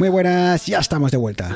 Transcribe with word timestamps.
Muy 0.00 0.08
buenas, 0.08 0.64
ya 0.64 0.78
estamos 0.78 1.10
de 1.10 1.18
vuelta. 1.18 1.54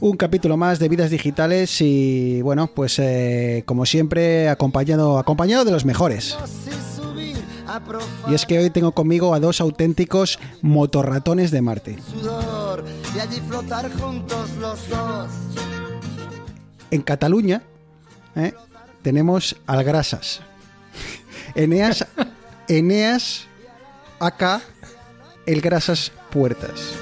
Un 0.00 0.16
capítulo 0.16 0.56
más 0.56 0.78
de 0.78 0.88
Vidas 0.88 1.10
Digitales 1.10 1.82
y 1.82 2.40
bueno, 2.40 2.68
pues 2.68 2.98
eh, 2.98 3.64
como 3.66 3.84
siempre 3.84 4.48
acompañado, 4.48 5.18
acompañado 5.18 5.66
de 5.66 5.72
los 5.72 5.84
mejores. 5.84 6.38
Y 8.30 8.32
es 8.34 8.46
que 8.46 8.60
hoy 8.60 8.70
tengo 8.70 8.92
conmigo 8.92 9.34
a 9.34 9.40
dos 9.40 9.60
auténticos 9.60 10.38
motorratones 10.62 11.50
de 11.50 11.60
Marte. 11.60 11.98
En 16.90 17.02
Cataluña 17.02 17.62
¿eh? 18.36 18.54
tenemos 19.02 19.54
al 19.66 19.84
Grasas. 19.84 20.40
Eneas, 21.54 22.06
Eneas, 22.68 23.45
acá, 24.20 24.60
el 25.46 25.60
Grasas 25.60 26.12
Puertas. 26.30 26.94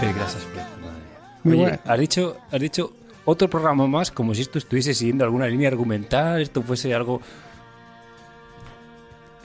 Qué 0.00 0.12
grasas, 0.12 0.46
madre 0.54 0.70
mía. 0.80 1.38
Muy 1.44 1.54
Oye, 1.54 1.62
buena. 1.62 1.80
has 1.84 1.98
dicho, 1.98 2.36
has 2.50 2.60
dicho 2.60 2.92
otro 3.24 3.48
programa 3.48 3.86
más 3.86 4.10
como 4.10 4.34
si 4.34 4.42
esto 4.42 4.58
estuviese 4.58 4.94
siguiendo 4.94 5.24
alguna 5.24 5.46
línea 5.46 5.68
argumental, 5.68 6.40
esto 6.40 6.62
fuese 6.62 6.94
algo... 6.94 7.20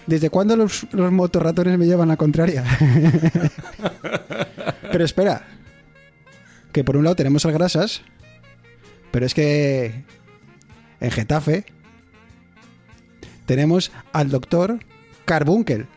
¿Desde 0.08 0.30
cuándo 0.30 0.56
los, 0.56 0.88
los 0.92 1.12
motorratones 1.12 1.78
me 1.78 1.86
llevan 1.86 2.10
la 2.10 2.18
contraria? 2.18 2.64
pero 4.92 5.06
espera, 5.06 5.46
que 6.72 6.84
por 6.84 6.98
un 6.98 7.04
lado 7.04 7.16
tenemos 7.16 7.46
al 7.46 7.54
Grasas, 7.54 8.02
pero 9.12 9.26
es 9.26 9.34
que 9.34 10.04
en 11.00 11.12
Getafe 11.12 11.66
tenemos 13.46 13.92
al 14.12 14.30
doctor 14.30 14.80
Carbunkel. 15.26 15.88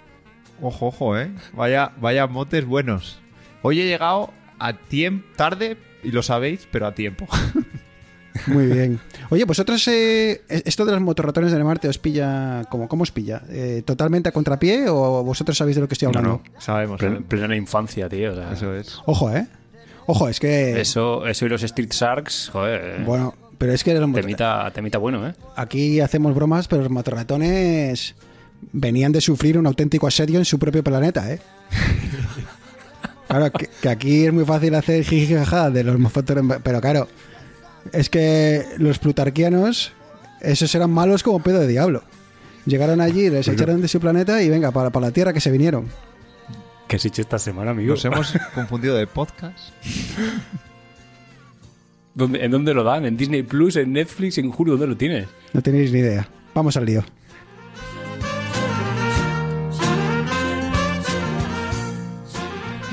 Ojo, 0.60 0.86
ojo, 0.86 1.18
¿eh? 1.18 1.30
Vaya, 1.52 1.92
vaya 2.00 2.26
motes 2.26 2.64
buenos. 2.64 3.18
Hoy 3.62 3.80
he 3.80 3.86
llegado 3.86 4.30
a 4.58 4.72
tiempo, 4.74 5.26
tarde, 5.36 5.76
y 6.02 6.10
lo 6.10 6.22
sabéis, 6.22 6.66
pero 6.70 6.86
a 6.86 6.94
tiempo. 6.94 7.26
Muy 8.48 8.66
bien. 8.66 8.98
Oye, 9.30 9.44
vosotros, 9.44 9.86
eh, 9.88 10.42
esto 10.48 10.84
de 10.84 10.92
los 10.92 11.00
motorratones 11.00 11.52
de 11.52 11.62
Marte 11.62 11.88
os 11.88 11.98
pilla, 11.98 12.64
¿cómo, 12.68 12.88
cómo 12.88 13.02
os 13.04 13.12
pilla? 13.12 13.42
Eh, 13.48 13.82
¿Totalmente 13.84 14.28
a 14.28 14.32
contrapié 14.32 14.88
o 14.88 15.22
vosotros 15.22 15.56
sabéis 15.56 15.76
de 15.76 15.82
lo 15.82 15.88
que 15.88 15.94
estoy 15.94 16.06
No, 16.10 16.18
hablando? 16.18 16.42
no. 16.52 16.60
Sabemos, 16.60 16.98
Plen- 17.00 17.08
sabemos. 17.10 17.28
plena 17.28 17.56
infancia, 17.56 18.08
tío. 18.08 18.32
o 18.32 18.34
sea, 18.34 18.52
Eso 18.52 18.74
es. 18.74 18.98
Ojo, 19.06 19.30
¿eh? 19.30 19.46
Ojo, 20.06 20.28
es 20.28 20.40
que... 20.40 20.80
Eso, 20.80 21.26
eso 21.26 21.46
y 21.46 21.48
los 21.48 21.62
Street 21.62 21.90
Sharks, 21.92 22.50
joder. 22.52 23.02
Bueno, 23.04 23.34
pero 23.56 23.72
es 23.72 23.84
que 23.84 23.94
los 23.94 24.08
motor- 24.08 24.20
temita, 24.22 24.70
temita 24.74 24.98
bueno, 24.98 25.26
¿eh? 25.28 25.34
aquí 25.56 26.00
hacemos 26.00 26.34
bromas, 26.34 26.66
pero 26.68 26.82
los 26.82 26.90
motorratones 26.90 28.14
venían 28.72 29.12
de 29.12 29.20
sufrir 29.20 29.58
un 29.58 29.66
auténtico 29.66 30.06
asedio 30.06 30.38
en 30.38 30.44
su 30.44 30.58
propio 30.58 30.82
planeta, 30.84 31.32
¿eh? 31.32 31.40
Claro, 33.28 33.50
que, 33.50 33.68
que 33.82 33.88
aquí 33.88 34.26
es 34.26 34.32
muy 34.32 34.44
fácil 34.44 34.74
hacer 34.76 35.02
jijijaja 35.02 35.68
de 35.70 35.82
los 35.82 35.98
motorratones, 35.98 36.58
pero 36.62 36.80
claro, 36.80 37.08
es 37.92 38.08
que 38.08 38.64
los 38.78 38.98
plutarquianos, 39.00 39.92
esos 40.40 40.72
eran 40.74 40.90
malos 40.90 41.22
como 41.24 41.42
pedo 41.42 41.58
de 41.58 41.66
diablo. 41.66 42.04
Llegaron 42.64 43.00
allí, 43.00 43.28
les 43.30 43.48
echaron 43.48 43.80
de 43.80 43.88
su 43.88 43.98
planeta 43.98 44.40
y 44.40 44.50
venga, 44.50 44.70
para, 44.70 44.90
para 44.90 45.06
la 45.06 45.12
Tierra 45.12 45.32
que 45.32 45.40
se 45.40 45.50
vinieron. 45.50 45.86
¿Qué 46.86 46.94
has 46.96 47.04
hecho 47.06 47.22
esta 47.22 47.38
semana, 47.40 47.72
amigo? 47.72 47.90
Nos 47.94 48.04
hemos 48.04 48.32
confundido 48.54 48.94
de 48.94 49.06
podcast. 49.08 49.58
¿Dónde- 52.14 52.44
¿En 52.44 52.50
dónde 52.52 52.72
lo 52.74 52.84
dan? 52.84 53.04
¿En 53.06 53.16
Disney 53.16 53.42
Plus? 53.42 53.76
¿En 53.76 53.92
Netflix? 53.92 54.38
¿En 54.38 54.52
Hulu? 54.56 54.72
¿Dónde 54.72 54.86
lo 54.86 54.96
tienes? 54.96 55.26
No 55.52 55.60
tenéis 55.62 55.90
ni 55.92 55.98
idea. 56.00 56.28
Vamos 56.54 56.76
al 56.76 56.86
lío. 56.86 57.04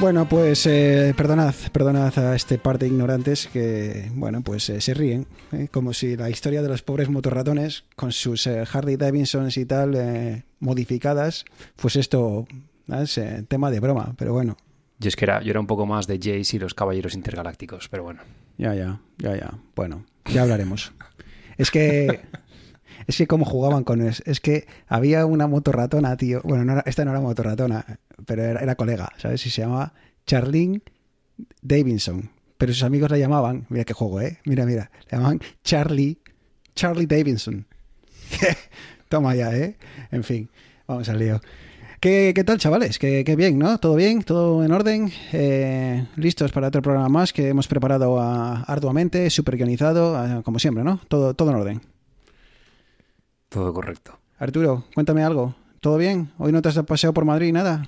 Bueno, 0.02 0.28
pues 0.28 0.66
eh, 0.66 1.14
perdonad, 1.16 1.54
perdonad 1.72 2.18
a 2.18 2.36
este 2.36 2.58
par 2.58 2.80
de 2.80 2.88
ignorantes 2.88 3.46
que, 3.46 4.10
bueno, 4.16 4.42
pues 4.42 4.68
eh, 4.72 4.82
se 4.82 4.96
ríen, 4.96 5.28
¿eh? 5.52 5.68
como 5.70 5.94
si 5.94 6.18
la 6.18 6.28
historia 6.28 6.64
de 6.64 6.70
los 6.70 6.82
pobres 6.82 7.08
motorratones 7.08 7.84
con 7.96 8.12
sus 8.12 8.48
eh, 8.48 8.64
Harley 8.74 8.96
Davidsons 8.96 9.58
y 9.58 9.66
tal 9.66 9.94
eh, 9.94 10.44
modificadas, 10.60 11.46
pues 11.76 11.98
esto 11.98 12.48
es 12.92 13.20
eh, 13.20 13.46
tema 13.48 13.70
de 13.70 13.80
broma, 13.80 14.16
pero 14.18 14.34
bueno, 14.34 14.58
Yo 14.98 15.08
es 15.08 15.16
que 15.16 15.26
era, 15.26 15.44
yo 15.44 15.52
era 15.52 15.60
un 15.60 15.68
poco 15.68 15.86
más 15.86 16.08
de 16.08 16.18
Jace 16.18 16.56
y 16.56 16.60
los 16.60 16.74
Caballeros 16.74 17.14
Intergalácticos, 17.14 17.88
pero 17.88 18.02
bueno. 18.02 18.22
Ya, 18.58 18.74
ya, 18.74 19.00
ya, 19.20 19.36
ya. 19.38 19.52
Bueno, 19.76 20.04
ya 20.26 20.42
hablaremos. 20.42 20.94
es 21.60 21.70
que. 21.70 22.22
Es 23.08 23.18
que 23.18 23.28
cómo 23.28 23.46
jugaban 23.46 23.84
con 23.84 24.02
es, 24.02 24.22
es 24.26 24.40
que 24.40 24.68
había 24.88 25.26
una 25.26 25.48
motorratona, 25.48 26.16
tío. 26.18 26.42
Bueno, 26.44 26.82
esta 26.86 27.06
no 27.06 27.12
era 27.12 27.20
motorratona, 27.20 28.00
pero 28.26 28.44
era, 28.44 28.76
colega, 28.76 29.12
¿sabes? 29.18 29.46
Y 29.46 29.50
se 29.50 29.62
llamaba 29.62 29.94
Charlene 30.26 30.82
Davidson. 31.62 32.30
Pero 32.58 32.74
sus 32.74 32.84
amigos 32.84 33.10
la 33.10 33.18
llamaban, 33.18 33.66
mira 33.70 33.86
qué 33.86 33.94
juego, 33.94 34.22
¿eh? 34.22 34.38
Mira, 34.46 34.66
mira, 34.66 34.92
le 35.10 35.18
llamaban 35.18 35.40
Charlie, 35.64 36.20
Charlie 36.76 37.08
Davidson. 37.08 37.66
Toma 39.10 39.36
ya, 39.36 39.56
¿eh? 39.56 39.78
En 40.12 40.24
fin, 40.24 40.50
vamos 40.88 41.10
al 41.10 41.20
lío. 41.20 41.42
¿Qué, 42.00 42.32
qué 42.34 42.44
tal, 42.44 42.58
chavales? 42.58 42.98
¿Qué, 42.98 43.24
qué 43.24 43.36
bien, 43.36 43.60
¿no? 43.60 43.78
¿Todo 43.78 43.96
bien? 43.96 44.24
¿Todo 44.24 44.64
en 44.64 44.72
orden? 44.72 45.12
Eh, 45.34 46.08
¿Listos 46.16 46.52
para 46.52 46.70
otro 46.70 46.82
programa 46.82 47.10
más 47.10 47.32
que 47.32 47.50
hemos 47.50 47.68
preparado 47.68 48.20
arduamente, 48.20 49.30
súper 49.30 49.58
guionizado, 49.58 50.42
como 50.44 50.58
siempre, 50.58 50.84
¿no? 50.84 51.00
Todo, 51.08 51.36
todo 51.36 51.52
en 51.52 51.56
orden. 51.58 51.82
Todo 53.52 53.74
correcto. 53.74 54.18
Arturo, 54.40 54.86
cuéntame 54.94 55.24
algo. 55.24 55.54
¿Todo 55.82 55.98
bien? 55.98 56.32
¿Hoy 56.38 56.54
no 56.54 56.62
te 56.62 56.70
has 56.70 56.80
paseo 56.84 57.14
por 57.14 57.26
Madrid 57.26 57.52
nada? 57.52 57.86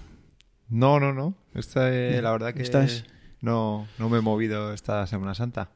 No, 0.68 1.00
no, 1.00 1.14
no. 1.14 1.36
Esta, 1.56 1.90
eh, 1.94 2.22
la 2.22 2.32
verdad 2.34 2.54
que 2.54 2.62
Estás- 2.64 3.06
no, 3.40 3.88
no 3.98 4.10
me 4.10 4.18
he 4.18 4.22
movido 4.22 4.74
esta 4.74 5.08
Semana 5.08 5.34
Santa. 5.36 5.70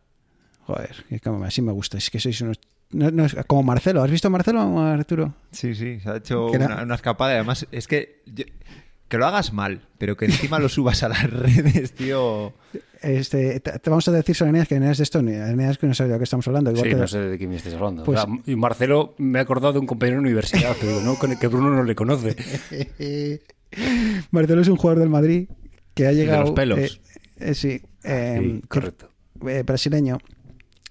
Joder, 0.65 1.05
así 1.45 1.61
me 1.61 1.71
gusta. 1.71 1.97
Es 1.97 2.09
que 2.09 2.19
sois 2.19 2.41
unos... 2.41 2.59
no- 2.91 3.11
no 3.11 3.23
es- 3.23 3.37
como 3.47 3.63
Marcelo. 3.63 4.03
¿Has 4.03 4.11
visto 4.11 4.27
a 4.27 4.31
Marcelo, 4.31 4.77
Arturo? 4.81 5.33
Sí, 5.51 5.73
sí, 5.73 6.01
se 6.01 6.09
ha 6.09 6.17
hecho 6.17 6.47
una, 6.47 6.83
una 6.83 6.95
escapada. 6.95 7.31
Además, 7.35 7.65
es 7.71 7.87
que 7.87 8.23
yo- 8.25 8.43
que 9.07 9.17
lo 9.17 9.25
hagas 9.25 9.53
mal, 9.53 9.87
pero 9.97 10.17
que 10.17 10.25
encima 10.25 10.59
lo 10.59 10.67
subas 10.67 11.01
a 11.03 11.07
las 11.07 11.23
redes, 11.31 11.93
tío. 11.93 12.53
Este, 13.01 13.59
te, 13.59 13.79
te 13.79 13.89
vamos 13.89 14.07
a 14.07 14.11
decir 14.11 14.35
sobre 14.35 14.49
Eneas 14.49 14.67
que 14.67 14.75
Eneas 14.75 14.97
de 14.97 15.03
esto, 15.03 15.19
Eneas 15.19 15.77
que 15.77 15.87
no 15.87 15.93
sabe 15.93 16.09
de 16.09 16.15
lo 16.15 16.19
que 16.19 16.23
estamos 16.23 16.47
hablando. 16.47 16.71
Igual 16.71 16.83
Sí, 16.85 16.89
que- 16.89 16.95
no 16.95 17.07
sé 17.07 17.19
de 17.19 17.37
quién 17.37 17.49
me 17.49 17.55
estés 17.57 17.73
hablando. 17.73 18.03
Pues- 18.03 18.19
O 18.19 18.23
sea, 18.25 18.33
y 18.45 18.55
Marcelo 18.55 19.15
me 19.17 19.39
ha 19.39 19.43
acordado 19.43 19.73
de 19.73 19.79
un 19.79 19.87
compañero 19.87 20.17
de 20.17 20.21
universidad, 20.21 20.75
digo, 20.81 21.01
no, 21.01 21.17
el 21.31 21.39
que 21.39 21.47
Bruno 21.47 21.69
no 21.71 21.83
le 21.83 21.95
conoce. 21.95 22.35
Marcelo 24.31 24.61
es 24.61 24.67
un 24.67 24.77
jugador 24.77 24.99
del 24.99 25.09
Madrid 25.09 25.49
que 25.93 26.07
ha 26.07 26.11
llegado. 26.11 26.41
los 26.43 26.51
pelos. 26.51 26.79
eh, 26.79 26.89
eh, 27.39 27.53
sí, 27.53 27.81
eh, 28.03 28.39
Sí, 28.41 28.61
que- 28.61 28.67
correcto. 28.67 29.09
eh, 29.47 29.63
brasileño. 29.65 30.17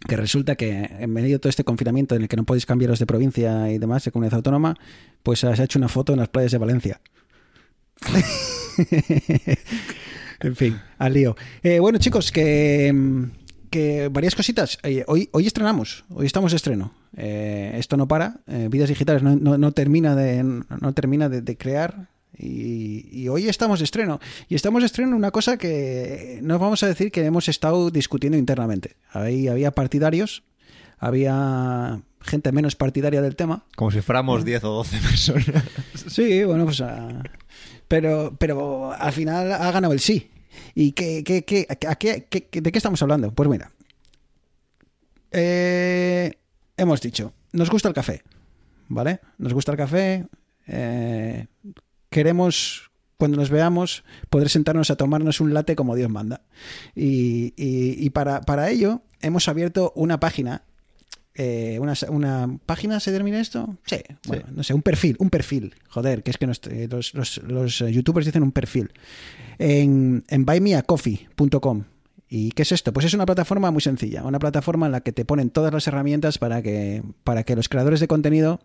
Que 0.06 0.16
resulta 0.16 0.54
que 0.56 0.88
en 1.00 1.10
medio 1.10 1.36
de 1.36 1.38
todo 1.40 1.48
este 1.50 1.64
confinamiento 1.64 2.14
en 2.14 2.22
el 2.22 2.28
que 2.28 2.36
no 2.36 2.44
podéis 2.44 2.66
cambiaros 2.66 2.98
de 2.98 3.06
provincia 3.06 3.70
y 3.72 3.78
demás, 3.78 4.04
de 4.04 4.12
comunidad 4.12 4.34
autónoma, 4.34 4.76
pues 5.22 5.40
se 5.40 5.48
ha 5.48 5.54
hecho 5.54 5.78
una 5.78 5.88
foto 5.88 6.12
en 6.12 6.18
las 6.20 6.28
playas 6.28 6.52
de 6.52 6.58
Valencia. 6.58 7.00
en 10.40 10.56
fin, 10.56 10.80
al 10.98 11.12
lío. 11.14 11.36
Eh, 11.62 11.78
bueno, 11.80 11.98
chicos, 11.98 12.30
que, 12.32 12.92
mm, 12.92 13.24
que 13.70 14.08
varias 14.08 14.34
cositas. 14.34 14.78
Eh, 14.82 15.04
hoy, 15.06 15.28
hoy 15.32 15.46
estrenamos, 15.46 16.04
hoy 16.10 16.26
estamos 16.26 16.52
de 16.52 16.56
estreno. 16.56 16.92
Eh, 17.16 17.74
esto 17.78 17.96
no 17.96 18.06
para, 18.08 18.40
eh, 18.46 18.68
Vidas 18.70 18.88
Digitales 18.88 19.22
no, 19.22 19.36
no- 19.36 19.58
no 19.58 19.72
termina 19.72 20.14
de, 20.14 20.42
no 20.42 20.92
termina 20.94 21.28
de, 21.28 21.40
de 21.42 21.56
crear. 21.56 22.08
Y, 22.38 23.08
y 23.10 23.28
hoy 23.28 23.48
estamos 23.48 23.78
de 23.80 23.84
estreno. 23.86 24.20
Y 24.50 24.54
estamos 24.56 24.82
de 24.82 24.86
estreno 24.86 25.12
en 25.12 25.16
una 25.16 25.30
cosa 25.30 25.56
que 25.56 26.38
no 26.42 26.58
vamos 26.58 26.82
a 26.82 26.86
decir 26.86 27.10
que 27.10 27.24
hemos 27.24 27.48
estado 27.48 27.90
discutiendo 27.90 28.36
internamente. 28.36 28.96
Ahí 29.12 29.48
había 29.48 29.70
partidarios, 29.70 30.42
había 30.98 32.00
gente 32.20 32.52
menos 32.52 32.76
partidaria 32.76 33.22
del 33.22 33.36
tema. 33.36 33.64
Como 33.76 33.90
si 33.90 34.00
fuéramos 34.02 34.44
10 34.44 34.64
o 34.64 34.68
12 34.72 34.98
personas. 34.98 35.64
Sí, 36.08 36.44
bueno, 36.44 36.64
pues. 36.66 36.80
ah, 36.82 37.22
pero, 37.88 38.34
pero 38.38 38.92
al 38.92 39.12
final 39.12 39.52
ha 39.52 39.70
ganado 39.70 39.92
el 39.92 40.00
sí. 40.00 40.30
¿Y 40.74 40.92
qué, 40.92 41.22
qué, 41.24 41.44
qué- 41.44 41.66
a 41.68 41.94
qué- 41.96 42.26
de 42.50 42.72
qué 42.72 42.78
estamos 42.78 43.00
hablando? 43.02 43.30
Pues 43.32 43.48
mira. 43.48 43.70
Eh, 45.32 46.32
hemos 46.76 47.00
dicho, 47.00 47.32
nos 47.52 47.70
gusta 47.70 47.88
el 47.88 47.94
café. 47.94 48.22
¿Vale? 48.88 49.20
Nos 49.38 49.52
gusta 49.52 49.72
el 49.72 49.78
café. 49.78 50.26
eh, 50.68 51.46
queremos 52.10 52.90
cuando 53.18 53.36
nos 53.38 53.48
veamos, 53.50 54.04
poder 54.30 54.48
sentarnos 54.50 54.90
a 54.90 54.96
tomarnos 54.96 55.40
un 55.40 55.54
latte 55.54 55.74
como 55.74 55.94
Dios 55.96 56.10
manda. 56.10 56.42
Y, 56.94 57.54
y- 57.56 57.96
y 58.04 58.10
para, 58.10 58.42
para 58.42 58.70
ello 58.70 59.02
hemos 59.22 59.48
abierto 59.48 59.92
una 59.96 60.20
página. 60.20 60.62
Eh, 61.36 61.78
una, 61.80 61.94
una 62.08 62.58
página 62.66 62.98
se 63.00 63.12
termina 63.12 63.40
esto? 63.40 63.76
Sí, 63.86 63.96
bueno, 64.26 64.44
no 64.54 64.62
sé, 64.62 64.74
un 64.74 64.82
perfil, 64.82 65.16
un 65.18 65.30
perfil. 65.30 65.74
Joder, 65.88 66.22
que 66.22 66.30
es 66.30 66.38
que 66.38 66.46
nos- 66.46 66.60
eh, 66.70 66.88
los, 66.90 67.14
los- 67.14 67.38
los, 67.42 67.80
eh, 67.80 67.92
youtubers 67.92 68.26
dicen 68.26 68.42
un 68.42 68.52
perfil. 68.52 68.90
En, 69.58 70.24
en 70.28 70.44
buymeacoffee.com. 70.44 71.84
¿Y 72.28 72.50
qué 72.52 72.62
es 72.62 72.72
esto? 72.72 72.92
Pues 72.92 73.06
es 73.06 73.14
una 73.14 73.24
plataforma 73.26 73.70
muy 73.70 73.80
sencilla, 73.80 74.24
una 74.24 74.38
plataforma 74.40 74.86
en 74.86 74.92
la 74.92 75.00
que 75.00 75.12
te 75.12 75.24
ponen 75.24 75.50
todas 75.50 75.72
las 75.72 75.86
herramientas 75.86 76.38
para 76.38 76.60
que, 76.60 77.02
para 77.22 77.44
que 77.44 77.54
los 77.54 77.68
creadores 77.68 78.00
de 78.00 78.08
contenido 78.08 78.60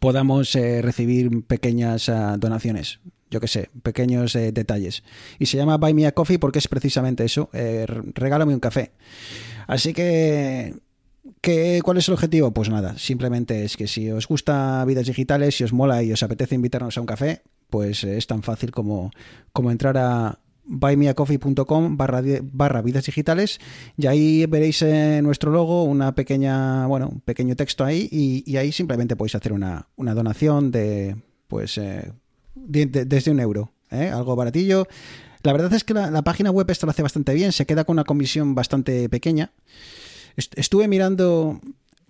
podamos 0.00 0.54
eh, 0.56 0.82
recibir 0.82 1.44
pequeñas 1.46 2.08
ah, 2.08 2.36
donaciones. 2.38 2.98
Yo 3.30 3.40
qué 3.40 3.48
sé, 3.48 3.70
pequeños 3.82 4.34
eh, 4.36 4.52
detalles. 4.52 5.02
Y 5.38 5.46
se 5.46 5.56
llama 5.56 5.76
Buy 5.76 5.94
Me 5.94 6.06
a 6.06 6.12
Coffee 6.12 6.38
porque 6.38 6.58
es 6.58 6.68
precisamente 6.68 7.24
eso, 7.24 7.48
eh, 7.52 7.86
regálame 8.14 8.54
un 8.54 8.60
café. 8.60 8.92
Así 9.66 9.92
que, 9.92 10.74
que, 11.40 11.80
¿cuál 11.84 11.98
es 11.98 12.08
el 12.08 12.14
objetivo? 12.14 12.52
Pues 12.52 12.68
nada, 12.68 12.96
simplemente 12.98 13.64
es 13.64 13.76
que 13.76 13.86
si 13.86 14.10
os 14.10 14.26
gusta 14.28 14.84
vidas 14.84 15.06
digitales, 15.06 15.56
si 15.56 15.64
os 15.64 15.72
mola 15.72 16.02
y 16.02 16.12
os 16.12 16.22
apetece 16.22 16.54
invitarnos 16.54 16.96
a 16.96 17.00
un 17.00 17.06
café, 17.06 17.42
pues 17.70 18.04
es 18.04 18.26
tan 18.26 18.42
fácil 18.42 18.70
como, 18.70 19.10
como 19.52 19.70
entrar 19.70 19.96
a 19.98 20.38
buymeacoffee.com 20.66 21.96
barra, 21.96 22.22
barra 22.42 22.80
vidas 22.82 23.04
digitales 23.04 23.58
y 23.98 24.06
ahí 24.06 24.46
veréis 24.46 24.80
eh, 24.82 25.20
nuestro 25.22 25.50
logo, 25.50 25.84
una 25.84 26.14
pequeña, 26.14 26.86
bueno, 26.86 27.08
un 27.08 27.20
pequeño 27.20 27.54
texto 27.56 27.84
ahí 27.84 28.08
y, 28.10 28.56
ahí 28.56 28.72
simplemente 28.72 29.16
podéis 29.16 29.34
hacer 29.34 29.52
una, 29.52 29.88
una 29.96 30.14
donación 30.14 30.70
de, 30.70 31.16
pues, 31.48 31.76
eh, 31.78 32.12
de- 32.54 32.86
de- 32.86 33.04
desde 33.04 33.30
un 33.30 33.40
euro, 33.40 33.72
¿eh? 33.90 34.08
algo 34.08 34.36
baratillo. 34.36 34.86
La 35.42 35.52
verdad 35.52 35.72
es 35.74 35.84
que 35.84 35.92
la, 35.92 36.22
página 36.22 36.50
web 36.50 36.70
esto 36.70 36.86
lo 36.86 36.90
hace 36.90 37.02
bastante 37.02 37.34
bien, 37.34 37.52
se 37.52 37.66
queda 37.66 37.84
con 37.84 37.94
una 37.94 38.04
comisión 38.04 38.54
bastante 38.54 39.08
pequeña. 39.10 39.52
Est- 40.36 40.58
Estuve 40.58 40.88
mirando 40.88 41.60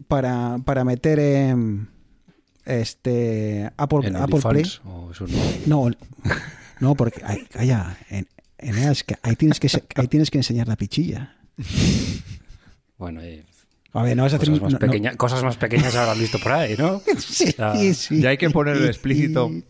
para, 0.08 0.58
para 0.64 0.84
meter 0.84 1.18
em, 1.18 1.86
este 2.64 3.70
Apple, 3.76 4.00
¿En 4.08 4.16
Apple 4.16 4.40
Play. 4.40 4.64
¿O 4.84 5.10
eso 5.12 5.26
no? 5.26 5.38
No, 5.66 5.90
no, 6.80 6.94
porque 6.94 7.20
ay, 7.24 7.46
calla, 7.52 7.96
en, 8.10 8.26
Eneas, 8.58 9.04
que 9.04 9.16
ahí 9.22 9.36
tienes 9.36 9.60
que 9.60 9.68
ahí 9.96 10.08
tienes 10.08 10.30
que 10.30 10.38
enseñar 10.38 10.68
la 10.68 10.76
pichilla. 10.76 11.36
Bueno, 12.96 13.20
eh, 13.20 13.44
A 13.92 14.02
ver, 14.02 14.16
no 14.16 14.22
vas 14.22 14.32
a 14.32 14.36
hacer 14.36 14.48
cosas, 14.48 14.62
más 14.62 14.72
no- 14.72 14.78
no. 14.78 14.86
pequeña- 14.86 15.16
cosas 15.16 15.42
más 15.44 15.56
pequeñas 15.56 15.94
habrán 15.94 16.18
visto 16.18 16.38
por 16.38 16.52
ahí, 16.52 16.74
¿no? 16.78 17.02
Sí, 17.18 17.54
Ah, 17.58 17.78
sí. 17.94 18.20
ya 18.22 18.30
hay 18.30 18.38
que 18.38 18.48
ponerlo 18.50 18.86
explícito. 18.86 19.50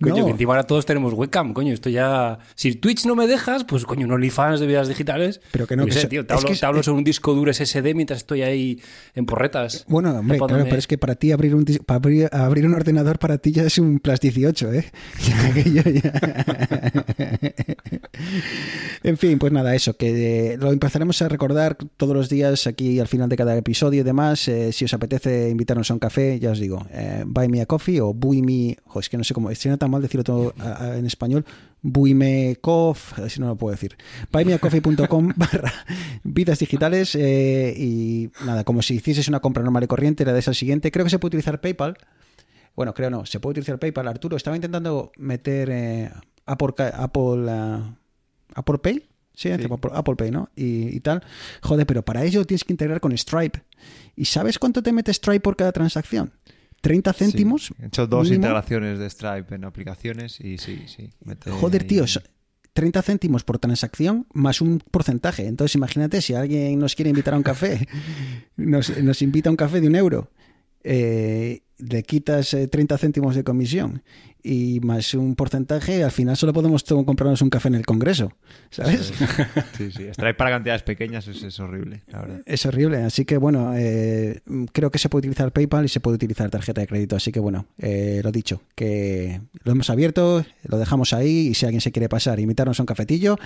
Coño, 0.00 0.18
No. 0.18 0.24
que 0.26 0.30
encima 0.32 0.52
ahora 0.52 0.62
todos 0.64 0.86
tenemos 0.86 1.12
webcam, 1.14 1.52
coño, 1.52 1.72
esto 1.72 1.88
ya... 1.90 2.38
Si 2.54 2.74
Twitch 2.74 3.04
no 3.06 3.14
me 3.16 3.26
dejas, 3.26 3.64
pues 3.64 3.84
coño, 3.84 4.06
un 4.06 4.12
OnlyFans 4.12 4.60
de 4.60 4.66
vidas 4.66 4.88
digitales. 4.88 5.40
Pero 5.52 5.66
que 5.66 5.76
no, 5.76 5.86
que 5.86 5.92
sé, 5.92 6.06
tío, 6.06 6.24
te 6.24 6.32
es 6.34 6.38
hablo, 6.38 6.46
que 6.46 6.52
es- 6.54 6.60
te 6.60 6.66
hablo 6.66 6.82
sobre 6.82 6.98
un 6.98 7.04
disco 7.04 7.34
duro 7.34 7.52
SSD 7.52 7.94
mientras 7.94 8.18
estoy 8.18 8.42
ahí 8.42 8.80
en 9.14 9.26
porretas. 9.26 9.84
Bueno, 9.88 10.10
hombre, 10.18 10.38
claro, 10.38 10.64
pero 10.64 10.76
es 10.76 10.86
que 10.86 10.98
para 10.98 11.14
ti 11.16 11.32
abrir 11.32 11.54
un 11.54 11.64
para 11.86 11.96
abrir, 11.96 12.28
abrir 12.32 12.66
un 12.66 12.74
ordenador 12.74 13.18
para 13.18 13.38
ti 13.38 13.52
ya 13.52 13.64
es 13.64 13.78
un 13.78 13.98
Plus 13.98 14.20
18, 14.20 14.72
¿eh? 14.72 14.84
Ya 15.28 15.52
que 15.54 15.62
yo 15.70 15.82
ya- 15.82 16.12
en 19.02 19.16
fin, 19.16 19.38
pues 19.38 19.52
nada, 19.52 19.74
eso, 19.74 19.96
que 19.96 20.52
eh, 20.52 20.56
lo 20.58 20.72
empezaremos 20.72 21.20
a 21.22 21.28
recordar 21.28 21.76
todos 21.96 22.14
los 22.14 22.28
días 22.28 22.66
aquí 22.66 22.98
al 23.00 23.08
final 23.08 23.28
de 23.28 23.36
cada 23.36 23.56
episodio 23.56 24.00
y 24.00 24.04
demás. 24.04 24.48
eh, 24.48 24.72
si 24.72 24.84
os 24.84 24.94
apetece 24.94 25.48
invitarnos 25.50 25.90
a 25.90 25.94
un 25.94 26.00
café, 26.00 26.38
ya 26.38 26.50
os 26.50 26.58
digo, 26.58 26.86
eh, 26.92 27.24
buy 27.26 27.48
me 27.48 27.60
a 27.60 27.66
coffee 27.66 28.00
o 28.00 28.12
buy 28.14 28.42
me, 28.42 28.76
jo, 28.84 29.00
es 29.00 29.08
que 29.08 29.16
no 29.16 29.24
sé 29.24 29.34
cómo, 29.34 29.54
suena 29.54 29.76
tan 29.76 29.87
mal 29.88 30.02
decirlo 30.02 30.24
todo 30.24 30.54
a- 30.58 30.84
a- 30.84 30.98
en 30.98 31.06
español, 31.06 31.44
buy 31.82 32.14
me 32.14 32.56
coff, 32.60 33.18
si 33.28 33.40
no 33.40 33.46
lo 33.48 33.56
puedo 33.56 33.72
decir, 33.72 33.96
buymeacoffee.com 34.32 35.32
barra 35.36 35.72
vidas 36.24 36.58
digitales 36.58 37.14
eh, 37.14 37.74
y 37.76 38.30
nada, 38.44 38.64
como 38.64 38.82
si 38.82 38.94
hicieses 38.96 39.28
una 39.28 39.40
compra 39.40 39.62
normal 39.62 39.84
y 39.84 39.86
corriente, 39.86 40.24
la 40.24 40.32
de 40.32 40.38
esa 40.40 40.54
siguiente, 40.54 40.90
creo 40.90 41.04
que 41.04 41.10
se 41.10 41.18
puede 41.18 41.30
utilizar 41.30 41.60
PayPal. 41.60 41.96
Bueno, 42.76 42.94
creo 42.94 43.10
no, 43.10 43.26
se 43.26 43.40
puede 43.40 43.52
utilizar 43.52 43.78
PayPal. 43.78 44.06
Arturo, 44.06 44.36
estaba 44.36 44.56
intentando 44.56 45.10
meter 45.16 45.68
eh, 45.70 46.10
Apple, 46.46 46.74
Apple, 46.94 47.46
ah, 47.50 47.96
Apple 48.54 48.78
Pay. 48.78 49.04
Sí, 49.34 49.50
Apple, 49.50 49.68
Apple 49.92 50.14
Pay, 50.16 50.30
¿no? 50.30 50.48
Y, 50.56 50.88
y 50.96 51.00
tal. 51.00 51.22
Joder, 51.62 51.86
pero 51.86 52.04
para 52.04 52.24
ello 52.24 52.44
tienes 52.44 52.64
que 52.64 52.72
integrar 52.72 53.00
con 53.00 53.16
Stripe. 53.16 53.62
¿Y 54.16 54.24
sabes 54.24 54.58
cuánto 54.58 54.82
te 54.82 54.92
mete 54.92 55.12
Stripe 55.12 55.40
por 55.40 55.56
cada 55.56 55.70
transacción? 55.72 56.32
30 56.80 57.12
céntimos. 57.12 57.66
Sí. 57.66 57.74
He 57.82 57.86
hecho 57.86 58.06
dos 58.06 58.24
mínimo. 58.24 58.36
integraciones 58.46 58.98
de 58.98 59.10
Stripe 59.10 59.54
en 59.54 59.64
aplicaciones 59.64 60.40
y 60.40 60.58
sí, 60.58 60.84
sí. 60.86 61.10
Joder, 61.50 61.82
ahí- 61.82 61.88
tío, 61.88 62.06
so- 62.06 62.20
30 62.72 63.02
céntimos 63.02 63.42
por 63.42 63.58
transacción 63.58 64.26
más 64.32 64.60
un 64.60 64.78
porcentaje. 64.78 65.46
Entonces, 65.46 65.74
imagínate 65.74 66.20
si 66.22 66.34
alguien 66.34 66.78
nos 66.78 66.94
quiere 66.94 67.10
invitar 67.10 67.34
a 67.34 67.36
un 67.36 67.42
café, 67.42 67.88
nos, 68.56 68.96
nos 69.02 69.20
invita 69.22 69.48
a 69.48 69.52
un 69.52 69.56
café 69.56 69.80
de 69.80 69.88
un 69.88 69.96
euro, 69.96 70.30
eh, 70.90 71.60
le 71.76 72.02
quitas 72.02 72.54
eh, 72.54 72.66
30 72.66 72.96
céntimos 72.96 73.34
de 73.34 73.44
comisión 73.44 74.02
y 74.42 74.80
más 74.80 75.12
un 75.12 75.34
porcentaje, 75.34 76.02
al 76.02 76.10
final 76.10 76.36
solo 76.36 76.54
podemos 76.54 76.82
comprarnos 76.82 77.42
un 77.42 77.50
café 77.50 77.68
en 77.68 77.74
el 77.74 77.84
Congreso, 77.84 78.32
¿sabes? 78.70 79.12
Sí, 79.76 79.90
sí. 79.92 80.08
Stripe 80.10 80.34
para 80.34 80.50
cantidades 80.50 80.82
pequeñas 80.82 81.28
es, 81.28 81.42
es 81.42 81.60
horrible, 81.60 82.02
la 82.08 82.22
verdad. 82.22 82.40
Es 82.46 82.64
horrible, 82.64 83.02
así 83.02 83.26
que 83.26 83.36
bueno, 83.36 83.74
eh, 83.76 84.40
creo 84.72 84.90
que 84.90 84.98
se 84.98 85.10
puede 85.10 85.20
utilizar 85.20 85.52
PayPal 85.52 85.84
y 85.84 85.88
se 85.88 86.00
puede 86.00 86.14
utilizar 86.14 86.48
tarjeta 86.48 86.80
de 86.80 86.86
crédito, 86.86 87.16
así 87.16 87.32
que 87.32 87.40
bueno, 87.40 87.66
eh, 87.78 88.22
lo 88.24 88.32
dicho, 88.32 88.62
que 88.74 89.42
lo 89.62 89.72
hemos 89.72 89.90
abierto, 89.90 90.44
lo 90.64 90.78
dejamos 90.78 91.12
ahí 91.12 91.48
y 91.48 91.54
si 91.54 91.66
alguien 91.66 91.82
se 91.82 91.92
quiere 91.92 92.08
pasar 92.08 92.38
e 92.38 92.42
invitarnos 92.42 92.80
a 92.80 92.82
un 92.82 92.86
cafetillo, 92.86 93.36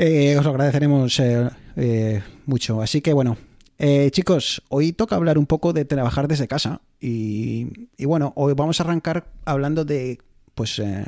eh, 0.00 0.36
os 0.38 0.44
lo 0.44 0.50
agradeceremos 0.52 1.18
eh, 1.18 1.50
eh, 1.76 2.22
mucho. 2.46 2.80
Así 2.80 3.00
que 3.00 3.12
bueno, 3.12 3.36
eh, 3.78 4.10
chicos, 4.10 4.62
hoy 4.68 4.92
toca 4.92 5.16
hablar 5.16 5.38
un 5.38 5.46
poco 5.46 5.72
de 5.72 5.84
trabajar 5.84 6.28
desde 6.28 6.48
casa 6.48 6.80
y, 7.00 7.66
bueno, 8.04 8.32
hoy 8.36 8.54
vamos 8.54 8.80
a 8.80 8.84
arrancar 8.84 9.32
hablando 9.44 9.84
de 9.84 10.18
pues... 10.54 10.78
eh, 10.78 11.04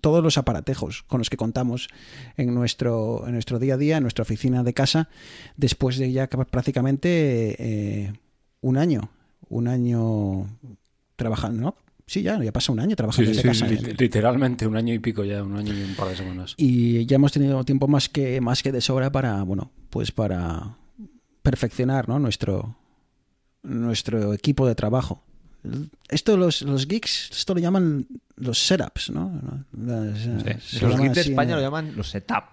todos 0.00 0.22
los 0.22 0.38
aparatejos 0.38 1.02
con 1.02 1.18
los 1.18 1.28
que 1.28 1.36
contamos 1.36 1.88
en 2.36 2.54
nuestro, 2.54 3.24
en 3.26 3.32
nuestro 3.32 3.58
día 3.58 3.74
a 3.74 3.76
día, 3.76 3.96
en 3.96 4.04
nuestra 4.04 4.22
oficina 4.22 4.62
de 4.62 4.72
casa, 4.72 5.08
después 5.56 5.98
de 5.98 6.12
ya 6.12 6.28
prácticamente 6.28 7.56
eh, 7.58 8.12
un 8.60 8.76
año, 8.76 9.10
un 9.48 9.68
año 9.68 10.46
trabajando, 11.16 11.62
¿no? 11.62 11.87
Sí, 12.10 12.22
ya, 12.22 12.42
ya 12.42 12.50
pasa 12.52 12.72
un 12.72 12.80
año 12.80 12.96
trabajando 12.96 13.30
sí, 13.30 13.36
desde 13.36 13.42
sí, 13.54 13.60
casa. 13.60 13.66
li- 13.70 13.94
literalmente 13.98 14.66
un 14.66 14.76
año 14.76 14.94
y 14.94 14.98
pico 14.98 15.24
ya, 15.24 15.42
un 15.44 15.54
año 15.56 15.74
y 15.74 15.82
un 15.82 15.94
par 15.94 16.08
de 16.08 16.16
semanas. 16.16 16.54
Y 16.56 17.04
ya 17.04 17.16
hemos 17.16 17.32
tenido 17.32 17.62
tiempo 17.64 17.86
más 17.86 18.08
que, 18.08 18.40
más 18.40 18.62
que 18.62 18.72
de 18.72 18.80
sobra 18.80 19.12
para, 19.12 19.42
bueno, 19.42 19.70
pues 19.90 20.10
para 20.10 20.78
perfeccionar 21.42 22.08
¿no? 22.08 22.18
nuestro, 22.18 22.76
nuestro 23.62 24.32
equipo 24.32 24.66
de 24.66 24.74
trabajo. 24.74 25.22
Esto 26.08 26.36
los, 26.38 26.62
los 26.62 26.86
geeks, 26.88 27.30
esto 27.32 27.52
lo 27.52 27.60
llaman 27.60 28.06
los 28.36 28.58
setups, 28.58 29.10
¿no? 29.10 29.66
Las, 29.76 30.18
eh, 30.46 30.58
se 30.64 30.80
Los 30.86 30.98
kits 31.00 31.14
de 31.14 31.20
en 31.20 31.28
España 31.30 31.50
el- 31.54 31.56
lo 31.56 31.66
llaman 31.66 31.92
los 31.94 32.08
setup. 32.08 32.44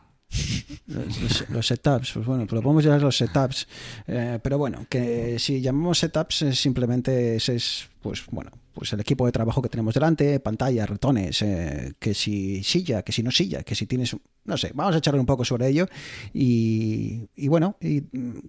los, 0.87 1.21
los- 1.21 1.49
los 1.49 1.67
setups, 1.67 2.11
pues 2.13 2.25
bueno, 2.25 2.43
pues 2.45 2.53
lo 2.57 2.61
podemos 2.61 2.83
llamar 2.83 3.01
los 3.03 3.15
setups. 3.15 3.67
Eh, 4.07 4.39
pero 4.43 4.57
bueno, 4.57 4.85
que 4.89 5.37
si 5.39 5.61
llamamos 5.61 5.99
setups, 5.99 6.41
es 6.41 6.59
simplemente 6.59 7.37
ese 7.37 7.55
es, 7.55 7.87
pues 8.01 8.23
bueno, 8.31 8.51
pues 8.75 8.91
el 8.93 8.99
equipo 8.99 9.25
de 9.25 9.31
trabajo 9.31 9.61
que 9.61 9.69
tenemos 9.69 9.93
delante, 9.93 10.39
pantalla, 10.39 10.85
ratones, 10.85 11.41
eh, 11.41 11.93
que 11.97 12.13
si 12.13 12.61
silla, 12.61 13.01
que 13.01 13.11
si 13.11 13.23
no 13.23 13.31
silla, 13.31 13.63
que 13.63 13.73
si 13.73 13.87
tienes, 13.87 14.15
no 14.43 14.57
sé, 14.57 14.71
vamos 14.75 14.93
a 14.93 14.97
echarle 14.99 15.19
un 15.19 15.25
poco 15.25 15.45
sobre 15.45 15.69
ello 15.69 15.87
y, 16.33 17.29
y 17.35 17.47
bueno, 17.47 17.77
y 17.79 18.01
mm, 18.01 18.39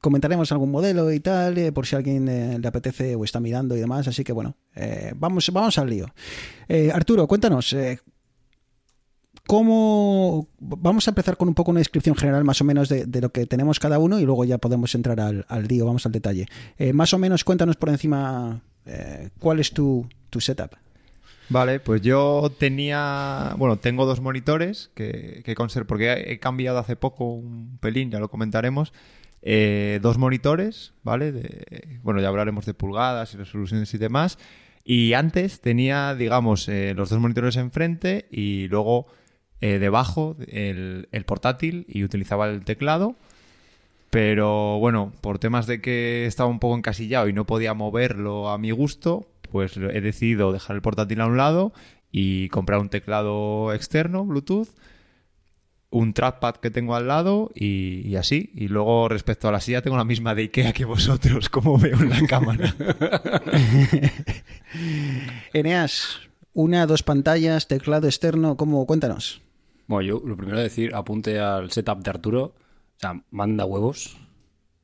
comentaremos 0.00 0.50
algún 0.50 0.72
modelo 0.72 1.10
y 1.12 1.20
tal, 1.20 1.56
eh, 1.56 1.72
por 1.72 1.86
si 1.86 1.94
alguien 1.94 2.28
eh, 2.28 2.58
le 2.58 2.68
apetece 2.68 3.14
o 3.14 3.24
está 3.24 3.38
mirando 3.38 3.76
y 3.76 3.80
demás, 3.80 4.08
así 4.08 4.24
que 4.24 4.32
bueno, 4.32 4.56
vamos, 5.16 5.48
vamos 5.52 5.78
al 5.78 5.88
lío. 5.88 6.12
Arturo, 6.92 7.26
cuéntanos, 7.26 7.74
¿Cómo 9.46 10.48
vamos 10.58 11.06
a 11.06 11.12
empezar 11.12 11.36
con 11.36 11.46
un 11.46 11.54
poco 11.54 11.70
una 11.70 11.78
descripción 11.78 12.16
general 12.16 12.42
más 12.42 12.60
o 12.60 12.64
menos 12.64 12.88
de, 12.88 13.20
lo 13.20 13.30
que 13.30 13.46
tenemos 13.46 13.78
cada 13.78 14.00
uno 14.00 14.18
y 14.18 14.24
luego 14.24 14.44
ya 14.44 14.58
podemos 14.58 14.92
entrar 14.96 15.20
al, 15.20 15.46
al 15.48 15.68
lío, 15.68 15.86
vamos 15.86 16.04
al 16.04 16.10
detalle. 16.10 16.48
Más 16.92 17.14
o 17.14 17.18
menos 17.18 17.44
cuéntanos 17.44 17.76
por 17.76 17.90
encima 17.90 18.60
eh, 18.86 19.30
cuál 19.38 19.60
es 19.60 19.72
tu, 19.72 20.08
tu 20.30 20.40
setup. 20.40 20.72
Vale, 21.48 21.78
pues 21.78 22.02
yo 22.02 22.50
tenía, 22.58 23.54
bueno, 23.56 23.76
tengo 23.76 24.04
dos 24.04 24.20
monitores 24.20 24.90
que, 24.94 25.42
que 25.44 25.54
conservo, 25.54 25.86
porque 25.86 26.24
he 26.26 26.38
cambiado 26.40 26.78
hace 26.78 26.96
poco 26.96 27.32
un 27.34 27.78
pelín, 27.78 28.10
ya 28.10 28.18
lo 28.18 28.28
comentaremos. 28.28 28.92
Eh, 29.42 30.00
dos 30.02 30.18
monitores, 30.18 30.92
¿vale? 31.04 31.30
De- 31.30 32.00
bueno, 32.02 32.20
ya 32.20 32.28
hablaremos 32.28 32.66
de 32.66 32.74
pulgadas 32.74 33.32
y 33.34 33.36
resoluciones 33.36 33.94
y 33.94 33.98
demás. 33.98 34.38
Y 34.84 35.12
antes 35.12 35.60
tenía, 35.60 36.14
digamos, 36.16 36.68
eh, 36.68 36.94
los 36.96 37.10
dos 37.10 37.20
monitores 37.20 37.54
enfrente 37.56 38.26
y 38.30 38.66
luego 38.68 39.06
eh, 39.60 39.78
debajo 39.78 40.36
el 40.48 41.24
portátil 41.26 41.86
y 41.88 42.02
utilizaba 42.02 42.48
el 42.48 42.64
teclado. 42.64 43.14
Pero 44.16 44.78
bueno, 44.78 45.12
por 45.20 45.38
temas 45.38 45.66
de 45.66 45.82
que 45.82 46.24
estaba 46.24 46.48
un 46.48 46.58
poco 46.58 46.74
encasillado 46.74 47.28
y 47.28 47.34
no 47.34 47.44
podía 47.44 47.74
moverlo 47.74 48.48
a 48.48 48.56
mi 48.56 48.70
gusto, 48.70 49.28
pues 49.52 49.76
he 49.76 50.00
decidido 50.00 50.52
dejar 50.52 50.74
el 50.74 50.80
portátil 50.80 51.20
a 51.20 51.26
un 51.26 51.36
lado 51.36 51.74
y 52.10 52.48
comprar 52.48 52.80
un 52.80 52.88
teclado 52.88 53.74
externo, 53.74 54.24
Bluetooth, 54.24 54.68
un 55.90 56.14
trackpad 56.14 56.54
que 56.56 56.70
tengo 56.70 56.94
al 56.94 57.08
lado 57.08 57.50
y, 57.54 58.08
y 58.08 58.16
así. 58.16 58.52
Y 58.54 58.68
luego 58.68 59.10
respecto 59.10 59.48
a 59.48 59.52
la 59.52 59.60
silla 59.60 59.82
tengo 59.82 59.98
la 59.98 60.04
misma 60.04 60.34
de 60.34 60.44
Ikea 60.44 60.72
que 60.72 60.86
vosotros, 60.86 61.50
como 61.50 61.76
veo 61.76 62.00
en 62.00 62.08
la 62.08 62.22
cámara. 62.26 62.74
Eneas, 65.52 66.20
una, 66.54 66.86
dos 66.86 67.02
pantallas, 67.02 67.68
teclado 67.68 68.06
externo, 68.06 68.56
¿cómo? 68.56 68.86
Cuéntanos. 68.86 69.42
Bueno, 69.86 70.08
yo 70.08 70.22
lo 70.26 70.38
primero 70.38 70.56
de 70.56 70.64
decir, 70.64 70.94
apunte 70.94 71.38
al 71.38 71.70
setup 71.70 72.02
de 72.02 72.08
Arturo. 72.08 72.54
O 72.96 73.00
sea, 73.00 73.22
manda 73.30 73.64
huevos 73.64 74.16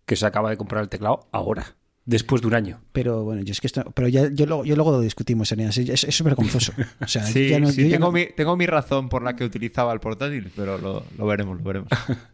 que 0.07 0.16
se 0.16 0.26
acaba 0.26 0.50
de 0.50 0.57
comprar 0.57 0.83
el 0.83 0.88
teclado 0.88 1.28
ahora, 1.33 1.76
después 2.04 2.42
de 2.42 2.49
un 2.49 2.54
año. 2.54 2.81
Pero 2.92 3.23
bueno, 3.25 3.42
yo 3.42 3.52
es 3.52 3.61
que 3.61 3.66
esto, 3.69 3.85
pero 3.95 4.09
ya, 4.09 4.28
yo, 4.33 4.47
luego, 4.47 4.64
yo 4.64 4.75
luego 4.76 4.90
lo 4.92 5.00
discutimos, 5.00 5.50
Eneas. 5.52 5.78
Es 5.78 6.04
es 6.04 6.14
súper 6.16 6.35
confuso. 6.35 6.73
O 7.00 7.07
sea, 7.09 7.23
Sí, 7.26 7.49
ya 7.49 7.61
no- 7.61 7.71
sí, 7.71 7.88
tengo, 7.88 8.07
no- 8.07 8.12
mi, 8.12 8.26
tengo 8.37 8.57
mi 8.57 8.66
razón 8.66 9.09
por 9.09 9.23
la 9.23 9.35
que 9.37 9.45
utilizaba 9.45 9.92
el 9.92 10.00
portátil, 10.00 10.50
pero 10.54 10.76
lo, 10.78 11.04
lo 11.16 11.26
veremos, 11.26 11.59
lo 11.59 11.64
veremos. 11.64 11.88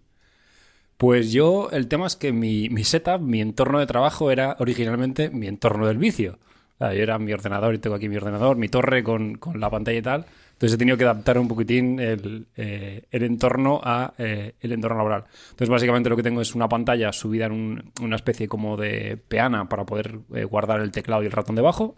Pues 0.96 1.30
yo, 1.32 1.68
el 1.70 1.86
tema 1.86 2.08
es 2.08 2.16
que 2.16 2.32
mi, 2.32 2.68
mi 2.70 2.82
setup, 2.82 3.20
mi 3.20 3.40
entorno 3.40 3.78
de 3.78 3.86
trabajo 3.86 4.32
era 4.32 4.56
originalmente 4.58 5.30
mi 5.30 5.46
entorno 5.46 5.86
del 5.86 5.96
vicio. 5.96 6.40
O 6.74 6.78
sea, 6.78 6.92
yo 6.92 7.02
era 7.02 7.18
mi 7.20 7.32
ordenador 7.32 7.74
y 7.74 7.78
tengo 7.78 7.94
aquí 7.94 8.08
mi 8.08 8.16
ordenador, 8.16 8.56
mi 8.56 8.68
torre 8.68 9.04
con, 9.04 9.36
con 9.36 9.60
la 9.60 9.70
pantalla 9.70 9.98
y 9.98 10.02
tal. 10.02 10.26
Entonces 10.58 10.74
he 10.74 10.78
tenido 10.78 10.96
que 10.96 11.04
adaptar 11.04 11.38
un 11.38 11.46
poquitín 11.46 12.00
el, 12.00 12.48
eh, 12.56 13.04
entorno 13.12 13.80
a 13.84 14.12
eh, 14.18 14.56
el 14.60 14.72
entorno 14.72 14.96
laboral. 14.96 15.24
Entonces 15.50 15.68
básicamente 15.68 16.10
lo 16.10 16.16
que 16.16 16.24
tengo 16.24 16.40
es 16.40 16.52
una 16.56 16.68
pantalla 16.68 17.12
subida 17.12 17.46
en 17.46 17.52
un- 17.52 17.92
una 18.02 18.16
especie 18.16 18.48
como 18.48 18.76
de 18.76 19.16
peana 19.28 19.68
para 19.68 19.86
poder 19.86 20.18
eh, 20.34 20.42
guardar 20.42 20.80
el 20.80 20.90
teclado 20.90 21.22
y 21.22 21.26
el 21.26 21.32
ratón 21.32 21.54
debajo. 21.54 21.94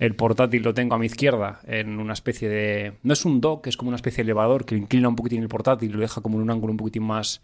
El 0.00 0.16
portátil 0.16 0.64
lo 0.64 0.74
tengo 0.74 0.96
a 0.96 0.98
mi 0.98 1.06
izquierda 1.06 1.60
en 1.68 2.00
una 2.00 2.14
especie 2.14 2.48
de... 2.48 2.94
No 3.04 3.12
es 3.12 3.24
un 3.24 3.40
dock, 3.40 3.68
es 3.68 3.76
como 3.76 3.90
una 3.90 3.96
especie 3.96 4.24
de 4.24 4.30
elevador 4.32 4.64
que 4.64 4.76
inclina 4.76 5.08
un 5.08 5.14
poquitín 5.14 5.42
el 5.42 5.48
portátil 5.48 5.90
y 5.90 5.92
lo 5.92 6.00
deja 6.00 6.20
como 6.20 6.38
en 6.38 6.42
un 6.42 6.50
ángulo 6.50 6.72
un 6.72 6.78
poquitín 6.78 7.04
más, 7.04 7.42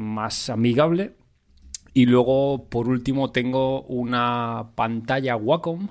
más 0.00 0.50
amigable. 0.50 1.12
Y 1.94 2.06
luego, 2.06 2.66
por 2.68 2.88
último, 2.88 3.30
tengo 3.30 3.82
una 3.82 4.70
pantalla 4.74 5.36
Wacom, 5.36 5.88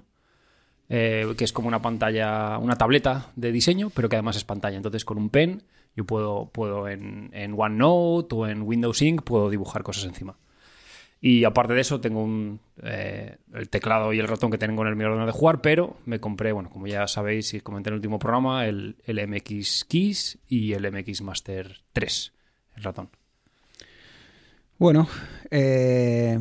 eh, 0.89 1.34
que 1.38 1.44
es 1.44 1.53
como 1.53 1.67
una 1.67 1.82
pantalla, 1.82 2.58
una 2.58 2.75
tableta 2.75 3.32
de 3.36 3.51
diseño, 3.51 3.89
pero 3.89 4.10
que 4.10 4.15
además 4.15 4.38
es 4.38 4.44
pantalla. 4.44 4.77
Entonces, 4.77 5.06
con 5.06 5.17
un 5.17 5.29
pen, 5.29 5.63
yo 5.96 6.06
puedo, 6.06 6.50
puedo 6.51 6.88
en, 6.88 7.29
en 7.34 7.53
OneNote 7.58 8.36
o 8.36 8.48
en 8.48 8.62
Windows 8.62 9.01
Ink, 9.01 9.24
puedo 9.24 9.50
dibujar 9.50 9.84
cosas 9.84 10.06
encima. 10.06 10.38
Y 11.20 11.44
aparte 11.46 11.74
de 11.74 11.82
eso, 11.82 12.00
tengo 12.00 12.24
un, 12.24 12.60
eh, 12.84 13.38
el 13.53 13.70
teclado 13.70 14.13
y 14.13 14.20
el 14.20 14.27
ratón 14.27 14.51
que 14.51 14.60
tengo 14.60 14.84
en 14.84 14.89
el 14.89 14.96
mi 14.96 15.03
ordenador 15.03 15.34
de 15.34 15.38
jugar, 15.38 15.62
pero 15.62 15.98
me 16.06 16.20
compré, 16.20 16.51
bueno, 16.51 16.70
como 16.70 16.86
ya 16.86 17.08
sabéis 17.08 17.53
y 17.56 17.62
comenté 17.62 17.89
en 17.89 17.94
el 17.94 17.98
último 17.98 18.20
programa, 18.20 18.67
el, 18.67 18.98
el 19.06 19.27
MX 19.27 19.86
Keys 19.86 20.38
y 20.48 20.74
el 20.74 20.91
MX 20.91 21.24
Master 21.24 21.82
3, 21.94 22.34
el 22.75 22.84
ratón. 22.84 23.10
Bueno, 24.77 25.10
eh, 25.50 26.39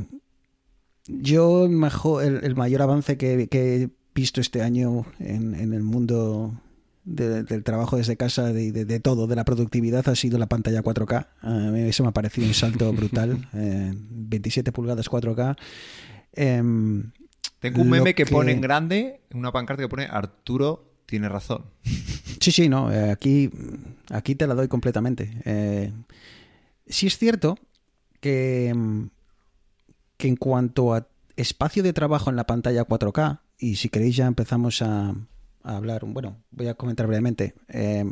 yo 1.06 1.68
mejor, 1.70 2.24
el, 2.24 2.44
el 2.44 2.54
mayor 2.54 2.82
avance 2.82 3.16
que, 3.16 3.48
que 3.48 3.88
visto 4.16 4.40
este 4.40 4.62
año 4.62 5.04
en, 5.20 5.54
en 5.54 5.72
el 5.74 5.82
mundo 5.82 6.60
de- 7.04 7.44
del 7.44 7.62
trabajo 7.62 7.96
desde 7.98 8.16
casa, 8.16 8.52
de, 8.52 8.72
de- 8.72 8.84
de 8.84 8.98
todo, 9.00 9.26
de 9.28 9.36
la 9.36 9.44
productividad, 9.44 10.08
ha 10.08 10.16
sido 10.16 10.38
la 10.38 10.46
pantalla 10.46 10.82
4K. 10.82 11.26
A 11.42 11.50
mí 11.70 11.80
eso 11.82 12.02
me 12.02 12.08
ha 12.08 12.12
parecido 12.12 12.46
un 12.48 12.54
salto 12.54 12.92
brutal. 13.00 13.48
eh, 13.54 13.92
27 13.94 14.72
pulgadas 14.72 15.08
4K. 15.10 15.56
Em, 16.32 17.12
Tengo 17.60 17.82
un 17.82 17.90
meme 17.90 18.14
que, 18.14 18.24
que- 18.24 18.32
pone 18.32 18.52
en 18.52 18.60
grande, 18.60 19.20
una 19.34 19.52
pancarta 19.52 19.82
que 19.82 19.88
pone 19.88 20.06
Arturo 20.10 20.92
tiene 21.06 21.28
razón. 21.28 21.64
Sí, 22.38 22.52
sí, 22.52 22.68
no, 22.68 22.92
eh, 22.92 23.10
aquí, 23.10 23.50
aquí 24.10 24.36
te 24.36 24.46
la 24.46 24.54
doy 24.54 24.68
completamente. 24.68 25.36
Eh, 25.46 25.90
sí 26.86 27.08
es 27.08 27.18
cierto 27.18 27.58
que, 28.20 28.72
mm, 28.76 29.06
que 30.16 30.28
en 30.28 30.36
cuanto 30.36 30.94
a 30.94 31.08
espacio 31.36 31.82
de 31.82 31.92
trabajo 31.92 32.30
en 32.30 32.36
la 32.36 32.46
pantalla 32.46 32.84
4K, 32.86 33.40
y 33.58 33.76
si 33.76 33.88
queréis 33.88 34.16
ya 34.16 34.26
empezamos 34.26 34.82
a, 34.82 35.14
hablar, 35.62 36.04
bueno, 36.04 36.36
voy 36.50 36.68
a 36.68 36.74
comentar 36.74 37.06
brevemente. 37.06 37.54
Eh, 37.68 38.04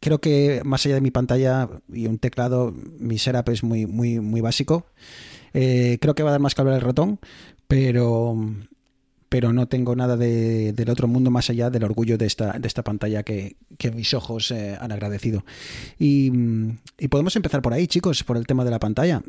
creo 0.00 0.20
que 0.20 0.62
más 0.64 0.84
allá 0.86 0.94
de 0.96 1.00
mi 1.00 1.10
pantalla 1.10 1.68
y 1.92 2.06
un 2.06 2.18
teclado, 2.18 2.72
mi 2.98 3.18
setup 3.18 3.48
es 3.50 3.62
muy, 3.62 3.86
muy, 3.86 4.20
muy 4.20 4.40
básico. 4.40 4.86
Eh, 5.52 5.98
creo 6.00 6.14
que 6.14 6.22
va 6.22 6.30
a 6.30 6.32
dar 6.32 6.40
más 6.40 6.54
que 6.54 6.60
hablar 6.62 6.76
el 6.76 6.82
ratón, 6.82 7.18
pero, 7.68 8.36
pero 9.28 9.52
no 9.52 9.68
tengo 9.68 9.96
nada 9.96 10.16
de- 10.16 10.72
del 10.72 10.90
otro 10.90 11.08
mundo 11.08 11.30
más 11.30 11.50
allá 11.50 11.68
del 11.70 11.84
orgullo 11.84 12.16
de 12.16 12.26
esta, 12.26 12.52
de 12.58 12.68
esta 12.68 12.82
pantalla 12.82 13.22
que, 13.22 13.56
mis 13.94 14.14
ojos 14.14 14.50
eh, 14.50 14.76
han 14.80 14.92
agradecido. 14.92 15.44
Y, 15.98 16.30
podemos 17.10 17.36
empezar 17.36 17.60
por 17.60 17.74
ahí, 17.74 17.86
chicos, 17.86 18.24
por 18.24 18.36
el 18.36 18.46
tema 18.46 18.64
de 18.64 18.70
la 18.70 18.78
pantalla. 18.78 19.22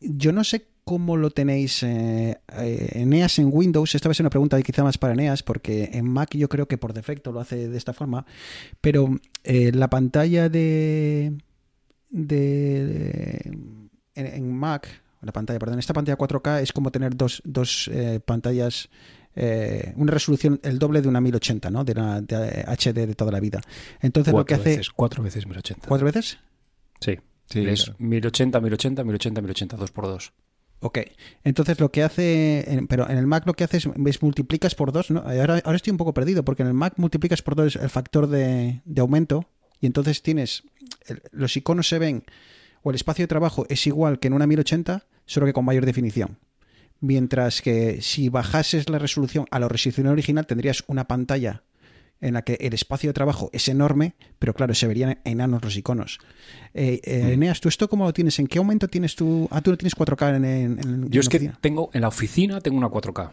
Yo 0.00 0.32
no 0.32 0.44
sé 0.44 0.66
cómo 0.86 1.16
lo 1.16 1.30
tenéis 1.30 1.82
eh, 1.82 2.38
eh, 2.58 2.88
Eneas 2.92 3.40
en 3.40 3.50
Windows. 3.52 3.92
Esta 3.96 4.08
va 4.08 4.12
a 4.12 4.14
ser 4.14 4.22
una 4.22 4.30
pregunta 4.30 4.62
quizá 4.62 4.84
más 4.84 4.96
para 4.98 5.14
Eneas, 5.14 5.42
porque 5.42 5.90
en 5.92 6.08
Mac 6.08 6.30
yo 6.36 6.48
creo 6.48 6.68
que 6.68 6.78
por 6.78 6.92
defecto 6.92 7.32
lo 7.32 7.40
hace 7.40 7.68
de 7.68 7.76
esta 7.76 7.92
forma. 7.92 8.24
Pero 8.80 9.18
eh, 9.42 9.72
la 9.74 9.90
pantalla 9.90 10.48
de, 10.48 11.32
de, 12.08 12.86
de- 12.86 13.58
en, 14.14 14.26
en 14.26 14.52
Mac, 14.56 14.88
la 15.22 15.32
pantalla, 15.32 15.58
perdón, 15.58 15.80
esta 15.80 15.92
pantalla 15.92 16.16
4K 16.16 16.62
es 16.62 16.72
como 16.72 16.92
tener 16.92 17.16
dos, 17.16 17.42
dos 17.44 17.90
eh, 17.92 18.20
pantallas, 18.24 18.88
eh, 19.34 19.92
una 19.96 20.12
resolución 20.12 20.60
el 20.62 20.78
doble 20.78 21.02
de 21.02 21.08
una 21.08 21.20
1080, 21.20 21.68
¿no? 21.68 21.82
De 21.82 21.94
la 21.94 22.20
de 22.20 22.64
HD 22.64 23.06
de 23.08 23.14
toda 23.16 23.32
la 23.32 23.40
vida. 23.40 23.60
Entonces 24.00 24.32
lo 24.32 24.44
que 24.44 24.54
Cuatro 24.54 24.62
hace 24.62 24.70
veces, 24.78 24.90
cuatro 24.90 25.22
veces 25.24 25.46
1080. 25.46 25.88
cuatro 25.88 26.06
veces. 26.06 26.38
Sí. 27.00 27.16
Sí, 27.48 27.60
es 27.66 27.84
claro. 27.84 27.96
1080, 28.00 28.60
1080, 28.60 29.04
1080, 29.04 29.40
1080, 29.40 29.76
2 29.76 29.90
por 29.90 30.04
2 30.06 30.32
Ok, 30.80 30.98
entonces 31.42 31.80
lo 31.80 31.90
que 31.90 32.02
hace, 32.02 32.84
pero 32.88 33.08
en 33.08 33.16
el 33.16 33.26
Mac 33.26 33.46
lo 33.46 33.54
que 33.54 33.64
hace 33.64 33.78
es, 33.78 33.88
ves, 33.96 34.22
multiplicas 34.22 34.74
por 34.74 34.92
dos, 34.92 35.10
¿no? 35.10 35.20
Ahora, 35.20 35.58
estoy 35.74 35.90
un 35.90 35.96
poco 35.96 36.12
perdido 36.12 36.44
porque 36.44 36.62
en 36.62 36.68
el 36.68 36.74
Mac 36.74 36.94
multiplicas 36.96 37.40
por 37.42 37.56
dos 37.56 37.76
el 37.76 37.88
factor 37.88 38.26
de, 38.26 38.82
de 38.84 39.00
aumento 39.00 39.46
y 39.80 39.86
entonces 39.86 40.22
tienes, 40.22 40.64
los 41.32 41.56
iconos 41.56 41.88
se 41.88 41.98
ven 41.98 42.24
o 42.82 42.90
el 42.90 42.96
espacio 42.96 43.22
de 43.22 43.28
trabajo 43.28 43.66
es 43.68 43.86
igual 43.86 44.18
que 44.18 44.28
en 44.28 44.34
una 44.34 44.46
1080, 44.46 45.06
solo 45.24 45.46
que 45.46 45.52
con 45.52 45.64
mayor 45.64 45.86
definición. 45.86 46.38
Mientras 47.00 47.60
que 47.60 48.00
si 48.00 48.28
bajases 48.28 48.88
la 48.88 48.98
resolución 48.98 49.46
a 49.50 49.58
la 49.58 49.68
resolución 49.68 50.06
original 50.06 50.46
tendrías 50.46 50.84
una 50.86 51.06
pantalla 51.06 51.64
en 52.20 52.34
la 52.34 52.42
que 52.42 52.54
el 52.60 52.72
espacio 52.74 53.10
de 53.10 53.14
trabajo 53.14 53.50
es 53.52 53.68
enorme, 53.68 54.14
pero 54.38 54.54
claro, 54.54 54.74
se 54.74 54.86
verían 54.86 55.18
enanos 55.24 55.62
los 55.62 55.76
iconos. 55.76 56.18
Eh, 56.74 57.00
eh, 57.04 57.32
Eneas, 57.34 57.60
¿tú 57.60 57.68
esto 57.68 57.88
cómo 57.88 58.04
lo 58.04 58.12
tienes? 58.12 58.38
¿En 58.38 58.46
qué 58.46 58.58
aumento 58.58 58.88
tienes 58.88 59.14
tú? 59.16 59.48
Ah, 59.50 59.60
tú 59.60 59.70
no 59.70 59.76
tienes 59.76 59.94
4K 59.96 60.36
en, 60.36 60.44
en, 60.44 60.78
en 60.78 61.10
Yo 61.10 61.20
es 61.20 61.28
que 61.28 61.50
tengo, 61.60 61.90
en 61.92 62.00
la 62.00 62.08
oficina 62.08 62.60
tengo 62.60 62.78
una 62.78 62.88
4K. 62.88 63.30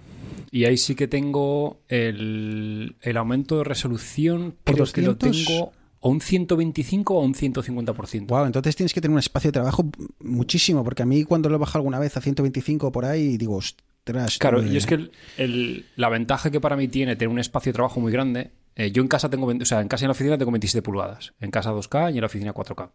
Y 0.52 0.66
ahí 0.66 0.78
sí 0.78 0.94
que 0.96 1.08
tengo 1.08 1.80
el, 1.88 2.96
el 3.02 3.18
aumento 3.18 3.58
de 3.60 3.63
resolución, 3.63 4.56
¿Por 4.63 4.75
creo 4.75 4.86
que 4.88 5.02
lo 5.02 5.13
200? 5.16 5.46
tengo 5.46 5.72
o 6.06 6.10
un 6.10 6.20
125 6.20 7.16
o 7.16 7.22
un 7.24 7.34
150%. 7.34 8.28
Wow, 8.28 8.46
entonces 8.46 8.75
tienes 8.75 8.94
que 8.94 9.00
tener 9.02 9.13
un 9.13 9.20
espacio 9.20 9.48
de 9.48 9.54
trabajo 9.54 9.90
muchísimo, 10.20 10.84
porque 10.84 11.04
a 11.04 11.06
mí 11.06 11.24
cuando 11.24 11.48
lo 11.50 11.56
he 11.56 11.60
bajado 11.60 11.80
alguna 11.80 11.98
vez 12.00 12.18
a 12.18 12.22
125 12.22 12.92
por 12.92 13.06
ahí, 13.06 13.38
digo, 13.38 13.56
ostras. 13.56 14.38
Claro, 14.38 14.62
y 14.62 14.75
es 14.75 14.86
que 14.86 14.96
el- 14.96 15.12
el- 15.38 15.86
la 15.96 16.10
ventaja 16.10 16.52
que 16.52 16.60
para 16.60 16.75
mí 16.75 16.90
tiene 16.90 17.16
tener 17.16 17.30
un 17.30 17.40
espacio 17.40 17.72
de 17.72 17.75
trabajo 17.75 18.02
muy 18.02 18.12
grande, 18.12 18.52
eh, 18.75 18.92
yo 18.92 19.01
en 19.01 19.08
casa 19.08 19.30
tengo, 19.30 19.46
20 19.46 19.63
o 19.63 19.65
sea, 19.65 19.82
en 19.82 19.88
casa 19.88 20.03
y 20.03 20.06
en 20.06 20.10
la 20.10 20.13
oficina 20.13 20.38
tengo 20.38 20.51
27 20.51 20.82
pulgadas, 20.82 21.34
en 21.39 21.51
casa 21.51 21.72
2K 21.72 22.13
y 22.13 22.15
en 22.15 22.22
la 22.22 22.27
oficina 22.27 22.53
4K. 22.53 22.92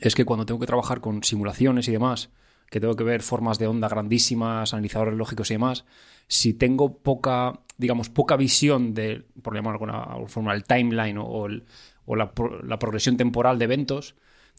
Es 0.00 0.14
que 0.14 0.24
cuando 0.24 0.44
tengo 0.44 0.60
que 0.60 0.66
trabajar 0.66 1.00
con 1.00 1.22
simulaciones 1.22 1.88
y 1.88 1.92
demás, 1.92 2.30
que 2.70 2.80
tengo 2.80 2.96
que 2.96 3.04
ver 3.04 3.22
formas 3.22 3.58
de 3.58 3.66
onda 3.66 3.88
grandísimas, 3.88 4.74
analizadores 4.74 5.14
lógicos 5.14 5.50
y 5.50 5.54
demás, 5.54 5.86
si 6.26 6.52
tengo 6.52 6.98
poca, 6.98 7.60
digamos, 7.78 8.10
poca 8.10 8.36
visión 8.36 8.92
de, 8.92 9.24
por 9.42 9.54
llamarlo 9.54 9.78
de 9.78 9.92
alguna 9.92 10.28
forma, 10.28 10.52
el 10.52 10.64
timeline 10.64 11.16
o, 11.18 11.48
la 11.48 12.78
progresión 12.78 13.16
temporal 13.16 13.58
de 13.58 13.64
eventos, 13.64 14.14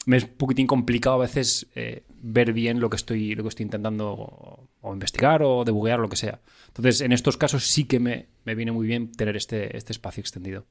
me 0.06 0.18
es 0.18 0.24
un 0.24 0.30
poquitín 0.32 0.66
complicado 0.66 1.18
a 1.18 1.20
veces 1.20 1.68
eh, 1.76 2.04
ver 2.22 2.54
bien 2.54 2.80
lo 2.80 2.90
que 2.90 2.96
estoy 2.96 3.36
lo 3.36 3.44
que 3.44 3.50
estoy 3.50 3.66
intentando 3.66 4.14
o, 4.14 4.70
o 4.82 4.94
investigar 4.94 5.44
o 5.44 5.66
debuguear 5.66 6.00
lo 6.00 6.10
que 6.10 6.16
sea. 6.16 6.40
Entonces, 6.70 7.02
en 7.02 7.12
estos 7.12 7.38
casos 7.38 7.66
sí 7.66 7.86
que 7.86 8.00
me, 8.00 8.28
me 8.46 8.56
viene 8.56 8.72
muy 8.72 8.88
bien 8.88 9.12
tener 9.12 9.36
este, 9.36 9.76
este 9.76 9.92
espacio 9.92 10.22
extendido. 10.22 10.66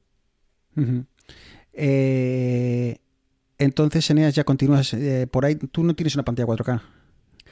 Eh, 1.73 2.97
entonces, 3.57 4.09
Eneas, 4.09 4.33
ya 4.33 4.43
continúas 4.43 4.93
eh, 4.93 5.27
por 5.29 5.45
ahí. 5.45 5.55
Tú 5.55 5.83
no 5.83 5.95
tienes 5.95 6.15
una 6.15 6.23
pantalla 6.23 6.47
4K 6.47 6.81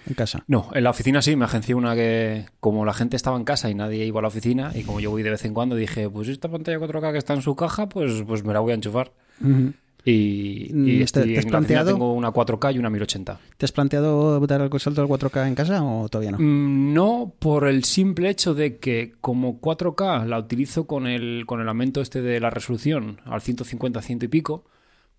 en 0.07 0.13
casa. 0.13 0.43
No, 0.47 0.69
en 0.73 0.83
la 0.83 0.89
oficina 0.89 1.21
sí, 1.21 1.35
me 1.35 1.45
agencié 1.45 1.75
una 1.75 1.95
que, 1.95 2.45
como 2.59 2.85
la 2.85 2.93
gente 2.93 3.15
estaba 3.15 3.37
en 3.37 3.43
casa 3.43 3.69
y 3.69 3.75
nadie 3.75 4.05
iba 4.05 4.19
a 4.19 4.21
la 4.21 4.29
oficina, 4.29 4.71
y 4.73 4.83
como 4.83 4.99
yo 4.99 5.11
voy 5.11 5.23
de 5.23 5.31
vez 5.31 5.43
en 5.45 5.53
cuando, 5.53 5.75
dije, 5.75 6.09
pues 6.09 6.29
esta 6.29 6.49
pantalla 6.49 6.79
4K 6.79 7.11
que 7.11 7.17
está 7.17 7.33
en 7.33 7.41
su 7.41 7.55
caja, 7.55 7.89
pues, 7.89 8.23
pues 8.25 8.43
me 8.43 8.53
la 8.53 8.59
voy 8.61 8.71
a 8.71 8.75
enchufar. 8.75 9.11
Ujú. 9.41 9.73
Y, 10.09 10.69
Mm, 10.71 10.87
y 10.87 10.97
¿te- 10.99 11.03
estoy 11.03 11.33
te 11.33 11.39
has 11.39 11.45
en 11.45 11.51
la 11.51 11.57
planteado? 11.57 11.91
tengo 11.91 12.13
una 12.13 12.31
4K 12.31 12.71
y 12.71 12.79
una 12.79 12.89
1080. 12.89 13.39
¿Te 13.57 13.65
has 13.65 13.73
planteado 13.73 14.39
dar 14.47 14.61
el 14.61 14.79
salto 14.79 15.01
al 15.01 15.07
4K 15.09 15.45
en 15.47 15.53
casa 15.55 15.83
o 15.83 16.07
todavía 16.07 16.31
no? 16.31 16.37
Mm, 16.39 16.93
No, 16.93 17.33
por 17.39 17.67
el 17.67 17.83
simple 17.83 18.29
hecho 18.29 18.53
de 18.53 18.77
que 18.77 19.15
como 19.19 19.59
4K 19.59 20.25
la 20.25 20.39
utilizo 20.39 20.87
con 20.87 21.07
el, 21.07 21.43
con 21.45 21.59
el 21.59 21.67
aumento 21.67 21.99
este 22.01 22.21
de 22.21 22.39
la 22.39 22.49
resolución 22.49 23.19
al 23.25 23.41
150, 23.41 24.01
100 24.01 24.19
y 24.23 24.27
pico, 24.29 24.63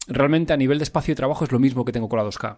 realmente 0.06 0.54
a 0.54 0.56
nivel 0.56 0.78
de 0.78 0.84
espacio 0.84 1.12
de 1.12 1.16
trabajo 1.16 1.44
es 1.44 1.52
lo 1.52 1.58
mismo 1.58 1.84
que 1.84 1.92
tengo 1.92 2.08
con 2.08 2.16
la 2.18 2.24
2K. 2.24 2.56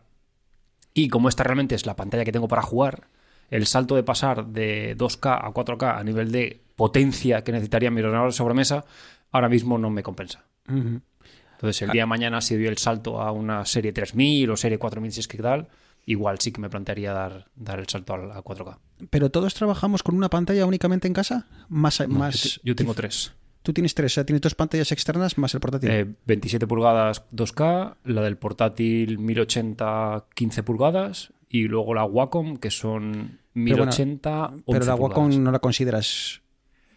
Y 0.94 1.08
como 1.08 1.28
esta 1.28 1.42
realmente 1.42 1.74
es 1.74 1.84
la 1.84 1.96
pantalla 1.96 2.24
que 2.24 2.32
tengo 2.32 2.46
para 2.48 2.62
jugar, 2.62 3.08
el 3.50 3.66
salto 3.66 3.96
de 3.96 4.04
pasar 4.04 4.46
de 4.46 4.94
2K 4.96 5.36
a 5.44 5.50
4K 5.52 5.98
a 5.98 6.04
nivel 6.04 6.30
de 6.30 6.60
potencia 6.76 7.42
que 7.42 7.50
necesitaría 7.50 7.90
mi 7.90 8.00
ordenador 8.02 8.28
de 8.28 8.36
sobremesa, 8.36 8.84
ahora 9.32 9.48
mismo 9.48 9.78
no 9.78 9.90
me 9.90 10.04
compensa. 10.04 10.44
Ujú. 10.68 11.00
Entonces, 11.60 11.82
el 11.82 11.90
día 11.90 12.02
de 12.02 12.06
mañana, 12.06 12.40
si 12.40 12.54
doy 12.54 12.66
el 12.66 12.78
salto 12.78 13.20
a 13.20 13.32
una 13.32 13.66
serie 13.66 13.92
3000 13.92 14.48
o 14.50 14.56
serie 14.56 14.78
4000, 14.78 15.12
si 15.12 15.20
es 15.20 15.28
que 15.28 15.36
tal, 15.36 15.68
igual 16.06 16.38
sí 16.40 16.52
que 16.52 16.60
me 16.60 16.70
plantearía 16.70 17.12
dar, 17.12 17.48
dar 17.54 17.78
el 17.78 17.86
salto 17.86 18.14
al- 18.14 18.32
a 18.32 18.40
4K. 18.42 18.78
¿Pero 19.10 19.30
todos 19.30 19.52
trabajamos 19.52 20.02
con 20.02 20.14
una 20.14 20.30
pantalla 20.30 20.64
únicamente 20.64 21.06
en 21.06 21.12
casa? 21.12 21.46
Más, 21.68 22.00
No, 22.00 22.08
más... 22.08 22.42
yo, 22.42 22.50
te- 22.60 22.60
yo 22.68 22.74
tengo 22.76 22.94
tres. 22.94 23.32
Tú 23.62 23.74
tienes 23.74 23.94
tres, 23.94 24.12
o 24.12 24.14
sea, 24.14 24.24
tienes 24.24 24.40
dos 24.40 24.54
pantallas 24.54 24.90
externas 24.90 25.36
más 25.36 25.52
el 25.52 25.60
portátil. 25.60 25.90
Eh, 25.90 26.06
27 26.24 26.66
pulgadas 26.66 27.24
2K, 27.30 27.96
la 28.04 28.22
del 28.22 28.38
portátil 28.38 29.18
1080 29.18 30.24
15 30.34 30.62
pulgadas 30.62 31.34
y 31.50 31.64
luego 31.68 31.92
la 31.92 32.04
Wacom 32.06 32.56
que 32.56 32.70
son 32.70 33.38
Pero 33.52 33.76
bueno, 33.76 33.84
1080 33.92 34.46
11 34.46 34.62
Pero 34.66 34.84
la 34.86 34.94
Wacom 34.94 35.24
pulgadas. 35.24 35.38
no 35.44 35.52
la 35.52 35.58
consideras 35.58 36.40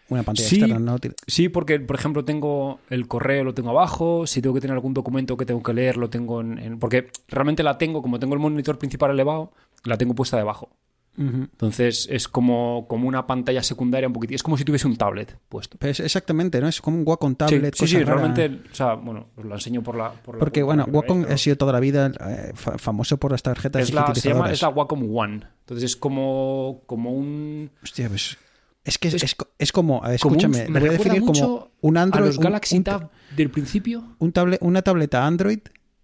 una 0.10 0.24
pantalla 0.24 0.48
Sí. 0.48 0.56
externa, 0.60 0.80
¿no? 0.80 0.98
Sí, 1.28 1.50
porque 1.50 1.80
por 1.80 1.96
ejemplo 1.96 2.24
tengo 2.26 2.80
el 2.90 3.08
correo, 3.08 3.44
lo 3.44 3.54
tengo 3.54 3.70
abajo, 3.72 4.28
si 4.28 4.42
tengo 4.42 4.54
que 4.56 4.62
tener 4.62 4.74
algún 4.76 4.94
documento 4.94 5.38
que 5.38 5.46
tengo 5.46 5.64
que 5.64 5.74
leer, 5.74 5.98
lo 5.98 6.10
tengo 6.10 6.42
en... 6.42 6.58
en- 6.60 6.80
porque 6.80 7.10
realmente 7.28 7.64
la 7.64 7.78
tengo, 7.78 8.02
como 8.02 8.20
tengo 8.20 8.34
el 8.34 8.40
monitor 8.40 8.78
principal 8.78 9.12
elevado, 9.12 9.52
la 9.86 9.98
tengo 9.98 10.14
puesta 10.14 10.38
debajo. 10.38 10.70
Entonces 11.16 12.08
es 12.10 12.28
como, 12.28 12.86
como 12.90 13.08
una 13.08 13.28
pantalla 13.28 13.62
secundaria 13.62 14.08
un 14.08 14.14
poquito. 14.14 14.34
Es 14.34 14.42
como 14.42 14.58
si 14.58 14.66
tuviese 14.66 14.88
un 14.88 14.96
tablet 14.98 15.38
puesto. 15.48 15.78
Pues 15.78 16.00
exactamente, 16.00 16.60
¿no? 16.60 16.68
Es 16.68 16.82
como 16.82 16.98
un 16.98 17.04
Wacom 17.06 17.36
tablet. 17.36 17.76
sí, 17.76 17.88
sí, 17.88 18.04
realmente, 18.04 18.62
o 18.72 18.74
sea, 18.76 18.96
bueno, 18.96 19.28
os 19.38 19.46
la 19.46 19.56
enseño 19.56 19.84
por 19.84 19.96
la... 19.96 20.12
por 20.12 20.36
la- 20.36 20.40
Porque, 20.40 20.62
por 20.62 20.68
bueno, 20.68 20.86
lo 20.88 20.94
Wacom 21.00 21.22
pero- 21.22 21.34
ha 21.36 21.38
sido 21.38 21.56
toda 21.56 21.72
la 21.74 21.80
vida 21.80 22.12
eh, 22.28 22.52
fa- 22.56 22.78
famoso 22.80 23.18
por 23.18 23.32
las 23.32 23.44
tarjetas 23.44 23.84
es 23.84 23.94
la, 23.94 24.14
se 24.16 24.30
llama 24.30 24.52
es 24.52 24.62
la 24.64 24.70
Wacom 24.70 25.16
One. 25.16 25.42
Entonces 25.60 25.84
es 25.92 25.96
como, 25.96 26.82
como 26.88 27.12
un... 27.12 27.70
Hostia, 27.84 28.10
pues, 28.10 28.38
es 28.86 28.98
que 28.98 29.08
es, 29.10 29.14
Es- 29.16 29.24
es 29.24 29.36
es 29.60 29.72
como, 29.72 30.00
como 30.00 30.08
un- 30.10 30.14
escúchame, 30.14 30.68
me 30.68 30.80
lo 30.80 30.86
voy 30.88 30.96
a 30.96 30.98
definir 30.98 31.22
mucho 31.22 31.42
como 31.48 31.72
un 31.82 31.98
Android, 31.98 32.24
a 32.24 32.28
los 32.28 32.40
Galaxy 32.40 32.78
un, 32.78 32.84
Tab 32.84 33.10
del 33.36 33.50
principio. 33.50 34.16
un 34.20 34.32
tablet, 34.32 34.60
una 34.62 34.82
tableta 34.82 35.26
Android 35.26 35.60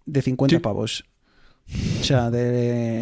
de 0.06 0.22
50 0.22 0.56
Sí. 0.56 0.60
pavos. 0.60 1.04
O 2.00 2.04
sea, 2.04 2.30
de, 2.30 2.42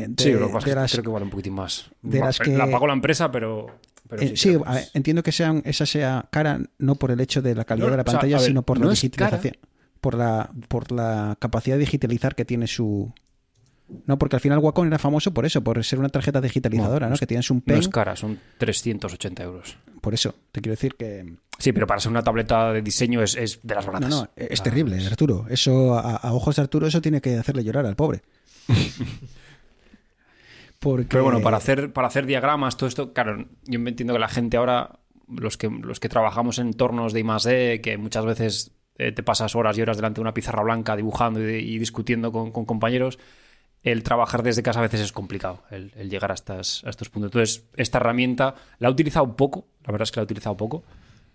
de, 0.08 0.14
sí, 0.18 0.32
lo 0.32 0.48
que 0.48 0.52
pasa 0.52 0.66
de 0.66 0.70
es 0.70 0.74
que 0.74 0.80
las- 0.80 0.92
creo 0.92 1.04
que 1.04 1.10
vale 1.10 1.24
un 1.24 1.30
poquitín 1.30 1.54
más. 1.54 1.90
de 2.02 2.20
Va- 2.20 2.26
las 2.26 2.38
que- 2.38 2.56
La 2.56 2.70
pagó 2.70 2.86
la 2.86 2.92
empresa, 2.92 3.30
pero... 3.30 3.66
pero 4.08 4.20
Eh, 4.22 4.28
sí, 4.28 4.36
sí, 4.36 4.48
creo 4.50 4.62
que 4.64 4.68
a- 4.68 4.78
es- 4.80 4.90
entiendo 4.94 5.22
que 5.22 5.32
sean, 5.32 5.62
esa 5.64 5.86
sea 5.86 6.28
cara 6.30 6.60
no 6.78 6.96
por 6.96 7.10
el 7.10 7.20
hecho 7.20 7.40
de 7.40 7.54
la 7.54 7.64
calidad 7.64 7.86
No, 7.86 7.90
de 7.92 7.96
la 7.98 8.02
o 8.02 8.04
sea, 8.06 8.12
pantalla, 8.14 8.36
ver, 8.38 8.46
sino 8.46 8.62
por 8.62 8.78
no 8.78 8.84
la 8.86 8.88
cara. 8.90 8.94
digitalización. 8.94 9.56
Por 10.00 10.14
la, 10.14 10.50
por 10.68 10.92
la 10.92 11.36
capacidad 11.40 11.76
de 11.76 11.80
digitalizar 11.80 12.34
que 12.34 12.44
tiene 12.44 12.66
su. 12.66 13.12
No, 14.06 14.18
porque 14.18 14.36
al 14.36 14.40
final 14.40 14.58
Wacom 14.58 14.86
era 14.86 14.98
famoso 14.98 15.32
por 15.32 15.46
eso, 15.46 15.62
por 15.64 15.82
ser 15.82 15.98
una 15.98 16.08
tarjeta 16.10 16.40
digitalizadora, 16.40 17.06
No, 17.06 17.10
¿no? 17.10 17.14
es- 17.14 17.20
Que 17.20 17.26
tienes 17.26 17.50
un 17.50 17.58
No 17.58 17.62
pen. 17.64 17.78
es 17.78 17.88
cara, 17.88 18.16
son 18.16 18.38
380 18.58 19.42
euros. 19.42 19.76
Por 20.00 20.12
eso, 20.14 20.34
te 20.52 20.60
quiero 20.60 20.72
decir 20.74 20.94
que. 20.94 21.36
Sí, 21.58 21.72
pero 21.72 21.86
para 21.86 21.98
ser 22.00 22.10
una 22.12 22.22
tableta 22.22 22.72
de 22.72 22.82
diseño 22.82 23.22
es, 23.22 23.34
es 23.34 23.60
de 23.62 23.74
las 23.74 23.86
No, 23.86 23.92
baratas. 23.92 24.10
no, 24.10 24.28
es 24.36 24.60
Ah, 24.60 24.62
terrible, 24.64 25.04
Arturo. 25.06 25.46
Eso, 25.48 25.94
a, 25.98 26.16
a 26.16 26.32
ojos 26.34 26.56
de 26.56 26.62
Arturo, 26.62 26.86
eso 26.86 27.00
tiene 27.00 27.20
que 27.20 27.36
hacerle 27.36 27.64
llorar 27.64 27.86
al 27.86 27.96
pobre. 27.96 28.20
Porque... 30.78 31.06
Pero 31.10 31.24
bueno, 31.24 31.40
para 31.40 31.56
hacer, 31.56 31.92
para 31.92 32.06
hacer 32.06 32.26
diagramas, 32.26 32.76
todo 32.76 32.88
esto, 32.88 33.12
claro, 33.12 33.46
yo 33.66 33.80
me 33.80 33.90
entiendo 33.90 34.12
que 34.14 34.20
la 34.20 34.28
gente 34.28 34.56
ahora, 34.56 35.00
los 35.28 35.56
que, 35.56 35.68
los 35.68 35.98
que 35.98 36.08
trabajamos 36.08 36.58
en 36.58 36.68
entornos 36.68 37.12
de 37.12 37.20
I+D, 37.20 37.80
que 37.80 37.98
muchas 37.98 38.24
veces 38.24 38.70
eh, 38.98 39.10
te 39.12 39.22
pasas 39.24 39.56
horas 39.56 39.76
y 39.76 39.82
horas 39.82 39.96
delante 39.96 40.16
de 40.18 40.22
una 40.22 40.34
pizarra 40.34 40.62
blanca 40.62 40.94
dibujando 40.94 41.40
y, 41.48 41.54
y 41.56 41.78
discutiendo 41.78 42.30
con, 42.30 42.52
con 42.52 42.64
compañeros, 42.64 43.18
el 43.92 44.02
trabajar 44.02 44.42
desde 44.42 44.62
casa 44.62 44.78
a 44.78 44.82
veces 44.82 45.00
es 45.00 45.12
complicado, 45.12 45.62
el, 45.70 45.92
el 45.96 46.10
llegar 46.10 46.30
a, 46.30 46.34
estas, 46.34 46.82
a 46.84 46.90
estos 46.90 47.08
puntos. 47.10 47.28
Entonces, 47.30 47.64
esta 47.76 47.98
herramienta 47.98 48.54
la 48.78 48.88
he 48.88 48.90
utilizado 48.90 49.36
poco, 49.36 49.66
la 49.84 49.92
verdad 49.92 50.04
es 50.04 50.10
que 50.12 50.20
la 50.20 50.22
he 50.22 50.24
utilizado 50.24 50.56
poco, 50.56 50.84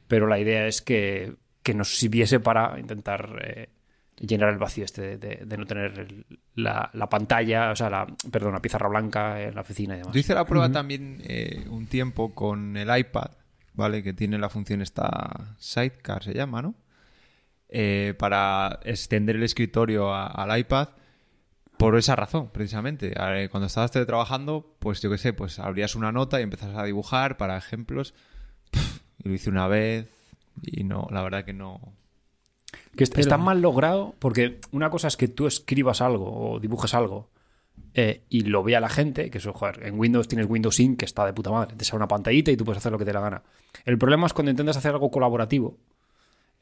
pero 0.08 0.28
la 0.28 0.40
idea 0.40 0.68
es 0.68 0.82
que, 0.82 1.36
que 1.62 1.74
nos 1.74 1.98
sirviese 1.98 2.40
para 2.40 2.80
intentar 2.80 3.40
eh, 3.46 3.70
llenar 4.20 4.50
el 4.50 4.58
vacío 4.58 4.86
este 4.86 5.02
de, 5.02 5.18
de- 5.18 5.46
de 5.46 5.58
no 5.58 5.66
tener 5.66 5.98
el- 6.00 6.26
la, 6.56 6.90
la 6.94 7.10
pantalla, 7.10 7.72
o 7.72 7.76
sea, 7.76 7.90
la, 7.90 8.08
perdón, 8.32 8.54
la 8.54 8.62
pizarra 8.62 8.88
blanca 8.90 9.42
en 9.42 9.56
la 9.56 9.62
oficina 9.62 9.96
y 9.96 10.00
demás. 10.00 10.14
Yo 10.14 10.20
hice 10.20 10.34
la 10.36 10.46
prueba 10.46 10.72
también 10.72 11.22
eh, 11.26 11.66
un 11.70 11.88
tiempo 11.88 12.34
con 12.36 12.78
el 12.78 12.96
iPad, 12.96 13.32
¿vale? 13.74 14.04
Que 14.04 14.14
tiene 14.14 14.38
la 14.38 14.50
función 14.50 14.82
esta 14.82 15.56
Sidecar, 15.58 16.24
se 16.24 16.34
llama, 16.34 16.62
¿no? 16.62 16.76
Eh, 17.70 18.14
para 18.20 18.80
extender 18.84 19.36
el 19.38 19.44
escritorio 19.44 20.14
a- 20.14 20.28
al 20.28 20.60
iPad 20.60 20.90
por 21.84 21.98
esa 21.98 22.16
razón, 22.16 22.50
precisamente. 22.52 23.14
Cuando 23.52 23.68
estabas 23.68 23.92
teletrabajando, 23.92 24.76
pues 24.80 25.02
yo 25.02 25.10
qué 25.10 25.18
sé, 25.18 25.34
pues 25.34 25.60
abrías 25.60 25.96
una 25.96 26.12
nota 26.12 26.40
y 26.40 26.44
empezas 26.44 26.76
a 26.78 26.84
dibujar 26.84 27.38
para 27.38 27.58
ejemplos. 27.58 28.14
Y 29.24 29.30
lo 29.30 29.36
hice 29.36 29.50
una 29.50 29.68
vez 29.68 30.10
y 30.62 30.84
no, 30.84 31.08
la 31.12 31.22
verdad 31.22 31.46
que 31.46 31.54
no. 31.54 31.94
Que 32.96 33.04
est- 33.04 33.18
está 33.18 33.38
mal 33.38 33.62
logrado 33.62 34.16
porque 34.20 34.60
una 34.72 34.90
cosa 34.90 35.08
es 35.08 35.18
que 35.18 35.28
tú 35.28 35.48
escribas 35.48 36.02
algo 36.02 36.52
o 36.54 36.60
dibujes 36.60 36.94
algo 36.94 37.30
eh, 37.96 38.24
y 38.30 38.42
lo 38.42 38.64
vea 38.64 38.80
la 38.80 38.90
gente, 38.90 39.30
que 39.30 39.38
eso, 39.38 39.54
joder, 39.54 39.86
en 39.86 40.00
Windows 40.00 40.28
tienes 40.28 40.48
Windows 40.50 40.80
Ink 40.80 41.00
que 41.00 41.06
está 41.06 41.26
de 41.26 41.34
puta 41.34 41.52
madre, 41.52 41.76
te 41.76 41.86
sale 41.86 41.98
una 41.98 42.08
pantallita 42.08 42.52
y 42.52 42.58
tú 42.58 42.66
puedes 42.66 42.78
hacer 42.80 42.92
lo 42.92 42.98
que 42.98 43.06
te 43.06 43.10
dé 43.10 43.14
la 43.16 43.22
gana. 43.22 43.44
El 43.86 43.98
problema 43.98 44.26
es 44.28 44.34
cuando 44.34 44.52
intentas 44.52 44.78
hacer 44.78 44.92
algo 44.92 45.10
colaborativo. 45.12 45.78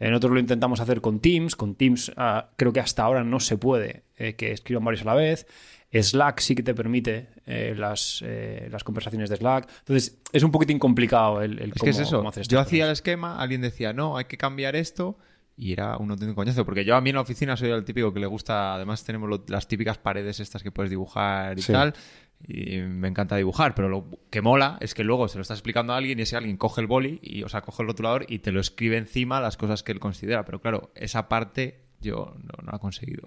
Eh, 0.02 0.10
Nosotros 0.10 0.34
lo 0.34 0.40
intentamos 0.40 0.80
hacer 0.82 1.00
con 1.00 1.20
Teams, 1.20 1.56
con 1.56 1.76
Teams 1.76 2.12
ah, 2.18 2.50
creo 2.58 2.74
que 2.74 2.80
hasta 2.80 3.04
ahora 3.04 3.24
no 3.24 3.40
se 3.40 3.58
puede 3.58 4.04
eh, 4.18 4.34
que 4.36 4.52
escriban 4.52 4.84
varios 4.84 5.04
a 5.04 5.06
la 5.06 5.14
vez. 5.14 5.46
Slack 5.94 6.40
sí 6.40 6.56
que 6.56 6.64
te 6.64 6.74
permite 6.74 7.28
eh, 7.46 7.76
las, 7.78 8.24
eh, 8.26 8.68
las 8.72 8.84
conversaciones 8.84 9.30
de 9.30 9.36
Slack. 9.38 9.70
Entonces 9.80 10.20
es 10.34 10.42
un 10.44 10.52
poquitín 10.52 10.80
complicado 10.80 11.42
el, 11.42 11.60
el 11.60 11.70
Es 11.70 11.74
cómo, 11.78 11.84
que 11.84 11.90
es 11.92 12.00
eso. 12.00 12.18
cómo 12.18 12.30
hacer 12.30 12.48
Yo 12.48 12.60
hacía 12.60 12.86
el 12.86 12.92
esquema, 12.92 13.40
alguien 13.40 13.62
decía, 13.62 13.94
no, 13.94 14.18
hay 14.18 14.26
que 14.26 14.38
cambiar 14.38 14.76
esto. 14.76 15.18
Y 15.58 15.74
era 15.74 15.98
un 15.98 16.10
auténtico 16.10 16.34
coñazo. 16.36 16.66
Porque 16.66 16.86
yo 16.86 16.96
a 16.96 17.02
mí 17.02 17.10
en 17.12 17.18
la 17.18 17.22
oficina 17.22 17.56
soy 17.58 17.70
el 17.70 17.84
típico 17.84 18.12
que 18.14 18.20
le 18.22 18.26
gusta. 18.26 18.74
Además, 18.76 19.04
tenemos 19.04 19.30
lo- 19.30 19.44
las 19.50 19.68
típicas 19.68 19.98
paredes 20.00 20.40
estas 20.40 20.64
que 20.64 20.72
puedes 20.72 20.90
dibujar 20.90 21.60
y 21.60 21.62
Sí. 21.62 21.74
tal. 21.74 21.94
Y 22.47 22.80
me 22.82 23.08
encanta 23.08 23.36
dibujar. 23.36 23.75
Pero 23.75 23.89
lo 23.89 24.06
que 24.30 24.41
mola 24.41 24.77
es 24.82 24.93
que 24.93 25.04
luego 25.04 25.27
se 25.27 25.38
lo 25.38 25.41
estás 25.41 25.58
explicando 25.60 25.93
a 25.93 25.97
alguien 25.97 26.19
y 26.19 26.23
ese 26.23 26.36
alguien 26.38 26.58
coge 26.58 26.82
el 26.82 26.88
boli, 26.88 27.19
y, 27.21 27.43
o 27.43 27.49
sea, 27.49 27.62
coge 27.62 27.84
el 27.84 27.88
rotulador 27.88 28.25
y 28.27 28.39
te 28.39 28.51
lo 28.51 28.60
escribe 28.60 28.97
encima 28.97 29.39
las 29.41 29.58
cosas 29.58 29.84
que 29.84 29.91
él 29.91 29.99
considera. 29.99 30.45
Pero 30.45 30.60
claro, 30.62 30.91
esa 30.95 31.27
parte 31.30 31.82
yo 32.01 32.36
no, 32.38 32.63
no 32.63 32.71
la 32.71 32.77
he 32.77 32.80
conseguido. 32.80 33.23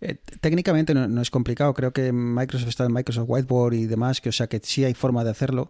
Eh, 0.00 0.14
técnicamente 0.40 0.94
no, 0.94 1.08
no 1.08 1.20
es 1.20 1.28
complicado, 1.28 1.74
creo 1.74 1.92
que 1.92 2.12
Microsoft 2.12 2.68
está 2.68 2.84
en 2.84 2.92
Microsoft 2.92 3.24
Whiteboard 3.28 3.74
y 3.74 3.86
demás, 3.86 4.20
que 4.20 4.28
o 4.28 4.32
sea 4.32 4.46
que 4.46 4.60
sí 4.62 4.84
hay 4.84 4.94
forma 4.94 5.24
de 5.24 5.30
hacerlo, 5.30 5.68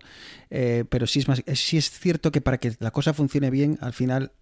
eh, 0.50 0.84
pero 0.90 1.06
sí 1.06 1.20
es 1.20 1.28
más, 1.28 1.42
es- 1.46 1.60
sí 1.60 1.78
es 1.78 1.90
cierto 1.90 2.30
que 2.30 2.42
para 2.42 2.58
que 2.58 2.72
la 2.78 2.90
cosa 2.90 3.14
funcione 3.14 3.48
bien, 3.50 3.78
al 3.80 3.94
final 3.94 4.32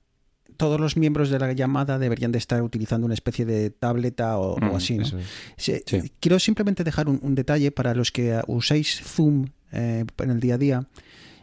todos 0.57 0.81
los 0.81 0.97
miembros 0.97 1.31
de 1.31 1.39
la 1.39 1.53
llamada 1.53 1.99
deberían 1.99 2.33
de 2.33 2.39
estar 2.39 2.63
utilizando 2.63 3.05
una 3.05 3.15
especie 3.15 3.45
de 3.45 3.71
tableta 3.71 4.39
o, 4.39 4.55
o 4.55 4.61
Mm, 4.61 4.75
así, 4.77 4.97
¿no? 4.99 5.05
Eso 5.05 5.19
es. 5.19 5.27
Sí, 5.57 5.81
Sí. 5.87 6.13
Quiero 6.21 6.39
simplemente 6.39 6.85
dejar 6.85 7.09
un, 7.09 7.19
un 7.23 7.35
detalle 7.35 7.71
para 7.71 7.95
los 7.95 8.11
que 8.13 8.35
uh, 8.37 8.53
usáis 8.53 9.01
Zoom 9.03 9.47
eh, 9.73 10.05
en 10.19 10.31
el 10.31 10.41
día 10.41 10.55
a 10.55 10.59
día. 10.59 10.89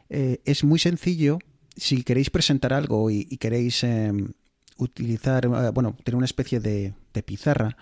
Eh, 0.10 0.42
es 0.46 0.64
muy 0.64 0.80
sencillo 0.80 1.40
si 1.76 2.04
queréis 2.04 2.30
presentar 2.30 2.74
algo 2.74 3.10
y, 3.10 3.26
y 3.30 3.38
queréis 3.38 3.84
eh, 3.84 4.12
utilizar, 4.78 5.46
eh, 5.46 5.70
bueno, 5.74 5.96
tener 6.04 6.16
una 6.16 6.26
especie 6.26 6.60
de, 6.60 6.94
de 7.14 7.24
pizarra. 7.24 7.78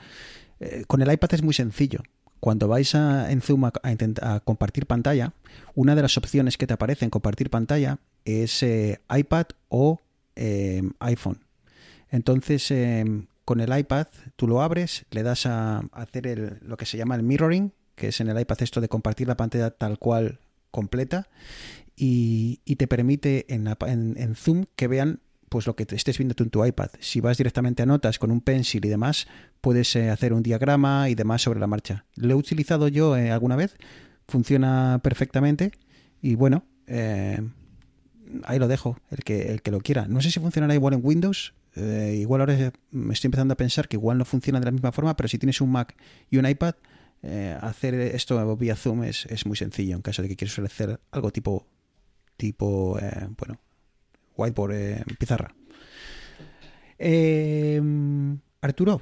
eh, 0.59 0.83
con 0.87 1.01
el 1.01 1.11
iPad 1.11 1.33
es 1.33 1.41
muy 1.43 1.53
sencillo. 1.53 2.01
Cuando 2.39 2.67
vais 2.67 2.95
a, 2.95 3.31
en 3.31 3.41
Zoom 3.41 3.65
a, 3.65 3.73
a 3.83 3.91
intent- 3.91 4.21
a 4.23 4.39
compartir 4.39 4.87
pantalla, 4.87 5.33
una 5.75 5.95
de 5.95 6.01
las 6.01 6.17
opciones 6.17 6.57
que 6.57 6.65
te 6.67 6.73
aparece 6.73 7.05
en 7.05 7.11
compartir 7.11 7.49
pantalla 7.49 7.99
es 8.25 8.63
eh, 8.63 8.99
iPad 9.15 9.45
o 9.69 9.99
eh, 10.35 10.81
iPhone. 10.99 11.39
Entonces, 12.09 12.69
eh, 12.71 13.05
con 13.45 13.59
el 13.59 13.77
iPad 13.77 14.07
tú 14.35 14.47
lo 14.47 14.61
abres, 14.61 15.05
le 15.11 15.23
das 15.23 15.45
a 15.45 15.79
hacer 15.91 16.27
el- 16.27 16.59
lo 16.61 16.77
que 16.77 16.85
se 16.85 16.97
llama 16.97 17.15
el 17.15 17.23
mirroring, 17.23 17.73
que 17.95 18.09
es 18.09 18.19
en 18.21 18.29
el 18.29 18.39
iPad 18.39 18.61
esto 18.61 18.81
de 18.81 18.89
compartir 18.89 19.27
la 19.27 19.37
pantalla 19.37 19.71
tal 19.71 19.99
cual 19.99 20.39
completa, 20.71 21.27
y, 21.95 22.61
te 22.77 22.87
permite 22.87 23.53
en, 23.53 23.65
la 23.65 23.77
en 23.85 24.35
Zoom 24.35 24.65
que 24.75 24.87
vean 24.87 25.19
pues 25.51 25.67
lo 25.67 25.75
que 25.75 25.85
te 25.85 25.97
estés 25.97 26.17
viendo 26.17 26.33
tú 26.33 26.45
en 26.45 26.49
tu 26.49 26.65
iPad. 26.65 26.91
Si 27.01 27.19
vas 27.19 27.37
directamente 27.37 27.83
a 27.83 27.85
notas 27.85 28.19
con 28.19 28.31
un 28.31 28.39
pencil 28.39 28.85
y 28.85 28.87
demás, 28.87 29.27
puedes 29.59 29.93
eh, 29.97 30.09
hacer 30.09 30.31
un 30.31 30.43
diagrama 30.43 31.09
y 31.09 31.15
demás 31.15 31.41
sobre 31.41 31.59
la 31.59 31.67
marcha. 31.67 32.05
Lo 32.15 32.31
he 32.31 32.35
utilizado 32.35 32.87
yo 32.87 33.17
eh, 33.17 33.31
alguna 33.31 33.57
vez, 33.57 33.75
funciona 34.29 35.01
perfectamente 35.03 35.73
y 36.21 36.35
bueno, 36.35 36.63
eh, 36.87 37.41
ahí 38.43 38.59
lo 38.59 38.67
dejo, 38.67 38.97
el 39.09 39.19
que, 39.23 39.51
el 39.51 39.61
que 39.61 39.71
lo 39.71 39.81
quiera. 39.81 40.07
No 40.07 40.21
sé 40.21 40.31
si 40.31 40.39
funcionará 40.39 40.73
igual 40.73 40.93
en 40.93 41.01
Windows, 41.03 41.53
Eh, 41.75 42.17
igual 42.19 42.41
ahora 42.41 42.73
me 42.91 43.13
estoy 43.13 43.29
empezando 43.29 43.53
a 43.53 43.57
pensar 43.57 43.87
que 43.87 43.95
igual 43.95 44.17
no 44.17 44.25
funciona 44.25 44.59
de 44.59 44.65
la 44.65 44.71
misma 44.71 44.91
forma, 44.91 45.15
pero 45.15 45.29
si 45.29 45.37
tienes 45.37 45.61
un 45.61 45.71
Mac 45.71 45.95
y 46.29 46.37
un 46.37 46.45
iPad, 46.45 46.75
eh, 47.23 47.57
hacer 47.61 47.93
esto 47.93 48.57
vía 48.57 48.75
Zoom 48.75 49.05
es, 49.05 49.25
es, 49.27 49.45
muy 49.45 49.55
sencillo 49.55 49.95
en 49.95 50.01
caso 50.01 50.21
de 50.21 50.27
que 50.27 50.35
quieras 50.35 50.59
hacer 50.59 50.99
algo 51.11 51.31
tipo, 51.31 51.65
tipo 52.35 52.99
eh, 52.99 53.27
bueno, 53.37 53.57
whiteboard, 54.35 55.05
pizarra. 55.17 55.55
Arturo, 58.61 59.01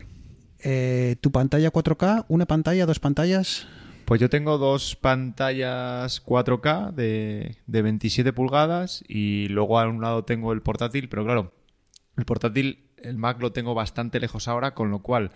tu 1.22 1.32
pantalla 1.32 1.72
4K, 1.72 2.26
una 2.28 2.46
pantalla, 2.46 2.86
dos 2.86 3.00
pantallas. 3.00 3.68
Pues 4.10 4.19
yo 4.19 4.28
tengo 4.28 4.58
dos 4.58 4.95
pantallas 4.95 6.26
4K 6.26 6.93
de, 6.95 7.58
de 7.67 7.82
27 7.84 8.34
pulgadas 8.34 9.04
y 9.08 9.50
luego 9.50 9.78
a 9.78 9.88
un 9.88 10.02
lado 10.02 10.26
tengo 10.26 10.52
el 10.52 10.63
portátil, 10.63 11.10
pero 11.10 11.24
claro, 11.24 11.54
el 12.17 12.26
portátil, 12.26 12.89
el 12.98 13.17
Mac 13.17 13.39
lo 13.39 13.52
tengo 13.52 13.76
bastante 13.76 14.19
lejos 14.19 14.48
ahora, 14.48 14.74
con 14.74 14.89
lo 14.89 15.04
cual 15.04 15.30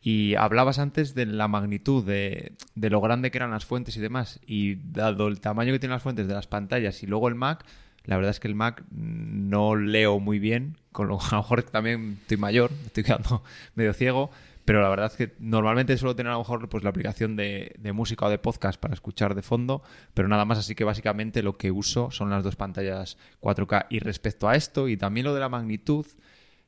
y 0.00 0.34
hablabas 0.34 0.80
antes 0.80 1.14
de 1.14 1.26
la 1.26 1.46
magnitud, 1.46 2.04
de, 2.04 2.56
lo 2.74 3.00
grande 3.00 3.30
que 3.30 3.38
eran 3.38 3.52
las 3.52 3.64
fuentes 3.64 3.96
y 3.96 4.00
demás. 4.00 4.40
Y 4.44 4.74
dado 4.90 5.28
el 5.28 5.38
tamaño 5.38 5.72
que 5.72 5.78
tienen 5.78 5.94
las 5.94 6.02
fuentes 6.02 6.26
de 6.26 6.34
las 6.34 6.48
pantallas 6.48 7.04
y 7.04 7.06
luego 7.06 7.28
el 7.28 7.36
Mac, 7.36 7.64
la 8.02 8.16
verdad 8.16 8.32
es 8.32 8.40
que 8.40 8.48
el 8.48 8.56
Mac 8.56 8.82
no 8.90 9.76
leo 9.76 10.18
muy 10.18 10.40
bien. 10.40 10.76
Con 10.90 11.06
lo 11.06 11.20
a 11.20 11.30
lo 11.30 11.36
mejor 11.36 11.62
también 11.62 12.18
estoy 12.20 12.36
mayor, 12.36 12.72
estoy 12.84 13.04
quedando 13.04 13.44
medio 13.76 13.92
ciego. 13.92 14.32
Pero 14.68 14.82
la 14.82 14.90
verdad 14.90 15.06
es 15.06 15.16
que 15.16 15.34
normalmente 15.38 15.96
suelo 15.96 16.14
tener 16.14 16.28
a 16.28 16.34
lo 16.34 16.40
mejor 16.40 16.68
pues, 16.68 16.84
la 16.84 16.90
aplicación 16.90 17.36
de, 17.36 17.72
música 17.94 18.26
o 18.26 18.28
de 18.28 18.36
podcast 18.36 18.78
para 18.78 18.92
escuchar 18.92 19.34
de 19.34 19.40
fondo, 19.40 19.82
pero 20.12 20.28
nada 20.28 20.44
más. 20.44 20.58
Así 20.58 20.74
que 20.74 20.84
básicamente 20.84 21.42
lo 21.42 21.56
que 21.56 21.70
uso 21.70 22.10
son 22.10 22.28
las 22.28 22.44
dos 22.44 22.54
pantallas 22.54 23.16
4K. 23.40 23.86
Y 23.88 24.00
respecto 24.00 24.46
a 24.46 24.56
esto, 24.56 24.86
y 24.86 24.98
también 24.98 25.24
lo 25.24 25.32
de 25.32 25.40
la 25.40 25.48
magnitud, 25.48 26.04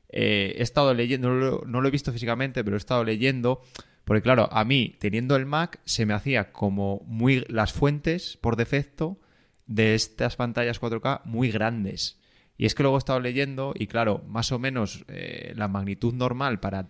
eh, 0.09 0.55
he 0.57 0.63
estado 0.63 0.95
leyendo, 0.95 1.29
no 1.63 1.79
lo, 1.79 1.87
he 1.87 1.91
visto 1.91 2.11
físicamente, 2.11 2.63
pero 2.63 2.75
he 2.75 2.79
estado 2.79 3.03
leyendo, 3.03 3.61
porque 4.03 4.23
claro, 4.23 4.49
a 4.51 4.65
mí, 4.65 4.95
teniendo 4.97 5.35
el 5.35 5.45
Mac, 5.45 5.79
se 5.85 6.07
me 6.07 6.15
hacía 6.15 6.51
como 6.51 7.03
muy 7.05 7.45
las 7.49 7.71
fuentes 7.71 8.35
por 8.41 8.55
defecto 8.55 9.19
de 9.67 9.93
estas 9.93 10.37
pantallas 10.37 10.81
4K 10.81 11.21
muy 11.25 11.51
grandes. 11.51 12.19
Y 12.57 12.65
es 12.65 12.73
que 12.73 12.81
luego 12.81 12.97
he 12.97 12.99
estado 12.99 13.19
leyendo 13.19 13.73
y 13.75 13.85
claro, 13.85 14.23
más 14.27 14.51
o 14.51 14.57
menos 14.57 15.05
eh, 15.07 15.53
la 15.55 15.67
magnitud 15.67 16.15
normal 16.15 16.59
para 16.59 16.87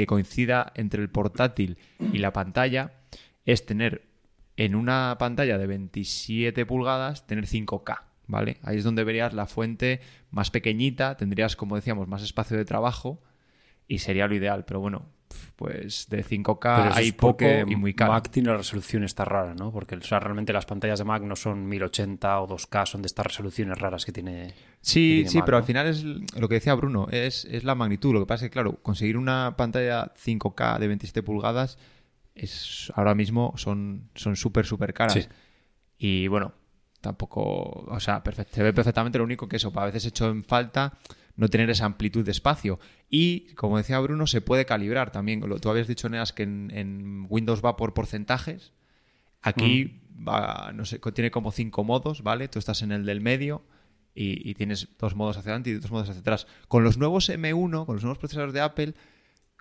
que 0.00 0.06
coincida 0.06 0.72
entre 0.76 1.02
el 1.02 1.10
portátil 1.10 1.76
y 2.10 2.20
la 2.20 2.32
pantalla 2.32 2.94
es 3.44 3.66
tener 3.66 4.08
en 4.56 4.74
una 4.74 5.14
pantalla 5.18 5.58
de 5.58 5.66
27 5.66 6.64
pulgadas, 6.64 7.26
tener 7.26 7.44
5K. 7.44 7.98
¿vale? 8.26 8.56
Ahí 8.62 8.78
es 8.78 8.84
donde 8.84 9.04
verías 9.04 9.34
la 9.34 9.44
fuente 9.44 10.00
más 10.30 10.50
pequeñita, 10.50 11.18
tendrías, 11.18 11.54
como 11.54 11.76
decíamos, 11.76 12.08
más 12.08 12.22
espacio 12.22 12.56
de 12.56 12.64
trabajo 12.64 13.20
y 13.88 13.98
sería 13.98 14.26
lo 14.26 14.34
ideal, 14.34 14.64
pero 14.64 14.80
bueno, 14.80 15.04
pues 15.56 16.08
de 16.08 16.24
5K 16.24 16.92
hay 16.94 17.12
poco 17.12 17.44
y 17.44 17.76
muy 17.76 17.94
caro. 17.94 18.12
Mac 18.12 18.30
tiene 18.30 18.50
la 18.50 18.56
resolución 18.56 19.04
esta 19.04 19.24
rara, 19.24 19.54
¿no? 19.54 19.70
Porque 19.72 19.96
realmente 19.96 20.52
las 20.52 20.66
pantallas 20.66 20.98
de 20.98 21.04
Mac 21.04 21.22
no 21.22 21.36
son 21.36 21.68
1080 21.68 22.40
o 22.40 22.48
2K, 22.48 22.86
son 22.86 23.02
de 23.02 23.06
estas 23.06 23.26
resoluciones 23.26 23.78
raras 23.78 24.04
que 24.04 24.12
tiene. 24.12 24.54
Sí, 24.80 25.24
sí, 25.28 25.40
pero 25.44 25.56
al 25.56 25.64
final 25.64 25.86
es 25.86 26.02
lo 26.02 26.48
que 26.48 26.54
decía 26.54 26.74
Bruno, 26.74 27.08
es, 27.10 27.44
es, 27.44 27.64
la 27.64 27.74
magnitud. 27.74 28.14
Lo 28.14 28.20
que 28.20 28.26
pasa 28.26 28.44
es 28.44 28.50
que, 28.50 28.54
claro, 28.54 28.76
conseguir 28.82 29.16
una 29.16 29.56
pantalla 29.56 30.12
5K 30.14 30.78
de 30.78 30.88
27 30.88 31.22
pulgadas 31.22 31.78
es 32.34 32.90
ahora 32.94 33.14
mismo 33.14 33.52
son 33.56 34.08
súper, 34.14 34.64
súper 34.64 34.94
caras. 34.94 35.28
Y 35.98 36.28
bueno, 36.28 36.54
tampoco, 37.00 37.42
o 37.42 38.00
sea, 38.00 38.22
se 38.50 38.62
ve 38.62 38.72
perfectamente 38.72 39.18
lo 39.18 39.24
único 39.24 39.48
que 39.48 39.56
eso, 39.56 39.72
a 39.74 39.84
veces 39.84 40.06
hecho 40.06 40.28
en 40.28 40.44
falta 40.44 40.98
no 41.40 41.48
tener 41.48 41.70
esa 41.70 41.86
amplitud 41.86 42.22
de 42.22 42.32
espacio. 42.32 42.78
Y, 43.08 43.54
como 43.54 43.78
decía 43.78 43.98
Bruno, 43.98 44.26
se 44.26 44.42
puede 44.42 44.66
calibrar 44.66 45.10
también. 45.10 45.40
Tú 45.40 45.70
habías 45.70 45.88
dicho, 45.88 46.10
Neas, 46.10 46.34
que 46.34 46.42
en, 46.42 47.26
Windows 47.30 47.64
va 47.64 47.78
por 47.78 47.94
porcentajes. 47.94 48.74
Aquí 49.40 50.02
mm. 50.18 50.28
va, 50.28 50.72
no 50.74 50.84
sé, 50.84 50.98
tiene 51.14 51.30
como 51.30 51.50
cinco 51.50 51.82
modos, 51.82 52.22
¿vale? 52.22 52.48
Tú 52.48 52.58
estás 52.58 52.82
en 52.82 52.92
el 52.92 53.06
del 53.06 53.22
medio 53.22 53.64
y, 54.14 54.52
tienes 54.52 54.88
dos 54.98 55.16
modos 55.16 55.38
hacia 55.38 55.52
adelante 55.52 55.70
y 55.70 55.74
dos 55.78 55.90
modos 55.90 56.10
hacia 56.10 56.20
atrás. 56.20 56.46
Con 56.68 56.84
los 56.84 56.98
nuevos 56.98 57.30
M1, 57.30 57.86
con 57.86 57.94
los 57.94 58.04
nuevos 58.04 58.18
procesadores 58.18 58.52
de 58.52 58.60
Apple, 58.60 58.94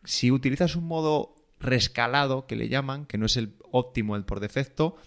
si 0.03 0.31
utilizas 0.31 0.75
un 0.75 0.83
modo 0.83 1.33
rescalado, 1.61 2.45
que 2.45 2.57
le 2.57 2.67
llaman, 2.67 3.05
que 3.05 3.17
no 3.17 3.25
es 3.25 3.37
el 3.37 3.55
óptimo, 3.71 4.17
el 4.17 4.25
por 4.25 4.41
defecto, 4.41 4.97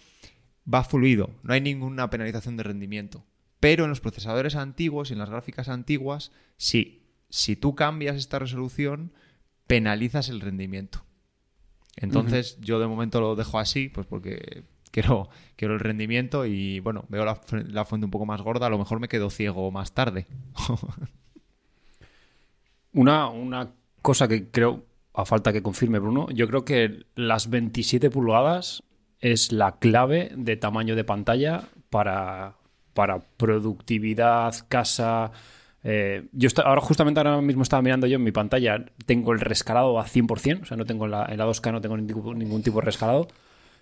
va 0.71 0.83
fluido, 0.83 1.29
no 1.43 1.53
hay 1.53 1.61
ninguna 1.61 2.09
penalización 2.09 2.57
de 2.57 2.63
rendimiento. 2.63 3.23
Pero 3.63 3.85
en 3.85 3.91
los 3.91 4.01
procesadores 4.01 4.57
antiguos 4.57 5.09
y 5.09 5.13
en 5.13 5.19
las 5.19 5.29
gráficas 5.29 5.69
antiguas, 5.69 6.33
sí. 6.57 7.01
Si 7.29 7.55
tú 7.55 7.75
cambias 7.75 8.17
esta 8.17 8.37
resolución, 8.37 9.13
penalizas 9.67 10.27
el 10.27 10.41
rendimiento. 10.41 11.05
Entonces, 11.95 12.59
yo 12.59 12.77
de 12.81 12.87
momento 12.87 13.21
lo 13.21 13.37
dejo 13.37 13.59
así, 13.59 13.87
pues 13.87 14.05
porque 14.05 14.65
quiero, 14.91 15.29
quiero 15.55 15.75
el 15.75 15.79
rendimiento 15.79 16.45
y 16.45 16.81
bueno, 16.81 17.05
veo 17.07 17.23
la, 17.23 17.39
la, 17.69 17.85
fuente 17.85 18.03
un 18.03 18.11
poco 18.11 18.25
más 18.25 18.41
gorda, 18.41 18.67
a 18.67 18.69
lo 18.69 18.77
mejor 18.77 18.99
me 18.99 19.07
quedo 19.07 19.29
ciego 19.29 19.71
más 19.71 19.93
tarde. 19.93 20.27
una, 22.91 23.29
una 23.29 23.71
cosa 24.01 24.27
que 24.27 24.51
creo, 24.51 24.85
a 25.13 25.23
falta 25.23 25.53
que 25.53 25.63
confirme 25.63 25.99
Bruno, 25.99 26.27
yo 26.31 26.49
creo 26.49 26.65
que 26.65 27.05
las 27.15 27.49
27 27.49 28.09
pulgadas 28.09 28.83
es 29.21 29.53
la 29.53 29.79
clave 29.79 30.33
de 30.35 30.57
tamaño 30.57 30.97
de 30.97 31.05
pantalla 31.05 31.69
para, 31.89 32.57
para 32.93 33.19
productividad, 33.19 34.53
casa. 34.67 35.31
Eh, 35.83 36.25
yo 36.31 36.49
ahora 36.63 36.81
justamente 36.81 37.19
ahora 37.19 37.41
mismo 37.41 37.63
estaba 37.63 37.81
mirando 37.81 38.07
yo 38.07 38.15
en 38.15 38.23
mi 38.23 38.31
pantalla, 38.31 38.85
tengo 39.05 39.33
el 39.33 39.39
rescalado 39.39 39.99
a 39.99 40.05
100%, 40.05 40.61
o 40.61 40.65
sea, 40.65 40.77
no 40.77 40.85
tengo 40.85 41.05
en 41.05 41.11
la, 41.11 41.27
2K 41.27 41.71
no 41.71 41.81
tengo 41.81 41.97
ningún, 41.97 42.63
tipo 42.63 42.79
de 42.79 42.85
rescalado, 42.85 43.27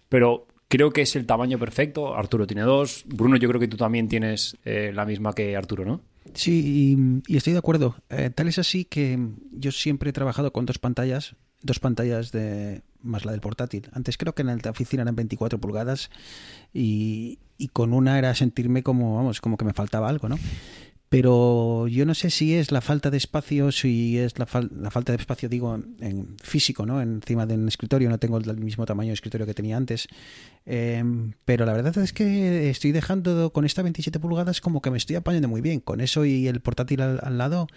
pero 0.09 0.47
creo 0.67 0.91
que 0.91 1.01
es 1.01 1.15
el 1.15 1.25
tamaño 1.25 1.59
perfecto. 1.59 2.15
Arturo 2.15 2.47
tiene 2.47 2.63
dos, 2.63 3.03
Bruno 3.05 3.35
yo 3.37 3.47
creo 3.49 3.59
que 3.59 3.67
tú 3.67 3.77
también 3.77 4.07
tienes 4.07 4.57
eh, 4.65 4.91
la 4.93 5.05
misma 5.05 5.33
que 5.33 5.55
Arturo, 5.55 5.85
¿no? 5.85 6.01
Sí, 6.33 6.95
y, 7.27 7.35
estoy 7.35 7.53
de 7.53 7.59
acuerdo. 7.59 7.95
Eh, 8.09 8.29
tal 8.33 8.47
es 8.47 8.59
así 8.59 8.85
que 8.85 9.19
yo 9.51 9.71
siempre 9.71 10.09
he 10.09 10.13
trabajado 10.13 10.51
con 10.51 10.65
dos 10.65 10.79
pantallas, 10.79 11.35
dos 11.63 11.79
pantallas 11.79 12.31
de 12.31 12.81
más 13.01 13.25
la 13.25 13.31
del 13.31 13.41
portátil. 13.41 13.89
Antes 13.93 14.17
creo 14.17 14.33
que 14.33 14.43
en 14.43 14.59
la 14.63 14.71
oficina 14.71 15.03
eran 15.03 15.15
24 15.15 15.59
pulgadas 15.59 16.09
y, 16.73 17.39
y, 17.57 17.69
con 17.69 17.93
una 17.93 18.17
era 18.19 18.35
sentirme 18.35 18.83
como, 18.83 19.15
vamos, 19.15 19.41
como 19.41 19.57
que 19.57 19.65
me 19.65 19.73
faltaba 19.73 20.07
algo, 20.09 20.29
¿no? 20.29 20.37
Pero 21.11 21.89
yo 21.89 22.05
no 22.05 22.13
sé 22.13 22.29
si 22.29 22.55
es 22.55 22.71
la 22.71 22.79
falta 22.79 23.09
de 23.11 23.17
espacio, 23.17 23.73
si 23.73 24.17
es 24.17 24.39
la, 24.39 24.47
la 24.73 24.91
falta 24.91 25.11
de 25.11 25.17
espacio, 25.17 25.49
digo, 25.49 25.77
en 25.99 26.37
físico, 26.41 26.85
¿no? 26.85 27.01
Encima 27.01 27.45
de 27.45 27.55
un 27.55 27.67
escritorio, 27.67 28.09
no 28.09 28.17
tengo 28.17 28.37
el 28.37 28.55
mismo 28.55 28.85
tamaño 28.85 29.09
de 29.09 29.15
escritorio 29.15 29.45
que 29.45 29.53
tenía 29.53 29.75
antes. 29.75 30.07
Em, 30.65 31.33
pero 31.43 31.65
la 31.65 31.73
verdad 31.73 31.97
es 31.97 32.13
que 32.13 32.69
estoy 32.69 32.93
dejando 32.93 33.51
con 33.51 33.65
esta 33.65 33.81
27 33.81 34.21
pulgadas 34.21 34.61
como 34.61 34.81
que 34.81 34.89
me 34.89 34.97
estoy 34.97 35.17
apañando 35.17 35.49
muy 35.49 35.59
bien. 35.59 35.81
Con 35.81 35.99
eso 35.99 36.23
y 36.23 36.47
el 36.47 36.61
portátil 36.61 37.01
al, 37.01 37.37
lado, 37.37 37.67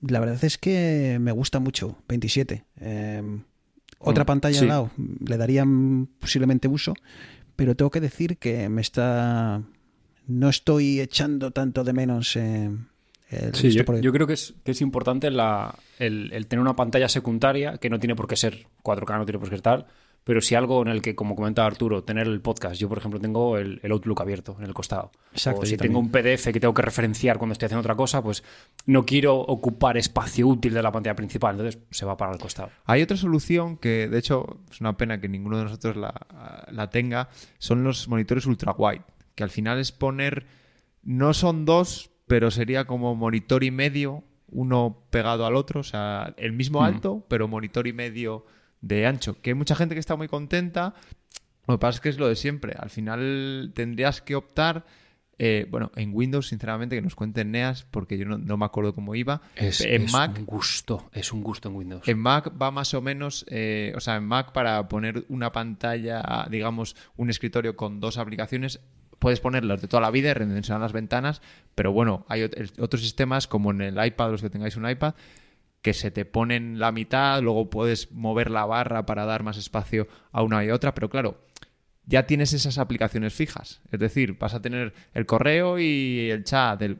la 0.00 0.20
verdad 0.20 0.42
es 0.44 0.58
que 0.58 1.18
me 1.20 1.32
gusta 1.32 1.60
mucho, 1.60 1.98
27. 2.08 2.64
Otra 3.98 4.24
mm, 4.24 4.26
pantalla 4.26 4.60
al 4.60 4.68
lado 4.68 4.90
le 5.26 5.36
daría 5.36 5.64
posiblemente 6.20 6.68
uso, 6.68 6.94
pero 7.56 7.74
tengo 7.74 7.90
que 7.90 8.00
decir 8.00 8.38
que 8.38 8.68
me 8.68 8.80
está. 8.80 9.62
No 10.26 10.48
estoy 10.48 11.00
echando 11.00 11.50
tanto 11.50 11.84
de 11.84 11.92
menos. 11.92 12.36
Eh, 12.36 12.70
sí, 13.52 13.70
yo, 13.70 13.84
creo 13.84 14.26
que 14.26 14.34
es, 14.34 14.54
que 14.64 14.70
es 14.70 14.80
importante 14.80 15.30
la, 15.30 15.74
el, 15.98 16.32
el, 16.32 16.46
tener 16.46 16.60
una 16.60 16.76
pantalla 16.76 17.08
secundaria 17.08 17.78
que 17.78 17.90
no 17.90 17.98
tiene 17.98 18.14
por 18.14 18.28
qué 18.28 18.36
ser 18.36 18.66
4K, 18.82 19.18
no 19.18 19.26
tiene 19.26 19.38
por 19.38 19.48
qué 19.48 19.56
ser 19.56 19.62
tal, 19.62 19.86
pero 20.28 20.42
si 20.42 20.54
algo 20.54 20.82
en 20.82 20.88
el 20.88 21.00
que, 21.00 21.14
como 21.14 21.34
comentaba 21.34 21.66
Arturo, 21.66 22.04
tener 22.04 22.26
el 22.26 22.42
podcast. 22.42 22.78
Yo, 22.78 22.86
por 22.86 22.98
ejemplo, 22.98 23.18
tengo 23.18 23.56
el, 23.56 23.80
Outlook 23.90 24.20
abierto 24.20 24.56
en 24.58 24.66
el 24.66 24.74
costado. 24.74 25.10
Exacto, 25.32 25.62
o 25.62 25.64
si 25.64 25.78
tengo 25.78 25.98
un 25.98 26.10
PDF 26.10 26.52
que 26.52 26.60
tengo 26.60 26.74
que 26.74 26.82
referenciar 26.82 27.38
cuando 27.38 27.54
estoy 27.54 27.64
haciendo 27.64 27.80
otra 27.80 27.94
cosa, 27.94 28.22
pues 28.22 28.44
no 28.84 29.06
quiero 29.06 29.36
ocupar 29.36 29.96
espacio 29.96 30.46
útil 30.46 30.74
de 30.74 30.82
la 30.82 30.92
pantalla 30.92 31.16
principal, 31.16 31.52
entonces 31.54 31.80
se 31.90 32.04
va 32.04 32.18
para 32.18 32.32
el 32.32 32.38
costado. 32.38 32.68
Hay 32.84 33.00
otra 33.00 33.16
solución 33.16 33.78
que, 33.78 34.06
de 34.06 34.18
hecho, 34.18 34.58
es 34.70 34.82
una 34.82 34.98
pena 34.98 35.18
que 35.18 35.30
ninguno 35.30 35.56
de 35.56 35.64
nosotros 35.64 35.96
la, 35.96 36.90
tenga, 36.90 37.30
son 37.56 37.82
los 37.82 38.06
monitores 38.08 38.44
ultra 38.44 38.72
wide, 38.72 39.04
que 39.34 39.44
al 39.44 39.50
final 39.50 39.78
es 39.78 39.92
poner, 39.92 40.46
no 41.02 41.32
son 41.32 41.64
dos, 41.64 42.10
pero 42.26 42.50
sería 42.50 42.84
como 42.84 43.14
monitor 43.14 43.64
y 43.64 43.70
medio, 43.70 44.24
uno 44.50 45.04
pegado 45.08 45.46
al 45.46 45.56
otro, 45.56 45.80
o 45.80 45.84
sea, 45.84 46.34
el 46.36 46.52
mismo 46.52 46.84
alto, 46.84 47.24
pero 47.28 47.48
monitor 47.48 47.86
y 47.86 47.94
medio 47.94 48.44
de 48.80 49.06
ancho. 49.06 49.40
Que 49.40 49.50
hay 49.50 49.54
mucha 49.54 49.74
gente 49.74 49.94
que 49.94 50.00
está 50.00 50.16
muy 50.16 50.28
contenta. 50.28 50.94
Lo 51.66 51.74
que 51.74 51.78
pasa 51.78 51.96
es 51.96 52.00
que 52.00 52.08
es 52.08 52.18
lo 52.18 52.28
de 52.28 52.36
siempre. 52.36 52.74
Al 52.78 52.90
final 52.90 53.72
tendrías 53.74 54.22
que 54.22 54.34
optar. 54.34 54.86
Eh, 55.40 55.66
bueno, 55.70 55.92
en 55.94 56.10
Windows, 56.12 56.48
sinceramente, 56.48 56.96
que 56.96 57.02
nos 57.02 57.14
cuenten 57.14 57.52
NEAS, 57.52 57.84
porque 57.84 58.18
yo 58.18 58.24
no, 58.24 58.56
me 58.56 58.64
acuerdo 58.64 58.92
cómo 58.92 59.14
iba. 59.14 59.40
Es, 59.54 59.80
en 59.82 60.10
Mac, 60.10 60.36
un 60.36 60.44
gusto, 60.44 61.08
es 61.12 61.32
un 61.32 61.44
gusto 61.44 61.68
en 61.68 61.76
Windows. 61.76 62.08
En 62.08 62.18
Mac 62.18 62.52
va 62.60 62.72
más 62.72 62.92
o 62.94 63.00
menos, 63.00 63.46
eh, 63.48 63.92
o 63.94 64.00
sea, 64.00 64.16
en 64.16 64.24
Mac 64.24 64.50
para 64.50 64.88
poner 64.88 65.24
una 65.28 65.52
pantalla, 65.52 66.48
digamos, 66.50 66.96
un 67.16 67.30
escritorio 67.30 67.76
con 67.76 68.00
dos 68.00 68.18
aplicaciones, 68.18 68.80
puedes 69.18 69.40
ponerlas 69.40 69.80
de 69.80 69.88
toda 69.88 70.00
la 70.00 70.10
vida 70.10 70.30
y 70.30 70.34
redimensionar 70.34 70.80
las 70.80 70.92
ventanas, 70.92 71.40
pero 71.74 71.92
bueno, 71.92 72.24
hay 72.28 72.42
otros 72.78 73.02
sistemas 73.02 73.46
como 73.46 73.70
en 73.70 73.80
el 73.80 74.04
iPad, 74.04 74.32
los 74.32 74.42
que 74.42 74.50
tengáis 74.50 74.76
un 74.76 74.88
iPad, 74.88 75.14
que 75.82 75.94
se 75.94 76.10
te 76.10 76.24
ponen 76.24 76.78
la 76.78 76.92
mitad, 76.92 77.40
luego 77.42 77.70
puedes 77.70 78.12
mover 78.12 78.50
la 78.50 78.66
barra 78.66 79.06
para 79.06 79.24
dar 79.26 79.42
más 79.42 79.56
espacio 79.56 80.08
a 80.32 80.42
una 80.42 80.64
y 80.64 80.70
otra, 80.70 80.94
pero 80.94 81.08
claro, 81.08 81.40
ya 82.06 82.26
tienes 82.26 82.52
esas 82.52 82.78
aplicaciones 82.78 83.34
fijas. 83.34 83.80
Es 83.92 84.00
decir, 84.00 84.36
vas 84.38 84.54
a 84.54 84.62
tener 84.62 84.92
el 85.14 85.26
correo 85.26 85.78
y 85.78 86.30
el 86.30 86.42
chat, 86.44 86.80
el- 86.82 86.98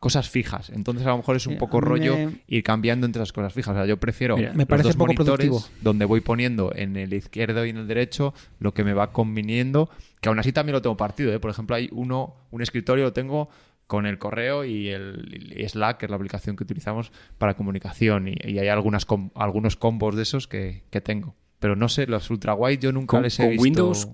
cosas 0.00 0.30
fijas. 0.30 0.70
Entonces 0.70 1.06
a 1.06 1.10
lo 1.10 1.18
mejor 1.18 1.36
es 1.36 1.46
un 1.46 1.54
Sí, 1.54 1.58
poco 1.58 1.78
rollo 1.78 2.16
me- 2.16 2.38
ir 2.46 2.62
cambiando 2.62 3.04
entre 3.04 3.20
las 3.20 3.32
cosas 3.34 3.52
fijas. 3.52 3.72
O 3.72 3.74
sea, 3.78 3.84
yo 3.84 3.98
prefiero 3.98 4.36
Mira, 4.36 4.52
me 4.52 4.58
los 4.60 4.66
parece 4.66 4.88
dos 4.88 4.96
poco 4.96 5.06
monitores 5.08 5.48
productivo. 5.50 5.76
donde 5.82 6.06
voy 6.06 6.22
poniendo 6.22 6.72
en 6.74 6.96
el 6.96 7.12
izquierdo 7.12 7.66
y 7.66 7.70
en 7.70 7.76
el 7.76 7.86
derecho 7.86 8.32
lo 8.60 8.72
que 8.72 8.82
me 8.84 8.94
va 8.94 9.12
conviniendo, 9.12 9.90
que 10.22 10.30
aún 10.30 10.38
así 10.38 10.52
también 10.52 10.72
lo 10.72 10.80
tengo 10.80 10.96
partido. 10.96 11.34
¿eh? 11.34 11.38
Por 11.38 11.50
ejemplo, 11.50 11.76
hay 11.76 11.90
uno, 11.92 12.34
un 12.50 12.62
escritorio 12.62 13.04
lo 13.04 13.12
tengo 13.12 13.50
con 13.86 14.06
el 14.06 14.18
correo 14.18 14.64
y 14.64 14.88
el 14.88 15.54
Slack, 15.68 15.98
que 15.98 16.06
es 16.06 16.10
la 16.10 16.16
aplicación 16.16 16.56
que 16.56 16.64
utilizamos 16.64 17.12
para 17.38 17.54
comunicación. 17.54 18.28
Y, 18.28 18.34
y 18.44 18.58
hay 18.58 18.68
algunas 18.68 19.04
com- 19.06 19.30
algunos 19.34 19.76
combos 19.76 20.16
de 20.16 20.22
esos 20.22 20.48
que, 20.48 20.84
que 20.90 21.00
tengo. 21.00 21.34
Pero 21.58 21.76
no 21.76 21.88
sé, 21.88 22.06
los 22.06 22.28
ultra 22.30 22.54
wide 22.54 22.78
yo 22.78 22.92
nunca 22.92 23.12
Con- 23.16 23.22
les 23.22 23.38
he 23.38 23.42
con 23.42 23.50
visto. 23.52 23.62
Windows, 23.62 24.08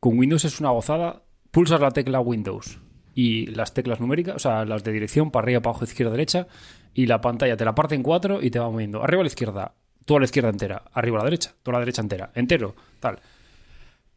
Con 0.00 0.18
Windows 0.18 0.44
es 0.44 0.60
una 0.60 0.70
gozada. 0.70 1.22
Pulsas 1.50 1.80
la 1.80 1.90
tecla 1.92 2.20
Windows 2.20 2.78
y 3.14 3.46
las 3.46 3.72
teclas 3.74 4.00
numéricas, 4.00 4.34
o 4.36 4.38
sea, 4.40 4.64
las 4.64 4.82
de 4.82 4.90
dirección 4.90 5.30
para 5.30 5.44
arriba, 5.44 5.60
para 5.60 5.70
abajo, 5.70 5.84
izquierda, 5.84 6.10
derecha, 6.10 6.48
y 6.94 7.06
la 7.06 7.20
pantalla 7.20 7.56
te 7.56 7.64
la 7.64 7.74
parte 7.74 7.94
en 7.94 8.02
cuatro 8.02 8.42
y 8.42 8.50
te 8.50 8.58
va 8.58 8.68
moviendo. 8.68 9.04
Arriba 9.04 9.20
a 9.20 9.24
la 9.24 9.28
izquierda, 9.28 9.74
tú 10.04 10.16
a 10.16 10.18
la 10.18 10.24
izquierda 10.24 10.48
entera, 10.50 10.82
arriba 10.92 11.18
a 11.18 11.20
la 11.20 11.24
derecha, 11.26 11.54
tú 11.62 11.70
a 11.70 11.74
la 11.74 11.78
derecha 11.80 12.02
entera, 12.02 12.32
entero, 12.34 12.74
tal. 12.98 13.20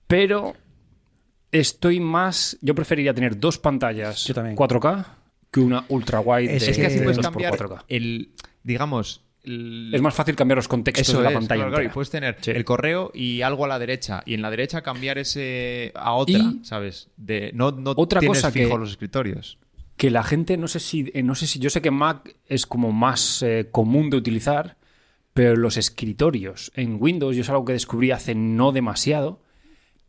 Pero 0.08 0.56
estoy 1.51 1.99
más. 1.99 2.57
Yo 2.62 2.75
preferiría 2.75 3.13
tener 3.13 3.39
dos 3.39 3.57
pantallas 3.57 4.25
Yo 4.25 4.33
también. 4.33 4.55
4K 4.55 5.05
que 5.51 5.60
una 5.62 5.86
ultra 5.89 6.19
wide 6.19 6.55
Es 6.55 6.65
de, 6.65 6.71
Es 6.71 6.77
que 6.77 6.86
así 6.88 6.99
puedes 6.99 7.17
2x4K. 7.17 7.21
cambiar 7.23 7.86
el, 7.88 8.31
digamos, 8.63 9.23
el- 9.43 9.91
Es 9.93 10.01
más 10.01 10.13
fácil 10.13 10.36
cambiar 10.36 10.57
los 10.57 10.67
contextos 10.67 11.07
Eso 11.07 11.17
de 11.19 11.23
la 11.23 11.29
es, 11.29 11.36
pantalla. 11.36 11.60
claro, 11.62 11.71
claro, 11.71 11.86
y 11.86 11.89
puedes 11.93 12.10
tener 12.10 12.36
Sí. 12.41 12.51
el 12.51 12.65
correo 12.65 13.12
y 13.13 13.41
algo 13.43 13.63
a 13.63 13.67
la 13.69 13.79
derecha. 13.79 14.21
Y 14.25 14.33
en 14.33 14.41
la 14.41 14.49
derecha 14.49 14.81
cambiar 14.81 15.17
ese 15.17 15.93
a 15.95 16.13
otra, 16.13 16.38
Y- 16.38 16.60
¿sabes? 16.63 17.10
De, 17.15 17.51
no 17.53 17.71
no 17.71 17.93
Otra 17.95 18.19
tienes 18.19 18.39
cosa 18.39 18.51
fijo 18.51 18.71
que- 18.73 18.77
los 18.79 18.89
escritorios. 18.91 19.57
que 19.95 20.12
la 20.12 20.23
gente, 20.23 20.57
no 20.57 20.67
sé 20.67 20.79
si, 20.81 21.10
eh, 21.13 21.23
no 21.23 21.33
sé 21.33 21.47
si, 21.47 21.60
yo 21.60 21.69
sé 21.69 21.81
que 21.81 21.89
Mac 21.91 22.36
es 22.47 22.65
como 22.67 22.91
más 22.91 23.41
eh, 23.41 23.69
común 23.71 24.10
de 24.10 24.17
utilizar, 24.17 24.77
pero 25.33 25.55
los 25.55 25.77
escritorios 25.77 26.71
en 26.75 26.97
Windows 26.99 27.36
yo 27.36 27.41
es 27.41 27.49
algo 27.49 27.63
que 27.65 27.73
descubrí 27.73 28.12
hace 28.12 28.36
no 28.36 28.71
demasiado 28.73 29.41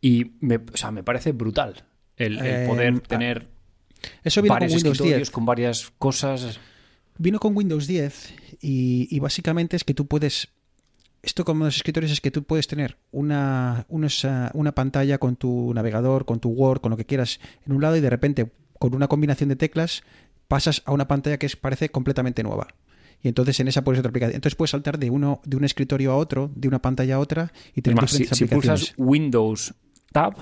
y 0.01 0.33
me, 0.41 0.57
o 0.57 0.77
sea, 0.77 0.91
me 0.91 1.03
parece 1.03 1.33
brutal 1.33 1.85
el, 2.17 2.39
el 2.39 2.47
Eh, 2.47 2.67
poder 2.67 2.95
ah, 2.97 3.01
tener 3.07 3.49
Eso 4.23 4.43
vino 4.43 4.55
con 4.55 4.61
varios 4.61 4.75
Windows 4.75 4.93
escritorios 4.95 5.29
10. 5.29 5.31
con 5.31 5.47
varias 5.47 5.93
cosas. 5.99 6.61
Vino 7.17 7.39
con 7.39 7.57
Windows 7.57 7.87
10 7.87 8.35
y, 8.61 9.09
y 9.11 9.19
básicamente 9.19 9.77
es 9.77 9.85
que 9.85 9.95
tú 9.95 10.07
puedes... 10.07 10.49
Esto 11.21 11.45
como 11.45 11.65
los 11.65 11.77
escritorios 11.77 12.13
es 12.13 12.21
que 12.21 12.31
tú 12.31 12.45
puedes 12.45 12.69
tener 12.69 12.97
una, 13.11 13.87
unos, 13.89 14.25
ah, 14.25 14.53
una 14.55 14.73
pantalla 14.73 15.19
con 15.19 15.35
tu 15.35 15.75
navegador, 15.75 16.25
con 16.25 16.39
tu 16.39 16.51
Word, 16.51 16.81
con 16.81 16.91
lo 16.91 16.97
que 16.97 17.07
quieras 17.07 17.41
en 17.67 17.73
un 17.73 17.83
lado 17.83 17.97
y 17.97 18.01
de 18.01 18.09
repente 18.09 18.53
con 18.79 18.95
una 18.95 19.09
combinación 19.09 19.49
de 19.49 19.57
teclas 19.57 20.05
pasas 20.47 20.83
a 20.87 20.93
una 20.93 21.09
pantalla 21.09 21.37
que 21.37 21.47
es, 21.47 21.57
parece 21.57 21.89
completamente 21.89 22.45
nueva. 22.45 22.69
Y 23.21 23.29
entonces 23.29 23.59
en 23.59 23.67
esa 23.67 23.83
puedes 23.83 23.99
otra 23.99 24.11
aplicación. 24.11 24.37
Entonces 24.37 24.55
puedes 24.55 24.71
saltar 24.71 24.99
de 24.99 25.11
uno 25.11 25.41
de 25.45 25.57
un 25.57 25.65
escritorio 25.65 26.13
a 26.13 26.17
otro, 26.17 26.51
de 26.55 26.69
una 26.69 26.81
pantalla 26.81 27.17
a 27.17 27.19
otra 27.19 27.53
y 27.75 27.83
tener 27.83 28.09
si, 28.09 28.19
diferentes 28.19 28.39
si 28.39 28.45
aplicaciones. 28.45 28.81
pulsas 28.81 28.95
Windows 28.97 29.75
Tab, 30.12 30.35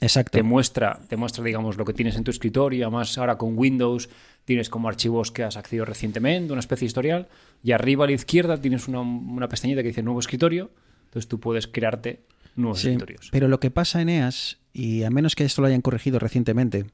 Exacto. 0.00 0.32
te 0.32 0.42
muestra, 0.42 1.00
te 1.08 1.16
muestra, 1.16 1.42
digamos, 1.44 1.76
lo 1.76 1.84
que 1.84 1.92
tienes 1.94 2.16
en 2.16 2.24
tu 2.24 2.30
escritorio. 2.30 2.86
Además, 2.86 3.16
ahora 3.18 3.38
con 3.38 3.56
Windows 3.58 4.08
tienes 4.44 4.68
como 4.68 4.88
archivos 4.88 5.30
que 5.30 5.42
has 5.44 5.56
accedido 5.56 5.84
recientemente, 5.84 6.52
una 6.52 6.60
especie 6.60 6.86
de 6.86 6.88
historial. 6.88 7.28
Y 7.62 7.72
arriba 7.72 8.04
a 8.04 8.08
la 8.08 8.12
izquierda 8.14 8.60
tienes 8.60 8.88
una, 8.88 9.00
una 9.00 9.48
pestañita 9.48 9.82
que 9.82 9.88
dice 9.88 10.02
nuevo 10.02 10.20
escritorio. 10.20 10.70
Entonces 11.06 11.28
tú 11.28 11.40
puedes 11.40 11.66
crearte 11.66 12.24
nuevos 12.56 12.80
Sí, 12.80 12.88
escritorios. 12.88 13.28
pero 13.32 13.48
lo 13.48 13.60
que 13.60 13.70
pasa 13.70 14.00
en 14.02 14.08
EAS, 14.08 14.58
y 14.72 15.02
a 15.04 15.10
menos 15.10 15.34
que 15.34 15.44
esto 15.44 15.62
lo 15.62 15.68
hayan 15.68 15.80
corregido 15.80 16.18
recientemente, 16.18 16.86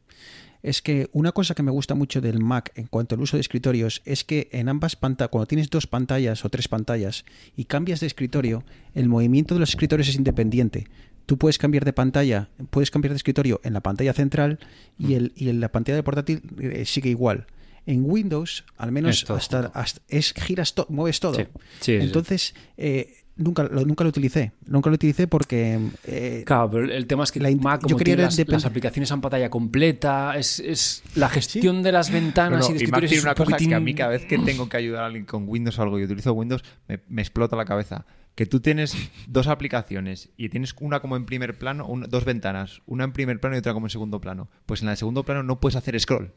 es 0.63 0.83
que 0.83 1.09
una 1.13 1.33
cosa 1.33 1.55
que 1.55 1.63
me 1.63 1.71
gusta 1.71 1.95
mucho 1.95 2.21
del 2.21 2.39
Mac 2.39 2.71
en 2.75 2.87
cuanto 2.87 3.15
al 3.15 3.23
uso 3.23 3.37
de 3.39 3.41
escritorios 3.41 4.03
es 4.05 4.25
que 4.25 4.49
en 4.53 4.69
ambas 4.69 4.95
pantallas, 4.95 5.31
cuando 5.31 5.47
tienes 5.47 5.71
dos 5.71 5.87
pantallas 5.87 6.45
o 6.45 6.51
tres 6.51 6.69
pantallas 6.69 7.25
y 7.57 7.65
cambias 7.65 8.01
de 8.01 8.07
escritorio, 8.07 8.63
el 8.95 9.09
movimiento 9.09 9.55
de 9.55 9.61
los 9.61 9.71
escritorios 9.71 10.09
es 10.09 10.17
independiente. 10.17 10.87
Tú 11.31 11.39
puedes 11.39 11.59
cambiar 11.59 11.85
de 11.85 11.93
pantalla, 11.93 12.49
puedes 12.71 12.91
cambiar 12.91 13.13
de 13.13 13.17
escritorio 13.19 13.61
en 13.63 13.73
la 13.73 13.81
pantalla 13.83 14.13
central 14.13 14.59
y, 14.99 15.15
el, 15.15 15.33
y 15.37 15.49
en 15.49 15.61
la 15.61 15.69
pantalla 15.71 15.95
del 15.95 16.03
portátil 16.03 16.43
eh, 16.59 16.85
sigue 16.85 17.09
igual. 17.09 17.47
En 17.87 18.03
Windows, 18.05 18.65
al 18.77 18.91
menos 18.91 19.23
Es 19.23 19.31
hasta, 19.31 19.71
hasta- 19.73 20.01
es 20.09 20.33
giras 20.35 20.75
to- 20.75 20.87
mueves 20.91 21.21
todo. 21.21 21.35
Sí, 21.35 21.43
sí, 21.45 21.49
sí, 21.79 21.99
sí. 21.99 22.05
Entonces, 22.05 22.55
eh, 22.77 23.15
nunca, 23.37 23.63
lo, 23.63 23.85
nunca 23.85 24.03
lo 24.03 24.11
utilicé. 24.11 24.51
Nunca 24.67 24.91
lo 24.91 24.97
utilicé 24.97 25.29
porque 25.29 25.79
eh, 26.03 26.43
Claro, 26.45 26.69
pero 26.69 26.93
el 26.93 27.07
tema 27.07 27.23
es 27.23 27.31
que 27.31 27.39
La 27.39 27.49
Mac, 27.53 27.83
yo 27.83 27.91
como 27.91 27.99
quería 27.99 28.29
tiene 28.29 28.51
las, 28.53 28.65
aplicaciones 28.65 29.09
en 29.13 29.21
pantalla 29.21 29.51
completa, 29.51 30.37
es, 30.37 30.59
es 30.59 31.05
la 31.15 31.29
gestión 31.29 31.85
de 31.85 31.93
las 31.93 32.11
ventanas 32.11 32.69
No, 32.69 32.69
no, 32.71 32.75
y 32.75 32.79
de 32.79 32.85
y 32.85 32.89
Mac 32.89 33.05
escritorios 33.05 33.09
tiene 33.11 33.19
es 33.19 33.23
una 33.25 33.31
un 33.31 33.37
cosa 33.37 33.57
que 33.57 33.65
a 33.75 33.79
poquitín- 33.79 33.85
mí 33.85 33.95
cada 33.95 34.11
vez 34.11 34.25
que 34.27 34.37
tengo 34.39 34.69
que 34.69 34.77
ayudar 34.79 35.05
a 35.05 35.07
alguien 35.07 35.27
con 35.27 35.49
Windows 35.49 35.79
o 35.79 35.83
algo 35.83 36.01
y 36.01 36.03
utilizo 36.05 36.33
Windows, 36.33 36.65
me, 36.89 36.99
me 37.09 37.23
explota 37.23 37.55
la 37.55 37.65
cabeza. 37.65 38.05
Que 38.35 38.47
tú 38.47 38.61
tienes 38.61 38.97
dos 39.27 39.49
aplicaciones 39.49 40.31
y 40.37 40.49
tienes 40.49 40.75
una 40.81 41.01
como 41.01 41.17
en 41.17 41.27
primer 41.27 41.59
plano, 41.59 41.87
un- 41.87 42.03
dos 42.09 42.25
ventanas, 42.25 42.81
una 42.87 43.05
en 43.05 43.13
primer 43.13 43.39
plano 43.41 43.57
y 43.57 43.59
otra 43.59 43.75
como 43.75 43.87
en 43.87 43.91
segundo 43.91 44.21
plano. 44.21 44.49
Pues 44.67 44.81
en 44.81 44.87
la 44.87 44.93
de 44.93 44.97
segundo 44.97 45.25
plano 45.25 45.43
no 45.43 45.61
puedes 45.61 45.77
hacer 45.77 45.99
scroll. 46.01 46.33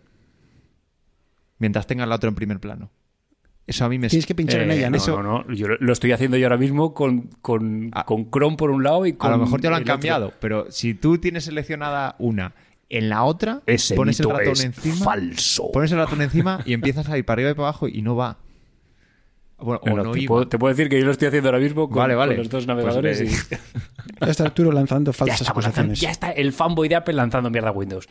Mientras 1.59 1.87
tengas 1.87 2.07
la 2.07 2.15
otra 2.15 2.29
en 2.29 2.35
primer 2.35 2.59
plano. 2.59 2.89
Eso 3.65 3.85
a 3.85 3.89
mí 3.89 3.97
me... 3.97 4.09
tienes 4.09 4.25
que 4.25 4.35
pinchar 4.35 4.61
en 4.61 4.71
Eh, 4.71 4.75
ella, 4.77 4.89
¿no? 4.89 4.91
no, 4.91 4.97
Eso- 4.97 5.23
no, 5.23 5.43
no, 5.47 5.53
yo 5.53 5.67
lo, 5.69 5.93
estoy 5.93 6.11
haciendo 6.11 6.35
yo 6.35 6.47
ahora 6.47 6.57
mismo 6.57 6.93
con, 6.93 7.29
con, 7.41 7.91
Ah. 7.93 8.03
con 8.03 8.29
Chrome 8.29 8.57
por 8.57 8.71
un 8.71 8.83
lado 8.83 9.05
y 9.05 9.13
con 9.13 9.31
A 9.31 9.37
lo 9.37 9.43
mejor 9.45 9.61
ya 9.61 9.69
lo 9.69 9.77
han 9.77 9.83
otro. 9.83 9.93
cambiado, 9.93 10.33
pero 10.41 10.69
si 10.69 10.93
tú 10.93 11.17
tienes 11.19 11.45
seleccionada 11.45 12.15
una, 12.19 12.53
en 12.89 13.07
la 13.07 13.23
otra 13.23 13.61
Ese 13.65 13.95
pones 13.95 14.19
el 14.19 14.29
ratón 14.29 14.51
es 14.51 14.63
encima, 14.65 15.05
falso. 15.05 15.71
pones 15.71 15.91
el 15.93 15.99
ratón 15.99 16.21
encima 16.21 16.59
y 16.65 16.73
empiezas 16.73 17.07
a 17.07 17.17
ir 17.17 17.23
para 17.23 17.35
arriba 17.39 17.51
y 17.51 17.53
para 17.53 17.69
abajo 17.69 17.87
y 17.87 18.01
no 18.01 18.17
va. 18.17 18.37
Bueno, 19.63 19.79
o 19.83 19.89
Bueno, 19.89 20.03
no 20.03 20.11
te, 20.11 20.19
iba. 20.21 20.27
puedo, 20.27 20.47
te 20.47 20.57
puedo 20.59 20.73
decir 20.73 20.89
que 20.89 20.99
yo 20.99 21.05
lo 21.05 21.11
estoy 21.11 21.27
haciendo 21.29 21.49
ahora 21.49 21.59
mismo 21.59 21.87
con, 21.89 21.97
Vale, 21.97 22.15
vale. 22.15 22.35
con 22.35 22.37
los 22.43 22.49
dos 22.49 22.65
Pues, 22.65 22.67
navegadores 22.67 23.21
eh, 23.21 23.25
y 23.25 23.29
Ya 24.25 24.31
está 24.31 24.43
Arturo 24.45 24.71
lanzando 24.71 25.11
ya, 25.11 25.17
falsas 25.17 25.39
lanzando- 25.41 25.51
acusaciones. 25.51 25.99
ya 26.01 26.11
está 26.11 26.31
el 26.31 26.51
fanboy 26.53 26.87
de 26.89 26.95
Apple 26.95 27.13
lanzando 27.13 27.49
mierda 27.49 27.69
a 27.69 27.71
Windows. 27.71 28.07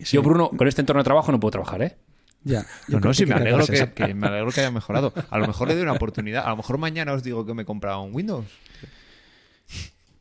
Sí. 0.00 0.16
Yo, 0.16 0.22
Bruno, 0.22 0.50
con 0.50 0.66
este 0.68 0.82
entorno 0.82 1.00
de 1.00 1.04
trabajo 1.04 1.30
no 1.32 1.40
puedo 1.40 1.50
trabajar, 1.52 1.82
¿eh? 1.82 1.96
Ya. 2.44 2.62
Yo 2.86 3.00
No, 3.00 3.08
no, 3.08 3.14
sí, 3.14 3.24
que 3.24 3.34
me 3.34 3.40
alegro 3.40 3.66
que, 3.66 3.92
que- 3.92 4.14
me 4.14 4.28
alegro 4.28 4.50
que 4.52 4.60
haya 4.60 4.70
mejorado. 4.70 5.12
A 5.30 5.38
lo 5.38 5.46
mejor 5.48 5.68
le 5.68 5.74
doy 5.74 5.82
una 5.82 5.92
oportunidad. 5.92 6.44
A 6.46 6.50
lo 6.50 6.56
mejor 6.58 6.78
mañana 6.78 7.12
os 7.12 7.22
digo 7.22 7.44
que 7.44 7.52
me 7.54 7.62
he 7.62 7.64
comprado 7.64 8.00
un 8.02 8.14
Windows. 8.14 8.46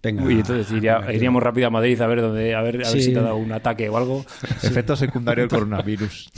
Venga. 0.01 0.23
Uy, 0.23 0.35
entonces 0.35 0.71
iría- 0.71 0.99
venga, 0.99 1.13
iríamos 1.13 1.43
rápido 1.43 1.67
a 1.67 1.69
Madrid 1.69 1.99
a 2.01 2.07
ver 2.07 2.21
dónde, 2.21 2.55
a 2.55 2.61
ver, 2.61 2.75
a 2.85 2.91
ver 2.91 3.01
si 3.01 3.11
te 3.13 3.19
ha 3.19 3.23
dado 3.23 3.35
un 3.35 3.51
ataque 3.51 3.89
o 3.89 3.97
algo. 3.97 4.25
Efecto 4.63 4.95
secundario 4.95 5.43
del 5.43 5.49
coronavirus. 5.49 6.29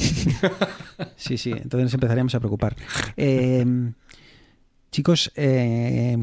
Sí, 1.16 1.38
sí, 1.38 1.52
entonces 1.52 1.84
nos 1.86 1.94
empezaríamos 1.94 2.34
a 2.36 2.40
preocupar. 2.40 2.76
Eh, 3.16 3.66
chicos, 4.92 5.32
eh, 5.36 6.18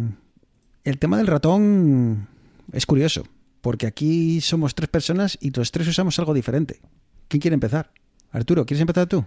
el 0.84 0.98
tema 0.98 1.16
del 1.18 1.26
ratón 1.26 2.28
es 2.72 2.86
curioso, 2.86 3.24
porque 3.60 3.86
aquí 3.86 4.40
somos 4.40 4.74
tres 4.74 4.88
personas 4.88 5.36
y 5.40 5.50
los 5.50 5.70
tres 5.72 5.88
usamos 5.88 6.18
algo 6.18 6.34
diferente. 6.34 6.80
¿Quién 7.28 7.40
quiere 7.40 7.54
empezar? 7.54 7.90
Arturo, 8.30 8.64
¿quieres 8.66 8.80
empezar 8.80 9.06
tú? 9.06 9.24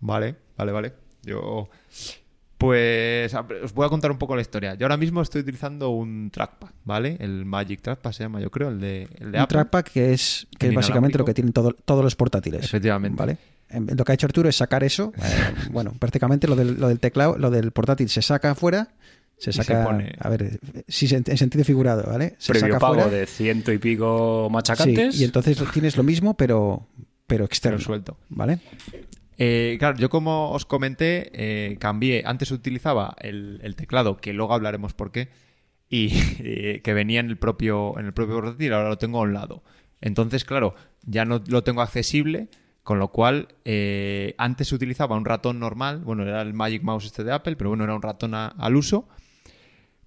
Vale, 0.00 0.36
vale, 0.56 0.72
vale. 0.72 0.92
Yo. 1.24 1.68
Pues 2.56 3.32
os 3.34 3.72
voy 3.72 3.86
a 3.86 3.88
contar 3.88 4.10
un 4.10 4.18
poco 4.18 4.34
la 4.34 4.42
historia. 4.42 4.74
Yo 4.74 4.84
ahora 4.86 4.96
mismo 4.96 5.22
estoy 5.22 5.42
utilizando 5.42 5.90
un 5.90 6.30
trackpad, 6.32 6.70
¿vale? 6.84 7.16
El 7.20 7.44
Magic 7.44 7.80
Trackpad 7.82 8.10
se 8.12 8.24
llama, 8.24 8.40
yo 8.40 8.50
creo, 8.50 8.70
el 8.70 8.80
de, 8.80 9.02
el 9.18 9.30
de 9.30 9.38
Un 9.38 9.42
Apple. 9.44 9.54
trackpad 9.54 9.84
que 9.84 10.12
es, 10.12 10.48
que 10.58 10.68
es 10.68 10.74
básicamente 10.74 11.18
lo 11.18 11.24
que 11.24 11.34
tienen 11.34 11.52
todo- 11.52 11.72
todos 11.72 12.02
los 12.02 12.16
portátiles. 12.16 12.64
Efectivamente. 12.64 13.16
¿Vale? 13.16 13.38
Lo 13.70 14.04
que 14.04 14.12
ha 14.12 14.14
hecho 14.14 14.26
Arturo 14.26 14.48
es 14.48 14.56
sacar 14.56 14.82
eso. 14.84 15.12
eh, 15.22 15.54
bueno, 15.70 15.92
prácticamente 15.98 16.46
lo 16.48 16.56
del, 16.56 16.78
lo 16.80 16.88
del 16.88 17.00
teclado, 17.00 17.36
lo 17.38 17.50
del 17.50 17.70
portátil 17.72 18.08
se 18.08 18.22
saca 18.22 18.52
afuera. 18.52 18.88
Se 19.36 19.50
Y 19.50 19.52
se 19.52 19.62
saca. 19.62 19.84
pone- 19.84 20.14
A 20.18 20.28
ver, 20.30 20.58
sí, 20.88 21.06
en 21.14 21.22
en 21.26 21.36
sentido 21.38 21.64
figurado, 21.64 22.04
¿vale? 22.10 22.34
Se 22.38 22.52
Previo 22.52 22.74
saca 22.74 22.80
pago 22.80 22.94
fuera. 22.94 23.08
de 23.10 23.26
ciento 23.26 23.72
y 23.72 23.78
pico 23.78 24.46
Sí, 24.48 24.52
machacantes. 24.52 25.20
y 25.20 25.24
entonces 25.24 25.58
tienes 25.72 25.96
lo 25.96 26.02
mismo, 26.02 26.34
pero, 26.36 26.88
pero 27.26 27.44
externo. 27.44 27.76
Pero 27.78 27.86
suelto. 27.86 28.16
¿Vale? 28.30 28.58
Eh, 29.36 29.76
claro, 29.78 29.96
yo 29.96 30.10
como 30.10 30.50
os 30.50 30.64
comenté, 30.64 31.30
eh, 31.32 31.76
cambié. 31.78 32.24
Antes 32.26 32.50
utilizaba 32.50 33.14
el, 33.20 33.60
el 33.62 33.76
teclado, 33.76 34.16
que 34.16 34.32
luego 34.32 34.54
hablaremos 34.54 34.94
por 34.94 35.12
qué, 35.12 35.28
y 35.88 36.08
eh, 36.40 36.80
que 36.82 36.92
venía 36.94 37.20
en 37.20 37.26
el 37.28 37.36
propio 37.38 37.96
en 37.98 38.06
el 38.06 38.12
propio 38.12 38.34
portátil, 38.40 38.72
ahora 38.72 38.88
lo 38.88 38.98
tengo 38.98 39.18
a 39.18 39.22
un 39.22 39.34
lado. 39.34 39.62
Entonces, 40.00 40.44
claro, 40.44 40.74
ya 41.04 41.24
no 41.24 41.40
lo 41.46 41.62
tengo 41.62 41.82
accesible, 41.82 42.48
con 42.88 42.98
lo 42.98 43.08
cual 43.08 43.48
eh, 43.66 44.34
antes 44.38 44.72
utilizaba 44.72 45.14
un 45.14 45.26
ratón 45.26 45.60
normal, 45.60 45.98
bueno, 45.98 46.22
era 46.22 46.40
el 46.40 46.54
Magic 46.54 46.82
Mouse 46.82 47.04
este 47.04 47.22
de 47.22 47.32
Apple, 47.32 47.54
pero 47.54 47.68
bueno, 47.68 47.84
era 47.84 47.94
un 47.94 48.00
ratón 48.00 48.32
al 48.32 48.76
uso. 48.76 49.06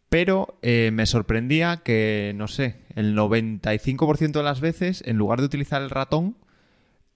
Pero 0.09 0.57
eh, 0.63 0.89
me 0.91 1.05
sorprendía 1.05 1.83
que, 1.83 2.33
no 2.35 2.47
sé, 2.47 2.77
el 2.95 3.15
95% 3.15 4.31
de 4.31 4.41
las 4.41 4.61
veces, 4.61 5.03
en 5.05 5.17
lugar 5.17 5.41
de 5.41 5.45
utilizar 5.45 5.79
el 5.83 5.91
ratón, 5.91 6.37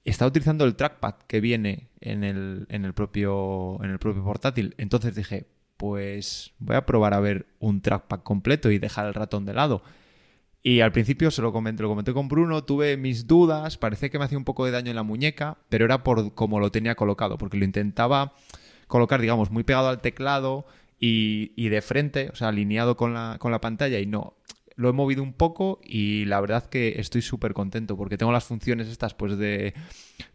estaba 0.03 0.29
utilizando 0.29 0.65
el 0.65 0.75
trackpad 0.75 1.15
que 1.25 1.41
viene 1.41 1.89
en 1.99 2.23
el, 2.23 2.67
en 2.69 2.85
el 2.85 2.93
propio 2.93 3.83
en 3.83 3.89
el 3.89 3.97
propio 3.97 4.23
portátil. 4.23 4.75
Entonces 4.77 5.15
dije, 5.15 5.47
pues 5.77 6.53
voy 6.59 6.75
a 6.75 6.85
probar 6.85 7.15
a 7.15 7.19
ver 7.19 7.47
un 7.57 7.81
trackpad 7.81 8.19
completo 8.19 8.69
y 8.69 8.77
dejar 8.77 9.07
el 9.07 9.15
ratón 9.15 9.45
de 9.45 9.55
lado. 9.55 9.81
Y 10.67 10.79
al 10.81 10.91
principio 10.91 11.29
se 11.29 11.43
lo 11.43 11.53
comenté, 11.53 11.83
lo 11.83 11.89
comenté 11.89 12.11
con 12.11 12.27
Bruno, 12.27 12.63
tuve 12.63 12.97
mis 12.97 13.27
dudas, 13.27 13.77
parecía 13.77 14.09
que 14.09 14.17
me 14.17 14.25
hacía 14.25 14.39
un 14.39 14.45
poco 14.45 14.65
de 14.65 14.71
daño 14.71 14.89
en 14.89 14.95
la 14.95 15.03
muñeca, 15.03 15.59
pero 15.69 15.85
era 15.85 16.03
por 16.03 16.33
cómo 16.33 16.59
lo 16.59 16.71
tenía 16.71 16.95
colocado, 16.95 17.37
porque 17.37 17.55
lo 17.57 17.65
intentaba 17.65 18.33
colocar, 18.87 19.21
digamos, 19.21 19.51
muy 19.51 19.63
pegado 19.63 19.89
al 19.89 20.01
teclado 20.01 20.65
y, 20.99 21.51
y 21.55 21.69
de 21.69 21.83
frente, 21.83 22.29
o 22.33 22.35
sea, 22.35 22.47
alineado 22.47 22.97
con 22.97 23.13
la, 23.13 23.35
con 23.39 23.51
la 23.51 23.61
pantalla 23.61 23.99
y 23.99 24.07
no. 24.07 24.33
Lo 24.75 24.89
he 24.89 24.91
movido 24.91 25.21
un 25.21 25.33
poco 25.33 25.79
y 25.83 26.25
la 26.25 26.41
verdad 26.41 26.65
que 26.65 26.99
estoy 26.99 27.21
súper 27.21 27.53
contento 27.53 27.95
porque 27.95 28.17
tengo 28.17 28.31
las 28.31 28.45
funciones 28.45 28.87
estas 28.87 29.13
pues 29.13 29.37
de, 29.37 29.75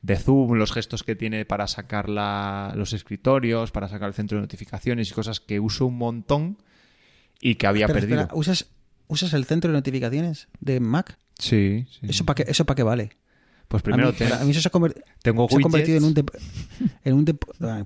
de 0.01 0.17
zoom, 0.17 0.53
los 0.55 0.71
gestos 0.73 1.03
que 1.03 1.17
tiene 1.17 1.45
para 1.45 1.67
sacar 1.67 2.09
la- 2.09 2.73
los 2.77 2.93
escritorios, 2.93 3.73
para 3.73 3.89
sacar 3.89 4.07
el 4.07 4.15
centro 4.15 4.37
de 4.39 4.43
notificaciones 4.43 5.11
y 5.11 5.13
cosas 5.13 5.41
que 5.41 5.59
uso 5.59 5.87
un 5.87 5.99
montón 5.99 6.57
y 7.41 7.57
que 7.57 7.67
había 7.67 7.87
Espera, 7.87 8.01
perdido. 8.01 8.21
espera, 8.21 8.39
¿usas, 8.39 8.71
¿Usas 9.11 9.33
el 9.35 9.45
centro 9.45 9.71
de 9.73 9.77
notificaciones 9.77 10.49
de 10.61 10.79
Mac? 10.81 11.19
Sí, 11.39 11.87
sí. 11.91 12.07
¿Eso 12.09 12.25
para 12.25 12.37
qué, 12.45 12.51
eso 12.51 12.65
para 12.65 12.77
qué 12.77 12.83
vale? 12.85 13.11
Pues 13.67 13.81
A 13.81 13.85
primero 13.85 14.13
mí, 14.13 14.27
a 14.41 14.45
mí 14.45 14.51
eso 14.53 14.61
se 14.61 14.69
ha, 14.69 14.73
conver- 14.73 15.03
tengo 15.23 15.49
se 15.49 15.57
ha 15.57 15.61
convertido 15.61 15.99
en 15.99 16.05
un, 16.05 16.15
dep- 16.15 16.39
en 17.05 17.15
un 17.15 17.25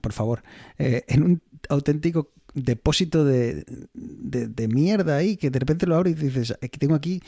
por 0.01 0.13
favor, 0.13 0.43
eh, 0.79 1.05
en 1.09 1.23
un 1.23 1.43
auténtico 1.69 2.31
depósito 2.55 3.25
de, 3.25 3.65
de, 3.95 4.49
de 4.49 4.69
mierda 4.69 5.17
ahí 5.17 5.37
que 5.37 5.51
de 5.51 5.59
repente 5.59 5.87
lo 5.87 5.97
abro 5.97 6.09
y 6.09 6.15
dices, 6.15 6.55
"Eh, 6.61 6.69
que 6.69 6.79
tengo 6.79 6.95
aquí 6.95 7.21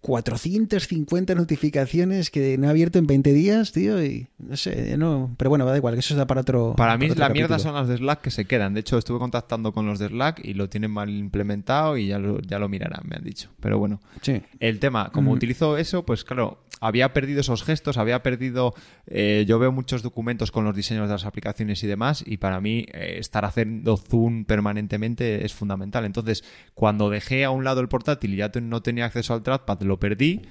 450 0.00 1.34
notificaciones 1.34 2.30
que 2.30 2.56
no 2.58 2.66
he 2.66 2.70
abierto 2.70 2.98
en 2.98 3.06
20 3.06 3.32
días, 3.32 3.72
tío, 3.72 4.02
y 4.04 4.28
no 4.38 4.56
sé, 4.56 4.96
no, 4.96 5.34
pero 5.36 5.50
bueno, 5.50 5.66
da 5.66 5.76
igual, 5.76 5.94
que 5.94 6.00
eso 6.00 6.16
da 6.16 6.26
para 6.26 6.40
otro 6.40 6.74
Para 6.76 6.96
mí 6.96 7.06
otro 7.10 7.20
la 7.20 7.28
mierda 7.28 7.58
son 7.58 7.74
las 7.74 7.86
de 7.88 7.98
Slack 7.98 8.22
que 8.22 8.30
se 8.30 8.46
quedan. 8.46 8.74
De 8.74 8.80
hecho, 8.80 8.96
estuve 8.98 9.18
contactando 9.18 9.72
con 9.72 9.86
los 9.86 9.98
de 9.98 10.08
Slack 10.08 10.40
y 10.44 10.54
lo 10.54 10.68
tienen 10.68 10.90
mal 10.90 11.10
implementado 11.10 11.96
y 11.96 12.08
ya 12.08 12.18
lo, 12.18 12.40
ya 12.40 12.58
lo 12.58 12.68
mirarán, 12.68 13.02
me 13.08 13.16
han 13.16 13.24
dicho. 13.24 13.50
Pero 13.60 13.78
bueno, 13.78 14.00
Sí. 14.22 14.40
el 14.58 14.78
tema, 14.78 15.10
como 15.12 15.30
Mm. 15.32 15.34
utilizo 15.34 15.76
eso, 15.76 16.04
pues 16.04 16.24
claro, 16.24 16.64
había 16.80 17.12
perdido 17.12 17.40
esos 17.40 17.62
gestos, 17.62 17.98
había 17.98 18.22
perdido... 18.22 18.74
eh, 19.06 19.44
yo 19.46 19.58
veo 19.58 19.70
muchos 19.72 20.02
documentos 20.02 20.50
con 20.50 20.64
los 20.64 20.74
diseños 20.74 21.08
de 21.08 21.12
las 21.14 21.26
aplicaciones 21.26 21.82
y 21.84 21.86
demás 21.86 22.24
y 22.26 22.38
para 22.38 22.60
mí 22.60 22.86
eh, 22.92 23.16
estar 23.18 23.44
haciendo 23.44 23.96
zoom 23.98 24.44
permanentemente 24.70 25.44
es 25.44 25.52
fundamental. 25.52 26.04
Entonces, 26.04 26.44
cuando 26.74 27.10
dejé 27.10 27.44
a 27.44 27.50
un 27.50 27.64
lado 27.64 27.80
el 27.80 27.88
portátil 27.88 28.34
y 28.34 28.36
ya 28.36 28.50
no 28.62 28.82
tenía 28.82 29.06
acceso 29.06 29.34
al 29.34 29.42
trackpad, 29.42 29.82
lo 29.82 29.98
perdí. 29.98 30.42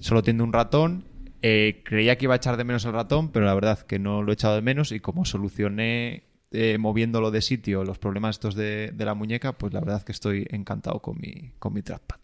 Solo 0.00 0.22
tiene 0.22 0.42
un 0.42 0.52
ratón. 0.52 1.04
Eh, 1.42 1.82
creía 1.84 2.16
que 2.16 2.24
iba 2.24 2.34
a 2.34 2.38
echar 2.38 2.56
de 2.56 2.64
menos 2.64 2.86
el 2.86 2.92
ratón, 2.92 3.30
pero 3.30 3.44
la 3.44 3.54
verdad 3.54 3.80
que 3.80 3.98
no 3.98 4.22
lo 4.22 4.32
he 4.32 4.34
echado 4.34 4.54
de 4.54 4.62
menos 4.62 4.92
y 4.92 5.00
como 5.00 5.26
solucioné 5.26 6.24
eh, 6.52 6.78
moviéndolo 6.78 7.30
de 7.30 7.42
sitio 7.42 7.84
los 7.84 7.98
problemas 7.98 8.36
estos 8.36 8.54
de, 8.54 8.94
la 8.96 9.14
muñeca, 9.14 9.52
pues 9.52 9.74
la 9.74 9.80
verdad 9.80 10.02
que 10.02 10.12
estoy 10.12 10.46
encantado 10.48 11.02
con 11.02 11.18
mi, 11.18 11.52
con 11.58 11.74
trackpad. 11.82 12.16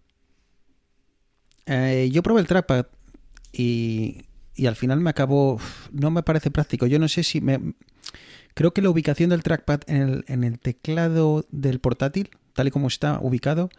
Eh, 1.66 2.08
yo 2.10 2.22
probé 2.22 2.40
el 2.40 2.46
trackpad 2.46 2.86
y, 3.52 4.24
al 4.66 4.76
final 4.76 5.00
me 5.00 5.10
acabó. 5.10 5.60
No 5.92 6.10
me 6.10 6.22
parece 6.22 6.50
práctico. 6.50 6.86
Yo 6.86 6.98
no 6.98 7.08
sé 7.08 7.22
si 7.22 7.42
me. 7.42 7.74
Creo 8.54 8.72
que 8.72 8.82
la 8.82 8.90
ubicación 8.90 9.30
del 9.30 9.42
trackpad 9.42 9.80
en 9.86 9.96
el, 9.96 10.24
en 10.28 10.44
el 10.44 10.58
teclado 10.58 11.46
del 11.50 11.80
portátil, 11.80 12.30
tal 12.52 12.68
y 12.68 12.70
como 12.70 12.88
está 12.88 13.18
ubicado, 13.20 13.70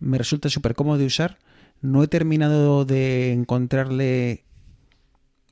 me 0.00 0.18
resulta 0.18 0.48
súper 0.48 0.74
cómodo 0.74 0.98
de 0.98 1.06
usar. 1.06 1.38
No 1.80 2.02
he 2.02 2.08
terminado 2.08 2.84
de 2.84 3.32
encontrarle 3.32 4.44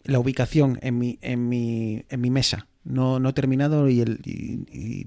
la 0.04 0.18
ubicación 0.18 0.78
en 0.82 0.98
mi, 0.98 1.18
en 1.22 1.48
mi, 1.48 2.04
en 2.08 2.20
mi 2.20 2.30
mesa. 2.30 2.68
No, 2.84 3.26
he 3.28 3.32
terminado 3.32 3.88
y, 3.88 4.00
el, 4.00 4.20
y- 4.24 5.06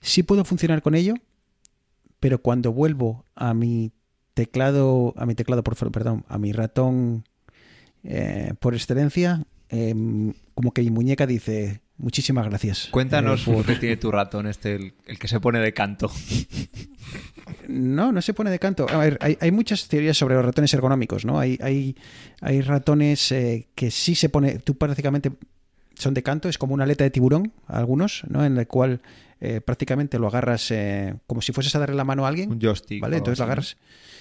sí 0.00 0.22
puedo 0.22 0.44
funcionar 0.44 0.80
con 0.82 0.94
ello, 0.94 1.14
pero 2.20 2.40
cuando 2.40 2.72
vuelvo 2.72 3.24
a 3.34 3.52
mi 3.52 3.92
teclado, 4.34 5.12
a 5.16 5.26
mi 5.26 5.34
teclado, 5.34 5.62
por 5.62 5.76
perdón, 5.92 6.24
a 6.28 6.38
mi 6.38 6.52
ratón 6.52 7.24
eh, 8.04 8.54
por 8.60 8.74
excelencia, 8.74 9.44
em, 9.68 10.32
como 10.54 10.72
que 10.72 10.82
mi 10.82 10.90
muñeca 10.90 11.26
dice 11.26 11.80
muchísimas 11.98 12.46
gracias. 12.46 12.88
Cuéntanos 12.90 13.42
Eh, 13.42 13.44
por- 13.46 13.54
por 13.56 13.66
qué 13.66 13.76
tiene 13.76 13.96
tu 13.96 14.10
ratón 14.10 14.46
este, 14.46 14.74
el, 14.76 14.94
el 15.06 15.18
que 15.18 15.28
se 15.28 15.40
pone 15.40 15.58
de 15.60 15.72
canto. 15.72 16.10
No, 17.68 18.12
no 18.12 18.22
se 18.22 18.34
pone 18.34 18.50
de 18.50 18.58
canto. 18.58 18.86
A 18.90 18.96
ver, 18.98 19.18
hay, 19.20 19.36
hay 19.40 19.50
muchas 19.50 19.88
teorías 19.88 20.16
sobre 20.16 20.34
los 20.34 20.44
ratones 20.44 20.72
ergonómicos, 20.74 21.24
¿no? 21.24 21.38
Hay, 21.38 21.58
hay, 21.62 21.96
hay 22.40 22.60
ratones 22.60 23.30
eh, 23.32 23.68
que 23.74 23.90
sí 23.90 24.14
se 24.14 24.28
pone, 24.28 24.58
tú 24.58 24.76
prácticamente 24.76 25.32
son 25.94 26.14
de 26.14 26.22
canto, 26.22 26.48
es 26.48 26.58
como 26.58 26.74
una 26.74 26.84
aleta 26.84 27.04
de 27.04 27.10
tiburón, 27.10 27.52
algunos, 27.66 28.22
¿no? 28.28 28.44
En 28.44 28.56
el 28.58 28.66
cual 28.66 29.00
eh, 29.40 29.60
prácticamente 29.60 30.18
lo 30.18 30.26
agarras 30.28 30.70
eh, 30.70 31.14
como 31.26 31.40
si 31.42 31.52
fueses 31.52 31.74
a 31.74 31.78
darle 31.78 31.96
la 31.96 32.04
mano 32.04 32.24
a 32.24 32.28
alguien. 32.28 32.50
Un 32.50 32.60
joystick. 32.60 33.00
¿Vale? 33.00 33.16
Entonces 33.18 33.38
lo 33.38 33.44
agarras. 33.44 33.76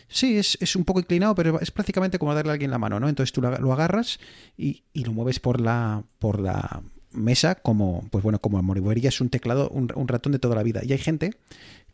Sí, 0.08 0.38
es, 0.38 0.58
es 0.62 0.76
un 0.76 0.86
poco 0.86 1.00
inclinado, 1.00 1.34
pero 1.36 1.60
es 1.60 1.72
prácticamente 1.72 2.20
como 2.20 2.34
darle 2.36 2.52
a 2.52 2.54
alguien 2.54 2.70
la 2.72 2.78
mano, 2.78 3.00
¿no? 3.00 3.10
Entonces 3.10 3.34
tú 3.34 3.42
lo, 3.42 3.52
lo 3.58 3.74
agarras 3.74 4.20
y, 4.58 4.84
y 4.94 5.04
lo 5.04 5.14
mueves 5.14 5.40
por 5.40 5.60
la, 5.60 6.04
por 6.20 6.40
la 6.40 6.84
mesa 7.16 7.56
como, 7.56 8.08
pues 8.12 8.24
bueno, 8.24 8.40
como 8.40 8.62
moverías 8.62 9.20
un 9.22 9.30
teclado, 9.30 9.70
un, 9.70 9.88
un 9.96 10.08
ratón 10.08 10.32
de 10.34 10.40
toda 10.40 10.56
la 10.56 10.64
vida. 10.64 10.82
Y 10.84 10.92
hay 10.92 10.98
gente 11.00 11.32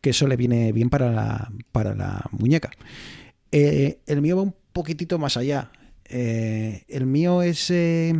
que 0.01 0.09
eso 0.11 0.27
le 0.27 0.35
viene 0.35 0.71
bien 0.71 0.89
para 0.89 1.11
la, 1.11 1.51
para 1.71 1.93
la 1.95 2.25
muñeca. 2.31 2.71
Eh, 3.51 3.99
el 4.07 4.21
mío 4.21 4.37
va 4.37 4.43
un 4.43 4.55
poquitito 4.73 5.17
más 5.19 5.37
allá. 5.37 5.71
Eh, 6.05 6.83
el 6.87 7.05
mío 7.05 7.41
es... 7.41 7.69
eh, 7.69 8.13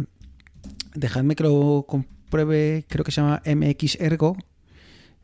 dejadme 0.94 1.36
que 1.36 1.44
lo 1.44 1.86
compruebe, 1.88 2.86
creo 2.88 3.04
que 3.04 3.12
se 3.12 3.22
llama 3.22 3.42
MX 3.46 3.96
Ergo. 4.00 4.38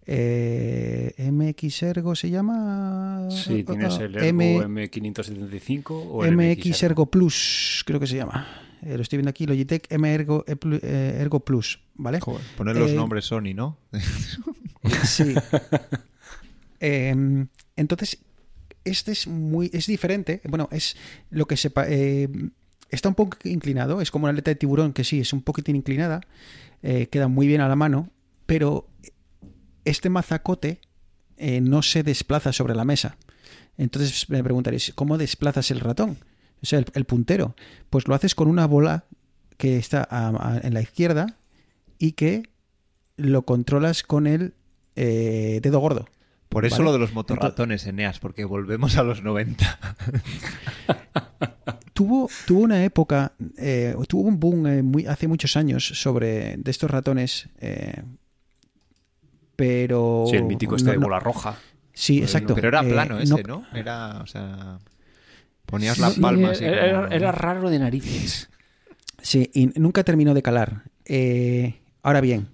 Eh, 0.10 1.30
MX 1.32 1.84
Ergo 1.84 2.16
se 2.16 2.30
llama. 2.30 3.28
Sí, 3.30 3.64
tienes 3.64 4.00
el 4.00 4.18
M- 4.18 4.56
Ergo 4.56 4.70
M575 4.70 5.84
o 5.90 6.26
el 6.26 6.36
MX 6.38 6.84
Ergo 6.84 7.06
Plus, 7.08 7.84
creo 7.86 8.00
que 8.00 8.08
se 8.08 8.16
llama. 8.16 8.48
Eh, 8.84 8.96
lo 8.96 9.02
estoy 9.02 9.18
viendo 9.18 9.30
aquí, 9.30 9.46
Logitech 9.46 9.88
M 9.92 10.14
Ergo, 10.14 10.46
E 10.48 10.56
eh, 10.84 11.18
Ergo 11.20 11.40
Plus, 11.40 11.80
¿vale? 11.96 12.20
Joder, 12.20 12.42
poner 12.56 12.76
los 12.76 12.92
Eh, 12.92 12.96
nombres 12.96 13.26
Sony, 13.26 13.54
¿no? 13.56 13.78
Sí. 15.04 15.34
Em, 16.80 17.48
entonces, 17.76 18.20
este 18.86 19.12
es 19.12 19.28
muy. 19.28 19.70
es 19.74 19.88
diferente. 19.88 20.42
Bueno, 20.48 20.70
es 20.72 20.96
lo 21.30 21.46
que 21.46 21.56
eh, 21.88 22.30
está 22.90 23.10
un 23.10 23.16
poco 23.16 23.38
inclinado. 23.44 24.00
Es 24.00 24.12
como 24.12 24.26
una 24.26 24.32
aleta 24.32 24.52
de 24.52 24.56
tiburón, 24.56 24.94
que 24.94 25.04
sí, 25.04 25.20
es 25.20 25.34
un 25.34 25.42
poquitín 25.42 25.76
inclinada. 25.76 26.22
queda 26.82 27.28
muy 27.28 27.48
bien 27.48 27.62
a 27.62 27.68
la 27.68 27.76
mano. 27.76 28.10
Pero 28.46 28.88
este 29.84 30.10
mazacote 30.10 30.80
no 31.62 31.82
se 31.82 32.04
desplaza 32.04 32.54
sobre 32.54 32.76
la 32.76 32.86
mesa. 32.86 33.18
Entonces 33.78 34.30
me 34.30 34.44
preguntaréis, 34.44 34.94
¿cómo 34.96 35.18
desplazas 35.18 35.70
el 35.72 35.82
ratón? 35.82 36.18
O 36.62 36.66
sea, 36.66 36.80
el, 36.80 36.86
el 36.94 37.06
puntero. 37.06 37.56
Pues 37.90 38.08
lo 38.08 38.16
haces 38.16 38.36
con 38.36 38.48
una 38.48 38.66
bola 38.68 39.06
que 39.58 39.78
está 39.78 40.08
a- 40.10 40.30
a- 40.56 40.60
en 40.64 40.74
la 40.74 40.82
izquierda 40.82 41.36
y 42.00 42.12
que 42.14 42.44
lo 43.18 43.44
controlas 43.44 44.04
con 44.04 44.28
el 44.28 44.54
eh, 44.96 45.60
dedo 45.62 45.80
gordo. 45.80 46.08
Por 46.50 46.66
eso 46.66 46.78
Vale. 46.78 46.86
lo 46.86 46.94
de 46.94 47.00
los 47.00 47.14
motorratones, 47.14 47.86
Eneas, 47.88 48.20
porque 48.20 48.46
volvemos 48.46 48.98
a 48.98 49.04
los 49.04 49.22
90. 49.24 49.80
Tuvo, 51.94 52.30
tuvo 52.46 52.60
una 52.62 52.84
época, 52.84 53.34
eh, 53.58 53.96
tuvo 54.08 54.22
un 54.28 54.40
boom 54.40 54.68
eh, 54.68 54.84
muy, 54.84 55.08
hace 55.08 55.28
muchos 55.28 55.58
años 55.58 55.84
sobre 55.96 56.56
de 56.58 56.70
estos 56.72 56.92
ratones, 56.92 57.50
eh, 57.60 58.04
pero... 59.56 60.26
Sí, 60.30 60.36
el 60.36 60.44
mítico 60.44 60.76
este 60.76 60.86
no- 60.88 60.92
de 60.92 60.98
no- 61.00 61.04
bola 61.08 61.20
roja. 61.20 61.56
Sí, 61.94 62.20
exacto. 62.20 62.54
Pero 62.54 62.68
era 62.68 62.82
Eh, 62.84 62.90
plano 62.92 63.18
ese, 63.20 63.42
¿no? 63.44 63.66
Era, 63.74 64.20
o 64.22 64.28
sea... 64.28 64.78
Ponías 65.68 66.00
las 66.00 66.14
Sí, 66.14 66.22
palmas 66.22 66.60
y 66.62 66.66
era, 66.66 66.80
como- 66.94 67.06
era- 67.08 67.16
era 67.16 67.32
raro 67.32 67.70
de 67.70 67.78
narices. 67.80 68.50
Sí, 69.22 69.50
y 69.54 69.68
nunca 69.80 70.04
terminó 70.04 70.34
de 70.34 70.42
calar. 70.42 70.84
Eh, 71.06 71.76
ahora 72.04 72.22
bien, 72.22 72.48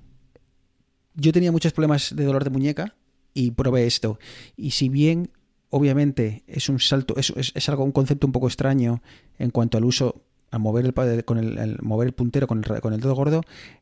yo 1.16 1.32
tenía 1.32 1.52
muchos 1.52 1.74
problemas 1.74 2.16
de 2.16 2.24
dolor 2.26 2.44
de 2.44 2.50
muñeca 2.50 2.96
y 3.34 3.52
probé 3.52 3.86
esto. 3.86 4.20
Y 4.56 4.72
si 4.72 4.90
bien, 4.90 5.30
obviamente, 5.70 6.44
es 6.48 6.70
un 6.70 6.80
salto, 6.80 7.16
es, 7.18 7.32
es- 7.36 7.52
es 7.56 7.70
algo, 7.70 7.84
un 7.84 7.92
concepto 7.92 8.26
un 8.28 8.34
poco 8.34 8.48
extraño 8.48 9.02
en 9.38 9.50
cuanto 9.52 9.78
al 9.78 9.86
uso, 9.86 10.24
a 10.52 10.60
mover 10.60 10.86
el, 10.86 11.26
con 11.26 11.38
el, 11.40 11.58
el 11.58 11.78
mover 11.82 12.08
el 12.08 12.14
puntero 12.14 12.46
con 12.46 12.64
el, 12.64 12.80
con 12.82 12.94
el 12.94 13.00
dedo 13.00 13.16
gordo, 13.16 13.42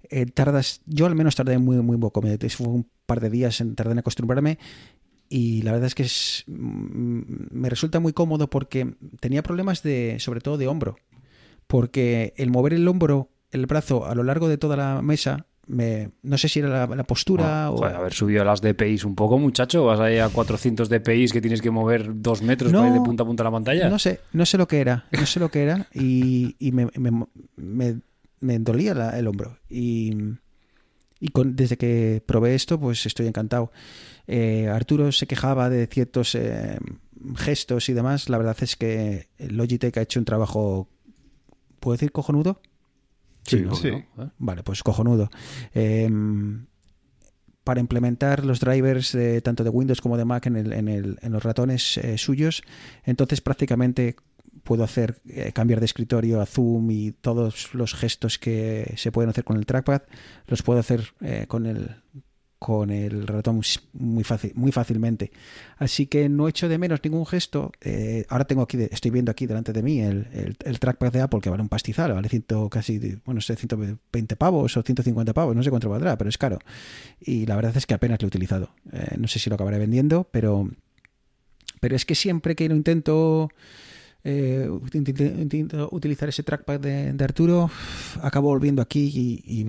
eh, 0.10 0.26
tardas, 0.26 0.80
yo 0.86 1.06
al 1.06 1.16
menos 1.16 1.36
tardé 1.36 1.58
muy, 1.58 1.78
muy 1.78 1.98
poco. 1.98 2.22
Me, 2.22 2.38
fue 2.50 2.68
un 2.68 2.88
par 3.06 3.20
de 3.20 3.30
días 3.30 3.60
en 3.60 3.76
tardar 3.76 3.92
en 3.94 4.00
acostumbrarme. 4.00 4.58
Y 5.34 5.62
la 5.62 5.72
verdad 5.72 5.88
es 5.88 5.96
que 5.96 6.04
es, 6.04 6.44
mm, 6.48 7.22
me 7.52 7.70
resulta 7.70 8.00
muy 8.02 8.12
cómodo 8.12 8.50
porque 8.50 8.96
tenía 9.22 9.42
problemas 9.44 9.82
de, 9.82 10.18
sobre 10.20 10.42
todo 10.42 10.58
de 10.58 10.68
hombro 10.68 10.98
porque 11.68 12.34
el 12.36 12.50
mover 12.50 12.74
el 12.74 12.86
hombro, 12.88 13.30
el 13.52 13.66
brazo 13.66 14.06
a 14.06 14.14
lo 14.14 14.24
largo 14.24 14.50
de 14.50 14.58
toda 14.58 14.76
la 14.76 15.02
mesa, 15.02 15.46
me, 15.68 16.12
no 16.22 16.38
sé 16.38 16.50
si 16.50 16.60
era 16.60 16.68
la, 16.86 16.96
la 16.96 17.04
postura 17.06 17.72
o... 17.72 17.78
joder, 17.78 17.96
haber 17.96 18.14
subido 18.14 18.44
las 18.44 18.62
DPIs 18.62 19.06
un 19.06 19.16
poco, 19.16 19.38
muchacho. 19.38 19.86
Vas 19.86 20.02
ahí 20.02 20.18
a 20.18 20.28
400 20.28 20.90
DPIs 20.90 21.32
que 21.32 21.40
tienes 21.40 21.62
que 21.62 21.72
mover 21.72 22.12
dos 22.22 22.42
metros 22.42 22.74
No, 22.74 22.80
para 22.80 22.90
ir 22.90 22.94
de 22.96 23.02
punta 23.02 23.24
a 23.24 23.26
punta 23.26 23.44
a 23.44 23.46
la 23.46 23.52
pantalla. 23.52 23.90
No 23.90 24.00
sé, 24.00 24.20
no 24.34 24.46
sé 24.46 24.58
lo 24.58 24.68
que 24.68 24.82
era, 24.82 25.06
no 25.18 25.26
sé 25.26 25.40
lo 25.40 25.50
que 25.50 25.64
era 25.64 25.88
y, 25.94 26.58
y 26.60 26.74
me, 26.74 26.88
me- 26.98 27.26
me- 27.56 28.02
me 28.42 28.60
dolía 28.60 28.94
la- 28.94 29.18
el 29.18 29.28
hombro. 29.28 29.58
Y, 29.70 30.14
y 31.22 31.28
con, 31.30 31.56
desde 31.56 31.78
que 31.78 32.22
probé 32.26 32.56
esto, 32.56 32.78
pues 32.80 33.06
estoy 33.06 33.28
encantado. 33.28 33.72
Eh, 34.34 34.68
Arturo 34.70 35.12
se 35.12 35.28
quejaba 35.28 35.70
de 35.70 35.88
ciertos 35.88 36.36
eh, 36.36 36.78
gestos 37.36 37.90
y 37.90 37.94
demás. 37.94 38.30
La 38.30 38.38
verdad 38.38 38.56
es 38.62 38.76
que 38.78 39.28
Logitech 39.40 39.98
ha 39.98 40.02
hecho 40.02 40.20
un 40.20 40.26
trabajo, 40.26 40.88
¿puedo 41.80 41.96
decir 41.96 42.12
cojonudo? 42.12 42.62
Sí, 43.44 43.58
¿no? 43.62 43.70
¿no? 43.72 43.76
Sí. 43.76 43.90
¿Eh? 43.90 44.06
Vale, 44.38 44.64
pues 44.64 44.84
cojonudo. 44.84 45.30
Eh, 45.74 46.10
para 47.64 47.80
implementar 47.80 48.44
los 48.46 48.60
drivers 48.60 49.12
de, 49.12 49.42
tanto 49.42 49.64
de 49.64 49.70
Windows 49.70 50.02
como 50.02 50.18
de 50.18 50.26
Mac 50.26 50.46
en, 50.48 50.56
el- 50.56 50.74
en 50.74 50.88
el- 50.88 51.20
en 51.22 51.32
los 51.32 51.44
ratones 51.44 51.98
eh, 51.98 52.18
suyos, 52.18 52.64
entonces 53.04 53.42
prácticamente 53.42 54.16
puedo 54.64 54.84
hacer 54.84 55.22
eh, 55.28 55.52
cambiar 55.54 55.80
de 55.80 55.86
escritorio 55.86 56.42
a 56.42 56.46
zoom 56.46 56.90
y 56.92 57.12
todos 57.12 57.74
los 57.74 57.94
gestos 57.94 58.38
que 58.40 58.94
se 58.98 59.12
pueden 59.12 59.30
hacer 59.30 59.44
con 59.44 59.58
el 59.58 59.66
trackpad 59.66 60.02
los 60.48 60.62
puedo 60.64 60.80
hacer 60.80 61.14
eh, 61.22 61.46
con 61.48 61.66
el 61.66 62.02
con 62.64 62.92
el 62.92 63.26
ratón 63.26 63.62
muy 63.94 64.24
fácil 64.24 64.52
muy 64.54 64.72
fácilmente. 64.72 65.32
Así 65.80 66.06
que 66.06 66.30
no 66.30 66.48
echo 66.48 66.70
de 66.70 66.78
menos 66.78 67.00
ningún 67.04 67.26
gesto 67.26 67.72
Eh, 67.82 68.24
ahora 68.30 68.46
tengo 68.46 68.62
aquí 68.62 68.78
estoy 68.92 69.10
viendo 69.10 69.32
aquí 69.32 69.48
delante 69.48 69.74
de 69.74 69.82
mí 69.82 70.00
el, 70.00 70.28
el- 70.32 70.56
el 70.64 70.80
trackpad 70.80 71.12
de 71.12 71.22
Apple 71.22 71.42
que 71.42 71.50
vale 71.50 71.64
un 71.64 71.70
pastizal 71.70 72.14
vale 72.14 72.30
ciento 72.30 72.70
casi 72.70 73.00
bueno 73.26 73.38
no 73.40 73.42
sé 73.42 73.56
120 73.56 74.36
pavos 74.36 74.78
o 74.78 74.84
150 74.84 75.34
pavos 75.34 75.56
no 75.56 75.64
sé 75.64 75.72
cuánto 75.72 75.90
valdrá 75.90 76.16
pero 76.20 76.30
es 76.30 76.38
caro. 76.38 76.60
Y 77.20 77.48
la 77.48 77.56
verdad 77.56 77.76
es 77.76 77.88
que 77.88 77.96
apenas 77.96 78.22
lo 78.22 78.28
he 78.28 78.30
utilizado. 78.30 78.70
Eh, 78.94 79.16
no 79.18 79.28
sé 79.28 79.40
si 79.40 79.50
lo 79.50 79.56
acabaré 79.56 79.80
vendiendo 79.80 80.28
pero 80.32 80.70
pero 81.80 81.96
es 81.96 82.06
que 82.06 82.14
siempre 82.14 82.56
que 82.56 82.70
lo 82.70 82.76
intento 82.76 83.50
eh, 84.24 84.70
utilizar 85.92 86.30
ese 86.30 86.44
trackpad 86.44 86.80
de, 86.80 87.14
de 87.14 87.24
Arturo, 87.24 87.72
acabo 88.22 88.50
volviendo 88.50 88.82
aquí 88.82 89.12
y, 89.46 89.66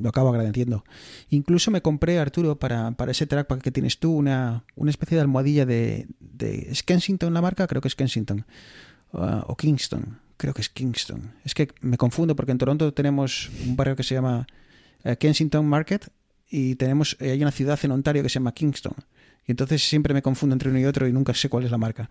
lo 0.00 0.08
acabo 0.08 0.28
agradeciendo. 0.30 0.84
Incluso 1.30 1.70
me 1.70 1.82
compré, 1.82 2.18
Arturo, 2.18 2.58
para, 2.58 2.92
para 2.92 3.12
ese 3.12 3.26
trackpad 3.26 3.58
que 3.58 3.70
tienes 3.70 3.98
tú, 3.98 4.12
una, 4.12 4.64
una 4.76 4.90
especie 4.90 5.16
de 5.16 5.22
almohadilla 5.22 5.66
de, 5.66 6.06
de 6.20 6.68
¿es 6.70 6.82
Kensington 6.82 7.34
la 7.34 7.42
marca, 7.42 7.66
creo 7.66 7.82
que 7.82 7.88
es 7.88 7.94
Kensington, 7.94 8.44
Ah, 9.12 9.44
o 9.48 9.56
Kingston, 9.56 10.18
creo 10.36 10.52
que 10.52 10.60
es 10.60 10.68
Kingston. 10.68 11.32
Es 11.44 11.54
que 11.54 11.68
me 11.80 11.96
confundo 11.96 12.36
porque 12.36 12.52
en 12.52 12.58
Toronto 12.58 12.92
tenemos 12.92 13.50
un 13.66 13.76
barrio 13.76 13.96
que 13.96 14.02
se 14.02 14.14
llama 14.14 14.46
eh, 15.04 15.16
Kensington 15.16 15.66
Market 15.66 16.08
y 16.50 16.74
tenemos 16.74 17.16
eh, 17.20 17.30
hay 17.30 17.42
una 17.42 17.50
ciudad 17.50 17.78
en 17.82 17.92
Ontario 17.92 18.22
que 18.22 18.28
se 18.28 18.34
llama 18.34 18.52
Kingston. 18.52 18.94
Y 19.48 19.52
entonces 19.52 19.82
siempre 19.82 20.14
me 20.14 20.22
confundo 20.22 20.52
entre 20.54 20.68
uno 20.70 20.78
y 20.78 20.84
otro 20.84 21.08
y 21.08 21.12
nunca 21.12 21.34
sé 21.34 21.48
cuál 21.48 21.64
es 21.64 21.70
la 21.72 21.78
marca. 21.78 22.08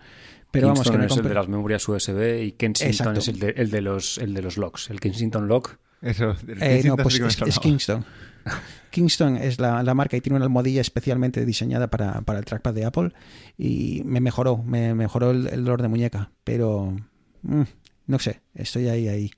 Pero 0.51 0.67
vamos, 0.67 0.89
que 0.89 0.97
me 0.97 1.05
es 1.05 1.15
el 1.15 1.23
de 1.23 1.33
las 1.33 1.47
memorias 1.47 1.87
USB 1.87 2.43
y 2.43 2.51
Kensington 2.53 2.89
Exacto. 2.91 3.19
es 3.19 3.27
el 3.29 3.39
de, 3.39 3.49
el 3.51 3.69
de 3.71 3.81
los, 3.81 4.17
el 4.17 4.33
de 4.33 4.41
los 4.41 4.57
locks. 4.57 4.89
El 4.89 4.99
Kensington 4.99 5.47
Lock. 5.47 5.77
Eso, 6.01 6.33
del 6.43 6.61
Eh, 6.61 6.81
no, 6.85 6.97
pues 6.97 7.19
es. 7.19 7.59
Kingston. 7.59 8.03
Kingston 8.91 9.37
es 9.37 9.59
la, 9.59 9.83
la 9.83 9.93
marca 9.93 10.17
y 10.17 10.21
tiene 10.21 10.35
una 10.37 10.45
almohadilla 10.45 10.81
especialmente 10.81 11.45
diseñada 11.45 11.89
para, 11.89 12.21
para 12.21 12.39
el 12.39 12.45
trackpad 12.45 12.73
de 12.73 12.85
Apple 12.85 13.11
y 13.57 14.01
me 14.05 14.19
mejoró, 14.21 14.57
me 14.57 14.93
mejoró 14.95 15.31
el, 15.31 15.47
el 15.47 15.63
dolor 15.63 15.81
de 15.81 15.87
muñeca, 15.89 16.31
pero 16.43 16.95
mm, 17.43 17.61
no 18.07 18.19
sé, 18.19 18.41
estoy 18.55 18.87
ahí, 18.89 19.07
ahí. 19.09 19.31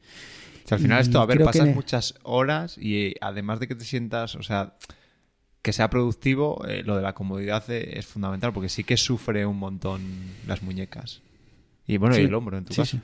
O 0.65 0.67
sea, 0.69 0.75
al 0.77 0.81
final 0.83 0.99
Y 0.99 1.01
esto, 1.01 1.19
a 1.19 1.25
ver, 1.25 1.43
pasas 1.43 1.67
que- 1.67 1.73
muchas 1.73 2.13
horas 2.23 2.77
y 2.77 3.07
eh, 3.07 3.15
además 3.21 3.59
de 3.59 3.67
que 3.67 3.75
te 3.75 3.83
sientas, 3.85 4.35
o 4.35 4.43
sea, 4.43 4.75
que 5.61 5.73
sea 5.73 5.89
productivo, 5.89 6.65
eh, 6.67 6.83
lo 6.83 6.95
de 6.95 7.01
la 7.01 7.13
comodidad 7.13 7.63
eh, 7.69 7.97
es 7.99 8.05
fundamental 8.05 8.53
porque 8.53 8.69
sí 8.69 8.83
que 8.83 8.97
sufre 8.97 9.45
un 9.45 9.57
montón 9.57 10.01
las 10.47 10.61
muñecas. 10.63 11.21
Y 11.87 11.97
bueno, 11.97 12.15
Sí, 12.15 12.21
y 12.21 12.25
el 12.25 12.33
hombro 12.33 12.57
en 12.57 12.65
tu 12.65 12.73
sí, 12.73 12.81
caso. 12.81 12.97
sí. 12.97 13.03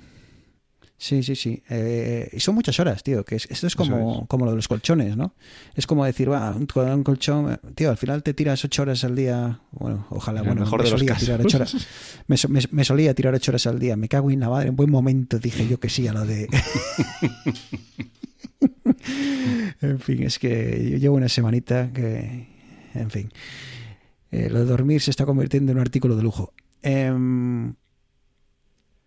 Sí, 0.97 1.23
sí, 1.23 1.35
sí. 1.35 1.61
Eh, 1.69 2.29
y 2.31 2.39
son 2.39 2.55
muchas 2.55 2.79
horas, 2.79 3.03
tío. 3.03 3.25
Que 3.25 3.35
es- 3.35 3.51
esto 3.51 3.67
es 3.67 3.75
como, 3.75 4.21
es. 4.21 4.27
como 4.29 4.45
lo 4.45 4.51
de 4.51 4.55
los 4.55 4.69
colchones, 4.69 5.17
¿no? 5.17 5.33
Es 5.75 5.85
como 5.87 6.05
decir, 6.05 6.31
va, 6.31 6.51
un, 6.51 6.65
colchón, 7.03 7.59
tío, 7.75 7.89
al 7.89 7.97
final 7.97 8.23
te 8.23 8.33
tiras 8.33 8.63
ocho 8.63 8.83
horas 8.83 9.03
al 9.03 9.13
día. 9.13 9.59
Bueno, 9.71 10.07
ojalá, 10.09 10.39
el 10.39 10.45
bueno, 10.45 10.61
mejor 10.61 10.79
me 10.79 10.85
de 10.85 10.91
solía 10.91 11.15
tirar 11.15 11.41
ocho 11.41 11.57
horas. 11.57 11.75
Me- 12.27 12.37
me 12.71 12.85
solía 12.85 13.13
tirar 13.13 13.33
ocho 13.35 13.51
horas 13.51 13.67
al 13.67 13.77
día. 13.77 13.97
Me 13.97 14.07
cago 14.07 14.31
en 14.31 14.39
la 14.39 14.47
madre. 14.49 14.69
En 14.69 14.77
buen 14.77 14.89
momento 14.89 15.37
dije 15.37 15.67
yo 15.67 15.81
que 15.81 15.89
sí 15.89 16.07
a 16.07 16.13
lo 16.13 16.25
de. 16.25 16.47
en 19.81 19.99
fin, 19.99 20.23
es 20.23 20.39
que 20.39 20.89
yo 20.91 20.97
llevo 20.97 21.15
una 21.15 21.29
semanita 21.29 21.91
que. 21.93 22.47
En 22.93 23.09
fin. 23.09 23.29
Eh, 24.31 24.49
lo 24.49 24.59
de 24.59 24.65
dormir 24.65 25.01
se 25.01 25.11
está 25.11 25.25
convirtiendo 25.25 25.71
en 25.71 25.77
un 25.77 25.81
artículo 25.81 26.15
de 26.15 26.23
lujo. 26.23 26.53
Em, 26.81 27.73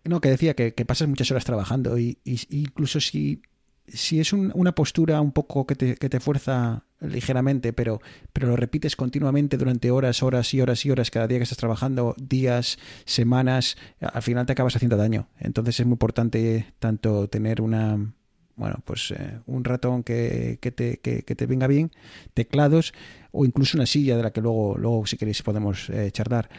no, 0.03 0.21
que 0.21 0.29
decía 0.29 0.55
que, 0.55 0.71
pasas 0.85 1.07
muchas 1.07 1.29
horas 1.31 1.45
trabajando 1.45 1.97
y, 1.99 2.17
incluso 2.49 2.99
si, 2.99 3.41
si 3.87 4.19
es 4.19 4.33
un- 4.33 4.51
una 4.55 4.73
postura 4.73 5.21
un 5.21 5.31
poco 5.31 5.67
que 5.67 5.75
te, 5.75 5.95
que 5.95 6.09
te 6.09 6.19
fuerza 6.19 6.85
ligeramente, 7.01 7.73
pero, 7.73 8.01
pero 8.33 8.47
lo 8.47 8.55
repites 8.55 8.95
continuamente 8.95 9.57
durante 9.57 9.91
horas, 9.91 10.23
horas 10.23 10.53
y 10.53 10.61
horas 10.61 10.85
y 10.85 10.91
horas 10.91 11.11
cada 11.11 11.27
día 11.27 11.37
que 11.39 11.43
estás 11.43 11.57
trabajando, 11.57 12.15
días, 12.17 12.77
semanas, 13.05 13.77
al 14.01 14.21
final 14.21 14.45
te 14.45 14.53
acabas 14.53 14.75
haciendo 14.75 14.97
daño. 14.97 15.29
Entonces 15.39 15.79
es 15.79 15.85
muy 15.85 15.93
importante 15.93 16.73
tanto 16.79 17.27
tener 17.29 17.61
una 17.61 18.13
bueno, 18.59 18.75
pues 18.83 19.11
eh, 19.11 19.39
un 19.47 19.63
ratón 19.63 20.03
que, 20.03 20.59
que 20.61 20.71
te, 20.71 20.97
que, 20.97 21.23
te 21.23 21.45
venga 21.45 21.65
bien, 21.65 21.91
teclados 22.33 22.93
o 23.31 23.45
incluso 23.45 23.77
una 23.77 23.85
silla 23.85 24.17
de 24.17 24.23
la 24.23 24.31
que 24.31 24.41
luego, 24.41 24.77
luego 24.77 25.07
si 25.07 25.15
queréis 25.15 25.41
podemos 25.41 25.89
eh, 25.89 26.11
charlar. 26.11 26.49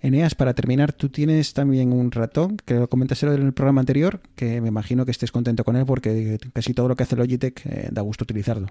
Eneas, 0.00 0.34
para 0.34 0.54
terminar, 0.54 0.94
tú 0.94 1.10
tienes 1.10 1.52
también 1.52 1.92
un 1.92 2.10
ratón, 2.10 2.56
que 2.56 2.74
lo 2.74 2.88
comentaste 2.88 3.26
en 3.26 3.42
el 3.42 3.52
programa 3.52 3.80
anterior, 3.80 4.20
que 4.34 4.62
me 4.62 4.68
imagino 4.68 5.04
que 5.04 5.10
estés 5.10 5.30
contento 5.30 5.62
con 5.62 5.76
él 5.76 5.84
porque 5.84 6.38
casi 6.54 6.72
todo 6.72 6.88
lo 6.88 6.96
que 6.96 7.02
hace 7.02 7.14
Logitech 7.14 7.66
eh, 7.66 7.88
da 7.92 8.00
gusto 8.00 8.24
utilizarlo. 8.24 8.68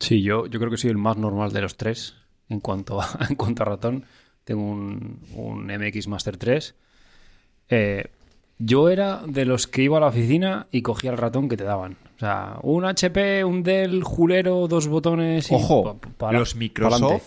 Sí, 0.00 0.22
yo, 0.22 0.46
yo 0.46 0.58
creo 0.58 0.70
que 0.70 0.78
soy 0.78 0.90
el 0.90 0.98
más 0.98 1.16
normal 1.16 1.52
de 1.52 1.60
los 1.60 1.76
tres 1.76 2.16
en 2.48 2.58
cuanto 2.58 3.00
a, 3.00 3.08
en 3.30 3.36
cuanto 3.36 3.62
a 3.62 3.66
ratón. 3.66 4.04
Tengo 4.42 4.62
un, 4.62 5.20
un 5.36 5.66
MX 5.66 6.08
Master 6.08 6.36
3. 6.36 6.74
Eh, 7.68 8.10
yo 8.62 8.88
era 8.90 9.22
de 9.26 9.44
los 9.46 9.66
que 9.66 9.82
iba 9.82 9.96
a 9.96 10.00
la 10.00 10.06
oficina 10.08 10.66
y 10.70 10.82
cogía 10.82 11.10
el 11.10 11.16
ratón 11.16 11.48
que 11.48 11.56
te 11.56 11.64
daban. 11.64 11.96
O 12.16 12.18
sea, 12.20 12.58
un 12.62 12.84
HP, 12.84 13.42
un 13.44 13.62
Dell, 13.62 14.02
julero, 14.04 14.68
dos 14.68 14.86
botones 14.86 15.50
y... 15.50 15.54
Ojo, 15.54 15.98
pa- 15.98 16.08
pa- 16.16 16.32
los. 16.32 16.54
Microsoft 16.54 17.22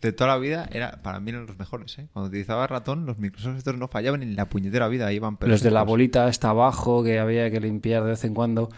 de 0.00 0.12
toda 0.12 0.28
la 0.30 0.38
vida 0.38 0.68
era, 0.72 1.02
para 1.02 1.18
mí 1.18 1.30
eran 1.30 1.46
los 1.46 1.58
mejores. 1.58 1.98
¿eh? 1.98 2.06
Cuando 2.12 2.28
utilizaba 2.28 2.68
ratón, 2.68 3.04
los 3.04 3.18
Microsoft 3.18 3.56
estos 3.58 3.76
no 3.76 3.88
fallaban 3.88 4.22
en 4.22 4.36
la 4.36 4.48
puñetera 4.48 4.86
vida, 4.86 5.12
iban 5.12 5.36
Los 5.40 5.60
de 5.60 5.72
la 5.72 5.82
bolita 5.82 6.28
está 6.28 6.50
abajo, 6.50 7.02
que 7.02 7.18
había 7.18 7.50
que 7.50 7.58
limpiar 7.60 8.04
de 8.04 8.10
vez 8.10 8.22
en 8.24 8.32
cuando. 8.34 8.68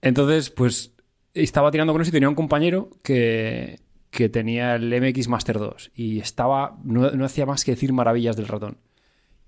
Entonces, 0.00 0.50
pues 0.50 0.92
estaba 1.34 1.70
tirando 1.70 1.92
con 1.92 2.02
eso 2.02 2.08
y 2.08 2.12
tenía 2.12 2.28
un 2.28 2.34
compañero 2.34 2.90
que, 3.02 3.78
que 4.10 4.28
tenía 4.28 4.74
el 4.74 4.90
MX 5.00 5.28
Master 5.28 5.58
2 5.58 5.92
y 5.94 6.18
estaba, 6.18 6.76
no, 6.84 7.10
no 7.12 7.24
hacía 7.24 7.46
más 7.46 7.64
que 7.64 7.70
decir 7.72 7.92
maravillas 7.92 8.36
del 8.36 8.48
ratón. 8.48 8.78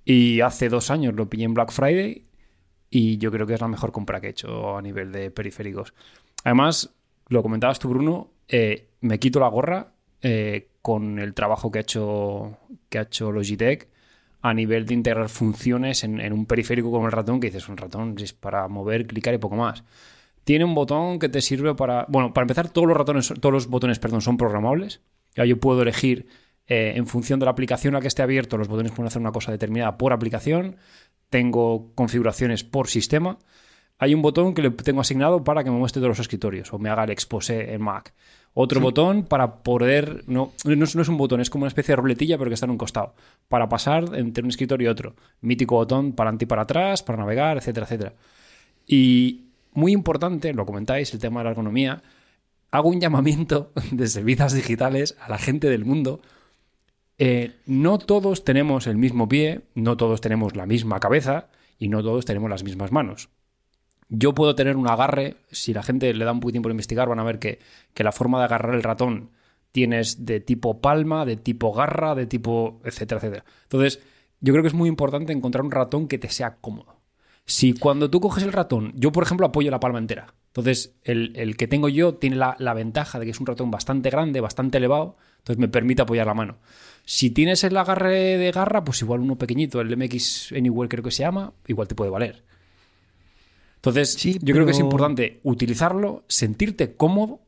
Y 0.05 0.41
hace 0.41 0.69
dos 0.69 0.91
años 0.91 1.15
lo 1.15 1.29
pillé 1.29 1.45
en 1.45 1.55
Black 1.55 1.73
Friday 1.73 2.27
y 2.91 3.19
yo 3.19 3.31
creo 3.31 3.47
que 3.47 3.55
es 3.55 3.61
la 3.61 3.69
mejor 3.69 3.91
compra 3.93 4.21
que 4.21 4.29
he 4.29 4.31
hecho 4.31 4.77
a 4.77 4.83
nivel 4.83 5.13
de 5.13 5.31
periféricos. 5.31 5.95
Además, 6.45 6.95
lo 7.29 7.43
comentabas 7.43 7.79
tú, 7.79 7.89
Bruno, 7.89 8.31
eh, 8.49 8.91
me 9.01 9.19
quito 9.19 9.41
la 9.41 9.49
gorra 9.49 9.95
eh, 10.21 10.69
con 10.83 11.19
el 11.19 11.35
trabajo 11.35 11.71
que 11.71 11.79
ha 11.79 11.83
hecho, 11.83 12.59
que 12.89 12.99
ha 12.99 13.03
hecho 13.03 13.33
Logitech 13.33 13.89
a 14.43 14.53
nivel 14.53 14.85
de 14.85 14.95
integrar 14.95 15.31
funciones 15.31 16.05
en, 16.05 16.21
en 16.21 16.33
un 16.35 16.45
periférico 16.45 16.91
como 16.91 17.07
el 17.07 17.13
ratón, 17.13 17.41
que 17.41 17.47
dices, 17.47 17.69
un 17.69 17.79
ratón 17.79 18.15
es 18.19 18.35
para 18.35 18.69
mover, 18.69 19.07
clicar 19.07 19.33
y 19.33 19.39
poco 19.39 19.57
más. 19.57 19.85
Tiene 20.45 20.67
un 20.67 20.75
botón 20.75 21.19
que 21.19 21.31
te 21.31 21.41
sirve 21.41 21.75
para... 21.75 22.05
Bueno, 22.11 22.35
para 22.35 22.45
empezar, 22.45 22.69
todos 22.69 22.87
los 22.87 22.97
ratones, 22.97 23.33
todos 23.41 23.53
los 23.53 23.67
botones, 23.69 23.99
perdón, 23.99 24.21
son 24.21 24.37
programables. 24.37 25.01
Ya 25.35 25.47
yo 25.47 25.59
puedo 25.59 25.81
elegir 25.81 26.27
eh, 26.67 26.93
en 26.97 27.07
función 27.07 27.39
de 27.41 27.45
la 27.45 27.53
aplicación 27.53 27.95
a 27.95 27.99
la 27.99 28.03
que 28.03 28.09
esté 28.09 28.23
abierto, 28.23 28.57
los 28.57 28.69
botones 28.69 28.93
pueden 28.93 29.09
hacer 29.09 29.21
una 29.21 29.33
cosa 29.33 29.53
determinada 29.53 29.99
por 29.99 30.13
aplicación. 30.13 30.77
Tengo 31.31 31.93
configuraciones 31.95 32.65
por 32.65 32.89
sistema. 32.89 33.39
Hay 33.99 34.15
un 34.15 34.23
botón 34.23 34.55
que 34.55 34.63
le 34.63 34.71
tengo 34.71 35.01
asignado 35.01 35.45
para 35.45 35.63
que 35.63 35.71
me 35.71 35.79
muestre 35.79 36.01
todos 36.01 36.11
los 36.11 36.21
escritorios 36.21 36.73
o 36.73 36.79
me 36.79 36.91
haga 36.91 37.05
el 37.05 37.11
exposé 37.11 37.73
en 37.75 37.83
Mac. 37.83 38.13
Otro 38.57 38.81
botón 38.81 39.25
para 39.25 39.63
poder. 39.63 40.23
No, 40.29 40.53
no, 40.65 40.85
es, 40.85 40.95
no 40.95 41.03
es 41.03 41.09
un 41.09 41.17
botón, 41.17 41.41
es 41.41 41.51
como 41.51 41.63
una 41.63 41.69
especie 41.69 41.93
de 41.93 41.97
ruletilla, 41.97 42.39
pero 42.39 42.49
que 42.49 42.55
está 42.55 42.67
en 42.67 42.71
un 42.71 42.79
costado. 42.79 43.15
Para 43.49 43.69
pasar 43.69 44.15
entre 44.15 44.45
un 44.45 44.51
escritorio 44.51 44.87
y 44.87 44.91
otro. 44.91 45.15
Mítico 45.41 45.75
botón 45.75 46.13
para 46.13 46.29
adelante 46.29 46.45
y 46.45 46.47
para 46.47 46.63
atrás, 46.63 47.03
para 47.03 47.19
navegar, 47.19 47.57
etcétera, 47.57 47.85
etcétera. 47.85 48.15
Y 48.87 49.47
muy 49.73 49.93
importante, 49.93 50.55
lo 50.55 50.65
comentáis, 50.67 51.13
el 51.13 51.21
tema 51.21 51.41
de 51.41 51.45
la 51.45 51.51
ergonomía. 51.51 52.01
Hago 52.71 52.89
un 52.89 53.01
llamamiento 53.01 53.73
desde 53.91 54.23
Vidas 54.23 54.53
Digitales 54.53 55.17
a 55.21 55.29
la 55.29 55.39
gente 55.39 55.69
del 55.69 55.85
mundo. 55.85 56.21
Eh, 57.19 57.61
no 57.67 57.99
todos 57.99 58.45
tenemos 58.45 58.87
el 58.87 58.97
mismo 58.97 59.29
pie, 59.29 59.63
no 59.75 59.97
todos 59.97 60.21
tenemos 60.21 60.57
la 60.57 60.67
misma 60.67 60.99
cabeza 61.01 61.49
y 61.79 61.89
no 61.89 62.03
todos 62.03 62.25
tenemos 62.25 62.51
las 62.51 62.65
mismas 62.65 62.93
manos. 62.93 63.29
Yo 64.09 64.35
puedo 64.35 64.55
tener 64.55 64.77
un 64.77 64.89
agarre, 64.89 65.37
si 65.51 65.73
la 65.73 65.83
gente 65.83 66.13
le 66.13 66.25
da 66.25 66.33
un 66.33 66.41
poco 66.41 66.49
de 66.49 66.53
tiempo 66.53 66.69
de 66.69 66.75
investigar, 66.75 67.09
van 67.09 67.21
a 67.21 67.25
ver 67.25 67.39
que, 67.39 67.59
que 67.95 68.05
la 68.05 68.13
forma 68.13 68.39
de 68.39 68.45
agarrar 68.45 68.75
el 68.75 68.83
ratón 68.83 69.31
tienes 69.73 70.25
de 70.25 70.41
tipo 70.41 70.81
palma, 70.81 71.25
de 71.25 71.37
tipo 71.37 71.73
garra, 71.73 72.15
de 72.15 72.27
tipo 72.27 72.81
etcétera, 72.85 73.19
etcétera. 73.19 73.45
Entonces, 73.65 74.01
yo 74.41 74.53
creo 74.53 74.63
que 74.63 74.69
es 74.69 74.75
muy 74.75 74.89
importante 74.89 75.33
encontrar 75.33 75.65
un 75.65 75.71
ratón 75.71 76.07
que 76.07 76.19
te 76.19 76.29
sea 76.29 76.57
cómodo. 76.57 77.01
Si 77.47 77.75
cuando 77.75 78.11
tú 78.11 78.21
coges 78.21 78.45
el 78.45 78.53
ratón, 78.53 78.93
yo 78.95 79.13
por 79.13 79.23
ejemplo 79.23 79.47
apoyo 79.47 79.71
la 79.71 79.81
palma 79.81 79.99
entera. 79.99 80.35
Entonces, 80.49 80.95
el, 81.03 81.33
el 81.35 81.57
que 81.57 81.67
tengo 81.67 81.89
yo 81.89 82.15
tiene 82.15 82.37
la, 82.37 82.57
la 82.59 82.75
ventaja 82.75 83.19
de 83.19 83.25
que 83.25 83.33
es 83.33 83.41
un 83.41 83.47
ratón 83.47 83.71
bastante 83.71 84.11
grande, 84.11 84.41
bastante 84.41 84.79
elevado, 84.79 85.17
entonces 85.39 85.59
me 85.59 85.69
permite 85.69 86.03
apoyar 86.03 86.27
la 86.27 86.35
mano. 86.35 86.59
Si 87.05 87.31
tienes 87.31 87.65
el 87.65 87.77
agarre 87.77 88.39
de 88.39 88.51
garra, 88.51 88.83
pues 88.83 89.03
igual 89.03 89.21
uno 89.21 89.37
pequeñito, 89.37 89.81
el 89.81 89.97
MX 89.97 90.53
Anywhere 90.53 90.89
creo 90.89 91.05
que 91.05 91.11
se 91.11 91.23
llama, 91.23 91.53
igual 91.67 91.87
te 91.87 91.95
puede 91.95 92.11
valer. 92.11 92.43
Entonces, 93.77 94.15
Sí, 94.15 94.39
yo 94.41 94.55
creo 94.55 94.65
que 94.65 94.73
es 94.73 94.79
importante 94.79 95.41
utilizarlo, 95.43 96.25
sentirte 96.27 96.97
cómodo, 96.97 97.41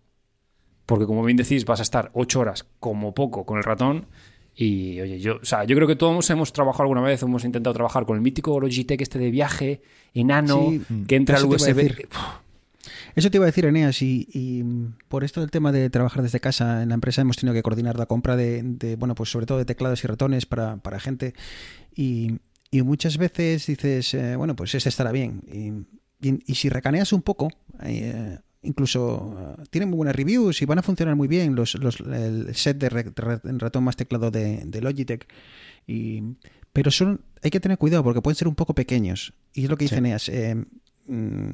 porque 0.85 1.07
como 1.07 1.25
bien 1.25 1.39
decís, 1.39 1.65
vas 1.65 1.81
a 1.81 1.83
estar 1.83 2.11
ocho 2.13 2.41
horas 2.41 2.67
como 2.79 3.15
poco 3.15 3.47
con 3.47 3.57
el 3.57 3.65
ratón. 3.65 4.07
Y 4.55 5.01
oye, 5.01 5.19
yo, 5.19 5.37
o 5.37 5.45
sea, 5.45 5.65
yo 5.65 5.75
creo 5.77 5.89
que 5.89 5.97
todos 5.97 6.29
hemos 6.31 6.53
trabajado 6.53 6.85
alguna 6.85 7.01
vez, 7.01 7.23
hemos 7.23 7.45
intentado 7.45 7.73
trabajar 7.73 8.05
con 8.05 8.17
el 8.17 8.23
mítico 8.23 8.61
Logitech 8.61 9.01
este 9.01 9.19
de 9.19 9.31
viaje, 9.31 9.83
enano, 10.13 10.69
Sí, 10.71 10.83
que 11.07 11.17
entra 11.17 11.39
al 11.39 11.47
USB. 11.47 12.07
Eso 13.15 13.31
te 13.31 13.39
iba 13.39 13.45
a 13.45 13.47
decir, 13.47 13.65
Eneas, 13.67 14.01
y, 14.03 14.29
y, 14.33 14.63
por 15.09 15.25
esto 15.25 15.41
del 15.41 15.51
tema 15.51 15.73
de 15.73 15.91
trabajar 15.91 16.23
desde 16.23 16.41
casa, 16.41 16.83
en 16.83 16.89
la 16.91 16.95
empresa 16.95 17.23
hemos 17.23 17.37
tenido 17.37 17.55
que 17.55 17.63
coordinar 17.63 17.99
la 17.99 18.07
compra 18.07 18.37
de, 18.37 18.63
de, 18.63 18.97
bueno, 18.97 19.15
pues 19.15 19.31
sobre 19.31 19.47
todo 19.47 19.59
de 19.59 19.65
teclados 19.65 20.03
y 20.05 20.07
ratones 20.07 20.47
para, 20.47 20.77
para 20.79 21.01
gente. 21.01 21.35
Y, 21.95 22.39
y 22.71 22.83
muchas 22.83 23.17
veces 23.19 23.67
dices, 23.67 24.13
eh, 24.15 24.37
bueno, 24.37 24.55
pues 24.57 24.75
ese 24.75 24.89
estará 24.89 25.13
bien. 25.13 25.43
Y, 25.53 26.55
si 26.55 26.69
recaneas 26.69 27.13
un 27.13 27.23
poco, 27.23 27.51
eh, 27.83 28.39
incluso 28.63 29.57
eh, 29.59 29.65
tienen 29.71 29.91
muy 29.91 29.99
buenas 29.99 30.17
reviews 30.17 30.61
y 30.63 30.65
van 30.65 30.79
a 30.79 30.83
funcionar 30.83 31.15
muy 31.15 31.29
bien 31.29 31.55
los, 31.55 31.75
los- 31.75 32.01
el 32.01 32.55
set 32.55 32.79
de 32.79 32.89
ratón 32.89 33.85
más 33.85 33.97
teclado 33.97 34.31
de, 34.31 34.63
de 34.65 34.81
Logitech. 34.81 35.27
Y, 35.87 36.23
pero 36.73 36.91
son, 36.91 37.21
hay 37.43 37.51
que 37.51 37.61
tener 37.61 37.79
cuidado 37.79 38.03
porque 38.03 38.21
pueden 38.23 38.37
ser 38.37 38.49
un 38.49 38.55
poco 38.55 38.75
pequeños. 38.75 39.35
Y 39.55 39.65
es 39.65 39.71
lo 39.71 39.77
que 39.77 39.85
dice 39.85 39.95
Sí. 39.97 39.99
Eneas. 39.99 40.29
eh, 40.29 40.55
mm, 41.07 41.51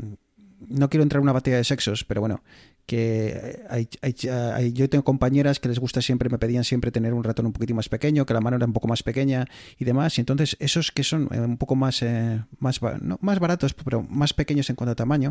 no 0.68 0.88
quiero 0.90 1.02
entrar 1.02 1.18
en 1.20 1.24
una 1.24 1.32
batalla 1.32 1.56
de 1.58 1.64
sexos, 1.64 2.04
pero 2.04 2.20
bueno, 2.20 2.42
que 2.86 3.62
hay, 3.70 3.88
hay- 4.02 4.14
hay- 4.28 4.72
yo 4.72 4.88
tengo 4.90 5.04
compañeras 5.04 5.60
que 5.60 5.68
les 5.68 5.78
gusta 5.78 6.02
siempre, 6.02 6.28
me 6.28 6.38
pedían 6.38 6.64
siempre 6.64 6.90
tener 6.90 7.14
un 7.14 7.22
ratón 7.22 7.46
un 7.46 7.52
poquitín 7.52 7.76
más 7.76 7.88
pequeño, 7.88 8.26
que 8.26 8.34
la 8.34 8.40
mano 8.40 8.56
era 8.56 8.66
un 8.66 8.72
poco 8.72 8.88
más 8.88 9.02
pequeña 9.02 9.46
y 9.78 9.84
demás. 9.84 10.18
Y 10.18 10.20
entonces 10.22 10.56
esos 10.58 10.90
que 10.90 11.04
son 11.04 11.28
eh, 11.32 11.40
un 11.40 11.58
poco 11.58 11.76
más, 11.76 12.02
eh, 12.02 12.42
más, 12.58 12.80
no, 13.00 13.18
más 13.22 13.38
baratos, 13.38 13.72
pero 13.74 14.02
más 14.02 14.34
pequeños 14.34 14.68
en 14.68 14.76
cuanto 14.76 14.92
a 14.92 14.96
tamaño, 14.96 15.30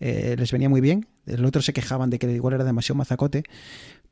eh, 0.00 0.34
les 0.38 0.50
venía 0.50 0.68
muy 0.68 0.80
bien. 0.80 1.06
El 1.26 1.44
otro 1.44 1.62
se 1.62 1.72
quejaban 1.72 2.10
de 2.10 2.18
que 2.18 2.30
igual 2.32 2.54
era 2.54 2.64
demasiado 2.64 2.96
mazacote. 2.96 3.44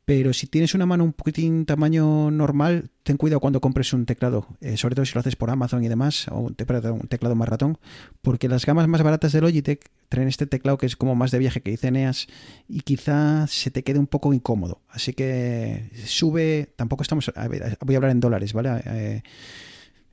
Pero 0.06 0.32
si 0.32 0.46
tienes 0.46 0.72
una 0.72 0.86
mano 0.86 1.02
un 1.02 1.12
poquitín 1.12 1.66
tamaño 1.66 2.30
normal, 2.30 2.90
ten 3.02 3.16
cuidado 3.16 3.40
cuando 3.40 3.60
compres 3.60 3.92
un 3.92 4.06
teclado, 4.06 4.46
eh, 4.60 4.76
sobre 4.76 4.94
todo 4.94 5.04
si 5.04 5.14
lo 5.14 5.20
haces 5.20 5.34
por 5.34 5.50
Amazon 5.50 5.82
y 5.82 5.88
demás, 5.88 6.28
o 6.28 6.38
un, 6.38 6.56
un 6.56 7.08
teclado 7.08 7.34
más 7.34 7.48
ratón, 7.48 7.76
porque 8.22 8.48
las 8.48 8.64
gamas 8.64 8.86
más 8.86 9.02
baratas 9.02 9.32
de 9.32 9.40
Logitech 9.40 9.90
traen 10.08 10.28
este 10.28 10.46
teclado 10.46 10.78
que 10.78 10.86
es 10.86 10.94
como 10.94 11.16
más 11.16 11.32
de 11.32 11.40
viaje 11.40 11.60
que 11.60 11.72
dice 11.72 11.88
Eneas 11.88 12.28
y 12.68 12.82
quizá 12.82 13.48
se 13.48 13.72
te 13.72 13.82
quede 13.82 13.98
un 13.98 14.06
poco 14.06 14.32
incómodo. 14.32 14.80
Así 14.88 15.12
que 15.12 15.90
sube, 16.06 16.72
tampoco 16.76 17.02
estamos, 17.02 17.32
a 17.34 17.48
ver, 17.48 17.76
voy 17.84 17.96
a 17.96 17.98
hablar 17.98 18.12
en 18.12 18.20
dólares, 18.20 18.52
¿vale? 18.52 18.80
Eh, 18.86 19.22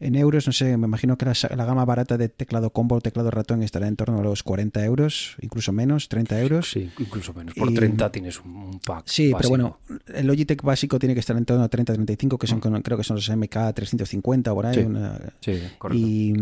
en 0.05 0.15
euros, 0.15 0.45
no 0.47 0.53
sé, 0.53 0.77
me 0.77 0.87
imagino 0.87 1.17
que 1.17 1.25
la, 1.25 1.33
la 1.55 1.65
gama 1.65 1.85
barata 1.85 2.17
de 2.17 2.29
teclado 2.29 2.71
combo 2.71 2.95
o 2.95 3.01
teclado 3.01 3.31
ratón 3.31 3.63
estará 3.63 3.87
en 3.87 3.95
torno 3.95 4.19
a 4.19 4.23
los 4.23 4.43
40 4.43 4.83
euros, 4.85 5.35
incluso 5.41 5.71
menos, 5.71 6.09
30 6.09 6.39
euros. 6.41 6.69
Sí, 6.71 6.91
incluso 6.99 7.33
menos. 7.33 7.53
Por 7.55 7.71
Y- 7.71 7.73
30 7.73 8.11
tienes 8.11 8.39
un, 8.41 8.51
un 8.55 8.79
pack. 8.79 9.03
Sí, 9.07 9.31
pero 9.37 9.49
bueno, 9.49 9.79
el 10.13 10.27
Logitech 10.27 10.61
básico 10.61 10.99
tiene 10.99 11.13
que 11.13 11.19
estar 11.21 11.35
en 11.37 11.45
torno 11.45 11.63
a 11.63 11.69
30-35, 11.69 12.37
que 12.37 12.47
son 12.47 12.59
con- 12.59 12.81
creo 12.81 12.97
que 12.97 13.03
son 13.03 13.15
los 13.15 13.29
MK350 13.29 14.47
o 14.51 14.55
por 14.55 14.65
ahí. 14.65 14.77
Mm. 14.77 14.79
Sí. 14.79 14.85
una- 14.85 15.19
Sí, 15.39 15.61
correcto. 15.77 16.05
y, 16.07 16.33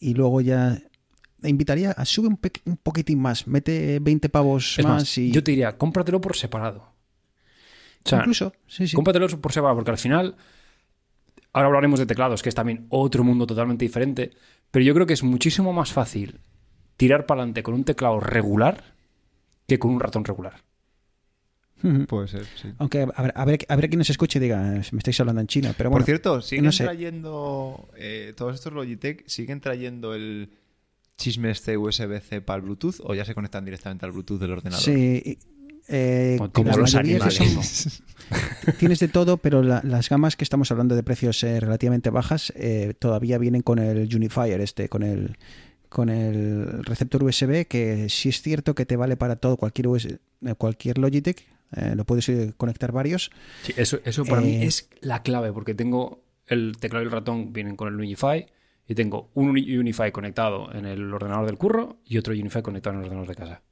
y 0.00 0.14
luego 0.14 0.40
ya 0.40 0.78
invitaría 1.42 1.92
a 1.92 2.04
sube 2.04 2.28
un, 2.28 2.36
poquitín 2.82 3.20
más, 3.20 3.46
mete 3.46 3.98
20 4.00 4.28
pavos 4.28 4.76
más, 4.78 4.86
más, 4.86 5.18
y 5.18 5.30
yo 5.30 5.42
te 5.44 5.52
diría, 5.52 5.76
cómpratelo 5.78 6.20
por 6.20 6.36
separado. 6.36 6.78
O 8.04 8.08
sea, 8.08 8.18
incluso, 8.20 8.52
sí, 8.66 8.88
sí. 8.88 8.94
cómpratelo 8.96 9.28
por 9.40 9.52
separado, 9.52 9.76
porque 9.76 9.90
al 9.90 9.98
final, 9.98 10.34
ahora 11.58 11.66
hablaremos 11.66 11.98
de 11.98 12.06
teclados, 12.06 12.42
que 12.42 12.48
es 12.48 12.54
también 12.54 12.86
otro 12.88 13.24
mundo 13.24 13.46
totalmente 13.46 13.84
diferente, 13.84 14.30
pero 14.70 14.84
yo 14.84 14.94
creo 14.94 15.06
que 15.06 15.14
es 15.14 15.22
muchísimo 15.22 15.72
más 15.72 15.92
fácil 15.92 16.40
tirar 16.96 17.26
para 17.26 17.40
adelante 17.40 17.62
con 17.62 17.74
un 17.74 17.84
teclado 17.84 18.20
regular 18.20 18.94
que 19.66 19.78
con 19.78 19.90
un 19.90 20.00
ratón 20.00 20.24
regular. 20.24 20.62
Puede 22.08 22.26
ser, 22.26 22.44
sí. 22.60 22.68
Aunque 22.78 23.02
a 23.02 23.22
ver, 23.22 23.32
a 23.36 23.44
ver, 23.44 23.58
a 23.68 23.76
ver 23.76 23.88
quién 23.88 23.98
nos 23.98 24.10
escuche 24.10 24.38
y 24.38 24.42
diga, 24.42 24.60
me 24.60 24.98
estáis 24.98 25.20
hablando 25.20 25.40
en 25.40 25.46
China, 25.46 25.74
pero 25.76 25.90
bueno. 25.90 26.00
Por 26.00 26.06
cierto, 26.06 26.40
siguen 26.40 26.64
no 26.64 26.72
sé. 26.72 26.84
trayendo. 26.84 27.88
eh, 27.96 28.34
todos 28.36 28.54
estos 28.56 28.72
Logitech 28.72 29.26
siguen 29.28 29.60
trayendo 29.60 30.14
el 30.14 30.50
chisme 31.16 31.50
este 31.50 31.76
USB-C 31.76 32.40
para 32.40 32.56
el 32.56 32.62
Bluetooth 32.62 32.96
o 33.04 33.14
ya 33.14 33.24
se 33.24 33.34
conectan 33.34 33.64
directamente 33.64 34.06
al 34.06 34.12
Bluetooth 34.12 34.40
del 34.40 34.52
ordenador. 34.52 34.82
Sí, 34.82 35.22
y, 35.24 35.38
eh, 35.88 36.38
Como 36.52 36.76
los 36.76 36.94
animales. 36.94 37.34
son- 37.34 37.92
tienes 38.78 38.98
de 38.98 39.08
todo, 39.08 39.38
pero 39.38 39.62
la- 39.62 39.80
las 39.84 40.08
gamas 40.08 40.36
que 40.36 40.44
estamos 40.44 40.70
hablando 40.70 40.94
de 40.94 41.02
precios 41.02 41.42
eh, 41.44 41.60
relativamente 41.60 42.10
bajas 42.10 42.52
eh, 42.56 42.94
todavía 42.98 43.38
vienen 43.38 43.62
con 43.62 43.78
el 43.78 44.14
Unifier 44.14 44.60
este, 44.60 44.88
con 44.88 45.02
el 45.02 45.36
con 45.88 46.10
el 46.10 46.84
receptor 46.84 47.24
USB 47.24 47.66
que 47.66 48.08
sí 48.10 48.28
es 48.28 48.42
cierto 48.42 48.74
que 48.74 48.84
te 48.84 48.96
vale 48.96 49.16
para 49.16 49.36
todo 49.36 49.56
cualquier 49.56 49.88
US- 49.88 50.04
eh, 50.06 50.54
cualquier 50.58 50.98
Logitech, 50.98 51.46
eh, 51.74 51.94
lo 51.96 52.04
puedes 52.04 52.30
conectar 52.58 52.92
varios. 52.92 53.30
Sí, 53.62 53.72
eso, 53.76 53.98
eso 54.04 54.24
para 54.26 54.42
mí 54.42 54.56
es 54.62 54.90
la 55.00 55.22
clave, 55.22 55.50
porque 55.52 55.74
tengo 55.74 56.22
el 56.46 56.76
teclado 56.78 57.02
y 57.04 57.06
el 57.06 57.12
ratón 57.12 57.52
vienen 57.54 57.74
con 57.76 57.88
el 57.88 57.94
Unify 57.94 58.44
y 58.86 58.94
tengo 58.94 59.30
un 59.34 59.48
Uni- 59.48 59.78
Unify 59.78 60.12
conectado 60.12 60.70
en 60.74 60.84
el 60.84 61.12
ordenador 61.12 61.46
del 61.46 61.56
curro 61.56 61.96
y 62.04 62.18
otro 62.18 62.34
Unify 62.34 62.60
conectado 62.62 62.94
en 62.96 63.00
el 63.00 63.06
ordenador 63.06 63.28
de 63.28 63.34
casa. 63.34 63.62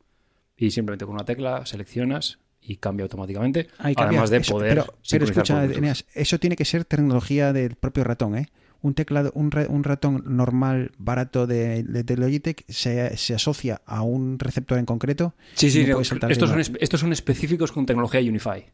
Y 0.57 0.71
simplemente 0.71 1.05
con 1.05 1.15
una 1.15 1.25
tecla 1.25 1.65
seleccionas 1.67 2.39
y 2.63 2.77
cambia 2.77 3.05
automáticamente, 3.05 3.69
Ahí 3.79 3.95
además 3.97 4.31
de 4.31 4.39
Eso, 4.39 4.55
poder 4.55 4.85
pero, 5.09 5.25
escucha. 5.25 5.65
Eneas, 5.65 6.05
eso 6.15 6.39
tiene 6.39 6.57
que 6.57 6.65
ser 6.65 6.85
tecnología 6.85 7.53
del 7.53 7.77
propio 7.77 8.03
ratón, 8.05 8.37
¿eh? 8.37 8.49
Un 8.83 8.95
teclado, 8.95 9.33
un, 9.35 9.51
ra- 9.51 9.67
un 9.69 9.85
ratón 9.85 10.23
normal, 10.27 10.93
barato 10.99 11.47
de, 11.47 11.83
de- 11.83 12.03
de 12.03 12.17
Logitech 12.17 12.65
se, 12.69 13.17
se 13.17 13.35
asocia 13.35 13.81
a 13.87 14.03
un 14.03 14.39
receptor 14.39 14.79
en 14.79 14.85
concreto. 14.87 15.35
Sí, 15.55 15.71
sí, 15.71 15.85
no 15.87 16.01
estos, 16.01 16.51
son, 16.51 16.61
estos 16.81 17.01
son 17.01 17.13
específicos 17.13 17.73
con 17.73 17.87
tecnología 17.87 18.21
Unify. 18.21 18.67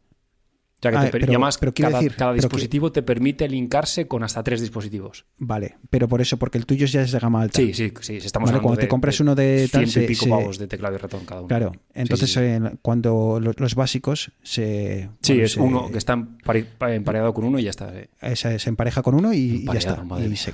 O 0.89 0.91
sea 0.91 0.91
que 0.91 0.97
Ah, 0.97 1.05
te 1.05 1.11
per- 1.11 1.21
pero- 1.21 1.31
y 1.31 1.35
además 1.35 1.57
pero 1.57 1.73
quiero 1.73 1.91
cada, 1.91 2.01
decir, 2.03 2.15
cada 2.17 2.31
pero 2.31 2.41
que- 2.41 2.47
dispositivo 2.47 2.91
te 2.91 3.03
permite 3.03 3.47
linkarse 3.47 4.07
con 4.07 4.23
hasta 4.23 4.43
tres 4.43 4.59
dispositivos. 4.61 5.25
Vale, 5.37 5.77
pero 5.89 6.07
por 6.07 6.19
eso, 6.21 6.37
porque 6.37 6.57
el 6.57 6.65
tuyo 6.65 6.85
ya 6.87 7.01
es 7.01 7.11
de 7.11 7.19
gama 7.19 7.41
alta. 7.41 7.57
Sí, 7.59 7.73
sí, 7.73 7.91
sí. 8.01 8.17
Estamos 8.17 8.47
Vale, 8.47 8.57
hablando 8.57 8.61
cuando 8.63 8.79
te 8.79 8.85
de- 8.85 8.89
compras 8.89 9.19
uno 9.19 9.33
de 9.35 9.69
tal, 9.71 9.87
ciento 9.87 10.01
y 10.05 10.13
pico 10.13 10.25
se- 10.25 10.29
pavos 10.29 10.57
de 10.57 10.67
teclado 10.67 10.95
y 10.95 10.97
ratón 10.97 11.25
cada 11.25 11.41
uno. 11.41 11.47
Claro, 11.47 11.71
entonces 11.93 12.29
sí, 12.31 12.39
sí. 12.39 12.45
eh, 12.45 12.61
cuando 12.81 13.39
lo- 13.41 13.53
los 13.55 13.75
básicos 13.75 14.31
se... 14.43 15.09
Sí, 15.21 15.33
bueno, 15.33 15.45
es 15.45 15.51
se- 15.53 15.59
uno 15.61 15.89
que 15.91 15.97
está 15.97 16.13
empare- 16.13 16.67
empareado 16.93 17.33
con 17.33 17.45
uno 17.45 17.59
y 17.59 17.63
ya 17.63 17.69
está. 17.69 17.91
eh. 17.97 18.09
se, 18.35 18.59
se 18.59 18.69
empareja 18.69 19.01
con 19.01 19.15
uno 19.15 19.33
y, 19.33 19.37
y 19.37 19.65
ya 19.65 19.73
está. 19.73 20.03
madre 20.03 20.27
Y 20.27 20.35
se- 20.35 20.53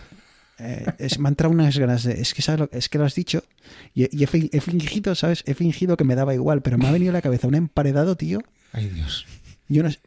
eh, 0.61 0.85
es, 0.97 1.17
me 1.19 1.27
han 1.27 1.31
entrado 1.31 1.53
unas 1.53 1.77
ganas 1.77 2.03
de... 2.03 2.19
Es 2.21 2.33
que, 2.33 2.41
¿sabes 2.41 2.59
lo, 2.59 2.69
es 2.71 2.89
que 2.89 2.97
lo 2.97 3.05
has 3.05 3.15
dicho 3.15 3.43
y, 3.95 4.03
y 4.15 4.23
he, 4.23 4.27
fi- 4.27 4.49
he 4.51 4.59
fingido, 4.59 5.15
¿sabes? 5.15 5.41
He 5.47 5.53
fingido 5.53 5.95
que 5.95 6.03
me 6.03 6.15
daba 6.15 6.33
igual, 6.33 6.61
pero 6.61 6.77
me 6.77 6.85
ha 6.87 6.91
venido 6.91 7.11
a 7.11 7.13
la 7.13 7.21
cabeza 7.21 7.47
un 7.47 7.55
emparedado, 7.55 8.17
tío. 8.17 8.39
Ay, 8.73 8.89
Dios. 8.89 9.25
Yo 9.69 9.83
no 9.83 9.89
sé- 9.91 9.99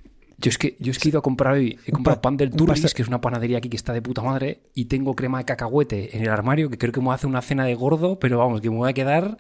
Yo 0.43 0.49
es 0.51 0.59
que 0.59 0.77
yo 0.81 0.91
es 0.91 0.99
que 0.99 1.09
he 1.09 1.11
ido 1.11 1.21
a 1.21 1.23
comprar 1.23 1.55
hoy, 1.55 1.79
he 1.87 1.93
comprado 1.93 2.17
pa- 2.19 2.23
pan 2.23 2.37
del 2.37 2.51
pasta- 2.51 2.89
que 2.95 3.03
es 3.03 3.09
una 3.09 3.21
panadería 3.21 3.59
aquí 3.59 3.69
que 3.69 3.77
está 3.77 3.93
de 3.93 4.03
puta 4.03 4.23
madre, 4.23 4.61
y 4.75 4.85
tengo 4.87 5.15
crema 5.17 5.39
de 5.39 5.45
cacahuete 5.45 6.17
en 6.17 6.23
el 6.25 6.29
armario, 6.31 6.69
que 6.69 6.77
creo 6.79 6.93
que 6.93 7.01
me 7.01 7.05
voy 7.07 7.13
a 7.13 7.15
hacer 7.15 7.29
una 7.29 7.43
cena 7.43 7.65
de 7.65 7.75
gordo, 7.75 8.19
pero 8.19 8.39
vamos, 8.39 8.61
que 8.61 8.69
me 8.71 8.77
voy 8.77 8.91
a 8.91 8.93
quedar. 8.93 9.39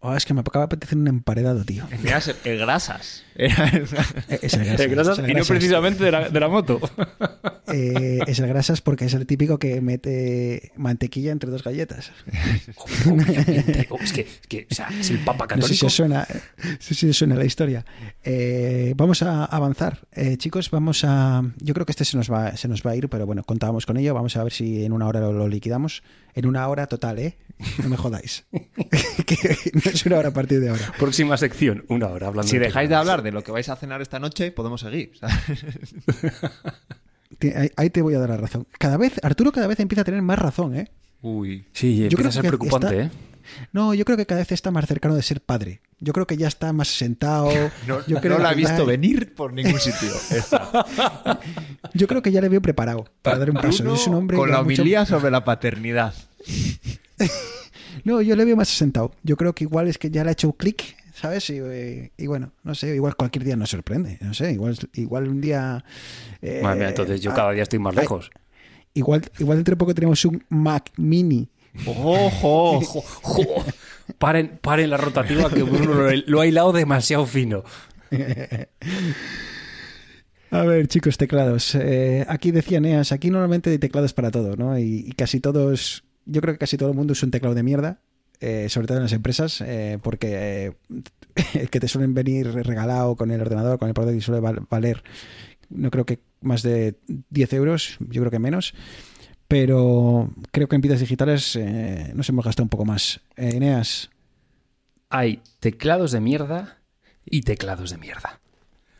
oh, 0.00 0.14
es 0.16 0.24
que 0.26 0.34
me 0.34 0.40
acaba 0.40 0.60
de 0.62 0.64
apetecer 0.66 0.98
un 0.98 1.08
emparedado, 1.08 1.64
tío. 1.64 1.84
Eneas, 1.90 2.34
el 2.44 2.58
grasas. 2.58 3.22
Era 3.44 3.68
el- 3.72 3.84
Eh, 4.28 4.38
Es 4.42 4.54
el 4.54 4.64
grasas, 4.64 4.78
de 4.78 4.88
grasas, 4.88 5.18
es 5.18 5.24
el 5.24 5.30
y 5.30 5.34
no 5.34 5.44
precisamente 5.44 6.04
de 6.04 6.10
la, 6.12 6.28
de 6.28 6.40
la 6.40 6.48
moto. 6.48 6.80
Eh, 7.72 8.18
es 8.26 8.40
el 8.40 8.48
grasas 8.48 8.80
porque 8.80 9.04
es 9.04 9.14
el 9.14 9.26
típico 9.26 9.60
que 9.60 9.80
mete 9.80 10.72
mantequilla 10.76 11.30
entre 11.30 11.50
dos 11.50 11.62
galletas. 11.62 12.10
Oh, 12.74 13.96
es 14.02 14.12
que, 14.12 14.22
es 14.22 14.40
que, 14.48 14.66
o 14.68 14.74
sea, 14.74 14.88
es 14.98 15.08
el 15.10 15.20
papa 15.20 15.44
No 15.44 15.62
sé 15.62 15.74
católico. 15.74 15.74
si 15.78 15.86
os 15.86 15.92
suena, 15.94 16.26
os 17.10 17.16
suena 17.16 17.36
la 17.36 17.44
historia. 17.44 17.84
Eh, 18.24 18.92
vamos 18.96 19.22
a 19.22 19.44
avanzar. 19.44 20.00
Eh, 20.10 20.36
chicos, 20.36 20.68
vamos 20.72 21.04
a. 21.04 21.44
Yo 21.58 21.72
creo 21.74 21.86
que 21.86 21.92
este 21.92 22.04
se 22.04 22.16
nos, 22.16 22.28
va, 22.28 22.56
se 22.56 22.66
nos 22.66 22.82
va 22.84 22.90
a 22.90 22.96
ir, 22.96 23.08
pero 23.08 23.24
bueno, 23.24 23.44
contábamos 23.44 23.86
con 23.86 23.96
ello. 23.98 24.14
Vamos 24.14 24.36
a 24.36 24.42
ver 24.42 24.52
si 24.52 24.84
en 24.84 24.92
una 24.92 25.06
hora 25.06 25.20
lo, 25.20 25.32
lo 25.32 25.46
liquidamos. 25.46 26.02
En 26.34 26.46
una 26.46 26.66
hora 26.68 26.86
total, 26.88 27.20
¿eh? 27.20 27.36
No 27.82 27.88
me 27.88 27.96
jodáis. 27.96 28.46
que 29.26 29.56
no 29.74 29.90
es 29.92 30.06
una 30.06 30.18
hora 30.18 30.28
a 30.30 30.32
partir 30.32 30.58
de 30.60 30.70
ahora. 30.70 30.92
Próxima 30.98 31.36
sección, 31.36 31.84
una 31.88 32.08
hora 32.08 32.28
hablando 32.28 32.48
Si 32.48 32.58
de 32.58 32.66
dejáis 32.66 32.88
de 32.88 32.94
hablar 32.96 33.22
de 33.22 33.29
lo 33.32 33.42
que 33.42 33.52
vais 33.52 33.68
a 33.68 33.76
cenar 33.76 34.00
esta 34.02 34.18
noche, 34.18 34.52
podemos 34.52 34.80
seguir. 34.80 35.12
Ahí, 37.76 37.90
te 37.90 38.02
voy 38.02 38.14
a 38.14 38.18
dar 38.18 38.28
la 38.30 38.36
razón. 38.36 38.66
Cada 38.78 38.96
vez, 38.96 39.14
Arturo 39.22 39.50
cada 39.52 39.66
vez 39.66 39.80
empieza 39.80 40.02
a 40.02 40.04
tener 40.04 40.20
más 40.22 40.38
razón, 40.38 40.76
¿eh? 40.76 40.90
Uy. 41.22 41.64
Sí, 41.72 41.96
Yo 41.96 42.04
empieza 42.04 42.16
creo 42.16 42.28
a 42.28 42.32
ser 42.32 42.42
que 42.42 42.48
preocupante, 42.48 42.86
está- 43.02 43.02
¿eh? 43.04 43.10
No, 43.72 43.94
yo 43.94 44.04
creo 44.04 44.16
que 44.16 44.26
cada 44.26 44.40
vez 44.42 44.52
está 44.52 44.70
más 44.70 44.86
cercano 44.86 45.14
de 45.16 45.22
ser 45.22 45.40
padre. 45.40 45.80
Yo 45.98 46.12
creo 46.12 46.24
que 46.26 46.36
ya 46.36 46.46
está 46.46 46.72
más 46.72 46.88
sentado. 46.88 47.50
No, 47.86 48.04
yo 48.06 48.20
creo 48.20 48.36
no 48.38 48.44
la 48.44 48.50
ya- 48.50 48.56
visto 48.56 48.84
venir 48.86 49.34
por 49.34 49.52
ningún 49.52 49.80
sitio. 49.80 50.10
Esa. 50.30 50.86
Yo 51.94 52.06
creo 52.06 52.22
que 52.22 52.30
ya 52.30 52.40
le 52.40 52.48
veo 52.48 52.62
preparado 52.62 53.06
para 53.22 53.38
dar 53.38 53.50
un 53.50 53.56
paso. 53.56 53.82
Bruno 53.82 53.94
es 53.96 54.06
un 54.06 54.14
hombre 54.14 54.36
con 54.36 54.50
la 54.50 54.62
mucho- 54.62 54.82
homilía 54.82 55.04
sobre 55.06 55.30
la 55.30 55.42
paternidad. 55.44 56.14
No, 58.04 58.20
yo 58.22 58.36
le 58.36 58.44
veo 58.44 58.56
más 58.56 58.70
asentado. 58.70 59.12
Yo 59.24 59.36
creo 59.36 59.52
que 59.54 59.64
igual 59.64 59.88
es 59.88 59.98
que 59.98 60.10
ya 60.10 60.22
le 60.22 60.30
ha 60.30 60.32
hecho 60.32 60.52
clic, 60.52 60.96
¿sabes? 61.20 61.50
Y, 61.50 61.58
eh, 61.58 62.12
y 62.16 62.26
bueno, 62.26 62.52
no 62.62 62.74
sé, 62.74 62.94
igual 62.94 63.14
cualquier 63.16 63.44
día 63.44 63.56
nos 63.56 63.70
sorprende. 63.70 64.18
No 64.20 64.32
sé, 64.32 64.52
igual, 64.52 64.76
igual 64.94 65.28
un 65.28 65.40
día. 65.40 65.84
eh, 66.40 66.60
Madre 66.62 66.78
mía, 66.80 66.88
entonces 66.88 67.20
yo 67.20 67.32
ah, 67.32 67.34
cada 67.34 67.52
día 67.52 67.62
estoy 67.62 67.78
más 67.78 67.94
ay, 67.96 68.02
lejos. 68.02 68.30
Igual, 68.94 69.22
igual 69.38 69.58
dentro 69.58 69.72
de 69.72 69.78
poco 69.78 69.94
tenemos 69.94 70.24
un 70.24 70.42
Mac 70.48 70.90
Mini. 70.96 71.48
¡Ojo! 71.86 72.80
Jo, 72.80 73.00
jo. 73.22 73.64
Paren, 74.18 74.58
paren 74.60 74.90
la 74.90 74.96
rotativa 74.96 75.48
que 75.50 75.62
Bruno 75.62 75.94
lo, 75.94 76.10
lo 76.26 76.40
ha 76.40 76.46
hilado 76.46 76.72
demasiado 76.72 77.26
fino. 77.26 77.62
A 80.50 80.62
ver, 80.64 80.88
chicos, 80.88 81.16
teclados. 81.16 81.76
Eh, 81.76 82.24
aquí 82.28 82.50
decía 82.50 82.80
Neas, 82.80 83.12
aquí 83.12 83.30
normalmente 83.30 83.70
hay 83.70 83.78
teclados 83.78 84.12
para 84.14 84.32
todo, 84.32 84.56
¿no? 84.56 84.76
Y, 84.78 85.04
y 85.06 85.12
casi 85.12 85.38
todos, 85.38 86.02
yo 86.26 86.40
creo 86.40 86.54
que 86.54 86.58
casi 86.58 86.76
todo 86.76 86.88
el 86.88 86.96
mundo 86.96 87.12
usa 87.12 87.26
un 87.26 87.30
teclado 87.30 87.54
de 87.54 87.62
mierda, 87.62 88.00
eh, 88.40 88.68
sobre 88.68 88.86
todo 88.86 88.96
en 88.98 89.04
las 89.04 89.12
empresas, 89.12 89.60
eh, 89.60 89.98
porque 90.02 90.66
eh, 90.66 90.72
el 91.54 91.68
que 91.70 91.80
te 91.80 91.88
suelen 91.88 92.14
venir 92.14 92.46
regalado 92.52 93.16
con 93.16 93.30
el 93.30 93.40
ordenador, 93.40 93.78
con 93.78 93.88
el 93.88 93.94
portátil, 93.94 94.22
suele 94.22 94.40
val- 94.40 94.66
valer, 94.68 95.02
no 95.68 95.90
creo 95.90 96.04
que 96.06 96.18
más 96.40 96.62
de 96.62 96.96
10 97.30 97.52
euros, 97.54 97.96
yo 98.00 98.22
creo 98.22 98.30
que 98.30 98.38
menos. 98.38 98.74
Pero 99.48 100.30
creo 100.52 100.68
que 100.68 100.76
en 100.76 100.80
vidas 100.82 101.00
digitales 101.00 101.56
eh, 101.56 102.12
nos 102.14 102.28
hemos 102.28 102.44
gastado 102.44 102.64
un 102.64 102.68
poco 102.68 102.84
más. 102.84 103.20
Eh, 103.36 103.58
Neas, 103.58 104.10
Hay 105.08 105.42
teclados 105.58 106.12
de 106.12 106.20
mierda 106.20 106.78
y 107.24 107.42
teclados 107.42 107.90
de 107.90 107.98
mierda. 107.98 108.40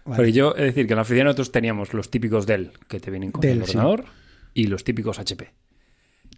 vale. 0.05 0.17
Porque 0.17 0.33
yo, 0.33 0.55
es 0.57 0.65
decir, 0.65 0.87
que 0.89 0.95
en 0.95 0.97
la 0.97 1.03
oficina 1.03 1.25
nosotros 1.25 1.53
teníamos 1.53 1.95
los 1.95 2.11
típicos 2.11 2.47
Dell 2.47 2.73
que 2.89 2.99
te 2.99 3.13
vienen 3.13 3.31
con 3.31 3.41
Dell, 3.41 3.59
el 3.61 3.65
sí. 3.67 3.71
ordenador 3.77 4.05
y 4.53 4.67
los 4.67 4.83
típicos 4.83 5.21
HP. 5.21 5.53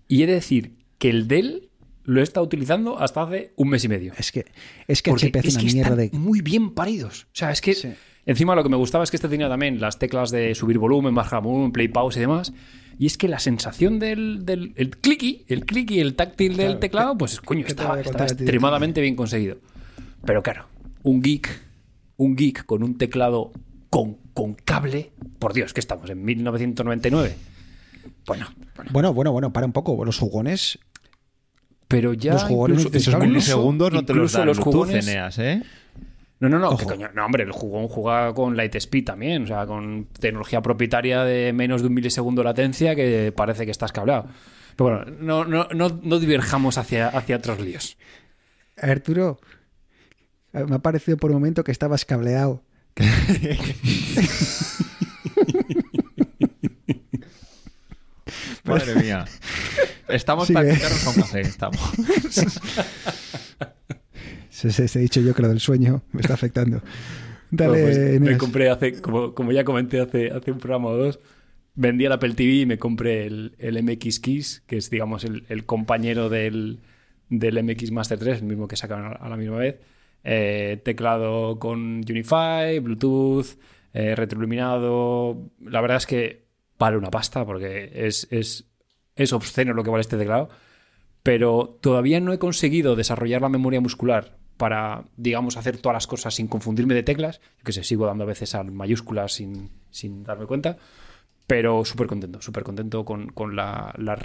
Y 0.08 0.22
he 0.22 0.26
de 0.26 0.34
decir 0.34 0.74
que 0.98 1.08
el 1.08 1.26
Dell 1.26 1.70
lo 2.04 2.20
he 2.20 2.22
estado 2.22 2.44
utilizando 2.44 2.98
hasta 2.98 3.22
hace 3.22 3.52
un 3.56 3.68
mes 3.68 3.84
y 3.84 3.88
medio. 3.88 4.12
es 4.16 4.32
que, 4.32 4.46
es 4.88 5.02
que 5.02 5.10
Porque 5.10 5.26
HP 5.26 5.38
hace 5.38 5.48
es 5.48 5.54
una 5.54 5.64
que 5.64 5.72
mierda 5.72 6.02
están 6.02 6.10
de... 6.10 6.18
muy 6.18 6.40
bien 6.40 6.74
paridos. 6.74 7.24
O 7.24 7.34
sea, 7.34 7.50
es 7.52 7.60
que 7.60 7.74
Sí. 7.74 7.92
encima 8.26 8.54
lo 8.54 8.62
que 8.62 8.68
me 8.68 8.76
gustaba 8.76 9.04
es 9.04 9.10
que 9.10 9.16
este 9.16 9.28
tenía 9.28 9.48
también 9.48 9.80
las 9.80 9.98
teclas 9.98 10.30
de 10.30 10.54
subir 10.54 10.78
volumen, 10.78 11.14
bajar 11.14 11.42
volumen, 11.42 11.72
play 11.72 11.88
pause 11.88 12.16
y 12.16 12.20
demás. 12.20 12.52
Y 12.98 13.06
es 13.06 13.16
que 13.16 13.26
la 13.28 13.38
sensación 13.38 13.98
del, 13.98 14.44
del 14.44 14.74
el 14.76 14.90
clicky, 14.98 15.44
el 15.48 15.64
clicky, 15.64 16.00
el 16.00 16.14
táctil 16.14 16.56
del 16.56 16.78
teclado, 16.78 17.16
pues 17.16 17.40
coño, 17.40 17.60
¿qué 17.62 17.74
te 17.74 17.82
estaba, 17.82 18.00
estaba 18.00 18.24
extremadamente 18.26 19.00
bien 19.00 19.16
conseguido. 19.16 19.56
Pero 20.24 20.42
claro, 20.42 20.66
un 21.02 21.22
geek, 21.22 21.48
un 22.18 22.36
geek 22.36 22.64
con 22.66 22.82
un 22.82 22.98
teclado 22.98 23.50
con, 23.90 24.18
con 24.34 24.54
cable, 24.54 25.12
por 25.38 25.52
Dios, 25.52 25.72
que 25.72 25.80
estamos 25.80 26.08
en 26.10 26.22
1999. 26.24 27.34
Bueno, 28.26 28.46
bueno, 28.76 28.90
Bueno, 28.92 29.14
bueno, 29.14 29.32
bueno, 29.32 29.52
para 29.52 29.66
un 29.66 29.72
poco. 29.72 30.04
Los 30.04 30.18
jugones 30.18 30.78
pero 31.92 32.14
ya 32.14 32.32
Los 32.32 32.44
jugones 32.44 32.86
incluso, 32.86 33.10
esos 33.10 33.20
milisegundos 33.20 33.92
no 33.92 34.02
te 34.02 34.14
los 34.14 34.32
dan 34.32 34.46
los 34.46 34.58
jugones 34.58 35.06
Eneas, 35.06 35.38
¿eh? 35.38 35.62
No, 36.40 36.48
no, 36.48 36.58
no, 36.58 36.70
Ojo. 36.70 36.78
que 36.78 36.86
coño, 36.86 37.10
no, 37.14 37.26
hombre, 37.26 37.44
el 37.44 37.52
jugón 37.52 37.86
juega 37.86 38.32
con 38.32 38.56
Lightspeed 38.56 39.04
también, 39.04 39.44
o 39.44 39.46
sea, 39.46 39.66
con 39.66 40.06
tecnología 40.18 40.62
propietaria 40.62 41.22
de 41.22 41.52
menos 41.52 41.82
de 41.82 41.88
un 41.88 41.94
milisegundo 41.94 42.40
de 42.40 42.46
latencia 42.46 42.96
que 42.96 43.30
parece 43.36 43.66
que 43.66 43.70
estás 43.70 43.92
cableado. 43.92 44.24
Pero 44.74 45.04
bueno, 45.04 45.04
no, 45.20 45.44
no, 45.44 45.68
no, 45.72 46.00
no 46.02 46.18
diverjamos 46.18 46.78
hacia, 46.78 47.08
hacia 47.08 47.36
otros 47.36 47.60
líos. 47.60 47.98
Arturo, 48.76 49.38
eh, 50.54 50.64
me 50.66 50.76
ha 50.76 50.80
parecido 50.80 51.18
por 51.18 51.30
un 51.30 51.36
momento 51.36 51.62
que 51.62 51.72
estabas 51.72 52.06
cableado. 52.06 52.62
Madre 58.78 58.94
mía. 58.96 59.24
Estamos 60.08 60.46
Sigue. 60.46 60.54
para 60.60 60.74
quitarnos 60.74 61.06
un 61.06 61.14
café, 61.22 61.40
estamos. 61.40 61.80
Se, 64.50 64.70
se, 64.70 64.88
se 64.88 64.98
he 64.98 65.02
dicho 65.02 65.20
yo 65.20 65.34
que 65.34 65.42
lo 65.42 65.48
del 65.48 65.60
sueño 65.60 66.02
me 66.12 66.20
está 66.20 66.34
afectando. 66.34 66.82
Dale, 67.50 67.82
Bueno, 67.82 67.86
pues, 67.86 68.20
me 68.20 68.38
compré 68.38 68.70
hace, 68.70 69.00
como, 69.00 69.34
como 69.34 69.52
ya 69.52 69.64
comenté 69.64 70.00
hace, 70.00 70.30
hace 70.30 70.52
un 70.52 70.58
programa 70.58 70.88
o 70.88 70.96
dos, 70.96 71.20
vendí 71.74 72.04
el 72.04 72.12
Apple 72.12 72.34
TV 72.34 72.52
y 72.60 72.66
me 72.66 72.78
compré 72.78 73.26
el, 73.26 73.54
el 73.58 73.82
MX 73.82 74.20
Keys, 74.20 74.62
que 74.66 74.76
es, 74.76 74.90
digamos, 74.90 75.24
el, 75.24 75.44
el 75.48 75.64
compañero 75.64 76.28
del, 76.28 76.80
del 77.28 77.62
MX 77.62 77.90
Master 77.92 78.18
3, 78.18 78.38
el 78.40 78.44
mismo 78.44 78.68
que 78.68 78.76
sacaron 78.76 79.16
a 79.18 79.28
la 79.28 79.36
misma 79.36 79.56
vez. 79.56 79.80
Eh, 80.24 80.80
teclado 80.84 81.58
con 81.58 82.02
Unify, 82.08 82.78
Bluetooth, 82.78 83.58
eh, 83.92 84.14
retroiluminado. 84.14 85.50
La 85.60 85.80
verdad 85.80 85.96
es 85.96 86.06
que 86.06 86.44
vale 86.78 86.96
una 86.96 87.10
pasta 87.10 87.44
porque 87.44 87.90
es, 87.94 88.26
es, 88.30 88.66
es 89.16 89.32
obsceno 89.32 89.72
lo 89.72 89.84
que 89.84 89.90
vale 89.90 90.02
este 90.02 90.18
teclado. 90.18 90.48
Pero 91.22 91.78
todavía 91.80 92.20
no 92.20 92.32
he 92.32 92.38
conseguido 92.38 92.96
desarrollar 92.96 93.42
la 93.42 93.48
memoria 93.48 93.80
muscular 93.80 94.36
para, 94.56 95.04
digamos, 95.16 95.56
hacer 95.56 95.78
todas 95.78 95.94
las 95.94 96.06
cosas 96.06 96.34
sin 96.34 96.48
confundirme 96.48 96.94
de 96.94 97.02
teclas. 97.02 97.40
Que 97.64 97.72
sé, 97.72 97.84
sigo 97.84 98.06
dando 98.06 98.24
a 98.24 98.26
veces 98.26 98.54
a 98.54 98.64
mayúsculas 98.64 99.32
sin, 99.34 99.70
sin 99.90 100.24
darme 100.24 100.46
cuenta. 100.46 100.78
Pero 101.46 101.84
súper 101.84 102.06
contento, 102.06 102.40
súper 102.40 102.62
contento 102.62 103.04
con, 103.04 103.28
con 103.28 103.56
la, 103.56 103.94
la 103.98 104.16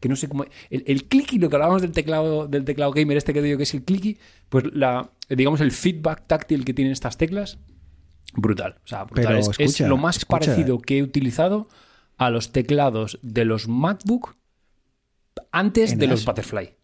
Que 0.00 0.08
no 0.08 0.16
sé 0.16 0.28
cómo. 0.28 0.44
El, 0.70 0.84
el 0.86 1.04
clicky, 1.04 1.38
lo 1.38 1.48
que 1.48 1.56
hablábamos 1.56 1.82
del 1.82 1.92
teclado, 1.92 2.48
del 2.48 2.64
teclado 2.64 2.92
gamer, 2.92 3.16
este 3.16 3.32
que 3.32 3.42
digo 3.42 3.56
que 3.56 3.64
es 3.64 3.74
el 3.74 3.84
clicky, 3.84 4.18
pues 4.48 4.64
la, 4.72 5.10
digamos, 5.28 5.60
el 5.60 5.70
feedback 5.70 6.26
táctil 6.26 6.64
que 6.64 6.74
tienen 6.74 6.92
estas 6.92 7.18
teclas, 7.18 7.58
brutal. 8.34 8.76
O 8.84 8.88
sea, 8.88 9.04
brutal. 9.04 9.24
Pero 9.40 9.52
es, 9.58 9.80
lo 9.80 9.96
más 9.96 10.18
escucha. 10.18 10.38
parecido 10.40 10.78
que 10.80 10.98
he 10.98 11.02
utilizado 11.02 11.68
a 12.18 12.30
los 12.30 12.52
teclados 12.52 13.18
de 13.22 13.44
los 13.44 13.68
MacBook 13.68 14.36
antes 15.52 15.98
de 15.98 16.06
los 16.06 16.24
Butterfly. 16.24 16.74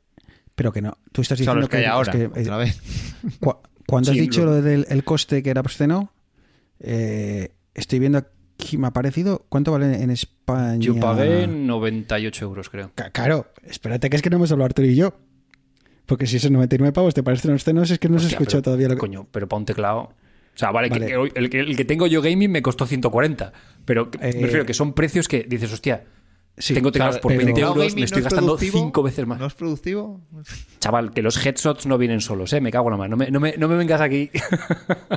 Pero 0.55 0.73
que 0.73 0.81
no. 0.83 0.97
Tú 1.13 1.21
estás 1.23 1.39
Son 1.39 1.43
diciendo 1.45 1.61
los 1.61 1.69
que 1.69 1.77
hay 1.79 1.85
ahora, 1.85 2.13
es 2.13 2.19
que, 2.19 2.25
eh, 2.25 2.43
otra 2.43 2.57
vez. 2.57 2.81
cu- 3.41 3.57
cuando 3.87 4.11
has 4.11 4.17
dicho 4.17 4.45
lo- 4.45 4.53
lo 4.53 4.63
del 4.63 4.87
el 4.89 5.05
coste 5.05 5.43
que 5.43 5.51
era 5.51 5.61
obsceno, 5.61 6.13
eh, 6.81 7.53
estoy 7.75 7.99
viendo 7.99 8.19
aquí, 8.19 8.79
me 8.79 8.87
ha 8.87 8.93
parecido. 8.93 9.45
¿Cuánto 9.49 9.73
vale 9.73 10.03
en 10.03 10.11
España? 10.11 10.79
Yo 10.79 10.99
pagué 10.99 11.47
98 11.47 12.45
euros, 12.47 12.71
creo. 12.71 12.91
Claro, 13.13 13.53
espérate 13.65 14.09
que 14.09 14.17
es 14.17 14.23
que 14.23 14.31
no 14.31 14.37
hemos 14.37 14.51
hablado 14.51 14.67
Arturo 14.67 14.89
y 14.89 14.97
yo. 14.97 15.15
Porque 16.07 16.27
si 16.27 16.37
esos 16.37 16.51
99 16.51 16.93
pavos 16.93 17.15
te 17.15 17.23
parecen 17.23 17.53
obscenos, 17.53 17.91
es 17.91 17.99
que 17.99 18.09
no 18.09 18.19
se 18.19 18.27
Hostia, 18.27 18.37
escuchó 18.37 18.51
pero, 18.59 18.63
todavía 18.63 18.89
lo 18.89 18.95
que. 18.95 19.01
Coño, 19.01 19.27
pero 19.31 19.49
para 19.49 19.59
un 19.59 19.67
teclado. 19.67 20.13
O 20.57 20.59
sea, 20.59 20.71
vale, 20.73 20.89
que- 20.89 20.99
Vale. 20.99 21.07
que 21.07 21.17
hoy- 21.19 21.33
el, 21.35 21.51
que, 21.51 21.61
el 21.61 21.77
que 21.77 21.85
tengo 21.85 22.07
yo 22.07 22.23
gaming 22.23 22.51
me 22.51 22.63
costó 22.63 22.87
140. 22.87 23.53
Pero 23.85 24.11
que- 24.11 24.19
Eh, 24.19 24.33
me 24.37 24.43
refiero 24.43 24.65
que 24.65 24.73
son 24.75 24.95
precios 24.95 25.29
que 25.29 25.45
dices, 25.49 25.73
hostia, 25.73 26.05
Sí, 26.59 26.73
tengo 26.73 26.91
teclados 26.91 27.17
Claro, 27.17 27.23
por 27.23 27.33
pero- 27.33 27.39
20 27.41 27.53
¿Teclado 27.53 27.75
euros, 27.77 27.95
me 27.95 28.01
no 28.01 28.05
estoy 28.07 28.21
es 28.21 28.25
gastando 28.25 28.57
productivo? 28.57 28.79
5 28.79 29.03
veces 29.03 29.27
más. 29.27 29.39
¿No 29.39 29.45
es 29.47 29.53
productivo? 29.53 30.23
Chaval, 30.81 31.11
que 31.13 31.21
los 31.21 31.45
headshots 31.45 31.85
no 31.85 31.99
vienen 31.99 32.23
solos, 32.23 32.51
¿eh? 32.55 32.63
Me 32.63 32.71
cago 32.71 32.89
en 32.89 32.93
la 32.93 32.97
mano. 32.97 33.11
No 33.11 33.17
me, 33.19 33.31
no 33.31 33.41
me, 33.41 33.55
no 33.59 33.69
me 33.69 33.77
vengas 33.77 34.01
aquí. 34.01 34.31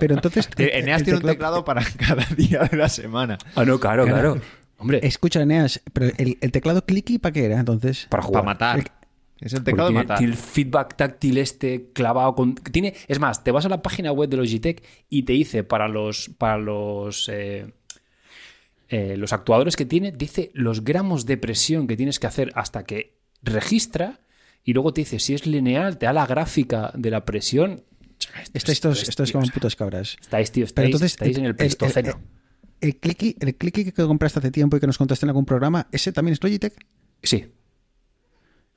Pero 0.01 0.15
entonces. 0.15 0.49
el- 0.57 0.69
Eneas 0.69 1.01
tiene 1.03 1.19
un 1.19 1.25
teclado- 1.25 1.63
para 1.63 1.81
cada 1.97 2.25
día 2.35 2.63
de 2.69 2.75
la 2.75 2.89
semana. 2.89 3.37
ah, 3.55 3.63
no, 3.63 3.79
claro, 3.79 4.05
claro. 4.05 4.37
Hombre, 4.79 4.99
Escucha, 5.03 5.41
Eneas, 5.41 5.81
pero 5.93 6.07
el, 6.17 6.37
el 6.41 6.51
teclado 6.51 6.85
clicky, 6.85 7.19
¿para 7.19 7.31
qué 7.31 7.45
era 7.45 7.57
entonces? 7.59 8.07
para 8.09 8.21
jugar. 8.23 8.43
Para 8.43 8.53
matar. 8.53 8.91
Es 9.41 9.53
el 9.53 9.63
teclado 9.63 9.89
de 9.89 9.95
matar. 9.95 10.17
tiene 10.17 10.33
el 10.33 10.37
feedback 10.37 10.95
táctil 10.95 11.37
este 11.37 11.91
clavado 11.93 12.35
con 12.35 12.55
tiene 12.55 12.93
es 13.07 13.19
más 13.19 13.43
te 13.43 13.51
vas 13.51 13.65
a 13.65 13.69
la 13.69 13.81
página 13.81 14.11
web 14.11 14.29
de 14.29 14.37
Logitech 14.37 14.83
y 15.09 15.23
te 15.23 15.33
dice 15.33 15.63
para 15.63 15.87
los 15.87 16.29
para 16.37 16.57
los 16.57 17.29
eh, 17.29 17.73
eh, 18.89 19.15
los 19.17 19.31
actuadores 19.31 19.75
que 19.75 19.85
tiene 19.85 20.11
dice 20.11 20.51
los 20.53 20.83
gramos 20.83 21.25
de 21.25 21.37
presión 21.37 21.87
que 21.87 21.95
tienes 21.95 22.19
que 22.19 22.27
hacer 22.27 22.51
hasta 22.55 22.83
que 22.83 23.17
registra 23.41 24.19
y 24.63 24.73
luego 24.73 24.93
te 24.93 25.01
dice 25.01 25.19
si 25.19 25.33
es 25.33 25.47
lineal 25.47 25.97
te 25.97 26.05
da 26.05 26.13
la 26.13 26.25
gráfica 26.25 26.91
de 26.95 27.11
la 27.11 27.25
presión 27.25 27.83
Estáis 28.53 28.81
todos, 28.81 29.07
estáis 29.07 29.31
tío, 29.31 29.39
como 29.39 29.51
putas 29.51 29.77
cabras. 29.77 30.17
estáis 30.19 30.51
tío 30.51 30.65
estáis, 30.65 30.87
entonces, 30.87 31.11
estáis 31.13 31.37
en 31.37 31.45
el 31.45 31.55
pleistoceno 31.55 32.19
El, 32.81 32.97
clicky, 32.97 33.37
el 33.39 33.55
clicky 33.55 33.85
que 33.85 33.93
compraste 33.93 34.39
hace 34.39 34.51
tiempo 34.51 34.75
y 34.75 34.81
que 34.81 34.87
nos 34.87 34.97
contaste 34.97 35.25
en 35.25 35.29
algún 35.29 35.45
programa, 35.45 35.87
¿ese 35.93 36.11
también 36.11 36.33
es 36.33 36.43
Logitech? 36.43 36.73
sí 37.23 37.45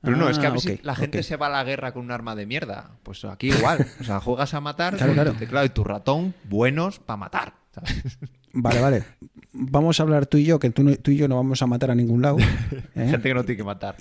Pero 0.03 0.17
no, 0.17 0.29
es 0.29 0.39
que 0.39 0.47
a 0.47 0.51
Ah, 0.53 0.59
si 0.59 0.73
ok, 0.73 0.81
la 0.83 0.95
gente 0.97 1.23
se 1.23 1.37
va 1.37 1.47
a 1.47 1.51
la 1.51 1.65
guerra 1.65 1.93
con 1.93 2.03
un 2.05 2.11
arma 2.11 2.35
de 2.35 2.45
mierda. 2.45 2.91
Pues 3.05 3.25
aquí 3.25 3.49
igual. 3.51 3.87
O 4.01 4.05
sea, 4.05 4.21
juegas 4.21 4.53
a 4.55 4.61
matar 4.61 4.97
Claro, 4.97 5.33
tu 5.33 5.39
teclado 5.39 5.65
y 5.65 5.69
tu 5.71 5.85
ratón 5.85 6.35
buenos 6.45 6.99
para 6.99 7.17
matar. 7.19 7.55
¿sabes? 7.73 8.19
Vale, 8.53 8.81
vale. 8.81 9.05
Vamos 9.53 9.99
a 9.99 10.03
hablar 10.03 10.27
tú 10.27 10.37
y 10.39 10.45
yo, 10.45 10.59
que 10.59 10.71
tú, 10.71 10.83
no- 10.83 10.97
tú 10.97 11.11
y 11.13 11.17
yo 11.17 11.29
no 11.29 11.37
vamos 11.37 11.63
a 11.63 11.67
matar 11.67 11.91
a 11.91 11.95
ningún 11.95 12.21
lado. 12.21 12.37
¿eh? 12.97 13.09
Gente 13.09 13.29
que 13.29 13.35
no 13.35 13.45
tiene 13.45 13.57
que 13.57 13.65
matar. 13.65 13.97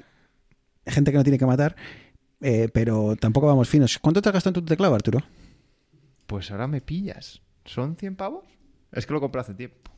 Gente 0.86 1.12
que 1.12 1.18
no 1.18 1.24
tiene 1.24 1.38
que 1.38 1.45
matar, 1.45 1.76
eh, 2.41 2.68
pero 2.74 3.16
tampoco 3.16 3.45
vamos 3.47 3.70
finos. 3.70 3.99
¿Cuánto 3.99 4.22
te 4.22 4.30
has 4.30 4.34
gastado 4.34 4.60
en 4.60 4.66
tu 4.66 4.70
teclado, 4.70 4.95
Arturo? 4.95 5.20
Pues 6.26 6.49
ahora 6.52 6.66
me 6.68 6.82
pillas. 6.82 7.41
¿Son 7.66 7.95
100 7.95 8.16
pavos? 8.16 8.45
Es 8.91 9.06
que 9.06 9.14
lo 9.14 9.22
compré 9.22 9.41
hace 9.41 9.54
tiempo. 9.54 9.91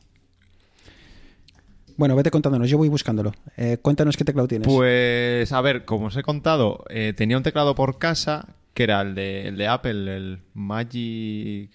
Bueno, 1.96 2.16
vete 2.16 2.30
contándonos, 2.30 2.68
yo 2.68 2.78
voy 2.78 2.88
buscándolo. 2.88 3.32
Eh, 3.56 3.78
cuéntanos 3.80 4.16
qué 4.16 4.24
teclado 4.24 4.48
tienes. 4.48 4.66
Pues, 4.66 5.52
a 5.52 5.60
ver, 5.60 5.84
como 5.84 6.06
os 6.06 6.16
he 6.16 6.22
contado, 6.22 6.84
eh, 6.90 7.12
tenía 7.16 7.36
un 7.36 7.42
teclado 7.42 7.74
por 7.74 7.98
casa 7.98 8.48
que 8.74 8.82
era 8.82 9.00
el 9.02 9.14
de, 9.14 9.46
el 9.48 9.56
de 9.56 9.68
Apple, 9.68 10.16
el 10.16 10.40
Magic. 10.54 11.70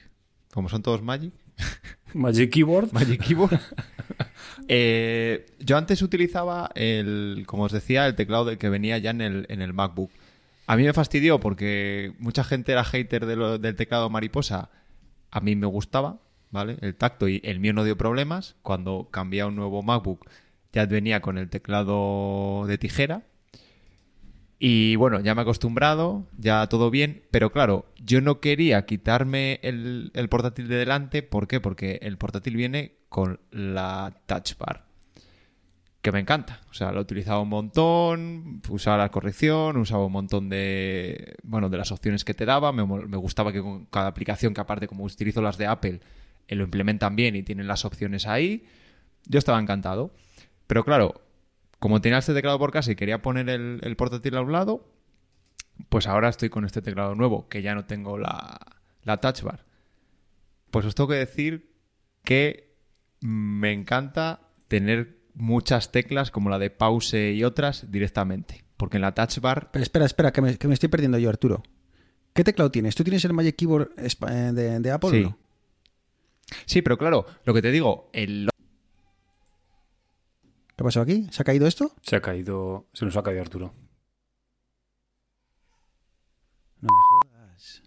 Como 0.54 0.68
son 0.68 0.82
todos 0.84 1.02
Magic. 1.02 1.32
Magic 2.14 2.52
Keyboard 2.52 2.92
Magic 2.94 3.22
Keyboard. 3.24 3.60
Eh, 4.68 5.48
yo 5.60 5.78
antes 5.78 6.02
utilizaba 6.04 6.70
el, 6.76 7.44
como 7.48 7.64
os 7.64 7.72
decía, 7.72 8.06
el 8.06 8.14
teclado 8.16 8.46
de- 8.46 8.58
que 8.58 8.70
venía 8.70 8.98
ya 9.00 9.10
en 9.12 9.22
el, 9.22 9.46
en 9.50 9.62
el 9.62 9.74
MacBook. 9.74 10.12
A 10.68 10.76
mí 10.78 10.84
me 10.84 10.94
fastidió 10.94 11.40
porque 11.40 12.14
mucha 12.20 12.44
gente 12.44 12.72
era 12.72 12.84
hater 12.84 13.26
de 13.26 13.36
lo- 13.36 13.58
del 13.58 13.76
teclado 13.76 14.10
mariposa. 14.12 14.70
A 15.32 15.40
mí 15.40 15.56
me 15.56 15.66
gustaba, 15.66 16.20
¿vale? 16.52 16.78
El 16.82 16.96
tacto 16.96 17.28
y 17.28 17.42
el 17.44 17.60
mío 17.60 17.74
no 17.74 17.84
dio 17.84 17.98
problemas. 17.98 18.56
Cuando 18.62 19.10
cambié 19.12 19.42
a 19.42 19.48
un 19.48 19.56
nuevo 19.56 19.84
MacBook 19.84 20.30
ya 20.72 20.86
venía 20.86 21.22
con 21.22 21.38
el 21.38 21.50
teclado 21.50 22.66
de 22.68 22.78
tijera. 22.78 23.24
Y 24.62 24.98
bueno, 24.98 25.22
ya 25.22 25.36
me 25.36 25.42
he 25.42 25.44
acostumbrado, 25.44 26.28
ya 26.38 26.68
todo 26.68 26.92
bien, 26.92 27.24
pero 27.32 27.50
claro, 27.50 27.86
yo 28.04 28.20
no 28.20 28.42
quería 28.42 28.86
quitarme 28.86 29.62
el, 29.64 30.12
el 30.14 30.28
portátil 30.28 30.68
de 30.68 30.76
delante, 30.76 31.24
¿por 31.24 31.48
qué? 31.48 31.62
Porque 31.62 32.00
el 32.02 32.18
portátil 32.18 32.58
viene 32.58 32.98
con 33.08 33.40
la 33.52 34.14
touch 34.26 34.58
bar, 34.58 34.84
que 36.02 36.12
me 36.12 36.20
encanta, 36.20 36.60
o 36.70 36.74
sea, 36.74 36.92
lo 36.92 37.00
utilizaba 37.00 37.40
un 37.40 37.48
montón, 37.48 38.62
usaba 38.68 38.98
la 38.98 39.12
corrección, 39.12 39.78
usaba 39.78 40.06
un 40.06 40.12
montón 40.12 40.50
de, 40.50 41.38
bueno, 41.44 41.70
de 41.70 41.78
las 41.78 41.94
opciones 41.94 42.26
que 42.26 42.34
te 42.34 42.46
daba, 42.46 42.74
me, 42.74 42.86
me 42.86 43.18
gustaba 43.18 43.54
que 43.54 43.62
con 43.62 43.86
cada 43.86 44.08
aplicación, 44.08 44.54
que 44.54 44.60
aparte 44.60 44.90
como 44.90 45.06
utilizo 45.06 45.42
las 45.42 45.58
de 45.58 45.68
Apple, 45.68 46.02
lo 46.56 46.64
implementan 46.64 47.16
bien 47.16 47.36
y 47.36 47.44
tienen 47.44 47.68
las 47.68 47.86
opciones 47.86 48.28
ahí, 48.28 48.66
yo 49.28 49.40
estaba 49.40 49.60
encantado. 49.60 50.14
Pero 50.68 50.84
claro, 50.84 51.22
como 51.80 52.02
tenía 52.02 52.18
este 52.20 52.34
teclado 52.34 52.60
por 52.60 52.72
casa 52.72 52.92
y 52.92 52.96
quería 52.96 53.22
poner 53.22 53.50
el, 53.50 53.80
el 53.84 53.96
portátil 53.96 54.36
a 54.36 54.42
un 54.42 54.52
lado, 54.52 54.88
pues 55.90 56.08
ahora 56.08 56.30
estoy 56.30 56.50
con 56.50 56.66
este 56.66 56.82
teclado 56.82 57.16
nuevo, 57.16 57.48
que 57.48 57.62
ya 57.62 57.74
no 57.76 57.86
tengo 57.86 58.18
la, 58.18 58.60
la 59.04 59.18
touch 59.18 59.42
bar. 59.42 59.66
Pues 60.72 60.86
os 60.86 60.94
tengo 60.96 61.08
que 61.10 61.16
decir 61.16 61.72
que 62.24 62.76
me 63.22 63.72
encanta 63.72 64.42
tener 64.68 65.18
muchas 65.34 65.92
teclas 65.92 66.32
como 66.32 66.50
la 66.50 66.60
de 66.60 66.70
pause 66.70 67.34
y 67.34 67.44
otras 67.44 67.92
directamente. 67.92 68.64
Porque 68.78 68.98
en 68.98 69.02
la 69.02 69.14
touch 69.14 69.40
bar 69.40 69.70
Pero 69.72 69.84
espera, 69.84 70.06
espera, 70.06 70.32
que 70.32 70.42
me, 70.42 70.58
que 70.58 70.68
me 70.68 70.74
estoy 70.74 70.90
perdiendo 70.90 71.18
yo, 71.18 71.30
Arturo. 71.30 71.64
¿Qué 72.34 72.44
teclado 72.44 72.72
tienes? 72.72 72.96
¿Tú 72.96 73.04
tienes 73.04 73.26
el 73.26 73.34
Magic 73.34 73.56
Keyboard 73.56 73.90
eh, 73.98 74.52
de, 74.54 74.80
de 74.80 74.92
Apple 74.92 75.10
Sí. 75.10 75.18
o 75.24 75.30
no? 75.30 75.38
Sí, 76.66 76.82
pero 76.82 76.98
claro, 76.98 77.26
lo 77.46 77.54
que 77.54 77.62
te 77.62 77.72
digo, 77.72 78.10
el 78.14 78.50
¿Qué 80.76 80.84
ha 80.84 80.86
pasado 80.86 81.04
aquí? 81.04 81.28
¿Se 81.32 81.42
ha 81.42 81.46
caído 81.46 81.68
esto? 81.68 81.92
Se 82.02 82.16
ha 82.16 82.22
caído. 82.22 82.88
Se 82.94 83.04
nos 83.06 83.16
ha 83.18 83.24
caído 83.24 83.42
Arturo. 83.42 83.74
No 86.82 86.90
me 86.94 87.02
jodas. 87.10 87.82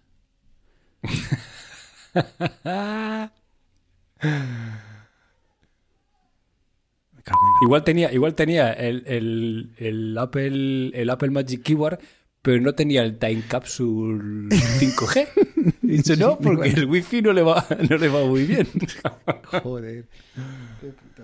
Me 7.12 7.22
cago 7.22 7.40
en 7.46 7.52
la- 7.54 7.58
Igual 7.66 7.84
tenía, 7.84 8.12
igual 8.12 8.34
tenía 8.34 8.72
el, 8.72 9.04
el, 9.06 9.72
el 9.78 10.18
Apple, 10.18 10.88
el 10.94 11.10
Apple 11.10 11.30
Magic 11.30 11.62
Keyboard, 11.62 11.98
pero 12.42 12.60
no 12.60 12.74
tenía 12.74 13.02
el 13.02 13.18
Time 13.18 13.42
Capsule 13.48 14.48
5G. 14.50 15.28
He 15.84 15.86
dicho 15.86 16.16
no, 16.16 16.38
porque 16.38 16.70
el 16.70 16.86
Wi-Fi 16.86 17.22
no 17.22 17.32
le 17.32 17.42
va, 17.42 17.64
no 17.88 17.96
le 17.96 18.08
va 18.08 18.24
muy 18.26 18.44
bien. 18.44 18.66
Joder. 19.62 20.06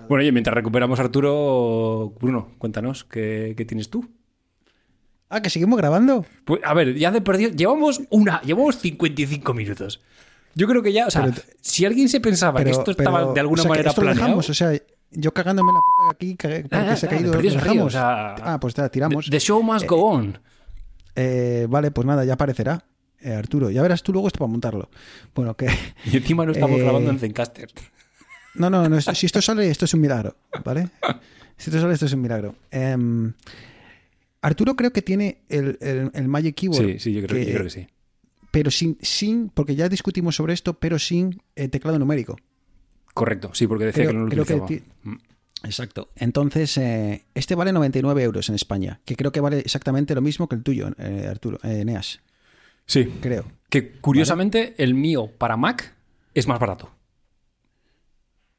Bueno, 0.08 0.22
oye, 0.22 0.30
mientras 0.32 0.54
recuperamos 0.54 0.98
a 1.00 1.02
Arturo, 1.02 2.14
Bruno, 2.20 2.52
cuéntanos, 2.58 3.04
¿qué, 3.04 3.54
qué 3.56 3.64
tienes 3.64 3.90
tú? 3.90 4.08
Ah, 5.28 5.42
que 5.42 5.50
seguimos 5.50 5.76
grabando. 5.76 6.24
Pues, 6.44 6.60
a 6.64 6.72
ver, 6.72 6.94
ya 6.94 7.10
de 7.10 7.20
perdido. 7.20 7.50
Llevamos 7.50 8.00
una. 8.10 8.40
Llevamos 8.42 8.76
55 8.78 9.52
minutos. 9.54 10.00
Yo 10.54 10.66
creo 10.66 10.82
que 10.82 10.92
ya. 10.92 11.06
O 11.06 11.10
sea, 11.10 11.24
Pero- 11.24 11.42
si 11.60 11.84
alguien 11.84 12.08
se 12.08 12.20
pensaba 12.20 12.62
que 12.64 12.70
esto 12.70 12.92
estaba 12.92 13.18
pero, 13.20 13.32
de 13.34 13.40
alguna 13.40 13.60
o 13.60 13.64
sea, 13.64 13.68
manera 13.68 13.92
planeado. 13.92 14.20
dejamos, 14.20 14.48
o 14.50 14.54
sea, 14.54 14.72
yo 15.10 15.32
cagándome 15.34 15.72
la 15.72 15.80
puta 15.80 16.10
aquí 16.14 16.36
que- 16.36 16.60
porque 16.62 16.76
Ah, 16.76 16.96
se 16.96 17.06
ha 17.06 17.10
ah, 17.10 17.12
caído. 17.12 17.32
dejamos. 17.32 17.86
o 17.86 17.90
sea, 17.90 18.34
ah, 18.36 18.58
pues 18.60 18.74
tiramos. 18.90 19.28
The 19.28 19.40
show 19.40 19.62
must 19.62 19.86
go 19.86 20.04
on. 20.06 20.38
Eh, 21.20 21.66
vale, 21.68 21.90
pues 21.90 22.06
nada, 22.06 22.24
ya 22.24 22.34
aparecerá. 22.34 22.84
Eh, 23.20 23.32
Arturo, 23.32 23.70
ya 23.70 23.82
verás 23.82 24.02
tú 24.04 24.12
luego 24.12 24.28
esto 24.28 24.38
para 24.38 24.50
montarlo. 24.50 24.88
Bueno, 25.34 25.56
que. 25.56 25.66
Y 26.12 26.16
encima 26.16 26.46
no 26.46 26.52
estamos 26.52 26.78
Eh, 26.78 26.82
grabando 26.84 27.10
en 27.10 27.18
Zencaster. 27.18 27.68
No, 28.54 28.70
no, 28.70 28.88
no, 28.88 29.00
si 29.00 29.26
esto 29.26 29.42
sale, 29.42 29.68
esto 29.68 29.84
es 29.86 29.94
un 29.94 30.00
milagro, 30.00 30.36
¿vale? 30.64 30.88
Si 31.56 31.70
esto 31.70 31.80
sale, 31.80 31.94
esto 31.94 32.06
es 32.06 32.12
un 32.12 32.20
milagro. 32.22 32.54
Em, 32.70 33.32
Arturo 34.42 34.76
creo 34.76 34.92
que 34.92 35.02
tiene 35.02 35.42
el, 35.48 35.76
el, 35.80 36.10
el 36.14 36.28
Magic 36.28 36.54
Keyboard. 36.54 36.86
Sí, 36.92 36.98
sí, 37.00 37.12
yo 37.12 37.26
creo, 37.26 37.42
yo 37.42 37.50
creo 37.52 37.64
que 37.64 37.70
sí. 37.70 37.86
Pero 38.50 38.70
sin, 38.70 38.96
sin, 39.02 39.48
porque 39.50 39.74
ya 39.74 39.88
discutimos 39.88 40.36
sobre 40.36 40.54
esto, 40.54 40.74
pero 40.78 40.98
sin 40.98 41.42
eh, 41.56 41.68
teclado 41.68 41.98
numérico. 41.98 42.36
Correcto, 43.12 43.50
sí, 43.52 43.66
porque 43.66 43.86
decía 43.86 44.04
Creo- 44.04 44.12
que 44.12 44.16
no 44.16 44.24
lo 44.24 44.30
que 44.30 44.40
utilizaba. 44.54 44.66
ti- 44.66 44.82
Mm. 45.02 45.14
Exacto. 45.64 46.08
Entonces, 46.16 46.76
eh, 46.78 47.24
este 47.34 47.54
vale 47.54 47.72
99 47.72 48.22
euros 48.22 48.48
en 48.48 48.54
España, 48.54 49.00
que 49.04 49.16
creo 49.16 49.32
que 49.32 49.40
vale 49.40 49.58
exactamente 49.58 50.14
lo 50.14 50.20
mismo 50.20 50.48
que 50.48 50.56
el 50.56 50.62
tuyo, 50.62 50.88
eh, 50.98 51.26
Arturo, 51.28 51.58
eh, 51.64 51.80
Eneas, 51.80 52.20
Sí, 52.86 53.04
creo. 53.20 53.44
que 53.68 53.92
curiosamente 53.92 54.74
el 54.78 54.94
mío 54.94 55.30
para 55.36 55.56
Mac 55.56 55.94
es 56.34 56.46
más 56.46 56.58
barato. 56.60 56.90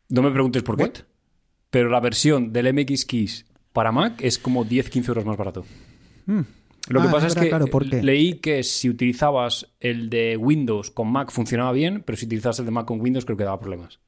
No 0.10 0.22
me 0.22 0.32
preguntes 0.32 0.64
por 0.64 0.76
qué, 0.78 0.84
What? 0.84 0.93
pero 1.70 1.89
la 1.89 2.00
versión 2.00 2.52
del 2.52 2.74
MX 2.74 3.06
Keys 3.06 3.45
para 3.74 3.91
Mac 3.91 4.22
es 4.22 4.38
como 4.39 4.66
10-15 4.66 5.08
euros 5.10 5.26
más 5.26 5.38
barato. 5.38 5.66
Mm. 6.26 6.41
Lo 6.89 7.02
que 7.02 7.08
Ah, 7.08 7.12
pasa 7.12 7.28
es 7.28 7.34
es, 7.34 7.36
verdad, 7.36 7.43
que 7.45 7.50
claro, 7.50 7.68
¿por 7.68 7.88
qué? 7.89 8.02
leí 8.02 8.36
que 8.39 8.64
si 8.64 8.89
utilizabas 8.89 9.68
el 9.80 10.10
de 10.10 10.38
Windows 10.38 10.89
con 10.89 11.12
Mac 11.12 11.30
funcionaba 11.32 11.72
bien, 11.72 12.02
pero 12.04 12.18
si 12.18 12.26
utilizabas 12.26 12.58
el 12.60 12.66
de 12.66 12.72
Mac 12.72 12.86
con 12.86 13.00
Windows 13.00 13.26
creo 13.26 13.38
que 13.38 13.43
daba 13.43 13.60
problemas. 13.60 14.00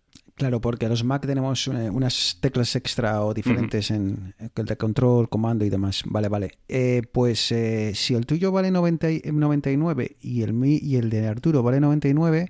Claro, 0.42 0.60
porque 0.60 0.90
los 0.90 1.04
Mac 1.04 1.24
tenemos 1.28 1.68
unas 1.68 2.40
teclas 2.42 2.76
extra 2.76 3.24
o 3.24 3.32
diferentes 3.32 3.92
en 3.92 4.34
el 4.56 4.66
de 4.66 4.76
control, 4.76 5.30
comando 5.30 5.64
y 5.66 5.70
demás. 5.70 6.02
Vale, 6.08 6.30
vale. 6.30 6.58
Eh, 6.68 7.04
pues 7.12 7.52
eh, 7.52 7.92
si 7.94 8.16
el 8.16 8.26
tuyo 8.26 8.52
vale 8.52 8.72
90 8.72 9.12
y- 9.12 9.22
99 9.32 10.18
y 10.20 10.42
el, 10.42 10.54
mi- 10.54 10.80
y 10.82 10.96
el 10.96 11.12
de 11.12 11.28
Arturo 11.28 11.62
vale 11.62 11.80
99, 11.80 12.50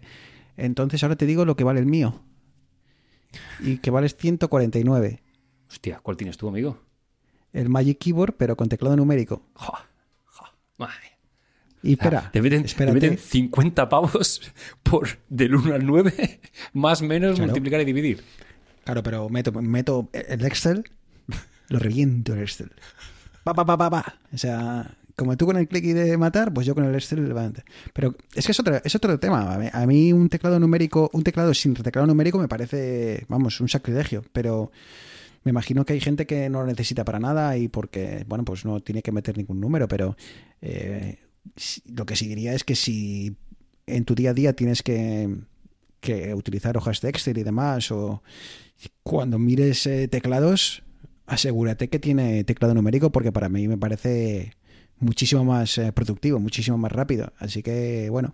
entonces 0.55 1.03
ahora 1.03 1.17
te 1.17 1.25
digo 1.25 1.43
lo 1.43 1.57
que 1.57 1.65
vale 1.65 1.81
el 1.81 1.85
mío. 1.85 2.21
Y 3.59 3.79
que 3.79 3.91
vale 3.91 4.07
149. 4.07 5.21
Hostia, 5.69 5.99
¿cuál 6.01 6.15
tienes 6.15 6.37
tú, 6.37 6.47
amigo? 6.47 6.77
El 7.51 7.67
Magic 7.67 7.97
Keyboard, 7.97 8.35
pero 8.37 8.55
con 8.55 8.69
teclado 8.69 8.95
numérico. 8.95 9.43
Ja, 9.55 9.85
ja, 10.27 10.53
madre. 10.77 11.10
Y 11.83 11.93
espera, 11.93 12.29
Te 12.31 12.41
meten, 12.41 12.63
te 12.63 12.91
meten 12.93 13.17
50 13.17 13.89
pavos 13.89 14.41
por 14.83 15.07
del 15.29 15.55
1 15.55 15.73
al 15.75 15.85
9, 15.85 16.39
más 16.73 17.01
menos 17.01 17.35
Claro. 17.35 17.47
multiplicar 17.47 17.81
y 17.81 17.85
dividir. 17.85 18.23
Claro, 18.83 19.01
pero 19.03 19.29
meto, 19.29 19.51
meto 19.61 20.09
el 20.13 20.45
Excel, 20.45 20.83
lo 21.69 21.79
reviento 21.79 22.33
el 22.33 22.41
Excel. 22.41 22.71
Pa, 23.43 23.53
pa, 23.53 23.65
pa, 23.65 23.77
pa, 23.77 23.89
pa. 23.89 24.19
O 24.33 24.37
sea, 24.37 24.95
como 25.15 25.35
tú 25.37 25.45
con 25.45 25.57
el 25.57 25.67
clic 25.67 25.83
y 25.85 25.93
de 25.93 26.17
matar, 26.17 26.53
pues 26.53 26.67
yo 26.67 26.75
con 26.75 26.83
el 26.83 26.93
Excel 26.93 27.27
levante. 27.27 27.63
Pero 27.93 28.15
es 28.35 28.45
que 28.45 28.51
es 28.51 28.59
otro, 28.59 28.79
es 28.83 28.95
otro 28.95 29.19
tema. 29.19 29.53
A 29.53 29.57
mí, 29.57 29.67
a 29.71 29.85
mí 29.87 30.13
un 30.13 30.29
teclado 30.29 30.59
numérico, 30.59 31.09
un 31.13 31.23
teclado 31.23 31.53
sin 31.53 31.73
teclado 31.73 32.05
numérico 32.07 32.37
me 32.39 32.47
parece, 32.47 33.25
vamos, 33.27 33.59
un 33.59 33.69
sacrilegio. 33.69 34.23
Pero 34.33 34.71
me 35.43 35.49
imagino 35.49 35.85
que 35.85 35.93
hay 35.93 35.99
gente 35.99 36.25
que 36.27 36.49
no 36.49 36.61
lo 36.61 36.67
necesita 36.67 37.03
para 37.03 37.19
nada 37.19 37.57
y 37.57 37.67
porque, 37.67 38.23
bueno, 38.27 38.45
pues 38.45 38.65
no 38.65 38.79
tiene 38.81 39.01
que 39.01 39.11
meter 39.11 39.37
ningún 39.37 39.59
número, 39.59 39.87
pero 39.87 40.15
eh, 40.61 41.17
lo 41.85 42.05
que 42.05 42.15
sí 42.15 42.27
diría 42.27 42.53
es 42.53 42.63
que 42.63 42.75
si 42.75 43.35
en 43.87 44.05
tu 44.05 44.15
día 44.15 44.31
a 44.31 44.33
día 44.33 44.53
tienes 44.53 44.83
que, 44.83 45.29
utilizar 46.33 46.77
hojas 46.77 47.01
de 47.01 47.09
Excel 47.09 47.37
y 47.37 47.43
demás, 47.43 47.91
o 47.91 48.23
cuando 49.03 49.37
mires 49.37 49.85
eh, 49.85 50.07
teclados, 50.07 50.83
asegúrate 51.27 51.89
que 51.89 51.99
tiene 51.99 52.43
teclado 52.43 52.73
numérico, 52.73 53.11
porque 53.11 53.31
para 53.31 53.49
mí 53.49 53.67
me 53.67 53.77
parece 53.77 54.53
muchísimo 54.99 55.43
más 55.43 55.77
eh, 55.77 55.91
productivo, 55.91 56.39
muchísimo 56.39 56.77
más 56.77 56.91
rápido. 56.91 57.33
Así 57.37 57.61
que, 57.61 58.09
bueno, 58.09 58.33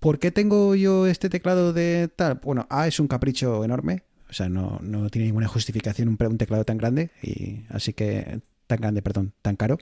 ¿por 0.00 0.18
qué 0.18 0.30
tengo 0.30 0.74
yo 0.74 1.06
este 1.06 1.28
teclado 1.28 1.72
de 1.72 2.08
tal? 2.14 2.40
Bueno, 2.42 2.66
A 2.70 2.88
es 2.88 2.98
un 2.98 3.08
capricho 3.08 3.64
enorme, 3.64 4.02
o 4.28 4.32
sea, 4.32 4.48
no, 4.48 4.78
no 4.82 5.10
tiene 5.10 5.26
ninguna 5.26 5.48
justificación 5.48 6.08
un, 6.08 6.18
un 6.20 6.38
teclado 6.38 6.64
tan 6.64 6.78
grande, 6.78 7.10
y 7.22 7.60
así 7.68 7.92
que, 7.92 8.40
tan 8.66 8.80
grande, 8.80 9.02
perdón, 9.02 9.32
tan 9.42 9.56
caro. 9.56 9.78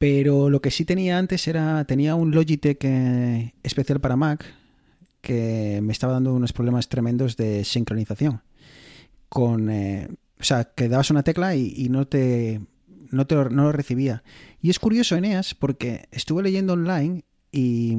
Pero 0.00 0.48
lo 0.48 0.62
que 0.62 0.70
sí 0.70 0.86
tenía 0.86 1.18
antes 1.18 1.46
era, 1.46 1.84
tenía 1.84 2.14
un 2.14 2.30
Logitech 2.30 2.82
eh, 2.84 3.52
especial 3.62 4.00
para 4.00 4.16
Mac 4.16 4.46
que 5.20 5.80
me 5.82 5.92
estaba 5.92 6.14
dando 6.14 6.32
unos 6.32 6.54
problemas 6.54 6.88
tremendos 6.88 7.36
de 7.36 7.66
sincronización. 7.66 8.40
Con, 9.28 9.68
eh, 9.68 10.08
o 10.40 10.42
sea, 10.42 10.64
que 10.64 10.88
dabas 10.88 11.10
una 11.10 11.22
tecla 11.22 11.54
y, 11.54 11.90
no 11.90 12.06
te, 12.06 12.62
no 13.10 13.26
te 13.26 13.34
no 13.34 13.64
lo 13.64 13.72
recibía. 13.72 14.22
Y 14.62 14.70
es 14.70 14.78
curioso, 14.78 15.16
Eneas, 15.16 15.54
porque 15.54 16.08
estuve 16.12 16.42
leyendo 16.42 16.72
online 16.72 17.26
y 17.52 17.98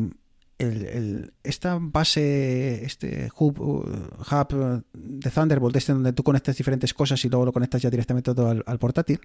el, 0.57 1.33
esta 1.43 1.77
base, 1.79 2.83
este 2.83 3.29
hub, 3.37 3.61
uh, 3.61 3.83
hub 4.23 4.83
de 4.91 5.29
Thunderbolt, 5.29 5.75
este 5.75 5.93
donde 5.93 6.13
tú 6.13 6.23
conectas 6.23 6.57
diferentes 6.57 6.95
cosas 6.95 7.23
y 7.23 7.29
luego 7.29 7.45
lo 7.45 7.53
conectas 7.53 7.83
ya 7.83 7.91
directamente 7.91 8.33
todo 8.33 8.49
al, 8.49 8.63
al 8.65 8.79
portátil, 8.79 9.19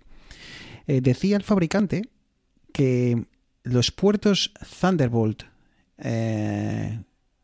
eh, 0.87 1.01
decía 1.01 1.39
el 1.39 1.43
fabricante 1.43 2.11
que 2.77 3.25
los 3.63 3.91
puertos 3.91 4.53
Thunderbolt, 4.81 5.45
eh, 5.99 7.01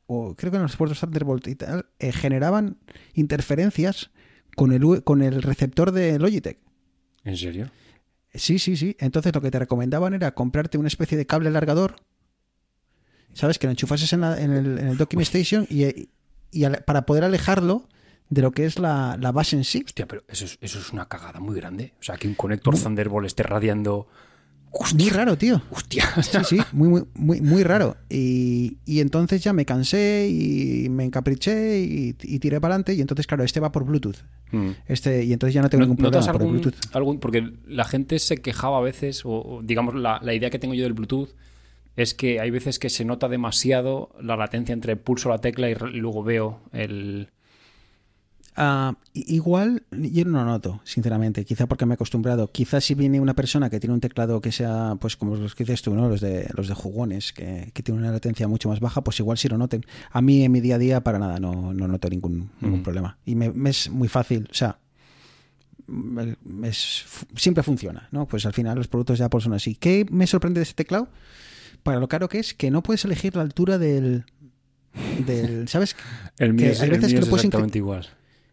o 0.07 0.35
creo 0.37 0.51
que 0.51 0.57
en 0.59 0.63
los 0.65 0.77
puertos 0.77 1.01
Thunderbolt 1.01 1.49
y 1.49 1.55
tal, 1.55 1.87
eh, 1.99 2.13
generaban 2.13 2.77
interferencias 3.15 4.11
con 4.57 4.73
el, 4.73 5.03
con 5.05 5.23
el 5.23 5.41
receptor 5.43 5.91
de 5.91 6.19
Logitech. 6.19 6.59
¿En 7.25 7.37
serio? 7.39 7.71
Sí, 8.35 8.59
sí, 8.59 8.77
sí. 8.77 8.95
Entonces 9.01 9.35
lo 9.35 9.41
que 9.41 9.51
te 9.51 9.59
recomendaban 9.59 10.13
era 10.13 10.35
comprarte 10.35 10.77
una 10.77 10.89
especie 10.89 11.17
de 11.17 11.25
cable 11.27 11.49
alargador, 11.49 11.97
¿sabes? 13.33 13.59
Que 13.59 13.67
lo 13.67 13.71
enchufases 13.71 14.13
en, 14.13 14.21
la- 14.21 14.39
en 14.41 14.53
el, 14.53 14.79
en 14.79 14.89
el 14.89 14.97
docking 14.99 15.21
station 15.23 15.67
y, 15.71 16.09
para 16.85 17.07
poder 17.07 17.25
alejarlo 17.25 17.89
de 18.29 18.43
lo 18.43 18.51
que 18.53 18.67
es 18.67 18.79
la, 18.79 19.17
la 19.19 19.33
base 19.33 19.57
en 19.57 19.65
sí. 19.65 19.83
Hostia, 19.85 20.07
pero 20.07 20.23
eso 20.29 20.45
es, 20.45 20.59
eso 20.61 20.79
es 20.79 20.93
una 20.93 21.09
cagada 21.09 21.41
muy 21.41 21.57
grande. 21.57 21.95
O 22.01 22.03
sea, 22.03 22.17
que 22.19 22.29
un 22.29 22.35
conector 22.35 22.79
Thunderbolt 22.79 23.27
esté 23.27 23.43
radiando. 23.43 24.07
Hostia, 24.75 24.97
Muy 25.05 25.11
raro, 25.11 25.37
tío. 25.37 25.61
hostia. 25.71 26.05
Sí, 26.23 26.39
sí, 26.45 26.59
muy, 26.73 26.89
muy, 26.89 27.03
muy, 27.15 27.41
muy 27.43 27.63
raro. 27.63 27.97
Y, 28.09 28.79
y 28.87 29.01
entonces 29.01 29.45
ya 29.45 29.53
me 29.53 29.67
cansé 29.67 30.29
y 30.31 30.89
me 30.89 31.05
encapriché 31.05 31.81
y, 31.81 32.17
y 32.23 32.39
tiré 32.39 32.59
para 32.61 32.75
adelante. 32.75 32.95
Y 32.95 33.01
entonces, 33.03 33.27
claro, 33.27 33.45
este 33.45 33.61
va 33.61 33.71
por 33.71 33.85
Bluetooth. 33.85 34.17
Mm. 34.51 34.71
Este, 34.89 35.25
y 35.25 35.33
entonces 35.33 35.55
ya 35.55 35.61
no 35.63 35.69
tengo 35.69 35.83
ningún 35.83 35.97
problema 35.99 36.21
¿Notas 36.21 36.33
por 36.33 36.41
algún, 36.43 36.61
Bluetooth. 36.61 36.97
algún- 36.97 37.21
Porque 37.21 37.53
la 37.67 37.85
gente 37.85 38.19
se 38.19 38.39
quejaba 38.39 38.79
a 38.79 38.81
veces, 38.81 39.25
o 39.27 39.31
o, 39.43 39.63
digamos, 39.63 39.95
la, 39.95 40.21
la 40.23 40.33
idea 40.35 40.49
que 40.51 40.59
tengo 40.59 40.73
yo 40.75 40.85
del 40.85 40.95
Bluetooth 40.95 41.29
es 41.97 42.15
que 42.15 42.41
hay 42.41 42.51
veces 42.51 42.79
que 42.79 42.89
se 42.89 43.05
nota 43.05 43.29
demasiado 43.29 44.09
la 44.23 44.37
latencia 44.37 44.73
entre 44.73 44.97
pulso 44.97 45.29
la 45.29 45.39
tecla 45.39 45.69
y, 45.69 45.75
re- 45.75 45.91
y 45.91 45.97
luego 45.99 46.23
veo 46.23 46.61
el. 46.73 47.29
I- 48.55 49.35
igual 49.35 49.83
yo 49.91 50.25
no 50.27 50.33
lo 50.41 50.45
noto, 50.45 50.81
sinceramente, 50.85 51.45
quizá 51.45 51.67
porque 51.67 51.87
me 51.87 51.93
he 51.93 51.97
acostumbrado. 51.97 52.51
Quizá 52.53 52.81
si 52.83 52.95
viene 52.95 53.19
una 53.21 53.35
persona 53.35 53.71
que 53.71 53.81
tiene 53.81 53.95
un 53.95 54.01
teclado 54.01 54.41
que 54.43 54.53
sea, 54.53 54.97
pues 55.01 55.17
como 55.17 55.37
los 55.37 55.55
que 55.55 55.65
dices 55.65 55.81
tú, 55.83 55.95
¿no? 55.95 56.09
Los 56.09 56.21
de 56.21 56.49
los 56.55 56.69
de 56.69 56.75
jugones, 56.75 57.33
que, 57.33 57.71
que 57.73 57.83
tienen 57.83 58.03
una 58.03 58.13
latencia 58.13 58.47
mucho 58.49 58.69
más 58.69 58.81
baja, 58.81 59.03
pues 59.03 59.19
igual 59.21 59.39
sí 59.39 59.49
lo 59.49 59.57
noten. 59.57 59.85
A 60.11 60.21
mí 60.21 60.43
en 60.45 60.53
mi 60.53 60.61
día 60.61 60.75
a 60.75 60.79
día 60.79 61.01
para 61.03 61.19
nada 61.19 61.41
no, 61.41 61.73
no 61.73 61.89
noto 61.89 62.11
ningún, 62.11 62.51
ningún 62.61 62.81
Mm. 62.81 62.83
problema. 62.83 63.17
Y 63.25 63.35
me, 63.37 63.51
me 63.51 63.71
es 63.71 63.89
muy 63.91 64.09
fácil, 64.09 64.47
o 64.51 64.55
sea, 64.55 64.79
es- 66.65 67.05
siempre 67.37 67.63
funciona, 67.63 68.09
¿no? 68.13 68.27
Pues 68.27 68.47
al 68.47 68.53
final 68.53 68.77
los 68.77 68.89
productos 68.89 69.19
de 69.19 69.25
Apple 69.25 69.41
son 69.41 69.53
así. 69.55 69.75
¿Qué 69.75 70.07
me 70.11 70.27
sorprende 70.27 70.61
de 70.61 70.65
este 70.65 70.75
teclado? 70.85 71.09
Para 71.83 71.99
lo 72.01 72.09
caro 72.09 72.29
que 72.29 72.39
es, 72.39 72.55
que 72.55 72.71
no 72.71 72.83
puedes 72.83 73.05
elegir 73.05 73.35
la 73.35 73.43
altura 73.43 73.79
del... 73.79 74.25
del 75.27 75.69
¿Sabes? 75.69 75.97
El 76.39 76.53
mío 76.55 76.67
Que 76.73 76.79
hay 76.79 76.85
el 76.85 76.91
veces 76.91 77.13
mío 77.13 77.21
que 77.21 77.27
es 77.29 77.33
exactamente 77.35 77.79
igual. 77.79 78.07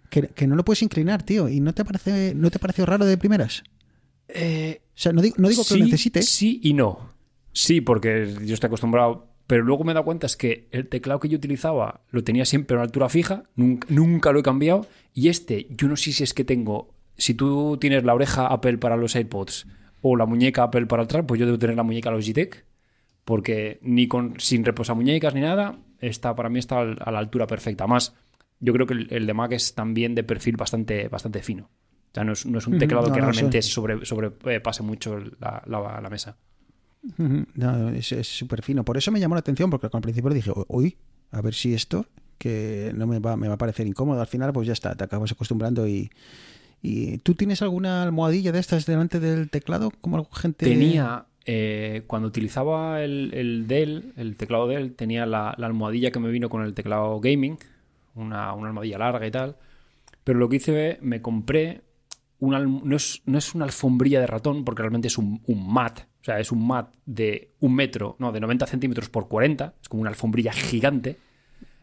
Que, 0.10 0.28
que 0.30 0.47
no 0.47 0.55
lo 0.55 0.66
puedes 0.66 0.82
inclinar, 0.82 1.24
tío. 1.24 1.47
¿Y 1.49 1.60
no 1.60 1.74
te 1.74 1.86
parece 1.86 2.34
no 2.36 2.49
te 2.49 2.60
pareció 2.60 2.86
raro 2.86 3.05
de 3.05 3.18
primeras? 3.18 3.64
Eh, 4.28 4.82
O 4.84 4.91
sea, 4.93 5.12
no 5.12 5.22
digo, 5.22 5.36
no 5.38 5.49
digo 5.49 5.64
que 5.68 5.76
lo 5.78 5.86
necesites. 5.86 6.30
Sí 6.30 6.60
y 6.64 6.74
no. 6.74 7.10
Sí, 7.51 7.82
porque 7.82 8.36
yo 8.45 8.53
estoy 8.53 8.68
acostumbrado. 8.68 9.28
Pero 9.47 9.64
luego 9.64 9.84
me 9.84 9.91
he 9.91 9.95
dado 9.95 10.05
cuenta 10.05 10.28
es 10.28 10.38
que 10.38 10.68
el 10.72 10.88
teclado 10.88 11.20
que 11.20 11.28
yo 11.28 11.38
utilizaba 11.38 12.01
lo 12.12 12.24
tenía 12.24 12.45
siempre 12.45 12.76
a 12.76 12.78
una 12.78 12.84
altura 12.86 13.10
fija, 13.10 13.43
nunca, 13.55 13.88
nunca 13.89 14.32
lo 14.32 14.39
he 14.39 14.43
cambiado. 14.43 14.86
Y 15.16 15.30
este, 15.30 15.66
yo 15.72 15.88
no 15.88 15.95
sé 15.95 16.12
si 16.12 16.24
es 16.24 16.36
que 16.36 16.43
tengo. 16.43 16.93
Si 17.18 17.34
tú 17.34 17.78
tienes 17.82 18.03
la 18.03 18.14
oreja 18.14 18.47
Apple 18.47 18.78
para 18.78 18.95
los 18.95 19.16
AirPods 19.16 19.66
o 20.01 20.16
la 20.16 20.26
muñeca 20.28 20.64
Apple 20.64 20.86
para 20.86 21.03
atrás, 21.03 21.26
pues 21.28 21.39
yo 21.39 21.47
debo 21.47 21.57
tener 21.57 21.76
la 21.76 21.84
muñeca 21.84 22.12
Logitech. 22.12 22.66
Porque 23.26 23.80
ni 23.82 24.07
con 24.07 24.39
sin 24.39 24.64
reposamuñecas 24.64 25.34
ni 25.34 25.41
nada, 25.41 25.78
está, 25.99 26.36
para 26.36 26.49
mí 26.49 26.60
está 26.60 26.82
a 26.82 27.12
la 27.12 27.20
altura 27.20 27.47
perfecta. 27.47 27.88
Más, 27.88 28.14
yo 28.60 28.74
creo 28.74 28.86
que 28.88 28.93
el, 28.93 29.07
el 29.12 29.26
de 29.28 29.34
Mac 29.34 29.51
es 29.53 29.74
también 29.76 30.16
de 30.16 30.24
perfil 30.24 30.57
bastante, 30.57 31.07
bastante 31.07 31.41
fino. 31.41 31.64
O 31.66 32.14
sea, 32.14 32.24
no 32.24 32.34
es, 32.34 32.45
no 32.45 32.57
es 32.57 32.68
un 32.68 32.78
teclado 32.80 33.07
no, 33.07 33.14
que 33.14 33.22
no, 33.22 33.32
realmente 33.32 33.62
sí. 33.62 33.72
sobre, 33.72 34.05
sobrepase 34.05 34.84
mucho 34.84 35.20
la, 35.39 35.62
la- 35.68 36.01
la 36.01 36.10
mesa. 36.10 36.38
No, 37.55 37.89
es 37.89 38.12
es 38.12 38.28
súper 38.28 38.62
fino. 38.62 38.84
Por 38.84 38.97
eso 38.97 39.12
me 39.12 39.20
llamó 39.20 39.36
la 39.36 39.39
atención, 39.39 39.70
porque 39.70 39.88
al 39.91 40.01
principio 40.01 40.30
dije, 40.32 40.51
uy, 40.68 40.97
a 41.32 41.41
ver 41.41 41.53
si 41.53 41.74
esto, 41.74 42.05
que 42.38 42.91
no 42.95 43.07
me 43.07 43.20
va, 43.20 43.38
me 43.38 43.47
va 43.47 43.53
a 43.53 43.57
parecer 43.57 43.88
incómodo. 43.88 44.20
Al 44.20 44.28
final, 44.28 44.51
pues 44.53 44.68
ya 44.68 44.74
está, 44.74 44.95
te 44.95 45.03
acabas 45.03 45.32
acostumbrando 45.32 45.88
y. 45.88 46.10
¿Y 46.82 47.18
tú 47.20 47.36
tienes 47.36 47.62
alguna 47.62 48.03
almohadilla 48.03 48.53
de 48.53 48.60
estas 48.60 48.86
delante 48.86 49.20
del 49.20 49.49
teclado? 49.49 49.91
Como 49.99 50.24
gente. 50.32 50.66
Tenía, 50.66 51.26
eh, 51.45 52.03
cuando 52.07 52.30
utilizaba 52.30 53.03
el, 53.03 53.32
el 53.34 53.68
Dell, 53.68 54.14
el 54.16 54.38
teclado 54.38 54.66
Dell, 54.68 54.93
tenía 54.93 55.26
la, 55.26 55.53
la 55.57 55.68
almohadilla 55.68 56.12
que 56.12 56.20
me 56.20 56.30
vino 56.30 56.47
con 56.49 56.64
el 56.64 56.74
teclado 56.74 57.20
gaming, 57.20 57.57
una, 58.16 58.53
una 58.53 58.68
almohadilla 58.68 58.97
larga 58.97 59.26
y 59.26 59.32
tal. 59.32 59.57
Pero 60.24 60.39
lo 60.39 60.49
que 60.49 60.57
hice, 60.57 60.97
me 61.01 61.22
compré, 61.22 61.82
una, 62.39 62.60
no, 62.60 62.95
es, 62.95 63.22
no 63.26 63.38
es 63.38 63.55
una 63.55 63.66
alfombrilla 63.66 64.20
de 64.20 64.28
ratón, 64.28 64.64
porque 64.64 64.82
realmente 64.82 65.07
es 65.07 65.18
un, 65.18 65.41
un 65.45 65.74
mat. 65.74 66.01
O 66.22 66.24
sea, 66.24 66.39
es 66.39 66.51
un 66.51 66.68
mat 66.68 66.93
de 67.05 67.53
un 67.60 67.76
metro, 67.76 68.16
no, 68.20 68.32
de 68.32 68.39
90 68.39 68.68
centímetros 68.68 69.10
por 69.10 69.28
40. 69.28 69.76
Es 69.82 69.89
como 69.89 70.01
una 70.01 70.10
alfombrilla 70.10 70.51
gigante. 70.51 71.18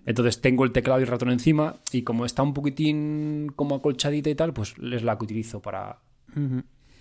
Entonces 0.07 0.41
tengo 0.41 0.65
el 0.65 0.73
teclado 0.73 1.01
y 1.01 1.03
el 1.03 1.09
ratón 1.09 1.31
encima 1.31 1.75
y 1.91 2.03
como 2.03 2.25
está 2.25 2.43
un 2.43 2.55
poquitín 2.55 3.53
como 3.57 3.75
acolchadita 3.75 4.31
y 4.31 4.37
tal, 4.37 4.53
pues 4.53 4.75
es 4.93 5.03
la 5.03 5.19
que 5.19 5.25
utilizo 5.25 5.61
para... 5.61 5.99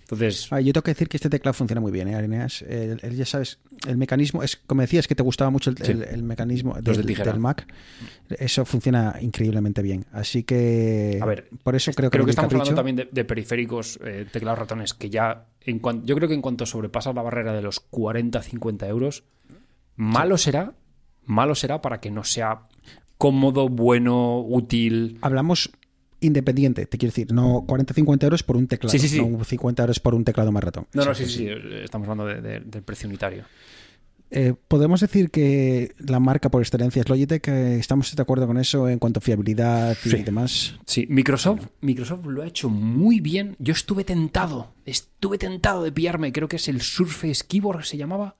Entonces, 0.06 0.46
Ah, 0.52 0.60
yo 0.60 0.72
tengo 0.72 0.84
que 0.84 0.92
decir 0.92 1.08
que 1.08 1.16
este 1.16 1.28
teclado 1.28 1.52
funciona 1.52 1.80
muy 1.80 1.90
bien, 1.90 2.06
¿eh, 2.06 2.14
Areneas? 2.14 2.62
El- 2.62 3.00
el- 3.02 3.16
ya 3.16 3.24
sabes, 3.26 3.58
el 3.88 3.96
mecanismo, 3.96 4.44
es 4.44 4.54
como 4.54 4.82
decías 4.82 5.08
que 5.08 5.16
te 5.16 5.24
gustaba 5.24 5.50
mucho 5.50 5.70
el, 5.70 5.78
Sí. 5.78 5.90
el- 5.90 6.04
el 6.04 6.22
mecanismo 6.22 6.74
de 6.80 6.92
del, 6.92 7.40
Mac. 7.40 7.66
Eso 8.28 8.64
funciona 8.64 9.16
increíblemente 9.20 9.82
bien. 9.82 10.04
Así 10.12 10.44
que. 10.44 11.18
A 11.20 11.26
ver, 11.26 11.48
por 11.64 11.74
eso 11.74 11.90
creo 11.92 12.08
que, 12.08 12.18
creo 12.18 12.24
que 12.24 12.30
estamos 12.30 12.52
hablando 12.52 12.74
también 12.76 12.94
de, 12.96 13.08
de 13.10 13.24
periféricos, 13.24 13.98
eh, 14.04 14.26
teclados 14.30 14.60
ratones, 14.60 14.94
que 14.94 15.10
ya, 15.10 15.46
en 15.62 15.80
cuan- 15.80 16.04
yo 16.04 16.14
creo 16.14 16.28
que 16.28 16.34
en 16.34 16.42
cuanto 16.42 16.66
sobrepasas 16.66 17.12
la 17.12 17.22
barrera 17.22 17.52
de 17.52 17.62
los 17.62 17.80
40-50 17.90 18.86
euros, 18.86 19.24
malo 19.96 20.38
será, 20.38 20.74
malo 21.24 21.56
será 21.56 21.82
para 21.82 22.00
que 22.00 22.12
no 22.12 22.22
sea 22.22 22.68
cómodo, 23.18 23.68
bueno, 23.68 24.38
útil. 24.40 25.18
Hablamos 25.22 25.70
independiente, 26.20 26.86
te 26.86 26.98
quiero 26.98 27.10
decir, 27.12 27.32
no 27.32 27.66
40-50 27.66 28.22
euros 28.24 28.42
por 28.42 28.56
un 28.56 28.66
teclado, 28.66 28.90
Sí, 28.92 28.98
sí, 28.98 29.08
sí. 29.08 29.24
no 29.24 29.44
50 29.44 29.82
euros 29.82 30.00
por 30.00 30.14
un 30.14 30.24
teclado 30.24 30.50
más 30.52 30.64
ratón. 30.64 30.86
No, 30.94 31.04
no, 31.04 31.14
sí, 31.14 31.26
sí, 31.26 31.46
eh, 31.48 31.82
estamos 31.84 32.08
hablando 32.08 32.26
de- 32.26 32.40
de- 32.40 32.60
del 32.60 32.82
precio 32.82 33.08
unitario. 33.08 33.44
Eh, 34.28 34.54
Podemos 34.66 35.00
decir 35.00 35.30
que 35.30 35.92
la 35.98 36.18
marca 36.18 36.50
por 36.50 36.60
excelencia 36.60 37.00
es 37.00 37.08
Logitech. 37.08 37.46
eh, 37.46 37.76
¿Estamos 37.78 38.14
de 38.14 38.20
acuerdo 38.20 38.48
con 38.48 38.58
eso 38.58 38.88
en 38.88 38.98
cuanto 38.98 39.18
a 39.18 39.20
fiabilidad 39.20 39.96
y 40.04 40.08
Sí. 40.10 40.22
demás? 40.24 40.74
Sí, 40.84 41.06
Microsoft, 41.08 41.66
Microsoft 41.80 42.26
lo 42.26 42.42
ha 42.42 42.46
hecho 42.48 42.68
muy 42.68 43.20
bien. 43.20 43.54
Yo 43.60 43.72
estuve 43.72 44.02
tentado, 44.02 44.72
estuve 44.84 45.38
tentado 45.38 45.84
de 45.84 45.92
pillarme, 45.92 46.32
creo 46.32 46.48
que 46.48 46.56
es 46.56 46.66
el 46.66 46.80
Surface 46.80 47.44
Keyboard, 47.46 47.84
se 47.84 47.96
llamaba. 47.98 48.34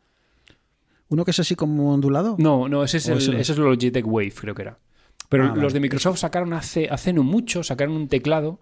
¿Uno 1.08 1.24
que 1.24 1.30
es 1.30 1.38
así 1.38 1.54
como 1.54 1.94
ondulado? 1.94 2.34
No, 2.40 2.68
no, 2.68 2.82
ese 2.82 2.96
es, 2.96 3.08
¿O 3.08 3.12
el, 3.12 3.18
ese 3.18 3.40
es 3.40 3.50
el 3.50 3.62
Logitech 3.64 4.04
Wave, 4.04 4.32
creo 4.32 4.56
que 4.56 4.62
era. 4.62 4.78
Pero 5.28 5.44
Ah, 5.44 5.48
los 5.48 5.56
vale. 5.56 5.72
de 5.74 5.80
Microsoft 5.80 6.18
sacaron 6.18 6.52
hace, 6.52 6.88
hace 6.90 7.12
no 7.12 7.22
mucho, 7.22 7.62
sacaron 7.62 7.96
un 7.96 8.08
teclado 8.08 8.60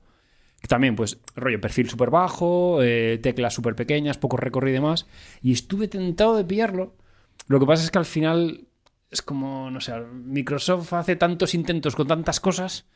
que 0.60 0.68
también, 0.68 0.96
pues, 0.96 1.18
rollo, 1.36 1.60
perfil 1.60 1.90
súper 1.90 2.08
bajo, 2.08 2.82
eh, 2.82 3.18
teclas 3.22 3.52
súper 3.52 3.74
pequeñas, 3.74 4.16
poco 4.16 4.38
recorrido 4.38 4.70
y 4.70 4.80
demás. 4.80 5.06
Y 5.42 5.52
estuve 5.52 5.88
tentado 5.88 6.36
de 6.36 6.44
pillarlo. 6.44 6.94
Lo 7.48 7.60
que 7.60 7.66
pasa 7.66 7.84
es 7.84 7.90
que 7.90 7.98
al 7.98 8.06
final 8.06 8.66
es 9.10 9.20
como, 9.20 9.70
no 9.70 9.80
sé, 9.82 9.92
Microsoft 10.00 10.92
hace 10.94 11.16
tantos 11.16 11.54
intentos 11.54 11.94
con 11.94 12.06
tantas 12.06 12.40
cosas 12.40 12.86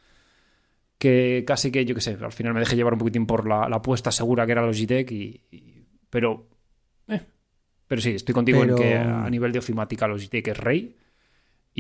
que 0.99 1.45
casi 1.47 1.71
que, 1.71 1.85
yo 1.85 1.95
qué 1.95 2.01
sé, 2.01 2.17
al 2.21 2.33
final 2.33 2.55
me 2.55 2.61
dejé 2.61 2.75
llevar 2.75 2.95
un 2.95 2.99
poquitín 3.01 3.27
por 3.27 3.47
la, 3.47 3.69
la 3.69 3.77
apuesta 3.77 4.11
segura 4.11 4.47
que 4.47 4.53
era 4.53 4.63
Logitech 4.67 5.11
y... 5.13 5.43
y- 5.51 5.85
pero... 6.11 6.49
eh, 7.09 7.21
pero 7.87 8.01
sí, 8.01 8.13
estoy 8.13 8.35
contigo 8.35 8.61
Pero- 8.61 8.77
en 8.77 8.83
que 8.83 8.97
a 8.97 9.29
nivel 9.31 9.53
de 9.53 9.59
ofimática 9.61 10.09
Logitech 10.09 10.49
es 10.49 10.57
rey 10.57 10.97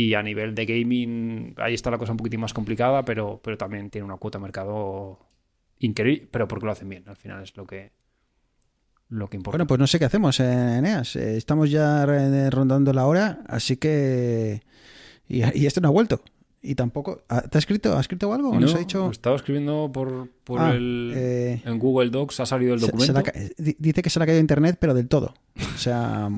y 0.01 0.15
a 0.15 0.23
nivel 0.23 0.55
de 0.55 0.65
gaming 0.65 1.55
ahí 1.57 1.75
está 1.75 1.91
la 1.91 1.99
cosa 1.99 2.13
un 2.13 2.19
poquitín 2.19 2.39
más 2.41 2.55
complicada, 2.55 3.05
pero, 3.05 3.41
pero 3.43 3.57
también 3.59 3.91
tiene 3.91 4.05
una 4.05 4.17
cuota 4.17 4.39
de 4.39 4.43
mercado 4.43 5.19
increíble, 5.81 6.29
pero 6.31 6.47
porque 6.47 6.67
lo 6.67 6.73
hacen 6.73 6.89
bien, 6.89 7.03
al 7.09 7.17
final 7.17 7.43
es 7.43 7.57
lo 7.57 7.67
que, 7.67 7.91
lo 9.09 9.29
que 9.29 9.37
importa. 9.39 9.57
Bueno, 9.57 9.67
pues 9.67 9.81
no 9.81 9.87
sé 9.89 9.99
qué 9.99 10.05
hacemos, 10.05 10.39
eh, 10.39 10.79
Eneas. 10.79 11.17
Eh, 11.17 11.37
estamos 11.37 11.71
ya 11.71 12.05
eh, 12.05 12.49
rondando 12.51 12.93
la 12.93 13.07
hora, 13.07 13.41
así 13.49 13.77
que. 13.77 14.63
Y, 15.29 15.39
y 15.59 15.67
este 15.67 15.81
no 15.81 15.89
ha 15.89 15.93
vuelto. 15.93 16.21
Y 16.63 16.75
tampoco. 16.75 17.23
¿ha- 17.29 17.43
¿Te 17.43 17.57
ha 17.57 17.61
escrito, 17.61 17.97
¿ha 17.97 18.01
escrito 18.01 18.33
algo? 18.33 18.51
¿O 18.51 18.61
nos 18.61 18.75
ha 18.75 18.79
dicho? 18.79 19.11
estaba 19.11 19.35
escribiendo 19.37 19.91
por, 19.93 20.29
por 20.45 20.61
Ah, 20.61 20.75
el... 20.75 21.13
eh, 21.17 21.63
en 21.65 21.79
Google 21.79 22.11
Docs 22.11 22.41
ha 22.41 22.47
salido 22.47 22.75
el 22.75 22.81
se- 22.81 22.87
se 22.87 22.93
documento. 23.13 23.23
dice 23.79 24.03
que 24.03 24.11
se 24.11 24.19
le 24.19 24.23
ha 24.23 24.27
caído 24.27 24.41
internet, 24.41 24.77
pero 24.81 24.95
del 24.95 25.09
todo. 25.09 25.35
O 25.75 25.79
sea, 25.79 26.29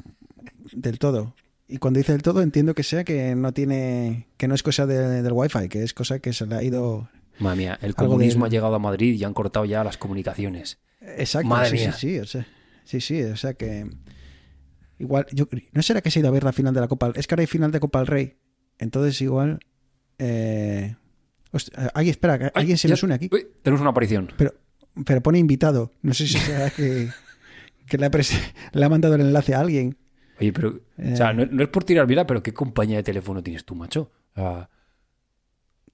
del 0.73 0.99
todo. 0.99 1.35
Y 1.71 1.79
cuando 1.79 1.99
dice 1.99 2.13
del 2.13 2.23
todo, 2.23 2.43
entiendo 2.43 2.75
que 2.75 2.83
sea 2.83 3.05
que 3.05 3.35
no 3.37 3.53
tiene. 3.53 4.27
que 4.37 4.49
no 4.49 4.55
es 4.55 4.63
cosa 4.63 4.87
de- 4.87 5.23
del 5.23 5.33
wifi, 5.33 5.69
que 5.69 5.83
es 5.83 5.95
cosa 5.95 6.19
que 6.19 6.33
se 6.33 6.47
le 6.47 6.55
ha 6.57 6.63
ido. 6.63 7.09
Madre 7.39 7.57
mía, 7.57 7.79
el 7.81 7.95
comunismo 7.95 8.45
ha 8.45 8.49
llegado 8.49 8.75
a 8.75 8.79
Madrid 8.79 9.15
y 9.15 9.25
han 9.25 9.33
cortado 9.35 9.65
ya 9.65 9.83
las 9.85 9.97
comunicaciones. 9.97 10.79
Exacto. 11.01 11.49
Madre 11.49 11.71
sí, 11.71 11.77
mía. 11.77 11.93
sí, 11.93 11.99
sí. 12.15 12.19
O 12.19 12.27
sea, 12.27 12.47
sí, 12.85 13.01
sí. 13.01 13.23
O 13.23 13.37
sea 13.37 13.55
que. 13.55 13.89
Igual. 14.99 15.27
Yo, 15.33 15.47
¿No 15.73 15.83
será 15.83 16.01
que 16.03 16.11
se 16.11 16.19
ha 16.19 16.21
ido 16.21 16.29
a 16.29 16.33
ver 16.33 16.45
la 16.45 16.53
final 16.53 16.75
de 16.75 16.81
la 16.81 16.89
Copa? 16.89 17.13
Es 17.15 17.27
que 17.27 17.35
ahora 17.35 17.43
hay 17.43 17.47
final 17.47 17.71
de 17.71 17.81
Copa 17.81 18.01
del 18.01 18.07
Rey. 18.09 18.37
Entonces, 18.79 19.21
igual. 19.23 19.61
Eh, 20.19 20.97
eh, 21.53 21.89
espera, 22.09 22.35
Ay, 22.35 22.51
alguien 22.55 22.79
se 22.79 22.89
ya- 22.89 22.93
nos 22.93 23.03
une 23.03 23.15
aquí. 23.15 23.29
Uy, 23.33 23.47
tenemos 23.63 23.81
una 23.81 23.91
aparición. 23.91 24.31
Pero, 24.37 24.55
pero 25.07 25.23
pone 25.23 25.39
invitado. 25.39 25.93
No 26.03 26.13
sé 26.15 26.27
si 26.27 26.37
será 26.37 26.69
que, 26.71 27.09
que 27.87 27.97
le, 27.97 28.07
ha 28.07 28.11
pres- 28.11 28.35
le 28.73 28.85
ha 28.85 28.89
mandado 28.89 29.15
el 29.15 29.23
enlace 29.23 29.55
a 29.55 29.61
alguien. 29.61 29.97
Oye, 30.41 30.53
pero... 30.53 30.69
O 30.71 30.81
Eh. 30.99 31.17
sea, 31.17 31.33
no, 31.33 31.47
no 31.47 31.63
es 31.63 31.69
por 31.69 31.85
tirar 31.85 32.07
mira, 32.07 32.27
pero 32.27 32.43
¿qué 32.43 32.53
compañía 32.55 32.97
de 32.97 33.03
teléfono 33.03 33.43
tienes 33.43 33.65
tú, 33.65 33.75
macho? 33.75 34.11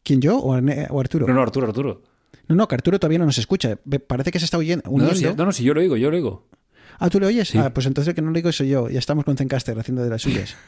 ¿Quién 0.03 0.21
yo 0.21 0.39
o, 0.39 0.53
Arturo? 1.01 1.27
no, 1.27 1.35
no, 1.35 1.43
Arturo, 1.43 1.67
Arturo. 1.67 2.03
No, 2.49 2.55
no, 2.55 2.69
que 2.69 2.75
Arturo 2.77 2.99
todavía 3.01 3.19
no 3.19 3.25
nos 3.27 3.39
escucha. 3.39 3.77
Parece 4.07 4.31
que 4.31 4.39
se 4.39 4.45
está 4.45 4.57
oyendo, 4.59 4.89
No, 4.91 4.99
no, 5.05 5.15
si, 5.15 5.25
no, 5.25 5.35
no, 5.35 5.53
si 5.53 5.65
yo 5.65 5.75
lo 5.75 5.81
oigo, 5.81 5.97
yo 5.97 6.11
lo 6.11 6.17
oigo. 6.17 6.47
Ah, 6.99 7.11
¿tú 7.11 7.19
le 7.19 7.27
oyes? 7.27 7.49
Sí. 7.49 7.59
Ah, 7.59 7.75
pues 7.75 7.87
entonces 7.87 8.09
el 8.11 8.15
que 8.15 8.23
no 8.23 8.31
le 8.31 8.39
digo 8.39 8.53
soy 8.53 8.69
yo. 8.69 8.89
Ya 8.89 8.99
estamos 9.01 9.25
con 9.25 9.37
Zencaster 9.37 9.79
haciendo 9.79 10.03
de 10.05 10.11
las 10.11 10.23
suyas. 10.23 10.57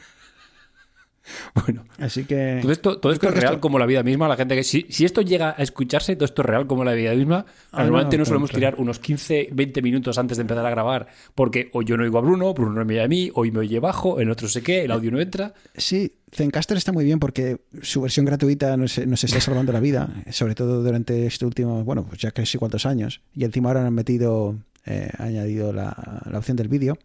Bueno, 1.65 1.83
Así 1.97 2.23
que... 2.25 2.59
todo 2.61 2.71
esto, 2.71 2.99
todo 2.99 3.11
esto 3.11 3.27
es 3.27 3.33
real 3.33 3.45
esto- 3.55 3.61
como 3.61 3.79
la 3.79 3.85
vida 3.85 4.03
misma. 4.03 4.27
La 4.27 4.35
gente 4.37 4.55
que 4.55 4.63
si, 4.63 4.85
si 4.89 5.05
esto 5.05 5.21
llega 5.21 5.55
a 5.57 5.61
escucharse, 5.63 6.15
todo 6.15 6.25
esto 6.25 6.41
es 6.41 6.45
real 6.45 6.67
como 6.67 6.83
la 6.83 6.93
vida 6.93 7.13
misma. 7.13 7.45
Ah, 7.71 7.83
Normalmente 7.83 8.17
no, 8.17 8.21
nos 8.21 8.27
solemos 8.29 8.49
claro. 8.51 8.59
tirar 8.59 8.75
unos 8.81 8.99
15, 8.99 9.49
20 9.51 9.81
minutos 9.81 10.17
antes 10.17 10.37
de 10.37 10.41
empezar 10.41 10.65
a 10.65 10.69
grabar, 10.69 11.07
porque 11.35 11.69
o 11.73 11.81
yo 11.81 11.97
no 11.97 12.03
oigo 12.03 12.17
a 12.17 12.21
Bruno, 12.21 12.53
Bruno 12.53 12.73
no 12.73 12.85
me 12.85 12.93
oye 12.95 13.03
a 13.03 13.07
mí, 13.07 13.31
hoy 13.35 13.51
me 13.51 13.59
oye 13.59 13.79
bajo, 13.79 14.19
el 14.19 14.29
otro 14.29 14.47
sé 14.47 14.61
qué, 14.61 14.83
el 14.83 14.91
audio 14.91 15.11
no 15.11 15.19
entra. 15.19 15.53
Sí, 15.75 16.13
Zencaster 16.33 16.77
está 16.77 16.91
muy 16.91 17.05
bien 17.05 17.19
porque 17.19 17.59
su 17.81 18.01
versión 18.01 18.25
gratuita 18.25 18.75
nos, 18.77 18.97
nos 19.05 19.23
está 19.23 19.39
salvando 19.41 19.71
la 19.71 19.79
vida, 19.79 20.09
sobre 20.31 20.55
todo 20.55 20.83
durante 20.83 21.25
este 21.25 21.45
último, 21.45 21.83
bueno, 21.83 22.05
pues 22.07 22.19
ya 22.21 22.31
casi 22.31 22.57
cuántos 22.57 22.85
años. 22.85 23.21
Y 23.35 23.43
encima 23.43 23.69
ahora 23.69 23.85
han 23.85 23.93
metido, 23.93 24.55
eh, 24.85 25.09
han 25.17 25.27
añadido 25.29 25.73
la, 25.73 26.21
la 26.29 26.37
opción 26.39 26.57
del 26.57 26.67
vídeo. 26.67 26.97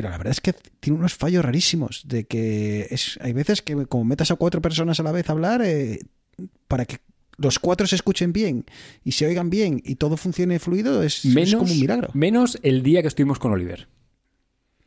Pero 0.00 0.08
la 0.12 0.16
verdad 0.16 0.30
es 0.30 0.40
que 0.40 0.54
tiene 0.80 0.98
unos 0.98 1.12
fallos 1.14 1.44
rarísimos. 1.44 2.04
De 2.08 2.24
que 2.24 2.86
es, 2.90 3.18
hay 3.20 3.34
veces 3.34 3.60
que, 3.60 3.84
como 3.84 4.04
metas 4.04 4.30
a 4.30 4.36
cuatro 4.36 4.62
personas 4.62 4.98
a 4.98 5.02
la 5.02 5.12
vez 5.12 5.28
a 5.28 5.32
hablar, 5.32 5.60
eh, 5.62 5.98
para 6.68 6.86
que 6.86 7.00
los 7.36 7.58
cuatro 7.58 7.86
se 7.86 7.96
escuchen 7.96 8.32
bien 8.32 8.64
y 9.04 9.12
se 9.12 9.26
oigan 9.26 9.50
bien 9.50 9.82
y 9.84 9.96
todo 9.96 10.16
funcione 10.16 10.58
fluido, 10.58 11.02
es, 11.02 11.24
es 11.24 11.34
Menos, 11.34 11.54
como 11.56 11.72
un 11.72 11.80
milagro. 11.80 12.08
menos 12.14 12.58
el 12.62 12.82
día 12.82 13.02
que 13.02 13.08
estuvimos 13.08 13.38
con 13.38 13.52
Oliver. 13.52 13.88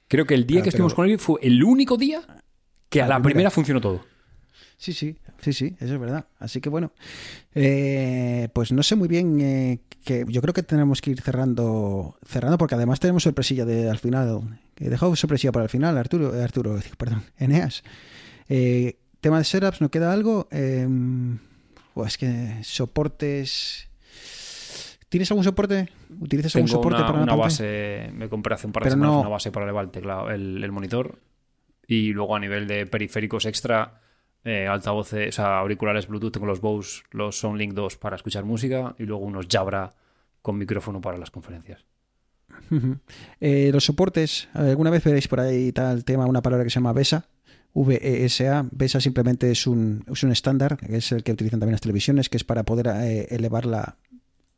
Creo 0.08 0.26
que 0.26 0.34
el 0.34 0.48
día 0.48 0.62
Ah, 0.62 0.64
que 0.64 0.70
estuvimos 0.70 0.96
con 0.96 1.04
Oliver 1.04 1.20
fue 1.20 1.40
el 1.44 1.64
único 1.64 1.96
día 1.96 2.22
que 2.90 3.02
a 3.02 3.06
La 3.08 3.10
la 3.10 3.16
primera. 3.18 3.34
primera 3.34 3.52
funcionó 3.52 3.82
todo. 3.82 4.04
Sí, 4.78 4.94
sí, 4.94 5.16
sí, 5.42 5.54
sí, 5.54 5.76
eso 5.80 5.94
es 5.94 6.00
verdad. 6.00 6.26
Así 6.40 6.60
que 6.60 6.70
bueno, 6.70 6.92
eh, 7.56 8.50
pues 8.54 8.72
no 8.72 8.82
sé 8.84 8.96
muy 8.96 9.08
bien 9.08 9.40
eh, 9.42 9.80
que 10.04 10.26
yo 10.28 10.42
creo 10.42 10.54
que 10.54 10.64
tenemos 10.64 11.02
que 11.02 11.12
ir 11.12 11.22
cerrando, 11.22 12.18
cerrando 12.28 12.58
porque 12.58 12.76
además 12.76 13.00
tenemos 13.00 13.24
sorpresilla 13.24 13.64
de 13.66 13.90
al 13.90 13.98
final. 14.00 14.60
He 14.86 14.90
dejado 14.90 15.16
sorpresilla 15.16 15.52
para 15.54 15.64
el 15.64 15.70
final, 15.70 15.98
Arturo, 15.98 16.36
eh, 16.36 16.44
Arturo, 16.44 16.78
perdón, 16.98 17.24
Eneas. 17.38 17.84
Eh, 18.50 18.98
tema 19.22 19.38
de 19.38 19.46
setups, 19.46 19.80
¿no 19.82 19.90
queda 19.90 20.12
algo? 20.12 20.48
Eh, 20.52 20.88
pues 21.94 22.08
es 22.14 22.18
que 22.18 22.64
soportes. 22.64 23.88
¿Tienes 25.10 25.30
algún 25.32 25.44
soporte? 25.44 25.90
¿Utilizas 26.20 26.56
algún 26.56 26.68
soporte 26.68 26.98
una, 26.98 27.08
para 27.08 27.20
una 27.24 27.32
parte? 27.38 27.42
base, 27.44 28.12
me 28.14 28.28
compré 28.30 28.56
hace 28.56 28.66
un 28.68 28.74
par 28.74 28.84
de 28.84 28.86
Pero 28.86 28.96
semanas 28.96 29.14
no- 29.16 29.22
una 29.22 29.30
base 29.30 29.52
para 29.52 29.66
elevar 29.66 29.86
el 29.86 29.92
teclado, 29.92 30.32
el, 30.32 30.64
el 30.64 30.72
monitor. 30.72 31.20
Y 31.88 32.12
luego 32.14 32.36
a 32.36 32.40
nivel 32.40 32.68
de 32.68 32.86
periféricos 32.88 33.46
extra, 33.46 34.02
eh, 34.44 34.68
altavoces, 34.68 35.30
o 35.30 35.32
sea, 35.32 35.60
auriculares 35.60 36.08
Bluetooth, 36.08 36.32
tengo 36.34 36.46
los 36.48 36.62
Bose, 36.62 37.04
los 37.12 37.38
Soundlink 37.38 37.74
2 37.74 37.98
para 37.98 38.16
escuchar 38.16 38.44
música 38.44 38.96
y 38.98 39.04
luego 39.04 39.24
unos 39.26 39.46
Jabra 39.50 39.92
con 40.42 40.58
micrófono 40.58 41.00
para 41.00 41.18
las 41.18 41.30
conferencias. 41.30 41.86
Eh, 43.40 43.72
los 43.74 43.86
soportes, 43.86 44.48
alguna 44.54 44.90
vez 44.90 45.04
veréis 45.04 45.28
por 45.28 45.40
ahí 45.40 45.72
tal 45.72 46.06
tema, 46.06 46.26
una 46.26 46.42
palabra 46.42 46.64
que 46.64 46.70
se 46.70 46.76
llama 46.76 46.94
VESA, 46.94 47.26
V-E-S-A. 47.74 48.68
VESA 48.72 49.02
simplemente 49.02 49.52
es 49.52 49.68
un, 49.68 50.04
es 50.12 50.24
un 50.24 50.32
estándar, 50.32 50.78
que 50.78 50.98
es 50.98 51.12
el 51.12 51.24
que 51.24 51.34
utilizan 51.34 51.60
también 51.60 51.74
las 51.74 51.82
televisiones, 51.82 52.30
que 52.30 52.38
es 52.38 52.44
para 52.44 52.64
poder 52.64 52.88
eh, 52.88 53.28
elevar 53.32 53.66
la. 53.66 53.98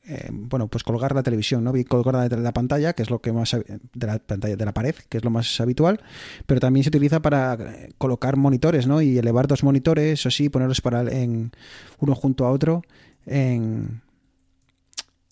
eh, 0.05 0.29
bueno, 0.31 0.67
pues 0.67 0.83
colgar 0.83 1.15
la 1.15 1.23
televisión, 1.23 1.63
¿no? 1.63 1.75
Y 1.75 1.83
colgarla 1.83 2.29
de 2.29 2.37
la 2.37 2.53
pantalla, 2.53 2.93
que 2.93 3.03
es 3.03 3.09
lo 3.09 3.19
que 3.19 3.31
más 3.31 3.51
de 3.51 4.07
la 4.07 4.19
pantalla 4.19 4.55
de 4.55 4.65
la 4.65 4.73
pared, 4.73 4.95
que 5.09 5.17
es 5.17 5.23
lo 5.23 5.31
más 5.31 5.59
habitual, 5.59 6.01
pero 6.45 6.59
también 6.59 6.83
se 6.83 6.89
utiliza 6.89 7.21
para 7.21 7.57
colocar 7.97 8.37
monitores, 8.37 8.85
¿no? 8.85 9.01
Y 9.01 9.17
elevar 9.17 9.47
dos 9.47 9.63
monitores, 9.63 10.25
o 10.25 10.31
sí, 10.31 10.49
ponerlos 10.49 10.81
para 10.81 11.01
en 11.11 11.51
uno 11.99 12.15
junto 12.15 12.45
a 12.45 12.51
otro 12.51 12.83
en, 13.25 14.01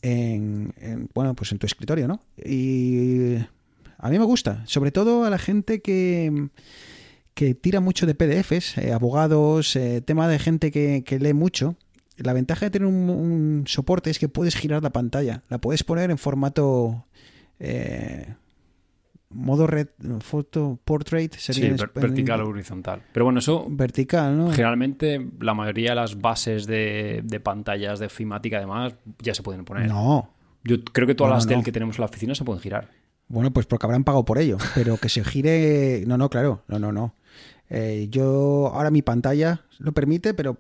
en, 0.04 0.74
en, 0.80 1.10
bueno, 1.16 1.34
pues 1.34 1.52
en 1.52 1.58
tu 1.58 1.66
escritorio, 1.66 2.08
¿no? 2.08 2.20
Y 2.38 3.38
a 3.98 4.10
mí 4.10 4.20
me 4.20 4.26
gusta, 4.26 4.62
sobre 4.68 4.92
todo 4.92 5.24
a 5.24 5.30
la 5.30 5.40
gente 5.40 5.82
que, 5.82 6.50
que 7.34 7.56
tira 7.56 7.80
mucho 7.80 8.06
de 8.06 8.14
PDFs, 8.14 8.78
eh, 8.78 8.92
abogados, 8.92 9.76
eh, 9.76 10.02
tema 10.02 10.28
de 10.28 10.38
gente 10.38 10.72
que, 10.72 11.04
que 11.06 11.20
lee 11.20 11.34
mucho. 11.34 11.76
La 12.18 12.34
ventaja 12.34 12.66
de 12.66 12.70
tener 12.70 12.88
un, 12.88 13.10
un 13.10 13.64
soporte 13.66 14.12
es 14.12 14.20
que 14.20 14.30
puedes 14.30 14.56
girar 14.56 14.84
la 14.84 14.92
pantalla, 14.92 15.42
la 15.50 15.58
puedes 15.58 15.84
poner 15.84 16.12
en 16.12 16.18
formato 16.18 17.06
eh, 17.60 18.36
modo 19.34 19.68
red, 19.68 19.88
foto 20.22 20.80
portrait, 20.86 21.34
sería 21.36 21.78
Sí, 21.78 21.84
vertical 21.96 22.42
o 22.42 22.48
horizontal. 22.50 23.02
Pero 23.12 23.26
bueno, 23.26 23.40
eso 23.40 23.66
vertical, 23.70 24.38
¿no? 24.38 24.52
generalmente 24.52 25.26
la 25.40 25.54
mayoría 25.54 25.90
de 25.92 25.96
las 25.96 26.20
bases 26.22 26.66
de, 26.68 27.22
de 27.24 27.40
pantallas 27.40 28.00
de 28.00 28.06
ofimática 28.08 28.58
además 28.58 28.94
ya 29.20 29.34
se 29.34 29.44
pueden 29.44 29.66
poner. 29.66 29.88
No, 29.90 30.30
Yo 30.64 30.84
creo 30.84 31.08
que 31.08 31.16
todas 31.16 31.32
No, 31.32 31.36
las 31.36 31.46
no, 31.46 31.50
del 31.50 31.58
no. 31.60 31.64
que 31.64 31.72
tenemos 31.72 31.98
en 31.98 32.02
la 32.02 32.06
oficina 32.06 32.36
se 32.36 32.44
pueden 32.44 32.62
girar. 32.62 32.90
Bueno, 33.28 33.52
pues 33.52 33.66
porque 33.66 33.86
habrán 33.86 34.04
pagado 34.04 34.26
por 34.26 34.38
ello, 34.38 34.58
pero 34.76 34.98
que 34.98 35.10
se 35.10 35.24
gire. 35.24 36.04
No, 36.06 36.18
no, 36.18 36.30
claro, 36.30 36.64
no, 36.68 36.78
no, 36.80 36.92
no. 36.92 37.16
Eh, 37.70 38.08
yo 38.12 38.70
ahora 38.74 38.92
mi 38.92 39.02
pantalla 39.02 39.62
lo 39.80 39.94
permite, 39.94 40.34
pero 40.34 40.58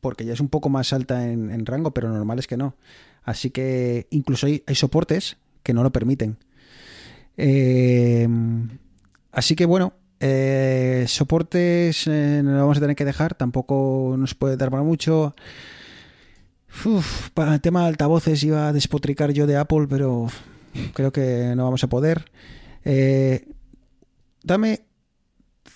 porque 0.00 0.24
ya 0.24 0.34
es 0.34 0.40
un 0.40 0.48
poco 0.48 0.68
más 0.68 0.92
alta 0.92 1.30
en, 1.30 1.50
en 1.50 1.64
rango, 1.64 1.92
pero 1.92 2.10
normal 2.10 2.38
es 2.38 2.46
que 2.46 2.56
no. 2.56 2.74
Así 3.22 3.50
que 3.50 4.06
incluso 4.10 4.46
hay, 4.46 4.62
hay 4.66 4.74
soportes 4.74 5.38
que 5.62 5.72
no 5.72 5.82
lo 5.82 5.92
permiten. 5.92 6.36
Eh, 7.42 8.28
así 9.32 9.56
que 9.56 9.64
bueno, 9.64 9.94
eh, 10.20 11.06
soportes 11.08 12.06
eh, 12.06 12.42
no 12.44 12.52
lo 12.52 12.58
vamos 12.58 12.76
a 12.76 12.80
tener 12.80 12.94
que 12.94 13.06
dejar, 13.06 13.34
tampoco 13.34 14.14
nos 14.18 14.34
puede 14.34 14.58
dar 14.58 14.70
para 14.70 14.82
mucho. 14.82 15.34
Uf, 16.84 17.30
para 17.30 17.54
el 17.54 17.60
tema 17.62 17.82
de 17.82 17.88
altavoces 17.88 18.42
iba 18.44 18.68
a 18.68 18.72
despotricar 18.74 19.32
yo 19.32 19.46
de 19.46 19.56
Apple, 19.56 19.86
pero 19.88 20.28
creo 20.92 21.12
que 21.12 21.54
no 21.56 21.64
vamos 21.64 21.82
a 21.82 21.88
poder. 21.88 22.30
Eh, 22.84 23.48
dame 24.44 24.82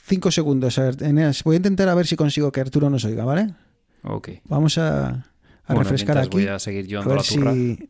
cinco 0.07 0.31
segundos. 0.31 0.79
A 0.79 0.83
ver, 0.85 1.03
Eneas, 1.03 1.43
voy 1.45 1.55
a 1.55 1.57
intentar 1.57 1.89
a 1.89 1.95
ver 1.95 2.07
si 2.07 2.15
consigo 2.15 2.53
que 2.53 2.61
Arturo 2.61 2.91
nos 2.91 3.07
oiga, 3.07 3.25
¿vale? 3.25 3.55
Ok. 4.03 4.29
Vamos 4.45 4.77
a, 4.77 5.09
a 5.09 5.25
Bueno, 5.69 5.85
refrescar 5.85 6.19
aquí. 6.19 6.29
Voy 6.37 6.49
a 6.49 6.59
seguir 6.59 6.87
yo 6.87 7.01
A 7.01 7.07
ver 7.07 7.23
si. 7.23 7.89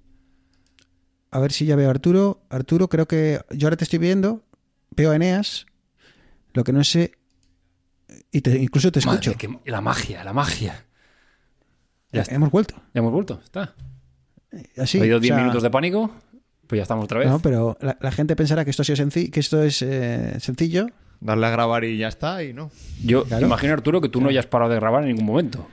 A 1.35 1.41
ver 1.41 1.51
si 1.51 1.67
ya 1.67 1.75
veo 1.75 1.89
a 1.89 1.91
Arturo. 1.91 2.43
Arturo, 2.49 2.89
creo 2.89 3.07
que 3.09 3.41
yo 3.51 3.67
ahora 3.67 3.77
te 3.77 3.83
estoy 3.83 3.99
viendo. 3.99 4.45
Veo 4.91 5.11
a 5.11 5.17
Eneas. 5.17 5.67
Lo 6.53 6.63
que 6.63 6.73
no 6.73 6.85
sé. 6.85 7.11
Y 8.31 8.41
te- 8.41 8.57
incluso 8.63 8.93
te 8.93 9.01
escucho. 9.01 9.33
Madre, 9.33 9.59
que- 9.65 9.71
la 9.71 9.81
magia, 9.81 10.23
la 10.23 10.33
magia. 10.33 10.85
Ya 12.13 12.21
Eh, 12.21 12.23
está. 12.23 12.35
Hemos 12.37 12.51
vuelto. 12.53 12.77
Ya 12.95 13.01
hemos 13.01 13.11
vuelto, 13.13 13.41
está. 13.43 13.75
Así. 14.79 14.99
ha 14.99 15.01
habido 15.01 15.17
o 15.17 15.21
10 15.21 15.31
sea, 15.35 15.39
minutos 15.43 15.65
de 15.65 15.71
pánico, 15.71 16.13
pues 16.69 16.79
ya 16.79 16.83
estamos 16.83 17.05
otra 17.07 17.19
vez. 17.19 17.29
No, 17.29 17.41
pero 17.41 17.77
la, 17.81 17.99
la 18.01 18.13
gente 18.13 18.37
pensará 18.37 18.65
que 18.65 18.71
esto, 18.71 18.83
ha 18.83 18.85
sido 18.85 19.05
senci- 19.05 19.29
que 19.33 19.41
esto 19.41 19.61
es 19.65 19.83
eh, 19.83 20.37
sencillo. 20.39 20.87
Darle 21.19 21.47
a 21.47 21.51
grabar 21.51 21.83
y 21.83 21.99
ya 21.99 22.07
está, 22.07 22.45
y 22.45 22.53
no. 22.53 22.71
Yo 23.03 23.25
claro. 23.25 23.47
imagino, 23.47 23.73
Arturo, 23.73 24.01
que 24.01 24.09
tú 24.09 24.21
no 24.21 24.29
hayas 24.29 24.47
parado 24.47 24.71
de 24.71 24.77
grabar 24.77 25.03
en 25.03 25.09
ningún 25.09 25.25
momento. 25.27 25.67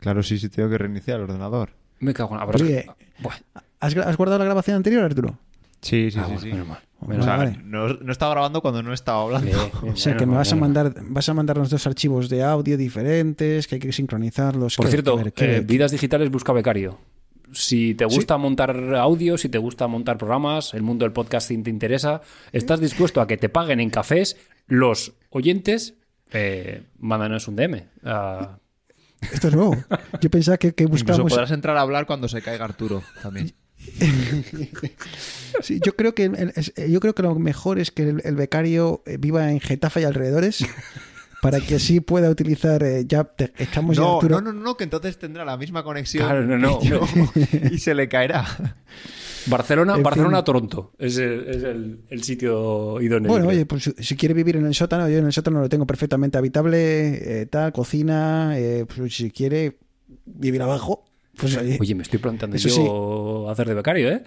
Claro, 0.00 0.24
sí, 0.24 0.38
sí, 0.40 0.48
tengo 0.48 0.68
que 0.68 0.78
reiniciar 0.78 1.18
el 1.18 1.24
ordenador. 1.24 1.70
Me 2.00 2.12
cago 2.12 2.34
en 2.34 2.40
la 2.40 2.46
Oye, 2.46 2.86
Buah. 3.20 3.36
¿Has, 3.80 4.16
guardado 4.16 4.38
la 4.40 4.44
grabación 4.44 4.76
anterior, 4.76 5.04
Arturo? 5.04 5.38
Sí, 5.80 6.10
sí, 6.10 6.18
Ah, 6.20 6.24
sí. 6.24 6.32
bueno, 6.32 6.40
sí. 6.40 6.46
menos 6.48 6.66
mal. 6.68 6.78
Menos 7.06 7.18
O 7.24 7.28
sea, 7.28 7.36
vale. 7.36 7.60
no, 7.64 7.88
no 7.88 8.10
estaba 8.10 8.32
grabando 8.32 8.60
cuando 8.60 8.82
no 8.82 8.92
estaba 8.92 9.22
hablando. 9.22 9.50
O 9.82 9.94
sea, 9.96 10.16
que 10.16 10.26
me 10.26 10.34
vas 10.34 10.52
a 10.52 10.56
mandar, 10.56 10.92
vas 11.02 11.28
a 11.28 11.34
mandarnos 11.34 11.70
dos 11.70 11.86
archivos 11.86 12.28
de 12.28 12.42
audio 12.42 12.76
diferentes, 12.76 13.68
que 13.68 13.76
hay 13.76 13.80
que 13.80 13.92
sincronizarlos. 13.92 14.74
Por 14.76 14.86
que- 14.86 14.90
cierto, 14.90 15.16
que 15.16 15.22
ver, 15.24 15.32
que- 15.32 15.56
eh, 15.58 15.60
Vidas 15.60 15.92
Digitales 15.92 16.30
busca 16.30 16.52
becario. 16.52 16.98
Si 17.52 17.94
te 17.94 18.04
gusta 18.04 18.36
montar 18.36 18.76
audio, 18.96 19.38
si 19.38 19.48
te 19.48 19.56
gusta 19.58 19.86
montar 19.86 20.18
programas, 20.18 20.74
el 20.74 20.82
mundo 20.82 21.04
del 21.06 21.12
podcasting 21.12 21.62
te 21.62 21.70
interesa, 21.70 22.20
estás 22.52 22.78
dispuesto 22.80 23.20
a 23.22 23.26
que 23.26 23.36
te 23.38 23.48
paguen 23.48 23.80
en 23.80 23.88
cafés, 23.90 24.36
los 24.66 25.14
oyentes, 25.30 25.94
eh, 26.32 26.82
mándanos 26.98 27.48
un 27.48 27.56
DM. 27.56 27.84
Esto 29.32 29.48
es 29.48 29.54
nuevo. 29.54 29.76
Yo 30.20 30.30
pensaba 30.30 30.58
que, 30.58 30.74
que 30.74 30.84
Incluso 30.84 31.04
buscamos. 31.06 31.32
podrás 31.32 31.50
entrar 31.52 31.76
a 31.76 31.80
hablar 31.80 32.06
cuando 32.06 32.28
se 32.28 32.42
caiga 32.42 32.64
Arturo 32.66 33.02
también. 33.22 33.52
Sí, 35.62 35.80
yo 35.84 35.96
creo 35.96 36.14
que 36.14 36.24
el- 36.24 36.52
es- 36.54 36.72
yo 36.88 37.00
creo 37.00 37.14
que 37.14 37.22
lo 37.22 37.34
mejor 37.34 37.78
es 37.78 37.90
que 37.90 38.02
el, 38.02 38.20
el 38.24 38.36
becario 38.36 39.02
eh, 39.06 39.16
viva 39.18 39.50
en 39.50 39.60
Getafe 39.60 40.02
y 40.02 40.04
alrededores 40.04 40.64
para 41.42 41.60
que 41.60 41.76
así 41.76 42.00
pueda 42.00 42.30
utilizar. 42.30 42.82
eh, 42.82 43.04
ya 43.06 43.24
te- 43.24 43.52
estamos 43.58 43.96
ya 43.96 44.02
No, 44.02 44.14
Arturo. 44.16 44.40
no, 44.40 44.52
no, 44.52 44.60
no, 44.60 44.76
que 44.76 44.84
entonces 44.84 45.18
tendrá 45.18 45.44
la 45.44 45.56
misma 45.56 45.82
conexión. 45.82 46.24
Claro, 46.26 46.44
no, 46.44 46.58
no, 46.58 46.80
yo, 46.82 47.00
y 47.72 47.78
se 47.78 47.94
le 47.94 48.08
caerá. 48.08 48.44
Barcelona, 49.46 49.96
En 49.96 50.02
Barcelona 50.02 50.38
fin. 50.38 50.44
Toronto. 50.44 50.92
Es, 50.98 51.16
el, 51.16 51.48
es 51.48 51.62
el- 51.62 52.00
el 52.10 52.22
sitio 52.22 53.00
idóneo. 53.00 53.30
Bueno, 53.32 53.48
oye, 53.48 53.64
pues 53.66 53.84
si- 53.84 53.94
si 53.98 54.16
quiere 54.16 54.34
vivir 54.34 54.56
en 54.56 54.66
el 54.66 54.74
sótano, 54.74 55.08
yo 55.08 55.18
en 55.18 55.26
el 55.26 55.32
sótano 55.32 55.60
lo 55.60 55.68
tengo 55.68 55.86
perfectamente 55.86 56.36
habitable, 56.38 57.40
eh, 57.42 57.46
tal, 57.46 57.72
cocina, 57.72 58.58
eh, 58.58 58.84
pues 58.94 59.16
si 59.16 59.30
quiere 59.30 59.78
vivir 60.26 60.62
abajo, 60.62 61.04
pues 61.38 61.56
oye, 61.56 61.78
Oye, 61.80 61.94
me 61.94 62.02
estoy 62.02 62.18
planteando 62.18 62.56
Eso 62.56 62.68
yo 62.68 63.50
hacer 63.50 63.66
de 63.68 63.74
becario, 63.74 64.10
¿eh? 64.10 64.22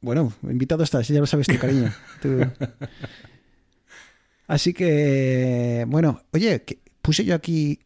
bueno, 0.00 0.32
invitado 0.42 0.82
estás, 0.82 1.06
ya 1.08 1.20
lo 1.20 1.26
sabes 1.26 1.46
tu 1.46 1.58
cariño. 1.58 1.92
Tú- 2.22 2.40
Así 4.46 4.72
que, 4.74 5.84
bueno, 5.88 6.22
oye, 6.32 6.62
que 6.62 6.80
puse 7.02 7.24
yo 7.24 7.34
aquí 7.34 7.80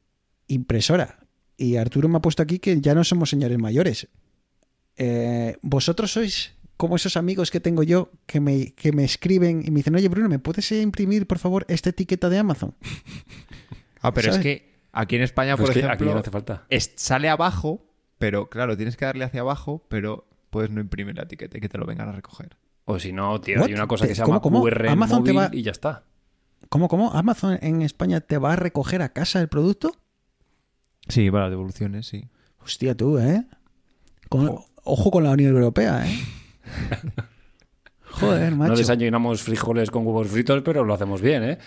impresora 0.49 1.19
y 1.57 1.77
Arturo 1.77 2.09
me 2.09 2.17
ha 2.17 2.21
puesto 2.23 2.43
aquí 2.43 2.59
que 2.59 2.81
ya 2.81 2.95
no 2.95 3.05
somos 3.05 3.31
señores 3.31 3.59
mayores. 3.59 4.09
Eh, 4.97 5.57
¿Vosotros 5.63 6.13
sois 6.13 6.53
como 6.77 6.97
esos 6.97 7.17
amigos 7.17 7.51
que 7.51 7.61
tengo 7.61 7.83
yo 7.83 8.11
que 8.27 8.41
me, 8.41 8.73
que 8.73 8.93
me 8.93 9.05
escriben 9.05 9.63
y 9.65 9.71
me 9.71 9.79
dicen, 9.81 9.95
oye 9.95 10.09
Bruno, 10.09 10.29
¿me 10.29 10.39
puedes 10.39 10.71
imprimir 10.73 11.27
por 11.27 11.39
favor 11.39 11.65
esta 11.69 11.91
etiqueta 11.91 12.29
de 12.29 12.39
Amazon? 12.39 12.75
Ah, 14.01 14.13
pero 14.15 14.33
¿Sabes? 14.33 14.39
es 14.39 14.43
que 14.43 14.75
aquí 14.93 15.17
en 15.17 15.23
España, 15.23 15.57
Pues 15.57 15.69
por 15.71 15.79
ejemplo, 15.79 16.13
no 16.15 16.19
hace 16.21 16.31
falta. 16.31 16.65
es- 16.71 16.93
sale 16.97 17.29
abajo, 17.29 17.87
pero 18.19 18.49
claro, 18.49 18.77
tienes 18.77 18.97
que 18.97 19.05
darle 19.05 19.25
hacia 19.25 19.41
abajo, 19.41 19.85
pero 19.89 20.27
puedes 20.51 20.71
no 20.71 20.81
imprimir 20.81 21.17
la 21.17 21.25
etiqueta 21.25 21.59
y 21.59 21.61
que 21.61 21.69
te 21.69 21.79
lo 21.79 21.87
vengan 21.87 22.09
a 22.09 22.13
recoger. 22.13 22.57
O 22.87 22.99
si 22.99 23.13
no, 23.13 23.41
tío, 23.41 23.61
What? 23.61 23.69
hay 23.69 23.75
una 23.75 23.87
cosa 23.87 24.05
que 24.05 24.09
Te- 24.11 24.15
se 24.17 24.21
llama 24.23 24.41
¿cómo, 24.41 24.59
cómo? 24.61 24.65
QR 24.65 24.87
en 24.87 24.93
Amazon 24.93 25.25
te 25.25 25.33
móvil 25.33 25.51
va- 25.53 25.57
y 25.57 25.63
ya 25.63 25.71
está. 25.73 26.05
¿Cómo, 26.69 26.89
cómo? 26.89 27.13
¿Amazon 27.13 27.59
en 27.63 27.83
España 27.83 28.21
te 28.21 28.39
va 28.39 28.53
a 28.53 28.57
recoger 28.57 29.03
a 29.03 29.11
casa 29.11 29.41
el 29.41 29.49
producto? 29.49 29.95
Sí, 31.09 31.31
para 31.31 31.45
las 31.45 31.51
devoluciones, 31.53 32.07
sí. 32.07 32.29
Hostia, 32.63 32.95
tú, 32.97 33.19
¿eh? 33.19 33.45
Con- 34.29 34.59
ojo 34.85 35.11
con 35.11 35.25
la 35.25 35.31
Unión 35.31 35.55
Europea, 35.55 36.07
¿eh? 36.07 36.19
Joder, 38.11 38.55
macho. 38.55 38.73
No 38.73 38.77
desayunamos 38.79 39.43
frijoles 39.43 39.91
con 39.91 40.07
huevos 40.07 40.29
fritos, 40.29 40.63
pero 40.63 40.85
lo 40.85 40.95
hacemos 40.95 41.21
bien, 41.21 41.43
¿eh? 41.43 41.59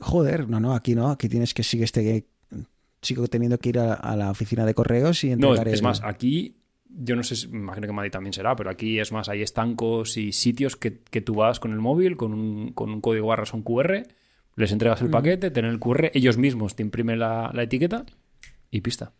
Joder, 0.00 0.48
no, 0.48 0.60
no, 0.60 0.74
aquí 0.74 0.94
no. 0.94 1.10
Aquí 1.10 1.28
tienes 1.28 1.54
que 1.54 1.62
sigue 1.62 1.84
este. 1.84 2.26
Sigo 3.02 3.26
teniendo 3.28 3.58
que 3.58 3.70
ir 3.70 3.78
a, 3.80 3.94
a 3.94 4.16
la 4.16 4.30
oficina 4.30 4.64
de 4.64 4.74
correos 4.74 5.24
y 5.24 5.30
No, 5.36 5.48
entregar 5.54 5.68
es 5.68 5.74
el- 5.74 5.82
más, 5.82 6.02
aquí, 6.04 6.56
yo 6.88 7.16
no 7.16 7.22
sé, 7.22 7.36
si- 7.36 7.48
me 7.48 7.58
imagino 7.58 7.86
que 7.88 7.92
Madrid 7.92 8.12
también 8.12 8.32
será, 8.32 8.54
pero 8.56 8.70
aquí 8.70 8.98
es 9.00 9.10
más, 9.12 9.28
hay 9.28 9.42
estancos 9.42 10.16
y 10.16 10.32
sitios 10.32 10.76
que, 10.76 11.00
que 11.00 11.20
tú 11.20 11.34
vas 11.34 11.58
con 11.60 11.72
el 11.72 11.78
móvil, 11.80 12.16
con 12.16 12.32
un, 12.32 12.72
con 12.72 12.90
un 12.90 13.00
código 13.00 13.26
barras 13.26 13.52
o 13.54 13.56
un 13.56 13.62
QR, 13.64 14.04
les 14.54 14.70
entregas 14.72 15.00
el 15.02 15.10
paquete, 15.10 15.50
tienen 15.50 15.72
el 15.72 15.80
QR, 15.80 16.10
ellos 16.14 16.36
mismos 16.38 16.76
te 16.76 16.82
imprimen 16.82 17.18
la, 17.18 17.50
la 17.54 17.62
etiqueta 17.64 18.04
y 18.70 18.82
pista. 18.82 19.12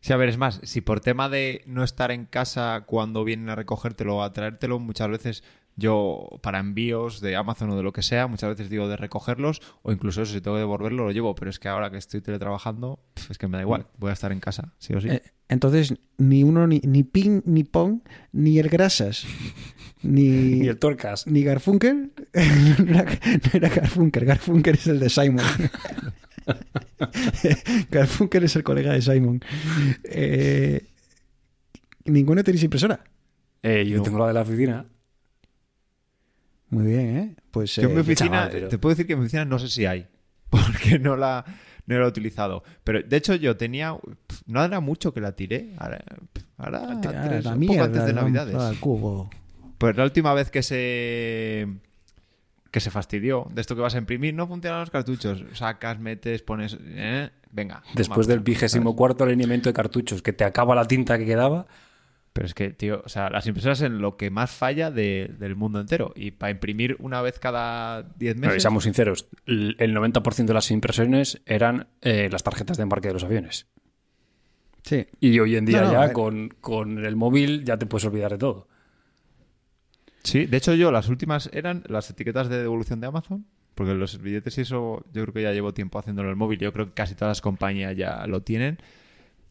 Sí, 0.00 0.12
a 0.12 0.16
ver, 0.16 0.28
es 0.28 0.38
más, 0.38 0.60
si 0.62 0.80
por 0.80 1.00
tema 1.00 1.28
de 1.28 1.62
no 1.66 1.82
estar 1.82 2.12
en 2.12 2.24
casa 2.24 2.84
cuando 2.86 3.24
vienen 3.24 3.48
a 3.50 3.56
recogértelo 3.56 4.18
o 4.18 4.22
a 4.22 4.32
traértelo, 4.32 4.78
muchas 4.78 5.10
veces 5.10 5.44
yo 5.78 6.28
para 6.42 6.58
envíos 6.58 7.20
de 7.20 7.36
Amazon 7.36 7.70
o 7.70 7.76
de 7.76 7.84
lo 7.84 7.92
que 7.92 8.02
sea, 8.02 8.26
muchas 8.26 8.50
veces 8.50 8.68
digo 8.68 8.88
de 8.88 8.96
recogerlos 8.96 9.62
o 9.82 9.92
incluso 9.92 10.22
eso, 10.22 10.32
si 10.32 10.40
tengo 10.40 10.56
que 10.56 10.60
devolverlo 10.60 11.04
lo 11.04 11.12
llevo, 11.12 11.34
pero 11.36 11.50
es 11.50 11.60
que 11.60 11.68
ahora 11.68 11.90
que 11.90 11.96
estoy 11.96 12.20
teletrabajando, 12.20 12.98
es 13.30 13.38
que 13.38 13.46
me 13.46 13.56
da 13.56 13.62
igual, 13.62 13.86
voy 13.96 14.10
a 14.10 14.12
estar 14.12 14.32
en 14.32 14.40
casa, 14.40 14.74
sí 14.78 14.92
o 14.94 15.00
sí. 15.00 15.08
Eh, 15.08 15.22
entonces, 15.48 15.94
ni 16.18 16.42
uno, 16.42 16.66
ni, 16.66 16.80
ni 16.80 17.04
Ping, 17.04 17.42
ni 17.44 17.62
Pong, 17.62 18.00
ni 18.32 18.58
el 18.58 18.68
Grasas, 18.68 19.24
ni, 20.02 20.64
Y 20.64 20.68
el 20.68 20.78
Torcas. 20.78 21.26
ni 21.28 21.44
Garfunkel. 21.44 22.10
no, 22.84 22.98
era, 22.98 23.04
no 23.04 23.50
era 23.52 23.68
Garfunkel, 23.68 24.24
Garfunkel 24.24 24.74
es 24.74 24.86
el 24.88 24.98
de 24.98 25.08
Simon. 25.08 25.44
Garfunkel 27.90 28.44
es 28.44 28.56
el 28.56 28.64
colega 28.64 28.92
de 28.92 29.00
Simon. 29.00 29.40
Eh, 30.04 30.84
¿Ninguno 32.04 32.42
tenéis 32.42 32.64
impresora? 32.64 33.04
Eh, 33.62 33.86
yo 33.86 34.02
tengo 34.02 34.18
la 34.18 34.26
de 34.28 34.34
la 34.34 34.42
oficina. 34.42 34.86
Muy 36.70 36.86
bien, 36.86 37.16
¿eh? 37.16 37.36
Pues 37.50 37.74
Yo 37.76 37.82
en 37.82 37.88
mi 37.90 37.96
eh, 37.96 38.00
oficina, 38.00 38.30
chaval, 38.30 38.50
pero- 38.52 38.68
te 38.68 38.78
puedo 38.78 38.90
decir 38.94 39.06
que 39.06 39.14
en 39.14 39.18
mi 39.20 39.24
oficina 39.24 39.44
no 39.44 39.58
sé 39.58 39.68
si 39.68 39.86
hay, 39.86 40.06
porque 40.50 40.98
no 40.98 41.16
la, 41.16 41.44
no 41.86 41.98
la 41.98 42.04
he 42.04 42.08
utilizado. 42.08 42.62
Pero 42.84 43.02
de 43.02 43.16
hecho 43.16 43.34
yo 43.34 43.56
tenía, 43.56 43.96
no 44.46 44.64
era 44.64 44.80
mucho 44.80 45.12
que 45.14 45.20
la 45.20 45.32
tiré, 45.32 45.74
ahora, 45.78 46.04
tres- 47.00 47.44
la 47.44 47.52
un 47.52 47.58
mierda, 47.58 47.74
poco 47.76 47.84
antes 47.84 48.06
de 48.06 48.12
Navidades. 48.12 48.54
al 48.54 48.78
cubo. 48.80 49.30
Pues 49.78 49.96
la 49.96 50.04
última 50.04 50.34
vez 50.34 50.50
que 50.50 50.62
se 50.62 51.68
que 52.70 52.80
se 52.80 52.90
fastidió 52.90 53.46
de 53.54 53.62
esto 53.62 53.74
que 53.74 53.80
vas 53.80 53.94
a 53.94 53.98
imprimir, 53.98 54.34
no 54.34 54.46
funcionan 54.46 54.80
los 54.80 54.90
cartuchos. 54.90 55.42
Sacas, 55.54 55.98
metes, 55.98 56.42
pones, 56.42 56.76
eh, 56.82 57.30
venga. 57.50 57.82
Después 57.94 58.26
del 58.26 58.40
vigésimo 58.40 58.94
cuarto 58.94 59.24
alineamiento 59.24 59.70
de 59.70 59.72
cartuchos, 59.72 60.20
que 60.20 60.34
te 60.34 60.44
acaba 60.44 60.74
la 60.74 60.84
tinta 60.84 61.16
que 61.16 61.24
quedaba. 61.24 61.66
Pero 62.38 62.46
es 62.46 62.54
que, 62.54 62.70
tío, 62.70 63.02
o 63.04 63.08
sea, 63.08 63.30
las 63.30 63.48
impresoras 63.48 63.80
en 63.82 63.98
lo 64.00 64.16
que 64.16 64.30
más 64.30 64.52
falla 64.52 64.92
de- 64.92 65.34
del 65.40 65.56
mundo 65.56 65.80
entero. 65.80 66.12
Y 66.14 66.30
para 66.30 66.52
imprimir 66.52 66.94
una 67.00 67.20
vez 67.20 67.40
cada 67.40 68.02
10 68.04 68.36
Pero 68.36 68.46
meses. 68.46 68.62
seamos 68.62 68.84
sinceros, 68.84 69.26
el 69.46 69.74
el 69.80 69.92
90% 69.92 70.46
de 70.46 70.54
las 70.54 70.70
impresiones 70.70 71.40
eran 71.46 71.88
eh, 72.00 72.28
las 72.30 72.44
tarjetas 72.44 72.76
de 72.76 72.84
embarque 72.84 73.08
de 73.08 73.14
los 73.14 73.24
aviones. 73.24 73.66
Sí. 74.84 75.04
Y 75.18 75.36
hoy 75.40 75.56
en 75.56 75.64
día 75.64 75.78
No, 75.80 75.84
no, 75.84 75.90
a 75.90 75.92
ya 75.94 76.00
ver. 76.02 76.12
con, 76.12 76.48
con 76.60 77.04
el 77.04 77.16
móvil 77.16 77.64
ya 77.64 77.76
te 77.76 77.86
puedes 77.86 78.04
olvidar 78.04 78.30
de 78.30 78.38
todo. 78.38 78.68
Sí, 80.22 80.46
de 80.46 80.56
hecho 80.56 80.74
yo 80.74 80.92
las 80.92 81.08
últimas 81.08 81.50
eran 81.52 81.82
las 81.88 82.08
etiquetas 82.10 82.48
de 82.48 82.58
devolución 82.58 83.00
de 83.00 83.06
Amazon, 83.08 83.46
porque 83.74 83.94
los 83.94 84.20
billetes 84.22 84.58
y 84.58 84.60
eso 84.60 85.04
yo 85.12 85.22
creo 85.22 85.32
que 85.34 85.42
ya 85.42 85.52
llevo 85.52 85.74
tiempo 85.74 85.98
haciéndolo 85.98 86.28
en 86.28 86.32
el 86.32 86.36
móvil, 86.36 86.58
yo 86.60 86.72
creo 86.72 86.86
que 86.86 86.92
casi 86.92 87.14
todas 87.14 87.30
las 87.32 87.40
compañías 87.40 87.96
ya 87.96 88.26
lo 88.26 88.42
tienen, 88.42 88.78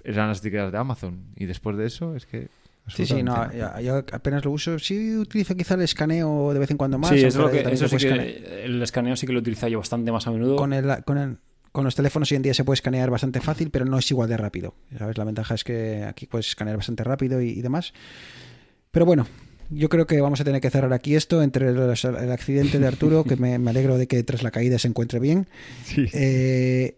eran 0.04 0.30
las 0.30 0.40
etiquetas 0.40 0.72
de 0.72 0.78
Amazon 0.78 1.26
y 1.36 1.46
después 1.48 1.76
de 1.78 1.86
eso 1.86 2.16
es 2.16 2.26
que... 2.26 2.48
Sí, 2.88 3.06
sí, 3.06 3.22
no, 3.22 3.52
yo 3.82 3.98
apenas 4.14 4.46
lo 4.46 4.52
uso. 4.52 4.80
Sí, 4.80 5.16
utilizo 5.18 5.56
quizá 5.56 5.74
el 5.76 5.82
escaneo 5.82 6.54
de 6.54 6.60
vez 6.60 6.72
en 6.72 6.78
cuando 6.78 6.98
más. 6.98 7.12
sí, 7.12 7.24
es 7.24 7.36
lo 7.36 7.52
que, 7.52 7.60
eso 7.60 7.88
sí 7.88 7.96
puede 7.96 8.16
que 8.18 8.28
escanear. 8.38 8.60
el 8.66 8.82
escaneo 8.82 9.16
sí 9.16 9.28
que 9.28 9.34
lo 9.34 9.40
utilizo 9.40 9.68
yo 9.68 9.80
bastante 9.80 10.12
más 10.12 10.26
a 10.28 10.32
menudo. 10.32 10.56
Con, 10.56 10.72
el, 10.74 11.04
con, 11.04 11.18
el- 11.18 11.38
con 11.74 11.84
los 11.84 11.96
teléfonos 11.96 12.32
hoy 12.32 12.38
en 12.38 12.42
día 12.44 12.54
se 12.54 12.64
puede 12.64 12.76
escanear 12.76 13.10
bastante 13.10 13.40
fácil, 13.42 13.70
pero 13.72 13.86
no 13.86 14.00
es 14.00 14.10
igual 14.10 14.30
de 14.30 14.38
rápido. 14.38 14.74
¿Sabes? 14.98 15.18
La 15.18 15.26
ventaja 15.26 15.54
es 15.54 15.64
que 15.64 16.04
aquí 16.08 16.26
puedes 16.28 16.48
escanear 16.48 16.78
bastante 16.78 17.04
rápido 17.04 17.42
y, 17.42 17.50
y 17.50 17.62
demás. 17.62 17.94
Pero 18.92 19.06
bueno, 19.06 19.28
yo 19.70 19.90
creo 19.90 20.08
que 20.08 20.20
vamos 20.22 20.40
a 20.40 20.44
tener 20.46 20.62
que 20.62 20.70
cerrar 20.70 20.94
aquí 20.94 21.16
esto 21.16 21.44
entre 21.44 21.74
los- 21.74 22.06
el 22.06 22.32
accidente 22.32 22.80
de 22.80 22.88
Arturo, 22.88 23.26
que 23.26 23.36
me, 23.36 23.60
me 23.60 23.70
alegro 23.70 23.98
de 23.98 24.08
que 24.08 24.24
tras 24.24 24.44
la 24.44 24.52
caída 24.52 24.80
se 24.80 24.88
encuentre 24.88 25.20
bien. 25.20 25.48
Sí. 25.84 26.06
Eh, 26.14 26.98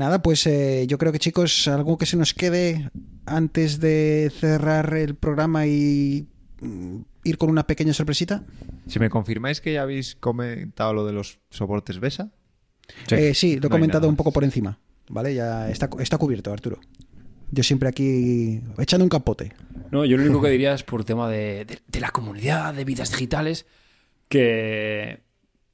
nada, 0.00 0.20
pues 0.22 0.44
eh, 0.48 0.86
yo 0.88 0.98
creo 0.98 1.12
que 1.12 1.18
chicos, 1.20 1.68
algo 1.68 1.96
que 1.96 2.06
se 2.06 2.16
nos 2.16 2.34
quede 2.34 2.90
antes 3.26 3.78
de 3.78 4.32
cerrar 4.40 4.92
el 4.94 5.14
programa 5.14 5.66
y 5.66 6.26
mm, 6.60 6.96
ir 7.24 7.38
con 7.38 7.50
una 7.50 7.66
pequeña 7.68 7.92
sorpresita. 7.94 8.44
Si 8.88 8.98
me 8.98 9.08
confirmáis 9.10 9.60
que 9.60 9.74
ya 9.74 9.82
habéis 9.82 10.16
comentado 10.16 10.92
lo 10.94 11.06
de 11.06 11.12
los 11.12 11.38
soportes 11.50 12.00
BESA, 12.00 12.32
Sí. 13.06 13.14
Eh, 13.14 13.34
sí, 13.34 13.52
lo 13.60 13.68
he 13.68 13.70
No 13.70 13.76
comentado 13.76 14.08
un 14.08 14.16
poco 14.16 14.32
por 14.32 14.42
encima. 14.42 14.80
¿Vale? 15.08 15.32
Ya 15.32 15.70
está, 15.70 15.88
está 16.00 16.18
cubierto, 16.18 16.52
Arturo. 16.52 16.80
Yo 17.52 17.62
siempre 17.62 17.88
aquí 17.88 18.60
echando 18.78 19.04
un 19.04 19.08
capote. 19.08 19.52
No, 19.92 20.04
yo 20.04 20.16
lo 20.16 20.24
único 20.24 20.42
que 20.42 20.50
diría 20.50 20.74
es 20.74 20.82
por 20.82 21.04
tema 21.04 21.28
de, 21.30 21.64
de- 21.66 21.78
de 21.86 22.00
la 22.00 22.10
comunidad, 22.10 22.74
de 22.74 22.84
vidas 22.84 23.10
digitales, 23.12 23.64
que 24.28 25.20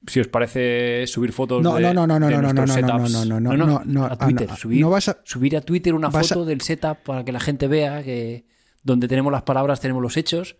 si 0.07 0.21
os 0.21 0.29
parece 0.29 1.07
subir 1.07 1.33
fotos 1.33 1.63
No, 1.63 1.75
de, 1.77 1.83
no, 1.83 1.93
no, 1.95 2.07
no, 2.07 2.19
no, 2.21 2.27
de 2.29 2.35
no, 2.37 2.43
no, 2.43 2.53
no, 2.53 2.67
no, 2.67 2.73
setups. 2.73 3.13
no, 3.13 3.25
no, 3.25 3.41
no, 3.41 3.57
no, 3.67 3.83
no, 3.85 4.05
a 4.07 4.17
Twitter, 4.17 4.49
no, 4.49 4.57
subir, 4.57 4.81
no 4.81 4.91
vas 4.91 5.09
a- 5.09 5.19
subir 5.25 5.57
a 5.57 5.61
Twitter 5.61 5.95
una 5.95 6.09
vas 6.09 6.31
a- 6.31 6.35
foto 6.35 6.45
del 6.47 6.61
setup 6.61 6.99
para 7.05 7.25
que 7.25 7.33
la 7.33 7.41
gente 7.41 7.67
vea 7.69 8.03
que 8.03 8.45
donde 8.83 9.09
tenemos 9.09 9.33
las 9.33 9.43
palabras 9.43 9.81
tenemos 9.81 10.03
los 10.03 10.17
hechos 10.17 10.57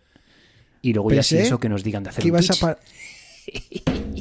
y 0.81 0.93
luego 0.93 1.11
ya 1.11 1.23
sí 1.23 1.37
eso 1.37 1.59
que 1.59 1.69
nos 1.69 1.83
digan 1.83 2.03
de 2.03 2.09
hacer 2.09 2.23
que 2.23 2.29
un 2.31 2.37
ibas 2.37 2.61
a 2.63 2.77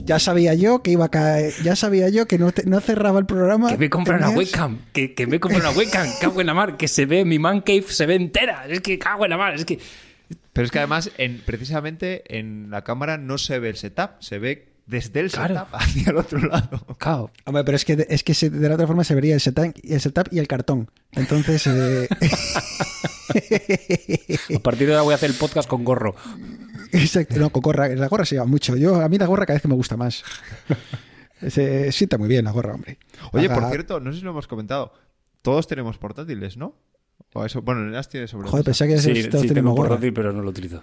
Ya 0.05 0.21
sabía 0.21 0.55
yo 0.55 0.83
que 0.83 0.93
iba 0.93 1.07
a 1.07 1.09
caer, 1.11 1.53
ya 1.65 1.75
sabía 1.75 2.09
yo 2.09 2.27
que 2.27 2.39
no, 2.39 2.53
te- 2.53 2.65
no 2.65 2.79
cerraba 2.81 3.19
el 3.19 3.27
programa. 3.27 3.71
Que 3.71 3.77
me 3.77 3.91
compran 3.91 4.19
una 4.19 4.31
webcam, 4.31 4.79
que, 4.93 5.15
que 5.15 5.27
me 5.27 5.41
compran 5.41 5.63
una 5.63 5.73
webcam, 5.77 6.07
cago 6.21 6.41
en 6.41 6.47
la 6.47 6.55
mar, 6.55 6.77
que 6.77 6.87
se 6.87 7.07
ve, 7.07 7.25
mi 7.25 7.41
man 7.41 7.61
cave 7.63 7.83
se 7.89 8.07
ve 8.07 8.15
entera, 8.15 8.67
es 8.69 8.81
que 8.83 9.01
cago 9.01 9.25
en 9.25 9.31
la 9.31 9.37
mar, 9.37 9.55
es 9.57 9.65
que... 9.65 9.81
pero 10.53 10.65
es 10.65 10.71
que 10.71 10.79
además 10.79 11.11
en, 11.19 11.39
precisamente 11.45 12.39
en 12.39 12.71
la 12.71 12.85
cámara 12.85 13.19
no 13.19 13.37
se 13.39 13.59
ve 13.59 13.71
el 13.71 13.77
setup, 13.77 14.11
se 14.21 14.39
ve 14.39 14.69
desde 14.87 15.21
el 15.21 15.31
Claro. 15.31 15.55
setup 15.55 15.69
hacia 15.75 16.11
el 16.11 16.17
otro 16.17 16.39
lado. 16.39 16.87
Claro, 16.99 17.31
Hombre, 17.45 17.65
pero 17.65 17.77
es 17.77 17.85
que, 17.85 18.07
es 18.09 18.23
que 18.25 18.35
se- 18.35 18.51
de 18.51 18.69
la 18.69 18.75
otra 18.75 18.87
forma 18.87 19.05
se 19.05 19.15
vería 19.15 19.35
el 19.35 19.41
setup, 19.41 19.75
el 19.83 20.01
setup 20.01 20.29
y 20.33 20.39
el 20.39 20.49
cartón. 20.49 20.91
Entonces, 21.13 21.67
eh, 21.67 22.09
a 24.57 24.59
partir 24.61 24.87
de 24.87 24.95
ahora 24.95 25.03
voy 25.03 25.13
a 25.13 25.17
hacer 25.17 25.31
el 25.31 25.37
podcast 25.37 25.69
con 25.69 25.85
gorro. 25.85 26.15
exacto, 26.93 27.37
no, 27.39 27.51
con 27.51 27.63
gorra, 27.63 27.89
la 27.89 28.09
gorra 28.09 28.25
se 28.25 28.37
lleva 28.37 28.47
mucho. 28.47 28.77
Yo, 28.77 29.01
a 29.01 29.09
mí 29.09 29.19
la 29.19 29.27
gorra 29.27 29.47
cada 29.47 29.57
vez 29.57 29.63
que 29.63 29.69
me 29.69 29.75
gusta 29.75 29.97
más. 29.97 30.25
Se 31.49 31.93
sienta 31.93 32.19
muy 32.19 32.29
bien 32.29 32.45
la 32.45 32.51
gorra, 32.51 32.75
hombre. 32.75 32.99
Oye, 33.33 33.49
por 33.51 33.69
cierto, 33.71 34.01
no 34.01 34.13
sé 34.13 34.19
si 34.19 34.25
lo 34.25 34.31
hemos 34.31 34.47
comentado, 34.47 34.93
todos 35.43 35.67
tenemos 35.67 35.99
portátiles, 35.99 36.57
¿no? 36.57 36.75
O 37.35 37.45
eso, 37.45 37.61
bueno, 37.61 37.83
Nenas 37.85 38.09
tiene 38.09 38.27
sobre 38.29 38.49
Joder, 38.49 38.65
pensé 38.65 38.87
que 38.87 38.99
Sí, 38.99 39.29
todos 39.29 39.43
sí, 39.43 39.49
tenemos 39.49 39.71
tengo 39.73 39.77
gorra. 39.77 39.89
portátil, 39.91 40.13
pero 40.15 40.33
no 40.33 40.43
lo 40.43 40.51
utilizo. 40.51 40.83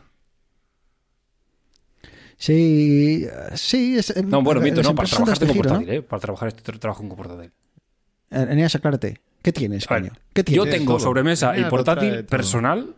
Sí, 2.37 3.27
sí. 3.55 3.97
Es, 3.97 4.13
No, 4.25 4.41
bueno, 4.41 4.59
las 4.59 4.63
miento, 4.63 4.81
no, 4.83 4.95
para 4.95 5.07
trabajar 5.09 5.33
este 5.33 5.45
tengo 5.45 5.53
giro, 5.53 5.69
¿no? 5.69 5.75
portátil, 5.77 5.95
¿eh? 5.97 6.01
Para 6.01 6.19
trabajar 6.19 6.47
este 6.49 6.63
tra- 6.63 6.79
trabajo 6.79 7.07
con 7.07 7.17
portátil. 7.17 7.51
Eh, 8.31 8.47
Eneas, 8.49 8.75
aclárate. 8.75 9.21
¿Qué 9.41 9.51
tienes, 9.51 9.87
ver, 9.87 10.01
coño? 10.03 10.11
¿Qué 10.33 10.41
Yo 10.41 10.43
tienes? 10.45 10.63
Tienes 10.63 10.79
tengo 10.79 10.99
sobremesa 10.99 11.47
Mira, 11.51 11.59
y 11.59 11.63
lo 11.63 11.69
portátil 11.69 12.25
personal. 12.25 12.95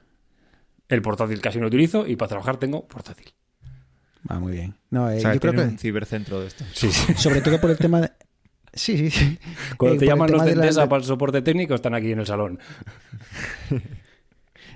El 0.88 1.02
portátil 1.02 1.41
casi 1.41 1.60
no 1.60 1.68
utilizo 1.68 2.06
y 2.07 2.16
para 2.16 2.30
trabajar 2.30 2.57
tengo 2.57 2.88
portátil. 2.88 3.34
Ah, 4.28 4.40
muy 4.40 4.52
bien. 4.53 4.76
No, 4.91 5.10
eh, 5.12 5.18
O 5.18 5.20
sea, 5.20 5.34
yo 5.34 5.40
creo 5.40 5.53
tiene 5.53 5.68
que 5.68 5.72
un 5.74 5.78
cibercentro 5.80 6.40
de 6.41 6.48
esto. 6.48 6.64
Sí, 6.74 6.91
sí. 6.91 7.14
sobre 7.18 7.41
todo 7.41 7.60
por 7.60 7.72
el 7.72 7.78
tema 7.78 8.02
de... 8.02 8.12
Sí, 8.74 8.98
sí, 8.98 9.10
sí. 9.10 9.40
Cuando 9.78 9.95
Eh, 9.95 9.99
te 9.99 10.06
llaman 10.06 10.32
los 10.32 10.44
de 10.44 10.49
de 10.49 10.56
la- 10.56 10.62
Endesa 10.64 10.82
de- 10.82 10.88
para 10.88 10.99
el 10.99 11.06
soporte 11.06 11.41
técnico, 11.41 11.74
están 11.76 11.94
aquí 11.95 12.12
en 12.12 12.20
el 12.20 12.26
salón. 12.28 12.60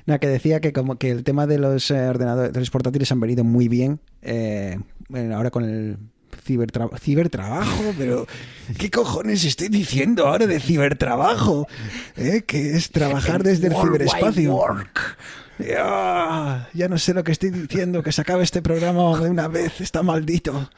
No, 0.06 0.20
que 0.20 0.28
decía 0.28 0.60
que 0.60 0.74
como 0.74 0.98
que 0.98 1.12
el 1.12 1.24
tema 1.24 1.46
de 1.48 1.58
los 1.60 1.92
eh, 1.92 2.08
ordenadores, 2.08 2.54
de 2.54 2.60
los 2.60 2.70
portátiles 2.70 3.12
han 3.12 3.20
venido 3.20 3.44
muy 3.44 3.68
bien. 3.68 4.00
eh, 4.22 4.80
bueno, 5.08 5.36
ahora 5.36 5.50
con 5.50 5.64
el 5.64 5.98
cibertra- 6.46 6.90
cibertrabajo, 7.00 7.94
pero 7.98 8.28
¿qué 8.78 8.92
cojones 8.92 9.44
estoy 9.44 9.70
diciendo 9.70 10.28
ahora 10.28 10.46
de 10.48 10.60
cibertrabajo? 10.60 11.68
¿Eh? 12.16 12.44
Que 12.46 12.76
es 12.76 12.92
trabajar 12.92 13.44
desde 13.44 13.68
el 13.68 13.76
ciberespacio. 13.76 14.54
Work. 14.56 15.18
Y, 15.60 15.72
ah, 15.78 16.70
ya 16.74 16.88
no 16.88 16.98
sé 16.98 17.14
lo 17.14 17.24
que 17.24 17.32
estoy 17.32 17.50
diciendo, 17.50 18.02
que 18.04 18.12
se 18.12 18.22
acabe 18.22 18.44
este 18.44 18.62
programa 18.62 19.20
de 19.20 19.30
una 19.30 19.48
vez, 19.48 19.82
está 19.82 20.04
maldito. 20.04 20.70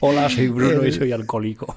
Hola, 0.00 0.28
soy 0.28 0.48
Bruno 0.48 0.84
y 0.86 0.92
soy 0.92 1.12
alcohólico. 1.12 1.74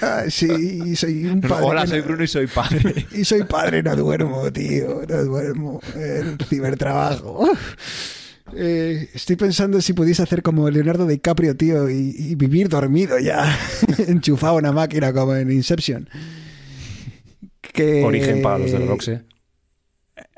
Ah, 0.00 0.24
sí, 0.28 0.94
soy 0.96 1.24
un 1.26 1.40
padre. 1.42 1.66
Hola, 1.66 1.86
soy 1.86 2.00
no- 2.00 2.04
Bruno 2.06 2.24
y 2.24 2.28
soy 2.28 2.46
padre. 2.46 3.06
Y 3.12 3.24
soy 3.24 3.42
padre, 3.44 3.82
no 3.82 3.96
duermo, 3.96 4.50
tío, 4.52 5.02
no 5.08 5.24
duermo. 5.24 5.80
El 5.96 6.36
cibertrabajo. 6.48 7.48
Eh, 8.54 9.08
estoy 9.14 9.36
pensando 9.36 9.80
si 9.80 9.92
pudiese 9.92 10.22
hacer 10.22 10.42
como 10.42 10.68
Leonardo 10.70 11.06
DiCaprio, 11.06 11.56
tío, 11.56 11.88
y, 11.88 12.14
y 12.16 12.34
vivir 12.34 12.68
dormido 12.68 13.18
ya, 13.18 13.58
enchufado 14.08 14.54
a 14.54 14.58
una 14.58 14.72
máquina 14.72 15.12
como 15.12 15.34
en 15.34 15.50
Inception. 15.50 16.08
Que... 17.60 18.04
Origen 18.04 18.42
para 18.42 18.58
los 18.58 18.70
del 18.72 18.86
Roxe. 18.86 19.22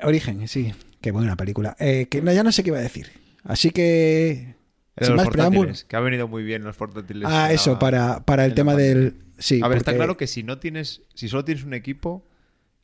Origen, 0.01 0.47
sí. 0.47 0.73
Qué 1.01 1.11
buena 1.11 1.35
película. 1.35 1.75
Eh, 1.79 2.07
que 2.09 2.21
no, 2.21 2.31
ya 2.31 2.43
no 2.43 2.51
sé 2.51 2.63
qué 2.63 2.69
iba 2.69 2.79
a 2.79 2.81
decir. 2.81 3.07
Así 3.43 3.69
que... 3.71 4.54
Sin 4.97 5.15
los 5.15 5.17
más 5.17 5.25
portátiles, 5.27 5.83
que 5.83 5.95
ha 5.95 5.99
venido 5.99 6.27
muy 6.27 6.43
bien 6.43 6.63
los 6.63 6.75
portátiles. 6.77 7.27
Ah, 7.29 7.51
eso, 7.51 7.73
la- 7.73 7.79
para, 7.79 8.25
para 8.25 8.45
el 8.45 8.53
tema 8.53 8.75
del... 8.75 9.15
Sí, 9.37 9.59
a 9.61 9.67
ver, 9.67 9.77
está 9.79 9.91
porque- 9.91 9.97
claro 9.97 10.17
que 10.17 10.27
si 10.27 10.43
no 10.43 10.59
tienes, 10.59 11.01
si 11.13 11.27
solo 11.27 11.43
tienes 11.43 11.65
un 11.65 11.73
equipo 11.73 12.25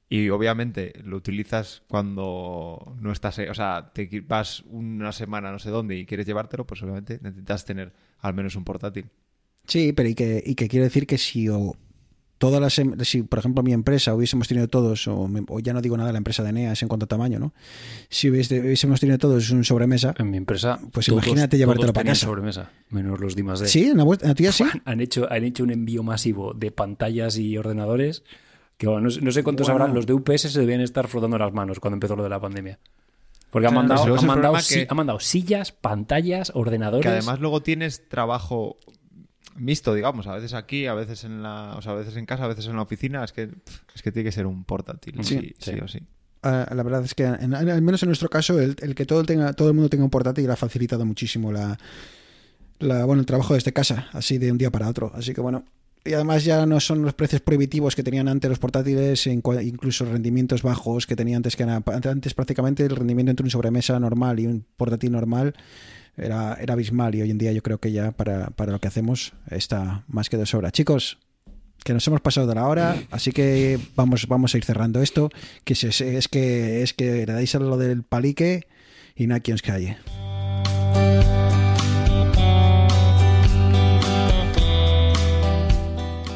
y 0.09 0.27
obviamente 0.29 0.91
lo 1.05 1.15
utilizas 1.15 1.83
cuando 1.87 2.95
no 2.99 3.13
estás, 3.13 3.39
eh, 3.39 3.49
o 3.49 3.53
sea, 3.53 3.91
te 3.93 4.09
vas 4.27 4.61
una 4.69 5.13
semana 5.13 5.51
no 5.53 5.59
sé 5.59 5.69
dónde 5.69 5.95
y 5.97 6.05
quieres 6.05 6.25
llevártelo, 6.25 6.67
pues 6.67 6.83
obviamente 6.83 7.19
necesitas 7.21 7.63
tener 7.63 7.93
al 8.19 8.33
menos 8.33 8.57
un 8.57 8.65
portátil. 8.65 9.05
Sí, 9.65 9.93
pero 9.93 10.09
y 10.09 10.15
que, 10.15 10.43
y 10.45 10.55
que 10.55 10.67
quiero 10.67 10.83
decir 10.83 11.07
que 11.07 11.17
si 11.17 11.47
o 11.47 11.75
todas 12.41 12.59
las 12.59 12.77
em- 12.79 12.95
si 13.03 13.21
por 13.21 13.37
ejemplo 13.37 13.61
mi 13.61 13.71
empresa 13.71 14.15
hubiésemos 14.15 14.47
tenido 14.47 14.67
todos 14.67 15.07
o, 15.07 15.29
ya 15.61 15.73
no 15.73 15.81
digo 15.81 15.95
nada 15.95 16.11
la 16.11 16.17
empresa 16.17 16.41
de 16.41 16.49
Eneas 16.49 16.81
en 16.81 16.87
cuanto 16.87 17.05
a 17.05 17.07
tamaño, 17.07 17.37
¿no? 17.37 17.53
Si 18.09 18.29
hubiese- 18.31 18.59
hubiésemos 18.59 18.99
tenido 18.99 19.19
todos 19.19 19.51
un 19.51 19.63
sobremesa, 19.63 20.15
En 20.17 20.31
mi 20.31 20.37
empresa. 20.37 20.79
Pues 20.91 21.07
imagínate 21.07 21.57
llevártelo 21.59 21.93
para 21.93 22.09
casa. 22.09 22.25
sobremesa, 22.25 22.71
menos 22.89 23.19
los 23.19 23.35
Dimas 23.35 23.59
de. 23.59 23.67
sí, 23.67 23.85
en 23.85 23.97
la, 23.97 24.03
vuelta- 24.03 24.25
en 24.25 24.29
la 24.29 24.35
tuya 24.35 24.51
sí. 24.51 24.63
Han 24.85 25.01
hecho, 25.01 25.31
han 25.31 25.43
hecho 25.43 25.63
un 25.63 25.69
envío 25.69 26.01
masivo 26.01 26.53
de 26.55 26.71
pantallas 26.71 27.37
y 27.37 27.55
ordenadores 27.59 28.23
que 28.77 28.87
bueno, 28.87 29.01
no, 29.03 29.09
sé- 29.11 29.21
no 29.21 29.31
sé 29.31 29.43
cuántos 29.43 29.67
Bueno. 29.67 29.83
habrán. 29.83 29.95
Los 29.95 30.07
de 30.07 30.13
UPS 30.13 30.49
se 30.51 30.59
debían 30.59 30.81
estar 30.81 31.07
frotando 31.07 31.37
las 31.37 31.53
manos 31.53 31.79
cuando 31.79 31.97
empezó 31.97 32.15
lo 32.15 32.23
de 32.23 32.29
la 32.29 32.39
pandemia. 32.39 32.79
Porque 33.51 33.67
han 33.67 33.73
mandado, 33.75 34.03
han, 34.17 34.25
mandado, 34.25 34.55
que- 34.67 34.87
han 34.89 34.97
mandado 34.97 35.19
sillas, 35.19 35.71
pantallas, 35.71 36.51
ordenadores. 36.55 37.03
Que 37.03 37.09
además 37.09 37.39
luego 37.39 37.61
tienes 37.61 38.07
trabajo 38.09 38.77
mixto, 39.55 39.93
digamos, 39.93 40.27
a 40.27 40.35
veces 40.35 40.53
aquí, 40.53 40.85
a 40.87 40.93
veces 40.93 41.23
en 41.23 41.41
la, 41.43 41.75
o 41.77 41.81
sea, 41.81 41.91
a 41.93 41.95
veces 41.95 42.15
en 42.17 42.25
casa, 42.25 42.45
a 42.45 42.47
veces 42.47 42.67
en 42.67 42.75
la 42.75 42.81
oficina, 42.81 43.23
es 43.23 43.31
que 43.31 43.49
es 43.95 44.01
que 44.01 44.11
tiene 44.11 44.29
que 44.29 44.31
ser 44.31 44.45
un 44.45 44.63
portátil, 44.63 45.15
Sí, 45.23 45.35
sí, 45.39 45.53
sí, 45.59 45.71
sí. 45.73 45.79
o 45.81 45.87
sí. 45.87 45.99
Ah, 46.43 46.67
la 46.73 46.81
verdad 46.83 47.03
es 47.03 47.13
que 47.13 47.23
en- 47.25 47.53
en- 47.53 47.53
al 47.69 47.81
menos 47.83 48.01
en 48.01 48.09
nuestro 48.09 48.27
caso 48.29 48.59
el, 48.59 48.75
el 48.81 48.95
que 48.95 49.05
todo 49.05 49.23
tenga 49.23 49.53
todo 49.53 49.67
el 49.67 49.75
mundo 49.75 49.89
tenga 49.89 50.03
un 50.03 50.09
portátil 50.09 50.49
ha 50.49 50.55
facilitado 50.55 51.05
muchísimo 51.05 51.51
la, 51.51 51.77
la 52.79 53.05
bueno 53.05 53.19
el 53.19 53.25
trabajo 53.27 53.53
desde 53.53 53.73
casa 53.73 54.07
así 54.13 54.37
de 54.37 54.51
un 54.51 54.57
día 54.57 54.71
para 54.71 54.87
otro 54.89 55.11
así 55.15 55.33
que 55.33 55.41
bueno 55.41 55.63
y 56.03 56.13
además 56.13 56.43
ya 56.43 56.65
no 56.65 56.79
son 56.79 57.03
los 57.03 57.13
precios 57.13 57.41
prohibitivos 57.43 57.95
que 57.95 58.01
tenían 58.01 58.27
antes 58.27 58.49
los 58.49 58.57
portátiles 58.57 59.27
incluso 59.27 60.05
rendimientos 60.05 60.63
bajos 60.63 61.05
que 61.05 61.15
tenía 61.15 61.37
antes 61.37 61.55
que 61.55 61.61
antes 61.63 62.33
prácticamente 62.33 62.83
el 62.85 62.95
rendimiento 62.95 63.29
entre 63.29 63.43
un 63.43 63.51
sobremesa 63.51 63.99
normal 63.99 64.39
y 64.39 64.47
un 64.47 64.65
portátil 64.77 65.11
normal 65.11 65.53
era, 66.17 66.55
era 66.61 66.73
abismal 66.73 67.15
y 67.15 67.21
hoy 67.21 67.31
en 67.31 67.37
día 67.37 67.51
yo 67.51 67.61
creo 67.63 67.79
que 67.79 67.91
ya 67.91 68.11
para, 68.11 68.47
para 68.51 68.71
lo 68.71 68.79
que 68.79 68.87
hacemos 68.87 69.33
está 69.49 70.03
más 70.07 70.29
que 70.29 70.37
de 70.37 70.45
sobra 70.45 70.71
chicos 70.71 71.17
que 71.83 71.93
nos 71.93 72.05
hemos 72.07 72.21
pasado 72.21 72.45
de 72.45 72.53
la 72.53 72.67
hora, 72.67 72.95
así 73.09 73.31
que 73.31 73.79
vamos, 73.95 74.27
vamos 74.27 74.53
a 74.53 74.57
ir 74.59 74.63
cerrando 74.63 75.01
esto, 75.01 75.29
que 75.63 75.73
se- 75.73 76.15
es 76.17 76.27
que 76.27 76.83
es 76.83 76.93
que 76.93 77.25
le 77.25 77.33
dais 77.33 77.55
a 77.55 77.59
lo 77.59 77.75
del 77.77 78.03
palique 78.03 78.67
y 79.15 79.25
no 79.25 79.33
hay 79.33 79.41
quien 79.41 79.55
os 79.55 79.63
calle. 79.63 79.97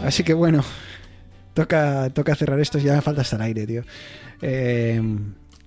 Así 0.04 0.24
que 0.24 0.34
bueno, 0.34 0.64
toca, 1.54 2.10
toca 2.12 2.36
cerrar 2.36 2.60
esto, 2.60 2.78
ya 2.78 2.94
me 2.94 3.02
falta 3.02 3.22
hasta 3.22 3.38
el 3.38 3.42
aire, 3.42 3.66
tío. 3.66 3.84
Eh, 4.42 5.02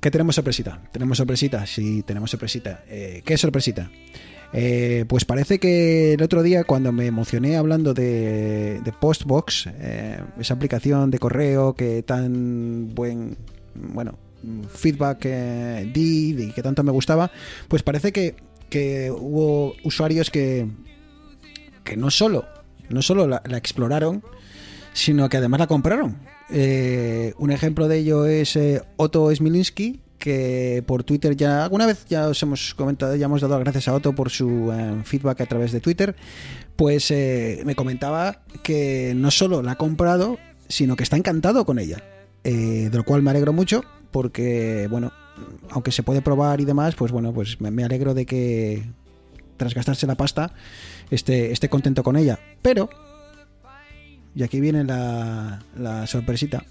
¿Qué 0.01 0.11
tenemos 0.11 0.37
sorpresita? 0.37 0.81
¿Tenemos 0.93 1.19
sorpresita? 1.19 1.67
Sí, 1.67 2.03
tenemos 2.03 2.31
sorpresita. 2.31 2.85
Eh, 2.89 3.23
¿Qué 3.25 3.37
sorpresita? 3.37 3.91
Eh, 4.53 5.05
pues 5.09 5.25
parece 5.25 5.59
que 5.59 6.15
el 6.15 6.23
otro 6.23 6.43
día 6.43 6.65
cuando 6.65 6.93
me 6.93 7.07
emocioné 7.07 7.57
hablando 7.57 7.95
de, 7.95 8.81
Postbox, 9.01 9.67
eh, 9.67 10.21
esa 10.39 10.55
aplicación 10.55 11.11
de 11.11 11.19
correo 11.19 11.75
que 11.75 12.03
tan 12.03 12.95
buen, 12.95 13.37
bueno, 13.75 14.19
feedback 14.73 15.21
eh, 15.25 15.91
di 15.93 16.35
y 16.39 16.53
que 16.53 16.63
tanto 16.63 16.83
me 16.83 16.93
gustaba, 16.93 17.31
pues 17.67 17.83
parece 17.83 18.13
que, 18.13 18.37
que 18.71 19.11
hubo 19.11 19.75
usuarios 19.83 20.31
que, 20.31 20.67
que 21.85 21.97
no 21.97 22.11
solo, 22.11 22.47
no 22.89 23.03
solo 23.03 23.27
la 23.27 23.59
exploraron, 23.59 24.23
sino 24.95 25.29
que 25.29 25.37
además 25.37 25.61
la 25.61 25.67
compraron. 25.67 26.38
Eh, 26.51 27.35
un 27.39 27.51
ejemplo 27.51 27.89
de 27.89 27.99
ello 27.99 28.27
es 28.27 28.57
eh, 28.57 28.83
Otto 28.97 29.35
Smilinski, 29.35 30.01
que 30.19 30.83
por 30.87 31.05
Twitter 31.05 31.37
ya 31.37 31.65
alguna 31.65 31.87
vez 31.87 32.07
ya 32.09 32.29
os 32.29 32.43
hemos 32.43 32.75
comentado, 32.75 33.15
ya 33.17 33.27
hemos 33.27 33.41
dado 33.41 33.55
las 33.55 33.65
gracias 33.65 33.89
a 33.89 33.95
Otto 33.95 34.15
por 34.15 34.31
su 34.31 34.73
eh, 34.73 35.03
feedback 35.05 35.43
a 35.43 35.47
través 35.47 35.73
de 35.73 35.81
Twitter, 35.81 36.17
pues 36.77 37.11
me 37.11 37.75
comentaba 37.75 38.43
que 38.63 39.13
no 39.17 39.31
solo 39.31 39.63
la 39.63 39.73
ha 39.73 39.77
comprado, 39.77 40.39
sino 40.69 40.97
que 40.97 41.03
está 41.03 41.17
encantado 41.17 41.65
con 41.65 41.79
ella, 41.79 42.03
de 42.45 42.91
lo 42.93 43.05
cual 43.05 43.23
me 43.23 43.31
alegro 43.31 43.53
mucho 43.53 43.83
porque, 44.13 44.87
bueno, 44.89 45.13
aunque 45.71 45.91
se 45.91 46.05
puede 46.05 46.23
probar 46.23 46.61
y 46.61 46.65
demás, 46.65 46.95
pues 46.95 47.11
bueno, 47.11 47.33
pues 47.33 47.61
me, 47.61 47.73
me 47.73 47.83
alegro 47.83 48.15
de 48.15 48.27
que 48.27 48.85
tras 49.57 49.75
gastarse 49.75 50.07
la 50.07 50.15
pasta 50.15 50.53
esté, 51.11 51.53
esté 51.53 51.69
contento 51.69 52.03
con 52.03 52.17
ella. 52.17 52.39
Pero, 52.63 52.89
y 54.39 54.43
aquí 54.45 54.61
viene 54.61 54.85
la, 54.85 55.59
la 55.77 56.07
sorpresita, 56.07 56.63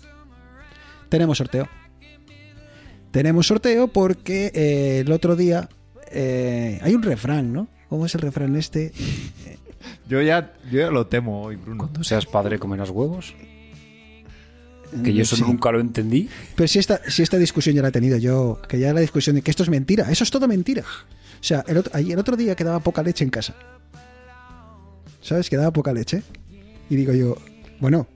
tenemos 1.09 1.37
sorteo. 1.37 1.67
Tenemos 3.11 3.47
sorteo 3.47 3.89
porque 3.89 4.51
eh, 4.55 4.99
el 5.05 5.11
otro 5.11 5.35
día 5.35 5.67
eh, 6.11 6.79
hay 6.81 6.93
un 6.95 7.03
refrán, 7.03 7.51
¿no? 7.51 7.67
¿Cómo 7.89 8.05
es 8.05 8.15
el 8.15 8.21
refrán 8.21 8.55
este? 8.55 8.93
Yo 10.09 10.21
ya, 10.21 10.53
yo 10.71 10.79
ya 10.79 10.89
lo 10.91 11.07
temo 11.07 11.41
hoy, 11.43 11.57
Bruno. 11.57 11.79
Cuando 11.83 12.03
seas 12.05 12.25
padre, 12.25 12.57
comerás 12.59 12.89
huevos. 12.89 13.33
Que 15.03 15.13
yo 15.13 15.21
eso 15.23 15.35
Sí. 15.35 15.41
nunca 15.43 15.69
lo 15.71 15.81
entendí. 15.81 16.29
Pero 16.55 16.67
si 16.69 16.79
esta, 16.79 17.01
si 17.09 17.23
esta 17.23 17.37
discusión 17.37 17.75
ya 17.75 17.81
la 17.81 17.89
he 17.89 17.91
tenido 17.91 18.17
yo, 18.17 18.61
que 18.69 18.79
ya 18.79 18.93
la 18.93 19.01
discusión 19.01 19.35
de 19.35 19.41
que 19.41 19.51
esto 19.51 19.63
es 19.63 19.69
mentira, 19.69 20.09
eso 20.09 20.23
es 20.23 20.31
todo 20.31 20.47
mentira. 20.47 20.83
O 20.83 21.43
sea, 21.43 21.63
el 21.67 21.77
otro, 21.77 21.91
ahí- 21.93 22.11
el 22.13 22.19
otro 22.19 22.37
día 22.37 22.55
quedaba 22.55 22.79
poca 22.79 23.03
leche 23.03 23.25
en 23.25 23.29
casa. 23.29 23.53
¿Sabes? 25.21 25.49
Quedaba 25.49 25.71
poca 25.71 25.91
leche. 25.93 26.23
Y 26.89 26.95
digo 26.95 27.13
yo, 27.13 27.35
bueno, 27.79 28.07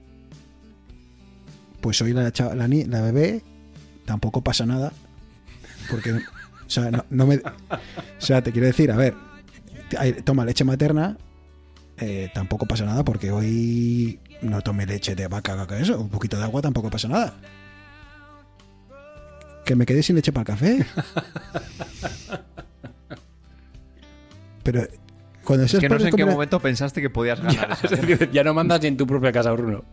pues 1.81 2.01
hoy 2.01 2.13
la, 2.13 2.23
la, 2.23 2.67
la 2.67 3.01
bebé 3.01 3.43
tampoco 4.05 4.41
pasa 4.43 4.65
nada. 4.65 4.91
Porque, 5.89 6.13
o 6.13 6.19
sea, 6.67 6.91
no, 6.91 7.05
no 7.09 7.25
me... 7.25 7.37
O 7.37 7.41
sea, 8.19 8.41
te 8.41 8.51
quiero 8.51 8.67
decir, 8.67 8.91
a 8.91 8.95
ver, 8.95 9.15
toma 10.23 10.45
leche 10.45 10.63
materna, 10.63 11.17
eh, 11.97 12.31
tampoco 12.33 12.65
pasa 12.65 12.85
nada 12.85 13.03
porque 13.03 13.31
hoy 13.31 14.19
no 14.41 14.61
tome 14.61 14.85
leche 14.85 15.15
de 15.15 15.27
vaca, 15.27 15.67
que 15.67 15.79
eso, 15.81 15.99
un 15.99 16.09
poquito 16.09 16.37
de 16.37 16.43
agua 16.43 16.61
tampoco 16.61 16.89
pasa 16.89 17.07
nada. 17.07 17.33
Que 19.65 19.75
me 19.75 19.85
quedé 19.85 20.01
sin 20.01 20.15
leche 20.15 20.31
para 20.31 20.41
el 20.41 20.59
café. 20.59 20.85
Pero 24.63 24.87
cuando 25.51 25.65
Es 25.65 25.77
que 25.77 25.89
no 25.89 25.99
sé 25.99 26.09
en 26.09 26.15
qué 26.15 26.25
momento 26.25 26.59
pensaste 26.59 27.01
que 27.01 27.09
podías 27.09 27.39
ganar. 27.41 27.77
esa. 27.83 27.95
Es 27.95 28.01
decir, 28.07 28.29
ya 28.31 28.43
no 28.43 28.53
mandas 28.53 28.81
ni 28.81 28.87
en 28.87 28.97
tu 28.97 29.05
propia 29.07 29.31
casa, 29.31 29.51
Bruno. 29.51 29.83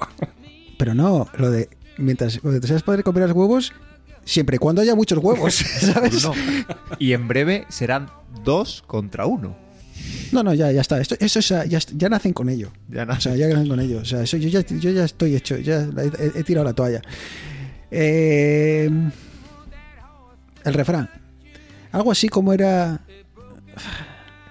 Pero 0.79 0.95
no, 0.95 1.29
lo 1.37 1.51
de 1.51 1.69
mientras 1.97 2.41
te 2.41 2.67
seas 2.67 2.83
padre 2.83 3.03
comerás 3.03 3.33
huevos, 3.33 3.73
siempre 4.25 4.57
y 4.57 4.59
cuando 4.59 4.83
haya 4.83 4.95
muchos 4.95 5.19
huevos, 5.19 5.55
¿sabes? 5.81 6.23
Bruno. 6.23 6.35
Y 6.99 7.13
en 7.13 7.27
breve 7.29 7.65
serán 7.69 8.09
dos 8.45 8.83
contra 8.87 9.27
uno. 9.27 9.57
No, 10.31 10.43
no, 10.45 10.55
ya, 10.55 10.71
ya 10.71 10.81
está. 10.81 11.01
Esto, 11.01 11.17
eso 11.19 11.39
es- 11.41 11.49
ya, 11.69 11.79
ya 11.81 12.09
nacen 12.09 12.33
con 12.33 12.49
ello. 12.49 12.71
Ya 12.89 13.05
no. 13.05 13.15
O 13.15 13.21
sea, 13.21 13.35
ya 13.35 13.49
nacen 13.49 13.69
con 13.69 13.81
ello. 13.81 13.99
O 14.01 14.05
sea, 14.05 14.23
eso, 14.23 14.37
yo, 14.37 14.49
ya, 14.49 14.61
yo 14.61 14.91
ya 14.91 15.05
estoy 15.05 15.35
hecho, 15.35 15.57
ya 15.59 15.81
he, 15.81 16.39
he 16.41 16.45
tirado 16.45 16.65
la 16.65 16.73
toalla. 16.73 17.03
Eh, 17.91 18.89
el 20.65 20.75
refrán. 20.75 21.09
Algo 21.91 22.13
así 22.13 22.29
como 22.29 22.53
era. 22.53 23.01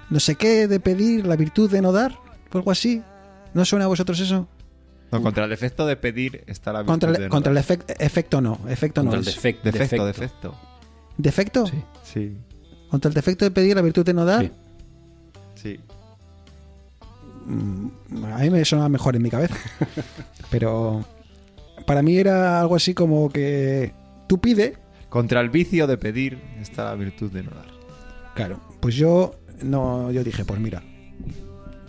No 0.10 0.20
sé 0.20 0.36
qué 0.36 0.68
de 0.68 0.80
pedir, 0.80 1.26
la 1.26 1.36
virtud 1.36 1.70
de 1.70 1.82
no 1.82 1.92
dar. 1.92 2.18
O 2.54 2.58
algo 2.58 2.72
así. 2.72 3.02
¿No 3.54 3.66
suena 3.66 3.86
a 3.86 3.88
vosotros 3.88 4.20
eso? 4.20 4.48
No, 5.12 5.22
contra 5.22 5.46
el 5.46 5.50
defecto 5.50 5.86
de 5.86 5.96
pedir 5.96 6.44
está 6.48 6.74
la 6.74 6.80
virtud 6.80 6.92
Contra 6.94 7.12
de 7.12 7.18
el, 7.18 7.24
no 7.26 7.30
contra 7.30 7.50
el 7.52 7.56
dar. 7.56 7.64
efecto, 7.64 7.94
efecto 8.00 8.42
no. 8.42 8.60
Efecto 8.68 9.02
Contra 9.02 9.18
no 9.18 9.22
el 9.24 9.28
es. 9.28 9.36
defecto, 9.36 9.72
defecto. 9.72 10.06
defecto. 10.06 10.56
¿Defecto? 11.18 11.66
Sí. 11.68 11.84
Sí, 12.04 12.38
Contra 12.90 13.08
el 13.10 13.14
defecto 13.16 13.46
de 13.46 13.52
pedir, 13.52 13.76
la 13.76 13.82
virtud 13.82 14.06
de 14.06 14.14
no 14.14 14.26
dar. 14.26 14.44
Sí. 14.44 14.52
sí. 15.56 15.80
Mm, 17.46 17.88
a 18.34 18.38
mí 18.40 18.50
me 18.50 18.66
sonaba 18.66 18.90
mejor 18.90 19.16
en 19.16 19.22
mi 19.24 19.30
cabeza. 19.30 19.56
Pero 20.52 21.06
para 21.86 22.02
mí 22.02 22.18
era 22.18 22.60
algo 22.60 22.76
así 22.76 22.94
como 22.94 23.30
que 23.30 23.94
tú 24.28 24.40
pide, 24.40 24.78
Contra 25.10 25.40
el 25.40 25.50
vicio 25.50 25.88
de 25.88 25.98
pedir 25.98 26.38
está 26.62 26.84
la 26.86 26.96
virtud 26.96 27.32
de 27.32 27.44
no 27.44 27.52
dar. 27.52 27.68
Claro, 28.36 28.60
pues 28.82 28.96
yo 28.96 29.32
no, 29.62 30.12
yo 30.12 30.24
dije, 30.24 30.46
pues 30.46 30.60
mira, 30.60 30.84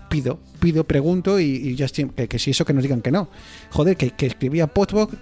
pido, 0.08 0.38
pido, 0.60 0.84
pregunto 0.84 1.38
y, 1.40 1.44
y 1.44 1.74
ya 1.76 1.86
estoy- 1.86 2.10
que, 2.10 2.28
que 2.28 2.38
si 2.38 2.50
eso 2.52 2.64
que 2.64 2.72
nos 2.72 2.82
digan 2.82 3.00
que 3.02 3.10
no. 3.10 3.28
Joder, 3.70 3.96
que, 3.96 4.10
que 4.10 4.26
escribía 4.26 4.66
Postbox, 4.66 5.14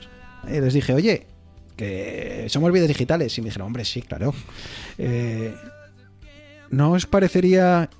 y 0.49 0.61
les 0.61 0.75
dije, 0.75 0.93
oye, 0.95 1.27
que 1.77 2.47
somos 2.49 2.73
vidas 2.73 2.89
digitales. 2.89 3.37
Y 3.37 3.43
me 3.43 3.47
dijeron, 3.47 3.67
hombre, 3.67 3.85
sí, 3.85 4.01
claro. 4.03 4.33
Eh, 4.99 5.55
¿No 6.71 6.93
os 6.93 7.07
parecería... 7.07 7.91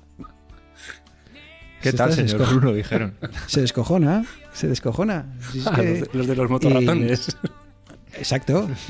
¿Qué 1.81 1.91
Se 1.91 1.97
tal, 1.97 2.11
señor 2.13 2.45
Bruno? 2.55 2.73
Dijeron. 2.73 3.13
Se 3.47 3.61
descojona, 3.61 4.25
se 4.51 4.67
descojona. 4.67 5.31
Si 5.51 5.59
es 5.59 5.67
Ah, 5.67 5.75
que- 5.75 5.83
los, 5.83 5.99
de, 6.01 6.17
los 6.17 6.27
de 6.27 6.35
los 6.35 6.49
motorratones. 6.49 7.37
Exacto. 8.13 8.67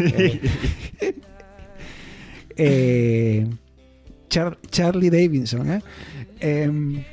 Eh, 2.59 3.43
eh, 3.43 3.47
Char- 4.29 4.57
Charlie 4.69 5.09
Davidson, 5.09 5.71
¿eh? 5.71 5.81
Em, 6.39 7.03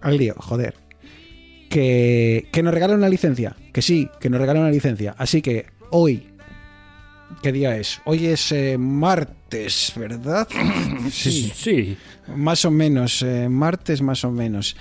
al 0.00 0.16
lío, 0.16 0.34
joder. 0.38 0.74
Que, 1.70 2.48
que 2.52 2.62
nos 2.62 2.72
regalan 2.72 2.98
una 2.98 3.08
licencia. 3.08 3.56
Que 3.72 3.82
sí, 3.82 4.08
que 4.20 4.30
nos 4.30 4.40
regalan 4.40 4.62
una 4.62 4.70
licencia. 4.72 5.14
Así 5.18 5.42
que 5.42 5.66
hoy. 5.90 6.28
¿Qué 7.42 7.52
día 7.52 7.76
es? 7.76 8.00
Hoy 8.06 8.26
es 8.26 8.50
eh, 8.52 8.78
martes, 8.78 9.92
¿verdad? 9.96 10.48
Sí. 11.10 11.52
sí. 11.54 11.96
Más 12.34 12.64
o 12.64 12.70
menos, 12.70 13.22
eh, 13.22 13.48
martes 13.50 14.00
más 14.00 14.24
o 14.24 14.30
menos. 14.30 14.76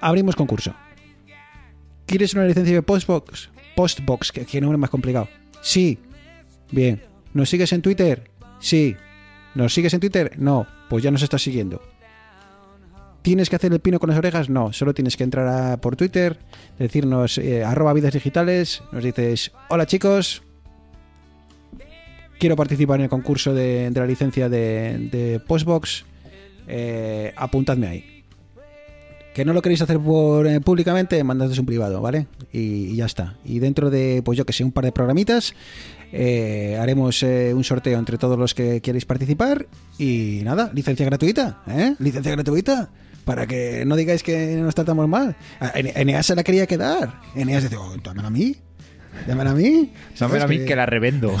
Abrimos 0.00 0.36
concurso. 0.36 0.74
¿Quieres 2.06 2.32
una 2.34 2.46
licencia 2.46 2.74
de 2.74 2.82
Postbox? 2.82 3.50
Postbox, 3.76 4.32
que, 4.32 4.46
que 4.46 4.60
nombre 4.60 4.78
más 4.78 4.90
complicado. 4.90 5.28
Sí. 5.60 5.98
Bien. 6.72 7.02
¿Nos 7.34 7.50
sigues 7.50 7.72
en 7.72 7.82
Twitter? 7.82 8.29
Sí. 8.60 8.96
¿Nos 9.54 9.74
sigues 9.74 9.92
en 9.94 10.00
Twitter? 10.00 10.32
No. 10.38 10.66
Pues 10.88 11.02
ya 11.02 11.10
nos 11.10 11.22
estás 11.22 11.42
siguiendo. 11.42 11.80
¿Tienes 13.22 13.50
que 13.50 13.56
hacer 13.56 13.72
el 13.72 13.80
pino 13.80 13.98
con 14.00 14.08
las 14.10 14.18
orejas? 14.18 14.48
No. 14.48 14.72
Solo 14.72 14.94
tienes 14.94 15.16
que 15.16 15.24
entrar 15.24 15.46
a- 15.46 15.76
por 15.80 15.96
Twitter, 15.96 16.38
decirnos 16.78 17.36
eh, 17.38 17.64
arroba 17.64 17.92
vidas 17.92 18.14
digitales, 18.14 18.82
nos 18.92 19.04
dices, 19.04 19.52
hola 19.68 19.86
chicos, 19.86 20.42
quiero 22.38 22.56
participar 22.56 23.00
en 23.00 23.04
el 23.04 23.10
concurso 23.10 23.52
de, 23.54 23.90
la 23.94 24.06
licencia 24.06 24.48
de, 24.48 25.08
de 25.12 25.40
Postbox, 25.40 26.04
eh, 26.66 27.32
apuntadme 27.36 27.86
ahí. 27.88 28.24
Que 29.34 29.44
no 29.44 29.52
lo 29.52 29.62
queréis 29.62 29.82
hacer 29.82 29.98
por, 30.00 30.46
eh, 30.46 30.60
públicamente, 30.60 31.22
mandadles 31.22 31.58
un 31.58 31.66
privado, 31.66 32.00
¿vale? 32.00 32.26
Y, 32.52 32.86
y 32.86 32.96
ya 32.96 33.04
está. 33.06 33.36
Y 33.44 33.58
dentro 33.60 33.90
de, 33.90 34.22
pues 34.24 34.36
yo 34.38 34.44
que 34.46 34.52
sé, 34.52 34.64
un 34.64 34.72
par 34.72 34.84
de 34.84 34.92
programitas, 34.92 35.54
eh, 36.12 36.78
haremos 36.80 37.22
eh, 37.22 37.52
un 37.54 37.64
sorteo 37.64 37.98
entre 37.98 38.18
todos 38.18 38.38
los 38.38 38.54
que 38.54 38.80
queréis 38.80 39.04
participar. 39.04 39.66
Y 39.98 40.40
nada, 40.44 40.70
licencia 40.74 41.06
gratuita, 41.06 41.62
¿eh? 41.68 41.94
Licencia 41.98 42.32
gratuita. 42.32 42.90
Para 43.24 43.46
que 43.46 43.84
no 43.84 43.96
digáis 43.96 44.22
que 44.22 44.56
nos 44.56 44.74
tratamos 44.74 45.06
mal. 45.06 45.36
Eneas 45.74 46.26
se 46.26 46.34
la 46.34 46.42
quería 46.42 46.66
quedar. 46.66 47.20
Eneas 47.34 47.62
dice, 47.62 47.76
oh, 47.76 47.94
dámela 48.02 48.28
a 48.28 48.30
mí. 48.30 48.56
Dámela 49.26 49.50
a 49.50 49.54
mí. 49.54 49.92
Saben 50.14 50.42
a 50.42 50.46
mí 50.46 50.64
que 50.64 50.76
la 50.76 50.86
revendo. 50.86 51.34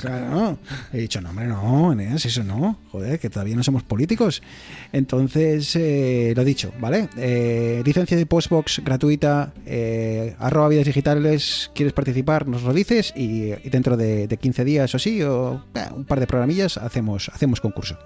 Claro, 0.00 0.58
he 0.92 0.98
dicho, 0.98 1.20
no, 1.20 1.30
hombre, 1.30 1.46
no, 1.46 1.92
eso 1.92 2.44
no. 2.44 2.78
Joder, 2.90 3.18
que 3.18 3.30
todavía 3.30 3.56
no 3.56 3.62
somos 3.62 3.82
políticos. 3.82 4.42
Entonces, 4.92 5.74
eh, 5.76 6.32
lo 6.36 6.44
dicho, 6.44 6.72
¿vale? 6.80 7.08
Eh, 7.16 7.82
licencia 7.84 8.16
de 8.16 8.26
Postbox 8.26 8.82
gratuita, 8.84 9.52
eh, 9.66 10.34
arroba 10.38 10.68
vidas 10.68 10.86
digitales, 10.86 11.70
quieres 11.74 11.92
participar, 11.92 12.46
nos 12.46 12.62
lo 12.62 12.72
dices 12.72 13.12
y, 13.16 13.52
y 13.52 13.70
dentro 13.70 13.96
de, 13.96 14.28
de 14.28 14.36
15 14.36 14.64
días 14.64 14.94
o 14.94 14.98
sí, 14.98 15.22
o 15.22 15.64
eh, 15.74 15.86
un 15.94 16.04
par 16.04 16.20
de 16.20 16.26
programillas, 16.26 16.76
hacemos, 16.76 17.30
hacemos 17.34 17.60
concurso. 17.60 17.98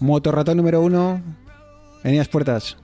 Motorratón 0.00 0.58
número 0.58 0.82
uno, 0.82 1.22
Eneas 2.04 2.28
Puertas. 2.28 2.76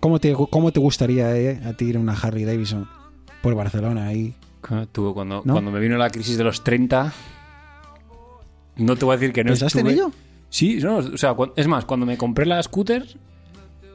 ¿Cómo 0.00 0.20
te, 0.20 0.34
cómo 0.34 0.72
te 0.72 0.78
gustaría 0.80 1.34
eh, 1.36 1.60
a 1.64 1.72
ti 1.72 1.86
ir 1.86 1.96
a 1.96 2.00
una 2.00 2.12
Harley 2.12 2.44
Davidson 2.44 2.88
por 3.42 3.54
Barcelona 3.54 4.06
ahí? 4.06 4.34
Tú, 4.92 5.12
cuando, 5.14 5.42
¿No? 5.44 5.52
cuando 5.54 5.70
me 5.70 5.80
vino 5.80 5.96
la 5.96 6.10
crisis 6.10 6.36
de 6.36 6.44
los 6.44 6.62
30, 6.64 7.12
no 8.76 8.96
te 8.96 9.04
voy 9.04 9.14
a 9.14 9.18
decir 9.18 9.32
que 9.32 9.44
no 9.44 9.50
¿Pensaste 9.50 9.80
en 9.80 9.86
estuve- 9.86 9.94
ello? 10.06 10.12
Sí, 10.48 10.78
no, 10.82 10.96
o 10.98 11.16
sea, 11.18 11.34
es 11.56 11.66
más, 11.66 11.84
cuando 11.84 12.06
me 12.06 12.16
compré 12.18 12.46
la 12.46 12.62
scooter, 12.62 13.04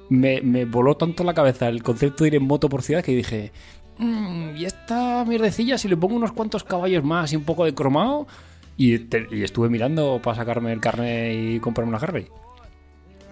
me, 0.10 0.42
me 0.42 0.66
voló 0.66 0.96
tanto 0.98 1.24
la 1.24 1.34
cabeza 1.34 1.68
el 1.70 1.82
concepto 1.84 2.24
de 2.24 2.30
ir 2.30 2.36
en 2.36 2.44
moto 2.44 2.68
por 2.70 2.82
ciudad 2.84 3.04
que 3.04 3.16
dije, 3.16 3.52
"Mm, 3.98 4.56
y 4.58 4.66
esta 4.66 5.24
mierdecilla, 5.26 5.78
si 5.78 5.88
le 5.88 5.98
pongo 5.98 6.16
unos 6.16 6.32
cuantos 6.34 6.64
caballos 6.64 7.04
más 7.04 7.32
y 7.32 7.36
un 7.38 7.44
poco 7.44 7.66
de 7.66 7.74
cromado, 7.74 8.28
y, 8.78 8.98
te- 9.00 9.28
y 9.32 9.44
estuve 9.44 9.70
mirando 9.70 10.20
para 10.24 10.36
sacarme 10.38 10.72
el 10.74 10.80
carnet 10.82 11.34
y 11.38 11.60
comprarme 11.60 11.90
una 11.90 12.00
Harley. 12.00 12.28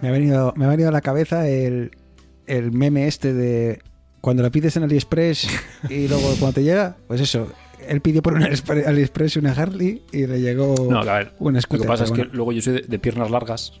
Me 0.02 0.08
ha 0.08 0.10
venido, 0.10 0.52
me 0.56 0.64
ha 0.64 0.68
venido 0.68 0.88
a 0.88 0.92
la 0.92 1.00
cabeza 1.00 1.48
el, 1.48 1.90
el 2.46 2.72
meme 2.72 3.06
este 3.06 3.32
de 3.34 3.80
cuando 4.20 4.42
lo 4.42 4.50
pides 4.50 4.76
en 4.76 4.82
AliExpress 4.84 5.48
y 5.88 6.08
luego 6.08 6.28
cuando 6.38 6.52
te 6.54 6.62
llega, 6.62 6.96
pues 7.06 7.20
eso. 7.20 7.48
Él 7.88 8.02
pidió 8.02 8.22
por 8.22 8.34
un 8.34 8.42
Aliexpre- 8.42 8.86
AliExpress 8.86 9.36
una 9.36 9.52
Harley 9.52 10.02
y 10.12 10.26
le 10.26 10.40
llegó 10.40 10.74
No, 10.90 10.98
a 11.00 11.04
ver, 11.18 11.32
una 11.38 11.56
Lo 11.56 11.62
scooter. 11.62 11.82
que 11.86 11.88
pasa 11.88 12.04
es 12.04 12.12
que 12.12 12.24
luego 12.26 12.52
yo 12.52 12.60
soy 12.60 12.74
de, 12.74 12.80
de 12.82 12.98
piernas 12.98 13.30
largas, 13.30 13.72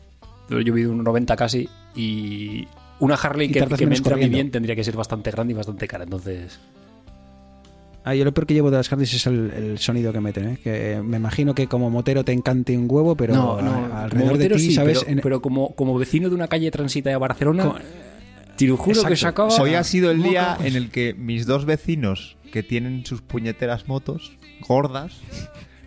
yo 0.48 0.72
mido 0.74 0.90
un 0.92 1.04
90 1.04 1.36
casi, 1.36 1.68
y 1.94 2.66
una 2.98 3.14
Harley 3.16 3.48
Y 3.48 3.52
que, 3.52 3.60
que 3.60 3.66
me 3.66 3.76
menos 3.90 3.98
entre 3.98 4.14
a 4.14 4.16
mí 4.16 4.22
corriendo. 4.22 4.34
bien 4.36 4.50
tendría 4.50 4.74
que 4.74 4.84
ser 4.84 4.96
bastante 4.96 5.30
grande 5.30 5.52
y 5.52 5.56
bastante 5.56 5.86
cara, 5.86 6.04
entonces... 6.04 6.58
Ah, 8.04 8.14
yo 8.14 8.24
lo 8.24 8.32
peor 8.32 8.46
que 8.46 8.54
llevo 8.54 8.70
de 8.70 8.78
las 8.78 8.90
Harleys 8.90 9.12
es 9.12 9.26
el, 9.26 9.50
el 9.50 9.78
sonido 9.78 10.12
que 10.12 10.20
meten, 10.20 10.48
¿eh? 10.50 10.58
que 10.62 11.00
me 11.04 11.18
imagino 11.18 11.54
que 11.54 11.66
como 11.66 11.90
motero 11.90 12.24
te 12.24 12.32
encante 12.32 12.76
un 12.76 12.86
huevo, 12.88 13.14
pero 13.14 13.34
a- 13.34 13.58
como 13.58 13.94
alrededor 13.96 14.38
de 14.38 14.48
ti, 14.48 14.58
sí, 14.58 14.72
¿sabes? 14.74 15.00
Pero, 15.00 15.10
En- 15.12 15.20
pero 15.20 15.42
como, 15.42 15.74
como 15.74 15.98
vecino 15.98 16.28
de 16.30 16.34
una 16.34 16.48
calle 16.48 16.70
transita 16.70 17.10
de 17.10 17.16
Barcelona, 17.16 17.74
te 18.56 18.66
lo 18.66 18.76
juro 18.78 19.02
que 19.04 19.12
Exacto. 19.12 19.50
sacaba... 19.50 19.62
Hoy 19.62 19.74
ha 19.74 19.84
sido 19.84 20.10
el 20.10 20.22
día 20.22 20.56
en 20.62 20.76
el 20.76 20.90
que 20.90 21.12
mis 21.14 21.44
dos 21.46 21.66
vecinos 21.66 22.36
que 22.52 22.62
tienen 22.62 23.04
sus 23.04 23.20
puñeteras 23.20 23.86
motos 23.86 24.32
gordas 24.66 25.20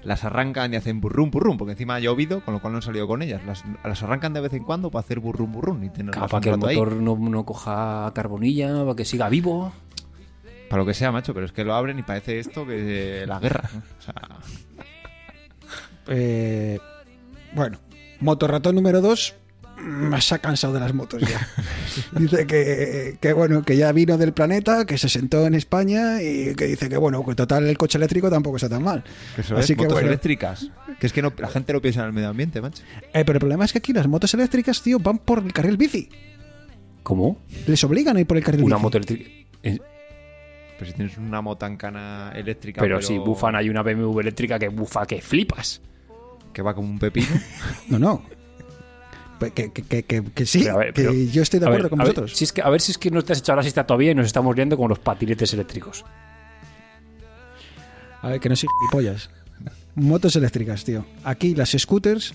las 0.03 0.23
arrancan 0.25 0.73
y 0.73 0.75
hacen 0.75 0.99
burrum 0.99 1.31
burrum 1.31 1.57
porque 1.57 1.71
encima 1.71 1.95
ha 1.95 1.99
llovido 1.99 2.43
con 2.43 2.53
lo 2.53 2.59
cual 2.61 2.73
no 2.73 2.77
han 2.79 2.81
salido 2.81 3.07
con 3.07 3.21
ellas 3.21 3.41
las, 3.47 3.63
las 3.85 4.03
arrancan 4.03 4.33
de 4.33 4.41
vez 4.41 4.51
en 4.51 4.63
cuando 4.63 4.91
para 4.91 4.99
hacer 5.01 5.19
burrum 5.21 5.51
burrum 5.53 5.81
y 5.83 5.89
Claro, 5.89 6.27
para 6.27 6.41
que 6.41 6.49
el 6.49 6.57
motor 6.57 6.93
no, 6.97 7.15
no 7.17 7.45
coja 7.45 8.11
carbonilla, 8.13 8.83
para 8.83 8.95
que 8.97 9.05
siga 9.05 9.29
vivo. 9.29 9.71
Para 10.69 10.81
lo 10.81 10.85
que 10.85 10.93
sea 10.93 11.11
macho 11.11 11.33
pero 11.33 11.45
es 11.45 11.51
que 11.51 11.63
lo 11.63 11.73
abren 11.73 11.99
y 11.99 12.03
parece 12.03 12.39
esto 12.39 12.65
que 12.65 13.25
la 13.27 13.39
guerra 13.39 13.69
¿no? 13.73 13.79
O 13.99 14.01
sea, 14.01 14.13
Eh, 16.07 16.79
bueno, 17.53 17.79
motorratón 18.19 18.75
número 18.75 18.99
2 19.01 19.35
se 20.19 20.35
ha 20.35 20.39
cansado 20.39 20.73
de 20.73 20.79
las 20.79 20.93
motos 20.93 21.21
ya. 21.21 21.47
dice 22.19 22.45
que, 22.47 23.17
que, 23.19 23.33
bueno, 23.33 23.63
que 23.63 23.75
ya 23.75 23.91
vino 23.91 24.17
del 24.17 24.33
planeta, 24.33 24.85
que 24.85 24.97
se 24.97 25.09
sentó 25.09 25.45
en 25.45 25.55
España 25.55 26.21
y 26.21 26.55
que 26.55 26.65
dice 26.67 26.89
que 26.89 26.97
bueno, 26.97 27.25
que 27.25 27.35
total 27.35 27.67
el 27.67 27.77
coche 27.77 27.97
eléctrico 27.97 28.29
tampoco 28.29 28.57
está 28.57 28.69
tan 28.69 28.83
mal. 28.83 29.03
que 29.35 29.41
eso 29.41 29.55
Así 29.57 29.73
es, 29.73 29.77
que 29.77 29.83
motos 29.83 29.93
bueno. 29.93 30.07
eléctricas 30.09 30.69
que 30.99 31.07
es 31.07 31.13
que 31.13 31.21
no, 31.21 31.33
la 31.37 31.47
gente 31.49 31.73
no 31.73 31.81
piensa 31.81 32.01
en 32.01 32.07
el 32.07 32.13
medio 32.13 32.29
ambiente 32.29 32.61
macho 32.61 32.83
Eh, 33.13 33.23
pero 33.25 33.33
el 33.33 33.39
problema 33.39 33.65
es 33.65 33.71
que 33.73 33.79
aquí 33.79 33.93
las 33.93 34.07
motos 34.07 34.33
eléctricas, 34.33 34.81
tío, 34.81 34.99
van 34.99 35.17
por 35.17 35.39
el 35.39 35.51
carril 35.53 35.77
bici. 35.77 36.09
¿Cómo? 37.01 37.41
Les 37.67 37.83
obligan 37.83 38.15
a 38.17 38.19
ir 38.21 38.27
por 38.27 38.37
el 38.37 38.43
carril 38.43 38.63
Una 38.63 38.75
bici. 38.75 38.83
moto 38.83 38.97
eléctrica. 38.97 39.29
Pero 40.83 40.91
si 40.91 40.93
tienes 40.97 41.17
una 41.17 41.41
motancana 41.41 42.31
eléctrica 42.35 42.81
Pero, 42.81 43.01
si 43.01 43.17
bufan, 43.17 43.55
hay 43.55 43.69
una 43.69 43.81
BMW 43.83 44.19
eléctrica 44.19 44.59
que 44.59 44.67
bufa 44.69 45.05
que 45.05 45.21
flipas. 45.21 45.81
que 46.53 46.61
va 46.61 46.73
como 46.73 46.89
un 46.89 46.99
pepino 46.99 47.27
No, 47.89 47.99
no. 47.99 48.21
Que, 49.53 49.71
que, 49.73 49.83
que, 50.03 50.23
que- 50.23 50.45
sí, 50.45 50.65
Pero 50.93 51.11
que 51.11 51.27
yo 51.27 51.41
estoy 51.41 51.59
de 51.59 51.65
acuerdo 51.65 51.83
ver, 51.83 51.89
con 51.89 51.99
ver, 51.99 52.07
vosotros. 52.07 52.33
si 52.37 52.45
es 52.45 52.53
que, 52.53 52.61
a 52.61 52.69
ver 52.69 52.79
si 52.79 52.91
es 52.93 52.97
que 52.97 53.11
no 53.11 53.21
te 53.23 53.33
has 53.33 53.39
echado 53.39 53.57
la 53.57 53.63
siesta 53.63 53.85
todavía 53.85 54.11
y 54.11 54.15
nos 54.15 54.25
estamos 54.25 54.55
liando 54.55 54.77
con 54.77 54.87
los 54.87 54.99
patinetes 54.99 55.53
eléctricos. 55.53 56.05
A 58.21 58.29
ver, 58.29 58.39
que 58.39 58.49
no 58.49 58.55
soy 58.55 58.69
gilipollas. 58.79 59.29
Motos 59.95 60.35
eléctricas, 60.35 60.83
tío. 60.85 61.05
Aquí 61.23 61.55
las 61.55 61.71
scooters, 61.71 62.33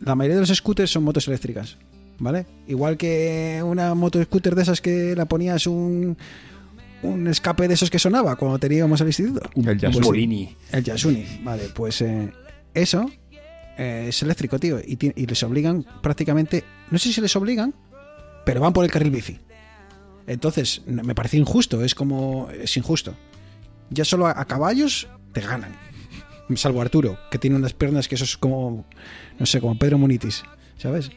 la 0.00 0.14
mayoría 0.14 0.36
de 0.36 0.42
los 0.42 0.56
scooters 0.56 0.90
son 0.90 1.02
motos 1.02 1.26
eléctricas, 1.28 1.76
¿vale? 2.18 2.46
Igual 2.68 2.96
que 2.96 3.60
una 3.64 3.94
moto 3.94 4.22
scooter 4.22 4.54
de 4.54 4.62
esas 4.62 4.80
que 4.80 5.14
la 5.16 5.26
ponías 5.26 5.66
un, 5.66 6.16
un 7.02 7.26
escape 7.28 7.68
de 7.68 7.74
esos 7.74 7.90
que 7.90 7.98
sonaba 7.98 8.36
cuando 8.36 8.58
teníamos 8.58 9.00
al 9.00 9.08
instituto. 9.08 9.48
el 9.54 9.68
Un 9.68 9.78
Yasuni. 9.78 10.56
El 10.72 10.84
Yasuni, 10.84 11.24
vale, 11.42 11.64
pues 11.74 12.00
eh, 12.02 12.32
eso 12.74 13.10
eh, 13.78 14.06
es 14.08 14.22
eléctrico, 14.22 14.58
tío. 14.58 14.78
Y, 14.80 14.98
y 15.14 15.26
les 15.26 15.42
obligan 15.42 15.84
prácticamente, 16.02 16.64
no 16.90 16.98
sé 16.98 17.12
si 17.12 17.20
les 17.20 17.34
obligan, 17.36 17.74
pero 18.44 18.60
van 18.60 18.72
por 18.72 18.84
el 18.84 18.90
carril 18.90 19.10
bici. 19.10 19.38
Entonces, 20.26 20.82
me 20.86 21.14
parece 21.14 21.36
injusto, 21.36 21.84
es 21.84 21.94
como, 21.94 22.48
es 22.50 22.76
injusto. 22.76 23.14
Ya 23.90 24.04
solo 24.04 24.26
a, 24.26 24.40
a 24.40 24.44
caballos 24.46 25.08
te 25.32 25.40
ganan. 25.40 25.72
Salvo 26.54 26.80
Arturo, 26.80 27.18
que 27.30 27.38
tiene 27.38 27.56
unas 27.56 27.72
piernas 27.72 28.08
que 28.08 28.14
eso 28.14 28.24
es 28.24 28.36
como, 28.36 28.86
no 29.38 29.46
sé, 29.46 29.60
como 29.60 29.76
Pedro 29.78 29.98
Munitis, 29.98 30.44
¿sabes? 30.78 31.10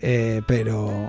Eh, 0.00 0.42
pero, 0.46 1.08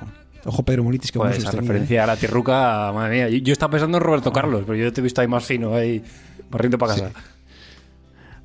Ojo 0.50 0.64
Pedro 0.64 0.84
Munitis, 0.84 1.12
que 1.12 1.20
buenos 1.20 1.38
esa 1.38 1.52
tenía, 1.52 1.62
referencia 1.62 2.04
a 2.04 2.08
la 2.08 2.16
tirruca, 2.16 2.92
madre 2.94 3.16
mía. 3.16 3.30
Yo, 3.30 3.38
yo 3.44 3.54
estaba 3.54 3.72
pensando 3.72 3.98
en 3.98 4.04
Roberto 4.04 4.32
Carlos, 4.32 4.64
pero 4.66 4.78
yo 4.78 4.94
te 4.94 5.02
he 5.02 5.04
visto 5.04 5.20
ahí 5.22 5.28
más 5.28 5.46
fino, 5.46 5.74
ahí, 5.76 6.02
barriendo 6.50 6.78
para 6.78 6.94
casa. 6.94 7.08
¿eh? 7.10 7.12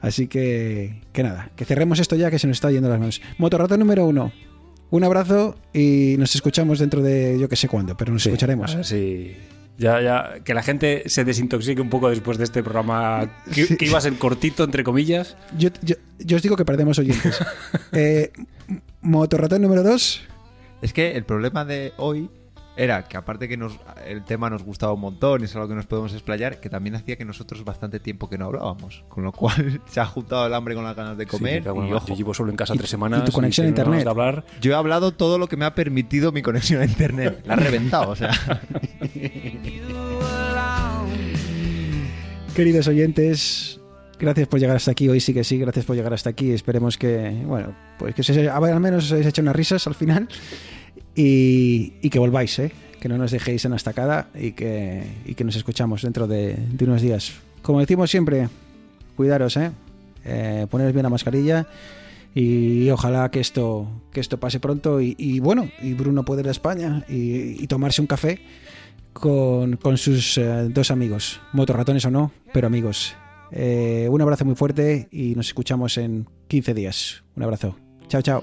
Así 0.00 0.26
que, 0.26 1.00
que 1.12 1.22
nada, 1.22 1.50
que 1.54 1.64
cerremos 1.64 2.00
esto 2.00 2.16
ya 2.16 2.30
que 2.30 2.38
se 2.40 2.46
nos 2.48 2.56
está 2.56 2.70
yendo 2.72 2.88
las 2.88 2.98
manos. 2.98 3.22
Motorrato 3.38 3.76
número 3.76 4.04
uno. 4.04 4.32
Un 4.90 5.04
abrazo 5.04 5.56
y 5.72 6.16
nos 6.18 6.34
escuchamos 6.34 6.78
dentro 6.80 7.00
de 7.02 7.38
yo 7.38 7.48
que 7.48 7.56
sé 7.56 7.68
cuándo, 7.68 7.96
pero 7.96 8.12
nos 8.12 8.22
Sí, 8.24 8.28
escucharemos. 8.30 8.76
si- 8.82 9.36
Ya, 9.78 10.02
ya, 10.02 10.40
que 10.44 10.52
la 10.54 10.62
gente 10.62 11.04
se 11.06 11.24
desintoxique 11.24 11.80
un 11.80 11.88
poco 11.88 12.10
después 12.10 12.36
de 12.36 12.44
este 12.44 12.62
programa 12.62 13.30
que, 13.54 13.64
Sí. 13.66 13.76
que 13.76 13.86
iba 13.86 13.96
a 13.98 14.00
ser 14.02 14.12
cortito, 14.14 14.64
entre 14.64 14.84
comillas. 14.84 15.36
Yo, 15.56 15.70
yo- 15.82 15.96
yo 16.18 16.36
os 16.36 16.42
digo 16.42 16.56
que 16.56 16.64
perdemos 16.64 16.98
oyentes. 16.98 17.38
Eh, 17.92 18.32
Motorratón 19.02 19.62
número 19.62 19.82
2. 19.82 20.22
Es 20.82 20.92
que 20.92 21.12
el 21.12 21.24
problema 21.24 21.64
de 21.64 21.92
hoy 21.96 22.28
era 22.76 23.04
que 23.04 23.16
aparte 23.18 23.48
que 23.48 23.56
nos, 23.58 23.78
el 24.06 24.24
tema 24.24 24.48
nos 24.48 24.62
gustaba 24.62 24.92
un 24.94 25.00
montón 25.00 25.42
y 25.42 25.44
es 25.44 25.54
algo 25.54 25.68
que 25.68 25.74
nos 25.74 25.84
podemos 25.86 26.12
explayar, 26.14 26.58
que 26.58 26.70
también 26.70 26.94
hacía 26.96 27.16
que 27.16 27.24
nosotros 27.24 27.64
bastante 27.64 28.00
tiempo 28.00 28.28
que 28.30 28.38
no 28.38 28.46
hablábamos. 28.46 29.04
Con 29.08 29.24
lo 29.24 29.30
cual 29.32 29.80
se 29.86 30.00
ha 30.00 30.06
juntado 30.06 30.46
el 30.46 30.54
hambre 30.54 30.74
con 30.74 30.82
las 30.84 30.96
ganas 30.96 31.16
de 31.18 31.26
comer. 31.26 31.62
Sí, 31.62 31.68
y 31.68 31.92
ojo, 31.92 32.06
yo 32.08 32.14
llevo 32.16 32.34
solo 32.34 32.50
en 32.50 32.56
casa 32.56 32.74
Y- 32.74 32.78
tres 32.78 32.88
y 32.88 32.92
semanas. 32.92 33.24
tu 33.24 33.32
conexión 33.32 33.66
a 33.66 33.68
internet. 33.68 34.04
de 34.04 34.10
hablar. 34.10 34.44
yo 34.60 34.72
he 34.72 34.74
hablado 34.74 35.12
todo 35.12 35.38
lo 35.38 35.46
que 35.48 35.56
me 35.56 35.64
ha 35.66 35.74
permitido 35.74 36.32
mi 36.32 36.42
conexión 36.42 36.80
a 36.82 36.84
internet. 36.84 37.42
La 37.46 37.54
ha 37.54 37.56
reventado, 37.56 38.10
o 38.10 38.16
sea. 38.16 38.30
Queridos 42.54 42.86
oyentes, 42.86 43.80
gracias 44.22 44.46
por 44.46 44.60
llegar 44.60 44.76
hasta 44.76 44.92
aquí. 44.92 45.08
Hoy 45.08 45.20
sí 45.20 45.34
que 45.34 45.44
sí, 45.44 45.58
gracias 45.58 45.84
por 45.84 45.96
llegar 45.96 46.14
hasta 46.14 46.30
aquí. 46.30 46.52
Esperemos 46.52 46.96
que, 46.96 47.42
bueno, 47.44 47.74
pues 47.98 48.14
que 48.14 48.22
se, 48.22 48.48
al 48.48 48.80
menos 48.80 49.04
os 49.04 49.12
hayáis 49.12 49.26
hecho 49.26 49.42
unas 49.42 49.56
risas 49.56 49.86
al 49.86 49.94
final 49.94 50.28
y, 51.14 52.08
que 52.08 52.18
volváis, 52.18 52.58
¿eh? 52.60 52.72
que 53.00 53.08
no 53.08 53.18
nos 53.18 53.32
dejéis 53.32 53.64
en 53.64 53.72
la 53.72 53.76
estacada 53.76 54.28
y 54.34 54.52
que, 54.52 55.02
y 55.26 55.34
que 55.34 55.44
nos 55.44 55.56
escuchamos 55.56 56.02
dentro 56.02 56.28
de, 56.28 56.56
unos 56.80 57.02
días. 57.02 57.32
Como 57.62 57.80
decimos 57.80 58.10
siempre, 58.10 58.48
cuidaros, 59.16 59.56
¿eh? 59.56 59.72
Eh, 60.24 60.66
poneros 60.70 60.92
bien 60.92 61.02
la 61.02 61.10
mascarilla 61.10 61.66
y 62.32 62.88
ojalá 62.90 63.28
que 63.32 63.40
esto, 63.40 63.88
que 64.12 64.20
esto 64.20 64.38
pase 64.38 64.60
pronto 64.60 65.00
y, 65.00 65.16
y 65.18 65.40
bueno, 65.40 65.68
y 65.82 65.94
Bruno 65.94 66.24
puede 66.24 66.42
ir 66.42 66.48
a 66.48 66.52
España 66.52 67.04
y, 67.08 67.60
y 67.62 67.66
tomarse 67.66 68.00
un 68.00 68.06
café 68.06 68.40
con, 69.12 69.76
con 69.76 69.98
sus 69.98 70.38
eh, 70.38 70.68
dos 70.70 70.92
amigos, 70.92 71.40
motorratones 71.52 72.04
o 72.04 72.10
no, 72.12 72.30
pero 72.52 72.68
amigos. 72.68 73.16
Eh, 73.52 74.08
un 74.10 74.20
abrazo 74.22 74.44
muy 74.44 74.54
fuerte 74.54 75.08
y 75.12 75.34
nos 75.34 75.48
escuchamos 75.48 75.98
en 75.98 76.26
15 76.48 76.74
días. 76.74 77.22
Un 77.36 77.42
abrazo. 77.42 77.76
Chao, 78.08 78.22
chao. 78.22 78.42